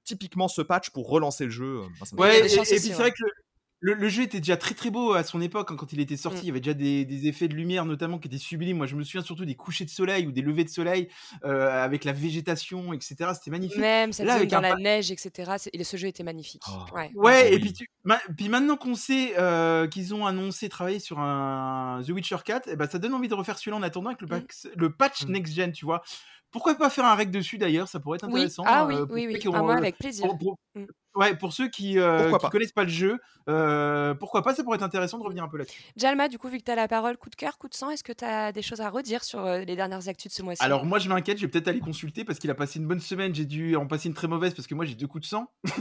typiquement 0.03 0.47
ce 0.47 0.61
patch 0.61 0.89
pour 0.89 1.07
relancer 1.09 1.45
le 1.45 1.51
jeu. 1.51 1.82
Ça 2.03 2.16
me 2.16 2.18
fait 2.18 2.22
Ouais, 2.22 2.39
et, 2.47 2.53
et 2.53 2.57
puis 2.57 2.80
c'est 2.80 2.93
vrai 2.93 3.11
que 3.11 3.18
le, 3.22 3.32
le- 3.80 3.93
le 3.95 4.07
jeu 4.09 4.24
était 4.24 4.39
déjà 4.39 4.55
très 4.57 4.74
très 4.74 4.89
beau 4.89 5.14
à 5.14 5.24
son 5.24 5.41
époque 5.41 5.70
hein, 5.72 5.76
quand 5.78 5.91
il 5.93 5.99
était 5.99 6.16
sorti. 6.18 6.38
Mm. 6.38 6.41
Il 6.43 6.47
y 6.47 6.49
avait 6.51 6.59
déjà 6.61 6.74
des, 6.74 7.05
des 7.05 7.28
effets 7.28 7.47
de 7.49 7.53
lumière 7.53 7.86
notamment 7.86 8.18
qui 8.18 8.30
étaient 8.30 8.38
sublimes. 8.38 8.78
Moi, 8.78 8.88
je 8.88 8.95
me 8.95 9.03
souviens 9.03 9.22
surtout 9.22 9.43
des 9.45 9.55
couchers 9.55 9.84
de 9.86 9.89
soleil 9.89 10.26
ou 10.26 10.32
des 10.32 10.41
levées 10.41 10.64
de 10.64 10.70
soleil 10.70 11.09
euh, 11.43 11.84
avec 11.84 12.03
la 12.05 12.14
végétation, 12.14 12.93
etc. 12.93 13.16
C'était 13.36 13.51
magnifique. 13.51 13.78
Même 13.80 14.11
cette 14.14 14.26
Là, 14.26 14.36
avec 14.36 14.49
dans 14.49 14.57
un 14.59 14.61
la 14.61 14.76
neige, 14.78 15.11
etc. 15.11 15.51
et 15.72 15.84
ce 15.84 15.97
jeu 15.97 16.07
était 16.07 16.24
magnifique. 16.24 16.64
Oh. 16.70 16.95
Ouais. 16.95 17.11
Ouais, 17.16 17.51
et 17.51 17.55
oui. 17.57 17.61
puis, 17.61 17.74
tu- 17.74 17.88
ma- 18.05 18.22
puis 18.38 18.47
maintenant 18.49 18.78
qu'on 18.78 18.95
sait 18.95 19.34
euh, 19.38 19.86
qu'ils 19.88 20.16
ont 20.16 20.26
annoncé 20.26 20.68
travailler 20.70 20.99
sur 20.99 21.20
un 21.20 22.01
The 22.07 22.09
Witcher 22.09 22.38
4, 22.43 22.70
eh 22.72 22.76
ben, 22.78 22.89
ça 22.89 22.97
donne 22.99 23.14
envie 23.14 23.28
de 23.28 23.36
refaire 23.36 23.57
celui-là 23.59 23.78
en 23.78 23.84
attendant 23.84 24.09
avec 24.11 24.22
le, 24.22 24.28
Mm. 24.28 24.45
le 24.78 24.93
patch 24.95 25.26
Mm. 25.28 25.32
next 25.32 25.53
gen, 25.53 25.72
tu 25.74 25.86
vois. 25.86 26.01
Pourquoi 26.54 26.76
pas 26.76 26.89
faire 26.89 27.04
un 27.06 27.16
rec 27.16 27.30
dessus 27.32 27.58
d'ailleurs 27.58 27.88
Ça 27.89 27.99
pourrait 27.99 28.16
être 28.18 28.28
Oui. 28.28 28.34
intéressant. 28.41 28.64
Ah 28.66 28.86
oui, 28.86 28.95
euh, 28.95 29.06
oui, 29.10 29.26
oui. 29.28 29.39
qui 29.39 29.49
Ah, 29.51 29.62
moi, 29.62 29.74
euh, 29.74 29.78
avec 29.78 29.97
plaisir. 29.97 30.26
pour- 30.28 30.38
pour- 30.38 30.58
Mm. 30.76 30.86
Ouais, 31.16 31.36
pour 31.36 31.53
ceux 31.53 31.68
qui, 31.70 31.99
euh, 31.99 32.32
qui 32.32 32.39
pas? 32.39 32.49
connaissent 32.49 32.72
pas 32.72 32.84
le 32.84 32.89
jeu, 32.89 33.20
euh, 33.49 34.14
pourquoi 34.16 34.41
pas 34.41 34.55
Ça 34.55 34.64
pourrait 34.64 34.78
être 34.78 34.84
intéressant 34.84 35.18
de 35.18 35.24
revenir 35.24 35.43
un 35.43 35.47
peu 35.47 35.57
là-dessus. 35.57 35.82
Jalma, 35.95 36.28
du 36.28 36.38
coup, 36.39 36.47
vu 36.47 36.57
que 36.57 36.64
tu 36.64 36.72
as 36.72 36.76
la 36.76 36.88
parole, 36.88 37.18
coup 37.18 37.30
de 37.30 37.36
cœur, 37.36 37.57
coup 37.57 37.70
de 37.70 37.74
sang, 37.76 37.89
est-ce 37.89 38.03
que 38.03 38.14
tu 38.14 38.26
as 38.26 38.51
des 38.51 38.61
choses 38.61 38.82
à 38.82 38.89
redire 38.89 39.24
sur 39.24 39.45
euh, 39.45 39.59
les 39.59 39.76
dernières 39.76 40.07
actus 40.09 40.32
de 40.32 40.36
ce 40.36 40.41
mois-ci? 40.43 40.64
Alors 40.64 40.86
moi 40.86 40.99
je 40.99 41.09
m'inquiète, 41.09 41.38
je 41.38 41.45
vais 41.45 41.51
peut-être 41.51 41.68
aller 41.68 41.80
consulter 41.80 42.24
parce 42.26 42.39
qu'il 42.39 42.49
a 42.49 42.55
passé 42.55 42.80
une 42.80 42.88
bonne 42.88 42.99
semaine, 42.99 43.36
j'ai 43.36 43.45
dû 43.45 43.76
en 43.76 43.86
passer 43.86 44.07
une 44.07 44.14
très 44.16 44.28
mauvaise 44.28 44.53
parce 44.53 44.68
que 44.68 44.76
moi 44.76 44.86
j'ai 44.86 44.95
deux 44.95 45.07
coups 45.07 45.24
de 45.24 45.28
sang. 45.28 45.51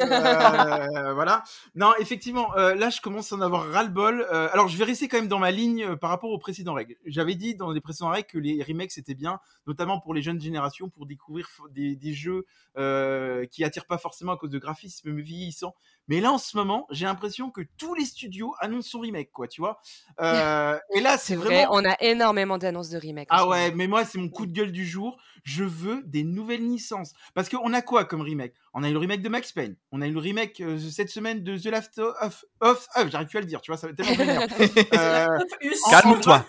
Euh, 0.00 1.14
voilà. 1.14 1.42
Non, 1.74 1.92
effectivement, 1.98 2.54
euh, 2.56 2.74
là 2.74 2.90
je 2.90 3.00
commence 3.00 3.32
à 3.32 3.36
en 3.36 3.40
avoir 3.40 3.66
ras-le-bol. 3.70 4.26
Euh, 4.32 4.48
alors 4.52 4.68
je 4.68 4.76
vais 4.76 4.84
rester 4.84 5.08
quand 5.08 5.18
même 5.18 5.28
dans 5.28 5.38
ma 5.38 5.50
ligne 5.50 5.84
euh, 5.84 5.96
par 5.96 6.10
rapport 6.10 6.30
aux 6.30 6.38
précédents 6.38 6.74
règles. 6.74 6.96
J'avais 7.06 7.34
dit 7.34 7.54
dans 7.54 7.70
les 7.70 7.80
précédents 7.80 8.10
règles 8.10 8.26
que 8.28 8.38
les 8.38 8.62
remakes 8.62 8.92
c'était 8.92 9.14
bien, 9.14 9.40
notamment 9.66 10.00
pour 10.00 10.14
les 10.14 10.22
jeunes 10.22 10.40
générations, 10.40 10.88
pour 10.88 11.06
découvrir 11.06 11.48
des, 11.70 11.96
des 11.96 12.12
jeux 12.14 12.44
euh, 12.76 13.46
qui 13.46 13.64
attirent 13.64 13.86
pas 13.86 13.98
forcément 13.98 14.32
à 14.32 14.36
cause 14.36 14.50
de 14.50 14.58
graphismes 14.70 15.20
vieillissants. 15.20 15.74
Mais 16.08 16.20
là 16.20 16.32
en 16.32 16.38
ce 16.38 16.56
moment, 16.56 16.86
j'ai 16.90 17.06
l'impression 17.06 17.50
que 17.50 17.60
tous 17.76 17.94
les 17.94 18.04
studios 18.04 18.52
annoncent 18.60 18.90
son 18.90 19.00
remake, 19.00 19.30
quoi, 19.32 19.46
tu 19.46 19.60
vois. 19.60 19.80
Euh, 20.20 20.76
et 20.94 21.00
là 21.00 21.16
c'est 21.18 21.34
C'est 21.34 21.36
vrai, 21.36 21.64
vraiment 21.64 21.70
on 21.72 21.84
a 21.84 21.96
énormément 22.00 22.58
d'annonces 22.58 22.88
de 22.88 22.98
remake. 22.98 23.28
ah 23.30 23.46
ouais, 23.46 23.66
moment. 23.66 23.76
mais 23.76 23.86
moi, 23.86 24.04
c'est 24.04 24.18
mon 24.18 24.28
coup 24.28 24.46
de 24.46 24.52
gueule 24.52 24.72
du 24.72 24.86
jour. 24.86 25.20
Je 25.44 25.64
veux 25.64 26.02
des 26.06 26.24
nouvelles 26.24 26.66
licences. 26.66 27.12
Parce 27.34 27.48
qu'on 27.48 27.72
a 27.72 27.82
quoi 27.82 28.04
comme 28.04 28.20
remake? 28.20 28.54
On 28.74 28.82
a 28.82 28.88
eu 28.88 28.92
le 28.92 28.98
remake 28.98 29.22
de 29.22 29.28
Max 29.28 29.52
Payne. 29.52 29.76
On 29.92 30.02
a 30.02 30.06
eu 30.06 30.12
le 30.12 30.18
remake 30.18 30.60
euh, 30.60 30.78
cette 30.78 31.10
semaine 31.10 31.42
de 31.42 31.56
The 31.56 31.66
Last 31.66 31.98
of... 31.98 32.44
of, 32.60 32.88
of 32.96 33.10
J'arrive 33.10 33.28
plus 33.28 33.38
à 33.38 33.40
le 33.40 33.46
dire, 33.46 33.60
tu 33.60 33.70
vois, 33.70 33.78
ça 33.78 33.86
va 33.86 33.94
tellement. 33.94 34.46
Euh, 34.94 35.38
Us. 35.62 35.80
Calme-toi. 35.90 36.44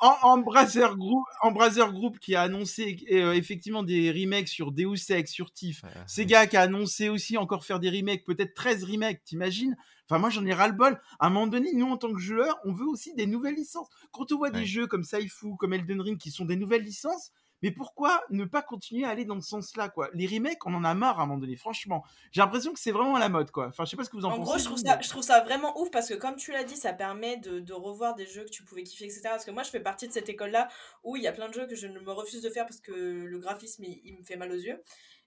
En, 0.00 0.14
Embracer 0.22 0.88
Group, 0.96 1.24
Embracer 1.42 1.86
Group 1.90 2.18
qui 2.18 2.34
a 2.34 2.42
annoncé 2.42 3.04
euh, 3.10 3.32
effectivement 3.32 3.82
des 3.82 4.10
remakes 4.10 4.48
sur 4.48 4.72
Deus 4.72 5.10
Ex, 5.10 5.30
sur 5.30 5.52
Tiff. 5.52 5.82
Sega 6.06 6.46
qui 6.46 6.56
a 6.56 6.62
annoncé 6.62 7.08
aussi 7.08 7.36
encore 7.36 7.64
faire 7.64 7.80
des 7.80 7.90
remakes, 7.90 8.24
peut-être 8.24 8.54
13 8.54 8.84
remakes, 8.84 9.22
t'imagines? 9.24 9.76
Enfin, 10.08 10.18
moi, 10.20 10.30
j'en 10.30 10.44
ai 10.46 10.52
ras-le-bol. 10.52 11.00
À 11.18 11.26
un 11.26 11.30
moment 11.30 11.46
donné, 11.46 11.72
nous, 11.72 11.86
en 11.86 11.96
tant 11.96 12.12
que 12.12 12.20
joueurs, 12.20 12.58
on 12.64 12.72
veut 12.72 12.86
aussi 12.86 13.14
des 13.14 13.26
nouvelles 13.26 13.56
licences. 13.56 13.88
Quand 14.12 14.30
on 14.30 14.36
voit 14.36 14.50
des 14.50 14.64
jeux 14.64 14.86
comme 14.86 15.02
Saifu, 15.02 15.56
comme 15.58 15.72
Elden 15.72 16.00
Ring, 16.00 16.18
qui 16.18 16.30
sont 16.30 16.44
des 16.44 16.56
nouvelles 16.56 16.84
licences, 16.84 17.32
mais 17.62 17.70
pourquoi 17.70 18.22
ne 18.30 18.44
pas 18.44 18.62
continuer 18.62 19.04
à 19.04 19.10
aller 19.10 19.24
dans 19.24 19.40
ce 19.40 19.48
sens-là, 19.48 19.88
quoi? 19.88 20.08
Les 20.12 20.26
remakes, 20.26 20.64
on 20.66 20.74
en 20.74 20.84
a 20.84 20.94
marre 20.94 21.18
à 21.20 21.22
un 21.22 21.26
moment 21.26 21.38
donné, 21.40 21.56
franchement. 21.56 22.04
J'ai 22.32 22.40
l'impression 22.40 22.72
que 22.72 22.78
c'est 22.78 22.92
vraiment 22.92 23.16
à 23.16 23.18
la 23.20 23.28
mode, 23.28 23.50
quoi. 23.50 23.66
Enfin, 23.68 23.84
je 23.84 23.90
sais 23.90 23.96
pas 23.96 24.04
ce 24.04 24.10
que 24.10 24.16
vous 24.16 24.24
en, 24.24 24.30
En 24.32 24.36
pensez. 24.36 24.44
gros, 24.50 24.58
je 24.58 24.64
trouve, 24.64 24.78
ça, 24.78 24.96
mais- 24.96 25.02
je 25.02 25.08
trouve 25.08 25.22
ça 25.22 25.40
vraiment 25.42 25.78
ouf 25.80 25.90
parce 25.90 26.08
que, 26.08 26.14
comme 26.14 26.36
tu 26.36 26.52
l'as 26.52 26.64
dit, 26.64 26.76
ça 26.76 26.92
permet 26.92 27.36
de, 27.38 27.60
de 27.60 27.72
revoir 27.72 28.14
des 28.14 28.26
jeux 28.26 28.44
que 28.44 28.50
tu 28.50 28.62
pouvais 28.64 28.82
kiffer, 28.82 29.04
etc. 29.04 29.22
Parce 29.24 29.44
que 29.44 29.50
moi, 29.50 29.62
je 29.62 29.70
fais 29.70 29.80
partie 29.80 30.06
de 30.08 30.12
cette 30.12 30.28
école-là 30.28 30.68
où 31.04 31.16
il 31.16 31.22
y 31.22 31.26
a 31.26 31.32
plein 31.32 31.48
de 31.48 31.54
jeux 31.54 31.66
que 31.66 31.74
je 31.76 31.86
ne 31.86 31.98
me 32.00 32.12
refuse 32.12 32.42
de 32.42 32.50
faire 32.50 32.66
parce 32.66 32.80
que 32.80 32.92
le 32.92 33.38
graphisme, 33.38 33.84
il, 33.84 34.00
il 34.04 34.18
me 34.18 34.22
fait 34.22 34.36
mal 34.36 34.50
aux 34.52 34.54
yeux. 34.56 34.82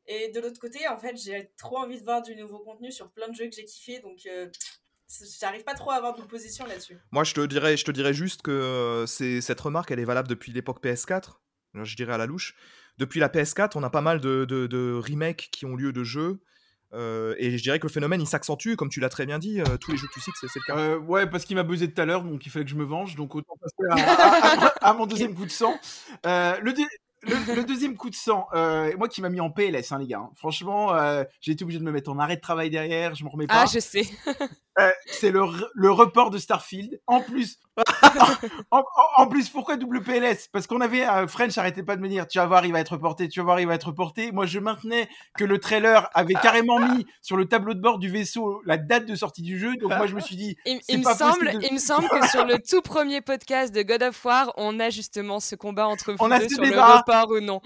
Et 0.07 0.29
de 0.29 0.39
l'autre 0.39 0.59
côté, 0.59 0.87
en 0.87 0.97
fait, 0.97 1.15
j'ai 1.17 1.51
trop 1.57 1.77
envie 1.77 1.99
de 1.99 2.03
voir 2.03 2.21
du 2.23 2.35
nouveau 2.35 2.59
contenu 2.59 2.91
sur 2.91 3.11
plein 3.11 3.27
de 3.27 3.35
jeux 3.35 3.45
que 3.47 3.55
j'ai 3.55 3.65
kiffé. 3.65 3.99
Donc, 3.99 4.25
euh, 4.25 4.47
j'arrive 5.39 5.63
pas 5.63 5.73
trop 5.73 5.91
à 5.91 5.95
avoir 5.95 6.15
de 6.15 6.21
position 6.23 6.65
là-dessus. 6.65 6.97
Moi, 7.11 7.23
je 7.23 7.33
te 7.33 7.45
dirais, 7.45 7.77
je 7.77 7.85
te 7.85 7.91
dirais 7.91 8.13
juste 8.13 8.41
que 8.41 8.51
euh, 8.51 9.05
c'est 9.05 9.41
cette 9.41 9.59
remarque, 9.59 9.91
elle 9.91 9.99
est 9.99 10.05
valable 10.05 10.27
depuis 10.27 10.51
l'époque 10.51 10.83
PS4. 10.83 11.39
Là, 11.73 11.83
Je 11.83 11.95
dirais 11.95 12.13
à 12.13 12.17
la 12.17 12.25
louche. 12.25 12.55
Depuis 12.97 13.19
la 13.19 13.29
PS4, 13.29 13.71
on 13.75 13.83
a 13.83 13.89
pas 13.89 14.01
mal 14.01 14.19
de, 14.19 14.45
de- 14.45 14.67
de 14.67 14.99
remakes 15.03 15.49
qui 15.51 15.65
ont 15.65 15.75
lieu 15.75 15.91
de 15.93 16.03
jeux. 16.03 16.39
euh, 16.93 17.35
et 17.37 17.55
je 17.57 17.61
dirais 17.63 17.77
que 17.79 17.85
le 17.87 17.91
phénomène, 17.93 18.19
il 18.21 18.27
s'accentue. 18.27 18.75
Comme 18.75 18.89
tu 18.89 18.99
l'as 18.99 19.09
très 19.09 19.25
bien 19.27 19.37
dit, 19.39 19.61
euh, 19.61 19.77
tous 19.77 19.91
les 19.91 19.97
jeux 19.97 20.07
que 20.07 20.13
tu 20.13 20.19
cites, 20.21 20.33
c'est 20.41 20.47
c'est 20.47 20.59
le 20.67 20.73
cas. 20.73 20.79
Euh, 20.79 20.97
ouais, 20.97 21.27
parce 21.29 21.45
qu'il 21.45 21.55
m'a 21.55 21.63
buzzé 21.63 21.91
tout 21.93 22.01
à 22.01 22.05
l'heure, 22.05 22.23
donc 22.23 22.45
il 22.45 22.49
fallait 22.51 22.65
que 22.65 22.71
je 22.71 22.75
me 22.75 22.83
venge, 22.83 23.15
donc 23.15 23.35
autant 23.35 23.53
passer 23.61 23.75
à, 23.91 23.93
à- 24.11 24.65
à- 24.65 24.89
à 24.89 24.93
mon 24.95 25.05
deuxième 25.05 25.35
coup 25.35 25.45
de 25.45 25.51
sang. 25.51 25.79
Euh, 26.25 26.57
le, 26.61 26.73
deux- 26.73 26.83
le- 27.21 27.55
le 27.57 27.63
deuxième 27.63 27.95
coup 27.95 28.09
de 28.09 28.15
sang, 28.15 28.47
euh, 28.53 28.91
moi 28.97 29.07
qui 29.07 29.21
m'a 29.21 29.29
mis 29.29 29.39
en 29.39 29.51
PLS, 29.51 29.91
hein, 29.91 29.99
les 29.99 30.07
gars. 30.07 30.17
hein. 30.19 30.31
Franchement, 30.35 30.95
euh, 30.95 31.23
j'ai 31.41 31.51
été 31.51 31.63
obligé 31.63 31.77
de 31.79 31.83
me 31.83 31.91
mettre 31.91 32.09
en 32.09 32.17
arrêt 32.17 32.37
de 32.37 32.41
travail 32.41 32.69
derrière, 32.71 33.13
je 33.13 33.23
me 33.23 33.29
remets 33.29 33.45
pas. 33.47 33.61
Ah, 33.63 33.65
je 33.71 33.79
sais. 33.79 34.07
Euh, 34.79 34.91
c'est 35.07 35.31
le, 35.31 35.41
le 35.73 35.91
report 35.91 36.29
de 36.29 36.37
Starfield. 36.37 37.01
En 37.07 37.21
plus, 37.21 37.59
en, 38.71 38.79
en- 38.79 38.83
en 39.23 39.27
plus, 39.27 39.49
pourquoi 39.49 39.75
double 39.77 40.01
PLS 40.03 40.47
Parce 40.53 40.67
qu'on 40.67 40.79
avait 40.81 41.05
euh, 41.07 41.27
French 41.27 41.57
arrêtait 41.57 41.83
pas 41.83 41.95
de 41.95 42.01
me 42.01 42.07
dire, 42.07 42.27
tu 42.27 42.37
vas 42.37 42.45
voir, 42.45 42.65
il 42.65 42.71
va 42.71 42.79
être 42.79 42.93
reporté, 42.93 43.27
tu 43.27 43.39
vas 43.39 43.45
voir, 43.45 43.59
il 43.59 43.67
va 43.67 43.73
être 43.75 43.87
reporté. 43.87 44.31
Moi, 44.31 44.45
je 44.45 44.59
maintenais 44.59 45.09
que 45.37 45.43
le 45.43 45.57
trailer 45.59 46.09
avait 46.13 46.33
carrément 46.35 46.79
mis 46.79 47.05
sur 47.21 47.35
le 47.35 47.45
tableau 47.45 47.73
de 47.73 47.81
bord 47.81 47.99
du 47.99 48.09
vaisseau 48.09 48.61
la 48.65 48.77
date 48.77 49.05
de 49.05 49.15
sortie 49.15 49.41
du 49.41 49.57
jeu. 49.59 49.75
Donc 49.77 49.89
moi, 49.95 50.07
je 50.07 50.15
me 50.15 50.19
suis 50.21 50.35
dit, 50.35 50.55
Il, 50.65 50.99
me 50.99 51.03
semble, 51.13 51.51
de- 51.53 51.59
il 51.65 51.73
me 51.73 51.79
semble 51.79 52.07
que 52.09 52.27
sur 52.29 52.45
le 52.45 52.57
tout 52.59 52.81
premier 52.81 53.21
podcast 53.21 53.73
de 53.73 53.81
God 53.81 54.03
of 54.03 54.23
War, 54.25 54.53
on 54.57 54.79
a 54.79 54.89
justement 54.89 55.39
ce 55.39 55.55
combat 55.55 55.87
entre 55.87 56.11
vous 56.13 56.17
On 56.21 56.31
a 56.31 56.39
sur 56.47 56.61
le 56.61 56.69
débat. 56.69 56.97
report 56.99 57.31
ou 57.31 57.39
non. 57.41 57.61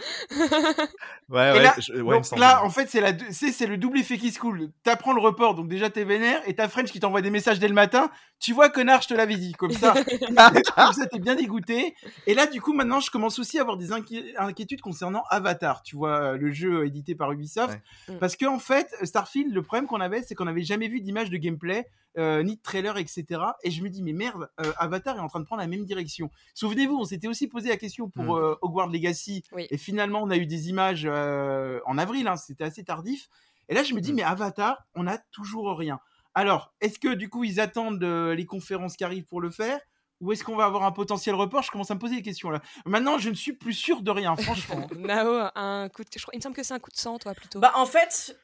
Ouais, 1.30 1.49
Et 1.49 1.54
ouais, 1.54 1.64
là, 1.64 1.76
je- 1.80 1.93
ouais, 2.01 2.16
donc 2.20 2.39
là, 2.39 2.64
en 2.64 2.70
fait, 2.70 2.89
c'est 2.89 3.01
la, 3.01 3.12
c'est 3.32 3.66
le 3.68 3.78
double 3.78 3.99
effet 3.99 4.18
qui 4.18 4.32
se 4.32 4.39
coule. 4.39 4.70
T'apprends 4.84 5.14
le 5.14 5.22
report, 5.22 5.56
donc 5.56 5.68
déjà 5.68 5.89
t'es 5.89 6.04
vénère, 6.04 6.41
et 6.47 6.56
t'as 6.56 6.68
French 6.68 6.91
qui 6.91 6.99
t'envoie 7.04 7.22
des 7.22 7.30
messages 7.30 7.60
dès 7.60 7.68
le 7.68 7.74
matin. 7.74 8.10
Tu 8.39 8.54
vois, 8.54 8.70
connard, 8.70 9.01
je 9.01 9.08
te 9.08 9.14
l'avais 9.14 9.36
dit. 9.38 9.54
Comme 9.54 9.72
ça, 9.72 9.93
comme 10.76 10.93
ça, 10.93 11.06
t'es 11.10 11.20
bien 11.20 11.36
dégoûté. 11.36 11.95
Et 12.28 12.34
là, 12.34 12.45
du 12.47 12.60
coup, 12.62 12.74
maintenant, 12.74 12.99
je 12.99 13.10
commence 13.12 13.39
aussi 13.39 13.58
à 13.58 13.62
avoir 13.62 13.78
des 13.78 13.91
inquié- 13.91 14.34
inquiétudes 14.38 14.82
concernant 14.82 15.24
Avatar. 15.30 15.82
Tu 15.84 15.95
vois, 15.95 16.36
le 16.38 16.51
jeu 16.51 16.86
édité 16.86 17.16
par 17.16 17.32
Ubisoft. 17.32 17.80
Ouais. 18.10 18.18
Parce 18.20 18.36
que 18.36 18.45
en 18.45 18.60
fait, 18.60 18.93
Starfield, 19.04 19.54
le 19.54 19.62
problème 19.62 19.88
qu'on 19.88 20.01
avait, 20.01 20.24
c'est 20.24 20.36
qu'on 20.36 20.45
n'avait 20.45 20.64
jamais 20.64 20.88
vu 20.88 20.99
d'image 21.01 21.30
de 21.30 21.38
gameplay. 21.38 21.88
euh, 22.20 22.43
ni 22.43 22.58
de 22.58 22.62
trailer, 22.62 22.99
etc. 22.99 23.26
Et 23.64 23.72
je 23.72 23.82
me 23.82 23.89
dis, 23.89 24.04
mais 24.04 24.14
merde, 24.14 24.47
euh, 24.64 24.72
Avatar 24.78 25.18
est 25.18 25.20
en 25.20 25.28
train 25.30 25.39
de 25.39 25.45
prendre 25.45 25.64
la 25.64 25.68
même 25.68 25.84
direction. 25.84 26.30
Souvenez-vous, 26.54 26.95
on 26.95 27.06
s'était 27.06 27.28
aussi 27.28 27.47
posé 27.47 27.70
la 27.70 27.78
question 27.78 28.08
pour 28.08 28.26
Mm. 28.26 28.38
euh, 28.38 28.56
Hogwarts 28.62 28.89
Legacy, 28.89 29.43
Oui. 29.51 29.66
et 29.72 29.78
finalement, 29.78 30.22
on 30.22 30.30
a 30.30 30.38
eu 30.38 30.45
des 30.45 30.70
images 30.70 31.08
euh, 31.10 31.80
en 31.88 31.97
avril, 31.97 32.28
hein, 32.28 32.36
c'était 32.38 32.66
assez 32.66 32.84
tardif. 32.84 33.30
Et 33.68 33.74
là, 33.74 33.82
je 33.82 33.95
me 33.95 33.99
dis, 33.99 34.12
Mm. 34.14 34.18
mais 34.18 34.22
Avatar, 34.22 34.86
on 34.93 35.01
n'a 35.06 35.18
toujours 35.32 35.76
rien. 35.76 35.99
Alors, 36.36 36.73
est-ce 36.81 36.99
que 36.99 37.13
du 37.13 37.29
coup, 37.29 37.43
ils 37.43 37.59
attendent 37.59 38.03
euh, 38.03 38.34
les 38.36 38.45
conférences 38.45 38.95
qui 38.95 39.03
arrivent 39.03 39.25
pour 39.25 39.41
le 39.41 39.49
faire 39.51 39.79
ou 40.21 40.31
est-ce 40.31 40.43
qu'on 40.43 40.55
va 40.55 40.65
avoir 40.65 40.84
un 40.84 40.91
potentiel 40.91 41.36
report? 41.36 41.63
Je 41.63 41.71
commence 41.71 41.91
à 41.91 41.95
me 41.95 41.99
poser 41.99 42.15
des 42.15 42.21
questions 42.21 42.49
là. 42.49 42.61
Maintenant, 42.86 43.17
je 43.17 43.29
ne 43.29 43.36
suis 43.36 43.53
plus 43.53 43.73
sûr 43.73 44.01
de 44.01 44.09
rien, 44.11 44.36
franchement. 44.36 44.88
Nao, 44.95 45.49
un 45.55 45.89
coup 45.89 46.03
de... 46.03 46.09
je 46.15 46.21
crois- 46.21 46.34
Il 46.34 46.38
me 46.38 46.41
semble 46.41 46.55
que 46.55 46.63
c'est 46.63 46.73
un 46.73 46.79
coup 46.79 46.91
de 46.91 46.97
sang, 46.97 47.17
toi, 47.19 47.34
plutôt. 47.34 47.59
Bah, 47.59 47.73
en 47.75 47.86
fait, 47.86 48.39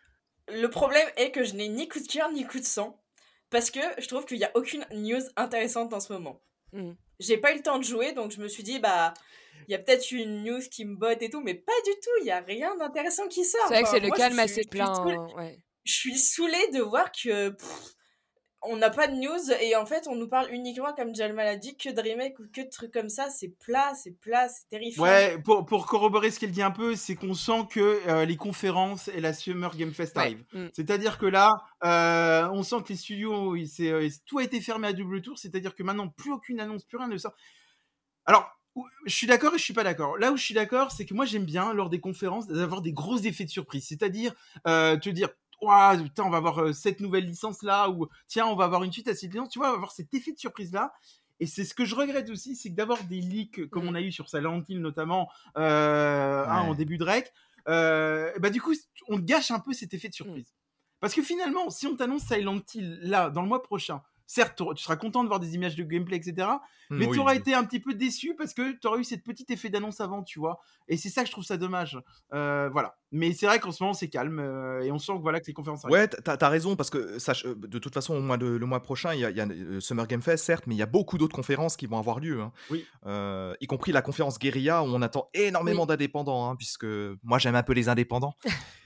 le 0.50 0.68
problème 0.70 1.08
est 1.16 1.32
que 1.32 1.44
je 1.44 1.54
n'ai 1.56 1.70
ni 1.70 1.88
coup 1.88 2.00
de 2.00 2.08
cœur 2.08 2.32
ni 2.32 2.46
coup 2.46 2.60
de 2.60 2.66
sang. 2.66 3.00
Parce 3.50 3.72
que 3.72 3.80
je 3.98 4.08
trouve 4.08 4.26
qu'il 4.26 4.38
n'y 4.38 4.44
a 4.44 4.52
aucune 4.56 4.86
news 4.94 5.22
intéressante 5.36 5.94
en 5.94 6.00
ce 6.00 6.12
moment. 6.14 6.42
Mm. 6.74 6.92
J'ai 7.20 7.38
pas 7.38 7.52
eu 7.54 7.58
le 7.58 7.64
temps 7.64 7.80
de 7.80 7.84
jouer, 7.84 8.12
donc 8.14 8.32
je 8.32 8.40
me 8.42 8.48
suis 8.48 8.62
dit, 8.64 8.78
bah, 8.80 9.14
il 9.68 9.72
y 9.72 9.76
a 9.76 9.80
peut-être 9.80 10.12
une 10.12 10.44
news 10.44 10.62
qui 10.70 10.86
me 10.86 10.96
botte 10.96 11.22
et 11.22 11.30
tout, 11.30 11.42
mais 11.42 11.56
pas 11.56 11.72
du 11.86 11.92
tout, 11.94 12.12
il 12.22 12.28
y 12.28 12.32
a 12.32 12.42
rien 12.42 12.76
d'intéressant 12.78 13.28
qui 13.28 13.44
sort. 13.46 13.62
c'est 13.68 13.74
vrai 13.74 13.84
que 13.84 13.90
c'est 13.90 14.00
le 14.02 14.12
calme 14.12 14.38
assez 14.40 14.64
plein. 14.66 14.92
hein, 14.92 15.28
ouais. 15.36 15.60
Je 15.90 15.96
suis 15.96 16.18
saoulée 16.20 16.70
de 16.72 16.82
voir 16.82 17.12
que 17.12 17.50
pff, 17.50 17.96
on 18.62 18.78
n'a 18.78 18.92
pas 18.92 19.08
de 19.08 19.16
news 19.16 19.52
et 19.60 19.76
en 19.76 19.88
fait 19.88 20.08
on 20.08 20.16
nous 20.16 20.28
parle 20.28 20.52
uniquement, 20.52 20.94
comme 20.94 21.16
Jalma 21.16 21.44
l'a 21.44 21.56
dit, 21.56 21.78
que 21.78 21.90
de 21.90 22.00
remake 22.00 22.38
ou 22.40 22.44
que 22.54 22.62
de 22.62 22.70
trucs 22.70 22.92
comme 22.94 23.10
ça. 23.10 23.30
C'est 23.32 23.58
plat, 23.58 23.94
c'est 23.96 24.12
plat, 24.12 24.50
c'est 24.50 24.68
terrifiant. 24.70 25.02
Ouais, 25.02 25.40
pour, 25.40 25.66
pour 25.66 25.88
corroborer 25.88 26.30
ce 26.30 26.40
qu'elle 26.40 26.52
dit 26.52 26.62
un 26.62 26.70
peu, 26.70 26.96
c'est 26.96 27.16
qu'on 27.16 27.34
sent 27.34 27.66
que 27.72 28.08
euh, 28.08 28.26
les 28.26 28.38
conférences 28.38 29.08
et 29.08 29.20
la 29.20 29.34
Summer 29.34 29.76
Game 29.76 29.92
Fest 29.92 30.16
Ouais. 30.16 30.22
arrivent. 30.24 30.46
Mm. 30.54 30.68
C'est-à-dire 30.74 31.18
que 31.18 31.26
là, 31.26 31.64
euh, 31.84 32.48
on 32.52 32.62
sent 32.62 32.84
que 32.84 32.90
les 32.90 32.98
studios, 32.98 33.56
il 33.56 33.68
euh, 33.80 34.08
tout 34.28 34.38
a 34.38 34.44
été 34.44 34.62
fermé 34.62 34.90
à 34.90 34.94
double 34.94 35.24
tour. 35.24 35.40
C'est-à-dire 35.40 35.74
que 35.74 35.82
maintenant, 35.82 36.08
plus 36.10 36.32
aucune 36.32 36.60
annonce, 36.60 36.84
plus 36.84 36.98
rien 36.98 37.08
ne 37.08 37.18
sort. 37.18 37.34
Alors, 38.26 38.48
je 39.06 39.14
suis 39.14 39.28
d'accord 39.28 39.56
et 39.56 39.58
je 39.58 39.64
suis 39.64 39.74
pas 39.74 39.84
d'accord. 39.84 40.18
Là 40.18 40.32
où 40.32 40.38
je 40.38 40.44
suis 40.44 40.54
d'accord, 40.54 40.92
c'est 40.92 41.06
que 41.06 41.14
moi 41.14 41.26
j'aime 41.26 41.46
bien 41.46 41.74
lors 41.74 41.90
des 41.90 42.00
conférences 42.00 42.48
d'avoir 42.48 42.82
des 42.82 42.94
gros 42.94 43.18
effets 43.18 43.46
de 43.46 43.50
surprise. 43.50 43.88
C'est-à-dire 43.88 44.34
euh, 44.68 44.98
te 44.98 45.10
dire, 45.10 45.30
Ouah, 45.62 45.98
putain, 45.98 46.24
on 46.24 46.30
va 46.30 46.38
avoir 46.38 46.60
euh, 46.62 46.74
cette 46.74 47.00
nouvelle 47.02 47.26
licence 47.26 47.64
là, 47.64 47.90
ou 47.90 48.08
tiens, 48.28 48.46
on 48.48 48.56
va 48.56 48.66
avoir 48.66 48.84
une 48.84 48.92
suite 48.94 49.08
à 49.10 49.16
cette 49.16 49.32
licence, 49.34 49.50
tu 49.50 49.60
vois, 49.60 49.68
on 49.70 49.72
va 49.72 49.76
avoir 49.78 49.92
cet 49.92 50.14
effet 50.14 50.32
de 50.32 50.40
surprise 50.40 50.72
là. 50.72 50.94
Et 51.42 51.46
c'est 51.48 51.64
ce 51.66 51.74
que 51.74 51.86
je 51.86 51.96
regrette 51.96 52.30
aussi, 52.30 52.56
c'est 52.56 52.70
que 52.70 52.76
d'avoir 52.76 53.04
des 53.06 53.22
leaks 53.22 53.70
comme 53.70 53.86
Mm. 53.86 53.90
on 53.90 53.96
a 53.96 54.02
eu 54.02 54.12
sur 54.12 54.30
Silent 54.30 54.62
Hill 54.68 54.82
notamment, 54.82 55.30
euh, 55.58 56.46
hein, 56.48 56.62
en 56.62 56.74
début 56.76 56.98
de 56.98 57.04
rec, 57.04 57.32
euh, 57.68 58.32
bah 58.40 58.50
du 58.50 58.62
coup, 58.62 58.74
on 59.08 59.20
gâche 59.20 59.52
un 59.52 59.60
peu 59.60 59.74
cet 59.74 59.94
effet 59.94 60.10
de 60.10 60.14
Mm. 60.14 60.16
surprise. 60.16 60.54
Parce 61.00 61.14
que 61.14 61.22
finalement, 61.22 61.70
si 61.70 61.88
on 61.88 61.96
t'annonce 61.96 62.24
Silent 62.24 62.60
Hill 62.74 63.00
là, 63.04 63.30
dans 63.30 63.42
le 63.42 63.48
mois 63.48 63.64
prochain, 63.64 64.02
certes, 64.32 64.62
tu 64.76 64.84
seras 64.84 64.96
content 64.96 65.24
de 65.24 65.28
voir 65.28 65.40
des 65.40 65.56
images 65.56 65.76
de 65.76 65.84
gameplay, 65.84 66.18
etc. 66.18 66.48
Mais 66.92 67.08
Oui. 67.08 67.14
tu 67.16 67.20
auras 67.20 67.34
été 67.34 67.56
un 67.56 67.64
petit 67.64 67.80
peu 67.80 67.96
déçu 67.96 68.36
parce 68.38 68.54
que 68.54 68.74
tu 68.80 68.86
aurais 68.88 69.00
eu 69.00 69.04
cette 69.04 69.24
petite 69.24 69.50
effet 69.50 69.70
d'annonce 69.70 70.02
avant, 70.02 70.22
tu 70.22 70.38
vois. 70.38 70.60
Et 70.88 70.98
c'est 70.98 71.10
ça 71.10 71.22
que 71.22 71.28
je 71.28 71.32
trouve 71.32 71.44
ça 71.44 71.58
dommage. 71.58 72.00
Euh, 72.34 72.70
voilà. 72.72 72.96
Mais 73.12 73.34
c'est 73.34 73.48
vrai 73.48 73.60
qu'en 73.60 73.72
ce 73.72 73.82
moment, 73.84 73.94
c'est 73.94 74.08
calme 74.08 74.38
euh, 74.40 74.82
et 74.82 74.92
on 74.92 75.00
sent 75.00 75.14
que, 75.14 75.22
voilà, 75.22 75.40
que 75.40 75.48
les 75.48 75.54
conférences 75.54 75.84
arrivent. 75.84 75.94
Ouais, 75.98 76.08
t'as 76.08 76.38
as 76.40 76.50
raison, 76.50 76.76
parce 76.76 76.92
que 76.92 76.98
euh, 77.18 77.56
de 77.56 77.80
toute 77.80 77.94
façon, 77.94 78.16
au 78.16 78.22
mois 78.22 78.38
de- 78.38 78.46
le 78.46 78.66
mois 78.68 78.82
prochain, 78.84 79.16
il 79.16 79.20
y 79.20 79.22
y 79.22 79.42
a 79.42 79.48
Summer 79.82 80.06
Game 80.06 80.22
Fest, 80.22 80.46
certes, 80.46 80.68
mais 80.68 80.76
il 80.76 80.78
y 80.78 80.84
a 80.84 80.88
beaucoup 80.88 81.18
d'autres 81.18 81.36
conférences 81.36 81.76
qui 81.76 81.88
vont 81.88 81.98
avoir 81.98 82.20
lieu. 82.20 82.40
hein. 82.42 82.52
Oui. 82.70 82.86
Euh, 83.08 83.56
y 83.62 83.66
compris 83.68 83.92
la 83.92 84.04
conférence 84.04 84.38
Guerilla, 84.38 84.84
où 84.84 84.86
on 84.88 85.02
attend 85.02 85.30
énormément 85.34 85.88
d'indépendants, 85.88 86.50
hein, 86.52 86.56
puisque 86.56 86.86
moi 87.24 87.40
j'aime 87.40 87.56
un 87.56 87.64
peu 87.64 87.74
les 87.74 87.90
indépendants. 87.90 88.36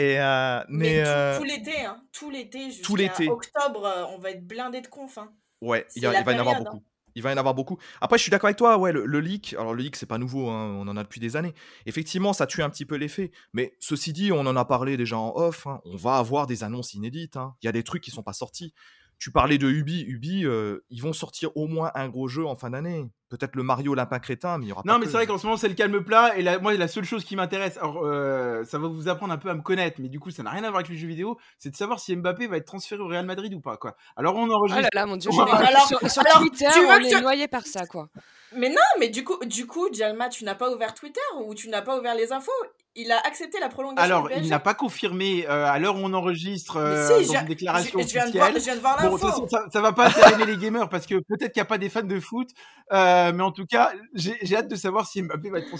Et, 0.00 0.18
euh, 0.18 0.64
mais, 0.70 0.96
Mais, 0.96 1.02
tout, 1.02 1.08
euh, 1.08 1.38
tout 1.38 1.44
l'été, 1.44 1.84
hein, 1.84 2.02
tout 2.10 2.30
l'été, 2.30 2.64
jusqu'à 2.70 2.82
tout 2.82 2.96
l'été. 2.96 3.28
octobre, 3.28 3.84
euh, 3.84 4.04
on 4.14 4.18
va 4.18 4.30
être 4.30 4.46
blindé 4.46 4.80
de 4.80 4.86
conf. 4.86 5.18
Hein. 5.18 5.30
ouais, 5.60 5.86
il, 5.94 6.02
va 6.02 6.14
y 6.14 6.16
en 6.16 6.20
avoir 6.20 6.24
période, 6.24 6.56
hein. 6.56 6.62
beaucoup. 6.64 6.84
Il 7.14 7.22
va 7.22 7.30
y 7.30 7.34
en 7.34 7.36
avoir 7.36 7.54
beaucoup. 7.54 7.76
Après, 8.00 8.16
je 8.16 8.22
suis 8.22 8.30
d'accord 8.30 8.46
avec 8.46 8.56
toi, 8.56 8.78
ouais, 8.78 8.92
le, 8.92 9.04
le 9.04 9.20
leak, 9.20 9.52
alors 9.58 9.74
le 9.74 9.82
leak, 9.82 9.96
c'est 9.96 10.06
pas 10.06 10.16
nouveau, 10.16 10.48
hein, 10.48 10.74
on 10.78 10.88
en 10.88 10.96
a 10.96 11.02
depuis 11.02 11.20
des 11.20 11.36
années. 11.36 11.52
Effectivement, 11.84 12.32
ça 12.32 12.46
tue 12.46 12.62
un 12.62 12.70
petit 12.70 12.86
peu 12.86 12.94
l'effet. 12.94 13.30
Mais 13.52 13.76
ceci 13.78 14.14
dit, 14.14 14.32
on 14.32 14.40
en 14.40 14.56
a 14.56 14.64
parlé 14.64 14.96
déjà 14.96 15.18
en 15.18 15.36
off, 15.36 15.66
hein, 15.66 15.82
on 15.84 15.96
va 15.96 16.16
avoir 16.16 16.46
des 16.46 16.64
annonces 16.64 16.94
inédites. 16.94 17.36
hein. 17.36 17.54
Il 17.60 17.66
y 17.66 17.68
a 17.68 17.72
des 17.72 17.82
trucs 17.82 18.02
qui 18.02 18.10
sont 18.10 18.22
pas 18.22 18.32
sortis. 18.32 18.72
Tu 19.20 19.30
parlais 19.30 19.58
de 19.58 19.68
Ubi, 19.68 20.02
Ubi, 20.08 20.46
euh, 20.46 20.82
ils 20.88 21.02
vont 21.02 21.12
sortir 21.12 21.54
au 21.54 21.66
moins 21.66 21.90
un 21.94 22.08
gros 22.08 22.26
jeu 22.26 22.46
en 22.46 22.56
fin 22.56 22.70
d'année. 22.70 23.04
Peut-être 23.28 23.54
le 23.54 23.62
Mario 23.62 23.94
Lapin 23.94 24.18
Crétin, 24.18 24.56
mais 24.56 24.64
il 24.64 24.68
y 24.70 24.72
aura 24.72 24.80
Non, 24.86 24.94
pas 24.94 24.98
mais 24.98 25.04
que. 25.04 25.10
c'est 25.10 25.16
vrai 25.18 25.26
qu'en 25.26 25.36
ce 25.36 25.46
moment, 25.46 25.58
c'est 25.58 25.68
le 25.68 25.74
calme 25.74 26.02
plat. 26.02 26.36
Et 26.38 26.42
la, 26.42 26.58
moi, 26.58 26.72
la 26.74 26.88
seule 26.88 27.04
chose 27.04 27.22
qui 27.22 27.36
m'intéresse, 27.36 27.76
alors 27.76 28.00
euh, 28.02 28.64
ça 28.64 28.78
va 28.78 28.88
vous 28.88 29.08
apprendre 29.08 29.32
un 29.34 29.36
peu 29.38 29.50
à 29.50 29.54
me 29.54 29.60
connaître, 29.60 30.00
mais 30.00 30.08
du 30.08 30.18
coup, 30.18 30.30
ça 30.30 30.42
n'a 30.42 30.50
rien 30.50 30.64
à 30.64 30.70
voir 30.70 30.76
avec 30.76 30.88
les 30.88 30.96
jeux 30.96 31.06
vidéo, 31.06 31.38
c'est 31.58 31.68
de 31.70 31.76
savoir 31.76 32.00
si 32.00 32.16
Mbappé 32.16 32.46
va 32.46 32.56
être 32.56 32.64
transféré 32.64 33.02
au 33.02 33.06
Real 33.08 33.26
Madrid 33.26 33.52
ou 33.52 33.60
pas. 33.60 33.76
Quoi. 33.76 33.94
Alors, 34.16 34.36
on 34.36 34.48
Oh 34.48 34.54
enregistre. 34.54 34.82
là 34.82 34.88
là, 34.94 35.06
mon 35.06 35.18
dieu, 35.18 35.30
Alors- 35.32 35.86
sur, 35.86 36.10
sur 36.10 36.22
alors, 36.26 36.38
Twitter, 36.40 36.66
tu 36.72 36.80
on 36.80 36.88
que 36.98 37.14
est 37.14 37.20
noyé 37.20 37.46
par 37.46 37.66
ça, 37.66 37.86
quoi. 37.86 38.08
Mais 38.56 38.70
non, 38.70 38.76
mais 38.98 39.10
du 39.10 39.22
coup, 39.22 39.36
du 39.44 39.66
coup, 39.66 39.88
Jalma, 39.92 40.30
tu 40.30 40.44
n'as 40.44 40.54
pas 40.56 40.72
ouvert 40.74 40.94
Twitter 40.94 41.20
ou 41.44 41.54
tu 41.54 41.68
n'as 41.68 41.82
pas 41.82 41.98
ouvert 41.98 42.14
les 42.14 42.32
infos? 42.32 42.50
Il 42.96 43.12
a 43.12 43.18
accepté 43.24 43.60
la 43.60 43.68
prolongation. 43.68 44.02
Alors, 44.02 44.28
du 44.28 44.34
il 44.42 44.48
n'a 44.48 44.58
pas 44.58 44.74
confirmé 44.74 45.46
euh, 45.48 45.64
à 45.66 45.78
l'heure 45.78 45.94
où 45.94 46.00
on 46.02 46.12
enregistre 46.12 46.76
euh, 46.76 47.20
si, 47.20 47.26
dans 47.28 47.34
je, 47.34 47.38
une 47.40 47.46
déclaration 47.46 48.00
je- 48.00 48.06
je 48.08 48.12
viens 48.12 48.26
de 48.26 48.32
voir, 48.32 48.50
officielle. 48.50 48.60
je 48.60 48.64
viens 48.64 48.74
de 48.74 48.80
voir 48.80 49.10
Bon, 49.10 49.16
façon, 49.16 49.46
ça, 49.48 49.60
ça 49.72 49.80
va 49.80 49.92
pas 49.92 50.08
intéresser 50.08 50.44
les 50.44 50.56
gamers 50.56 50.88
parce 50.88 51.06
que 51.06 51.14
peut-être 51.14 51.52
qu'il 51.52 51.60
n'y 51.60 51.66
a 51.66 51.66
pas 51.66 51.78
des 51.78 51.88
fans 51.88 52.02
de 52.02 52.18
foot, 52.18 52.48
euh, 52.92 53.32
mais 53.32 53.42
en 53.44 53.52
tout 53.52 53.64
cas, 53.64 53.92
j'ai 54.14 54.36
j'ai 54.42 54.56
hâte 54.56 54.66
de 54.68 54.74
savoir 54.74 55.06
si 55.06 55.22
Mbappé 55.22 55.50
va 55.50 55.58
être. 55.58 55.70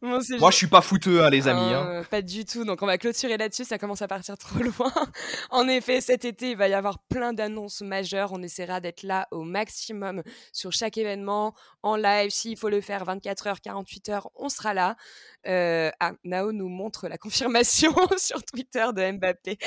Bon, 0.00 0.20
c'est 0.22 0.38
Moi, 0.38 0.50
je 0.50 0.56
suis 0.56 0.66
pas 0.68 0.80
fouteux, 0.80 1.22
hein, 1.22 1.28
les 1.28 1.48
amis. 1.48 1.60
hein. 1.74 1.86
Euh, 1.86 2.02
Pas 2.04 2.22
du 2.22 2.46
tout. 2.46 2.64
Donc 2.64 2.80
on 2.82 2.86
va 2.86 2.96
clôturer 2.96 3.36
là-dessus. 3.36 3.64
Ça 3.64 3.76
commence 3.78 4.00
à 4.00 4.08
partir 4.08 4.38
trop 4.38 4.58
loin. 4.78 4.92
en 5.50 5.68
effet, 5.68 6.00
cet 6.00 6.24
été, 6.24 6.52
il 6.52 6.56
va 6.56 6.68
y 6.68 6.74
avoir 6.74 6.98
plein 6.98 7.34
d'annonces 7.34 7.82
majeures. 7.82 8.30
On 8.32 8.42
essaiera 8.42 8.80
d'être 8.80 9.02
là 9.02 9.28
au 9.32 9.42
maximum 9.42 10.22
sur 10.54 10.72
chaque 10.72 10.96
événement, 10.96 11.54
en 11.82 11.96
live. 11.96 12.30
S'il 12.30 12.56
faut 12.56 12.70
le 12.70 12.80
faire 12.80 13.04
24 13.04 13.46
heures, 13.48 13.60
48 13.60 14.08
heures, 14.08 14.30
on 14.34 14.48
sera 14.48 14.72
là. 14.72 14.96
Euh, 15.46 15.90
ah, 16.00 16.12
Nous 16.46 16.68
montre 16.68 17.08
la 17.08 17.18
confirmation 17.18 17.92
sur 18.16 18.42
Twitter 18.44 18.86
de 18.94 19.12
Mbappé. 19.12 19.58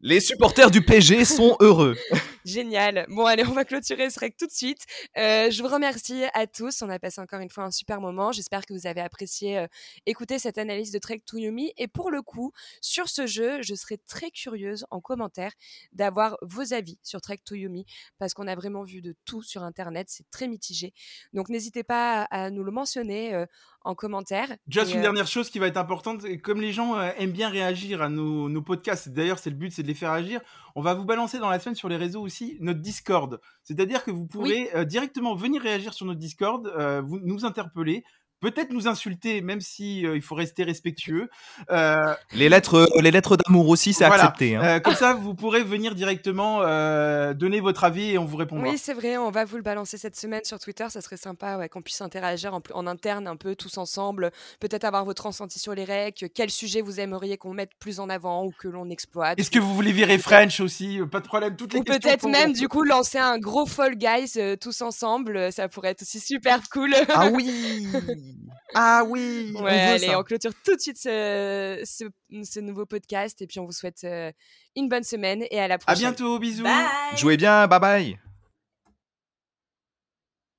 Les 0.00 0.20
supporters 0.20 0.70
du 0.70 0.82
PG 0.82 1.24
sont 1.24 1.56
heureux. 1.60 1.96
Génial. 2.44 3.06
Bon, 3.08 3.26
allez, 3.26 3.44
on 3.44 3.52
va 3.52 3.64
clôturer 3.64 4.08
ce 4.08 4.18
rec 4.18 4.36
tout 4.38 4.46
de 4.46 4.52
suite. 4.52 4.84
Euh, 5.18 5.50
je 5.50 5.62
vous 5.62 5.68
remercie 5.68 6.24
à 6.32 6.46
tous. 6.46 6.80
On 6.82 6.88
a 6.88 6.98
passé 6.98 7.20
encore 7.20 7.40
une 7.40 7.50
fois 7.50 7.64
un 7.64 7.70
super 7.70 8.00
moment. 8.00 8.32
J'espère 8.32 8.64
que 8.64 8.72
vous 8.72 8.86
avez 8.86 9.00
apprécié 9.00 9.58
euh, 9.58 9.66
écouter 10.06 10.38
cette 10.38 10.56
analyse 10.56 10.92
de 10.92 10.98
Trek 10.98 11.22
to 11.26 11.36
Yomi. 11.36 11.72
Et 11.76 11.88
pour 11.88 12.10
le 12.10 12.22
coup, 12.22 12.52
sur 12.80 13.08
ce 13.08 13.26
jeu, 13.26 13.62
je 13.62 13.74
serais 13.74 13.98
très 14.08 14.30
curieuse 14.30 14.86
en 14.90 15.00
commentaire 15.00 15.52
d'avoir 15.92 16.36
vos 16.42 16.72
avis 16.72 16.98
sur 17.02 17.20
Trek 17.20 17.40
to 17.44 17.54
Yomi 17.54 17.84
parce 18.18 18.32
qu'on 18.32 18.46
a 18.46 18.54
vraiment 18.54 18.82
vu 18.82 19.02
de 19.02 19.14
tout 19.24 19.42
sur 19.42 19.62
Internet. 19.62 20.06
C'est 20.08 20.28
très 20.30 20.48
mitigé. 20.48 20.94
Donc, 21.32 21.48
n'hésitez 21.48 21.84
pas 21.84 22.22
à, 22.22 22.44
à 22.44 22.50
nous 22.50 22.64
le 22.64 22.72
mentionner 22.72 23.34
euh, 23.34 23.46
en 23.86 23.94
commentaire. 23.94 24.56
Juste 24.68 24.92
une 24.92 24.98
euh, 24.98 25.02
dernière 25.02 25.26
chose 25.26 25.48
qui 25.48 25.58
va 25.58 25.68
être 25.68 25.76
importante, 25.76 26.24
comme 26.42 26.60
les 26.60 26.72
gens 26.72 26.98
euh, 26.98 27.10
aiment 27.18 27.32
bien 27.32 27.48
réagir 27.48 28.02
à 28.02 28.08
nos, 28.08 28.48
nos 28.48 28.62
podcasts, 28.62 29.08
d'ailleurs 29.08 29.38
c'est 29.38 29.50
le 29.50 29.56
but, 29.56 29.72
c'est 29.72 29.82
de 29.82 29.88
les 29.88 29.94
faire 29.94 30.10
agir, 30.10 30.40
on 30.74 30.82
va 30.82 30.94
vous 30.94 31.04
balancer 31.04 31.38
dans 31.38 31.48
la 31.48 31.60
semaine 31.60 31.76
sur 31.76 31.88
les 31.88 31.96
réseaux 31.96 32.20
aussi 32.20 32.56
notre 32.60 32.80
Discord. 32.80 33.40
C'est-à-dire 33.62 34.04
que 34.04 34.10
vous 34.10 34.26
pourrez 34.26 34.70
euh, 34.74 34.84
directement 34.84 35.34
venir 35.34 35.62
réagir 35.62 35.94
sur 35.94 36.04
notre 36.04 36.18
Discord, 36.18 36.66
vous, 37.04 37.20
nous 37.20 37.44
interpeller, 37.44 38.04
peut-être 38.40 38.70
nous 38.70 38.88
insulter, 38.88 39.40
même 39.40 39.60
si 39.60 40.06
euh, 40.06 40.16
il 40.16 40.22
faut 40.22 40.34
rester 40.34 40.64
respectueux. 40.64 41.28
Euh, 41.70 42.14
Les 42.32 42.48
lettres, 42.48 42.74
euh, 42.96 43.00
les 43.00 43.10
lettres 43.10 43.36
d'amour 43.36 43.68
aussi, 43.68 43.92
c'est 43.92 44.06
Voilà. 44.06 44.24
accepté. 44.24 44.56
hein. 44.56 44.62
euh, 44.64 44.80
comme 44.80 44.94
ça, 44.94 45.14
vous 45.14 45.34
pourrez 45.34 45.62
venir 45.64 45.94
directement 45.94 46.60
euh, 46.62 47.34
donner 47.34 47.60
votre 47.60 47.84
avis 47.84 48.10
et 48.12 48.18
on 48.18 48.24
vous 48.24 48.36
répondra. 48.36 48.68
Oui, 48.68 48.78
c'est 48.78 48.94
vrai, 48.94 49.16
on 49.16 49.30
va 49.30 49.44
vous 49.44 49.56
le 49.56 49.62
balancer 49.62 49.96
cette 49.98 50.16
semaine 50.16 50.44
sur 50.44 50.58
Twitter. 50.58 50.86
Ça 50.90 51.00
serait 51.00 51.16
sympa 51.16 51.56
ouais, 51.58 51.68
qu'on 51.68 51.82
puisse 51.82 52.00
interagir 52.00 52.54
en, 52.54 52.60
en 52.74 52.86
interne 52.86 53.26
un 53.26 53.36
peu 53.36 53.54
tous 53.56 53.78
ensemble. 53.78 54.30
Peut-être 54.60 54.84
avoir 54.84 55.04
votre 55.04 55.26
ressenti 55.26 55.58
sur 55.58 55.74
les 55.74 55.84
recs. 55.84 56.24
Quel 56.34 56.50
sujet 56.50 56.82
vous 56.82 57.00
aimeriez 57.00 57.36
qu'on 57.36 57.54
mette 57.54 57.70
plus 57.78 58.00
en 58.00 58.08
avant 58.08 58.44
ou 58.44 58.52
que 58.58 58.68
l'on 58.68 58.88
exploite. 58.90 59.38
Est-ce 59.38 59.50
que 59.50 59.58
vous 59.58 59.74
voulez 59.74 59.92
virer 59.92 60.18
French 60.18 60.60
aussi 60.60 61.00
Pas 61.10 61.20
de 61.20 61.26
problème, 61.26 61.56
toutes 61.56 61.72
les 61.72 61.80
Ou 61.80 61.84
questions 61.84 62.08
peut-être 62.10 62.28
même 62.28 62.52
du 62.52 62.68
coup 62.68 62.82
lancer 62.82 63.18
un 63.18 63.38
gros 63.38 63.66
Fall 63.66 63.96
Guys 63.96 64.32
euh, 64.36 64.56
tous 64.56 64.82
ensemble. 64.82 65.52
Ça 65.52 65.68
pourrait 65.68 65.90
être 65.90 66.02
aussi 66.02 66.20
super 66.20 66.60
cool. 66.70 66.94
Ah 67.08 67.28
oui 67.32 67.86
Ah 68.74 69.04
oui 69.06 69.52
Ouais, 69.54 69.70
allez, 69.80 70.06
ça. 70.08 70.18
on 70.18 70.22
clôture 70.22 70.52
tout 70.64 70.74
de 70.76 70.80
suite 70.80 70.98
ce, 70.98 71.80
ce, 71.84 72.04
ce 72.44 72.60
nouveau 72.60 72.84
podcast 72.86 73.40
et 73.42 73.46
puis 73.46 73.58
on 73.60 73.64
vous 73.66 73.72
souhaite 73.72 74.04
euh, 74.04 74.30
une 74.76 74.88
bonne 74.88 75.04
semaine 75.04 75.44
et 75.50 75.60
à 75.60 75.68
la 75.68 75.74
À 75.74 75.78
prochaine. 75.78 76.00
bientôt, 76.00 76.38
bisous 76.38 76.64
Bye. 76.64 77.16
Jouez 77.16 77.36
bien, 77.36 77.66
bye 77.66 77.80
bye 77.80 78.25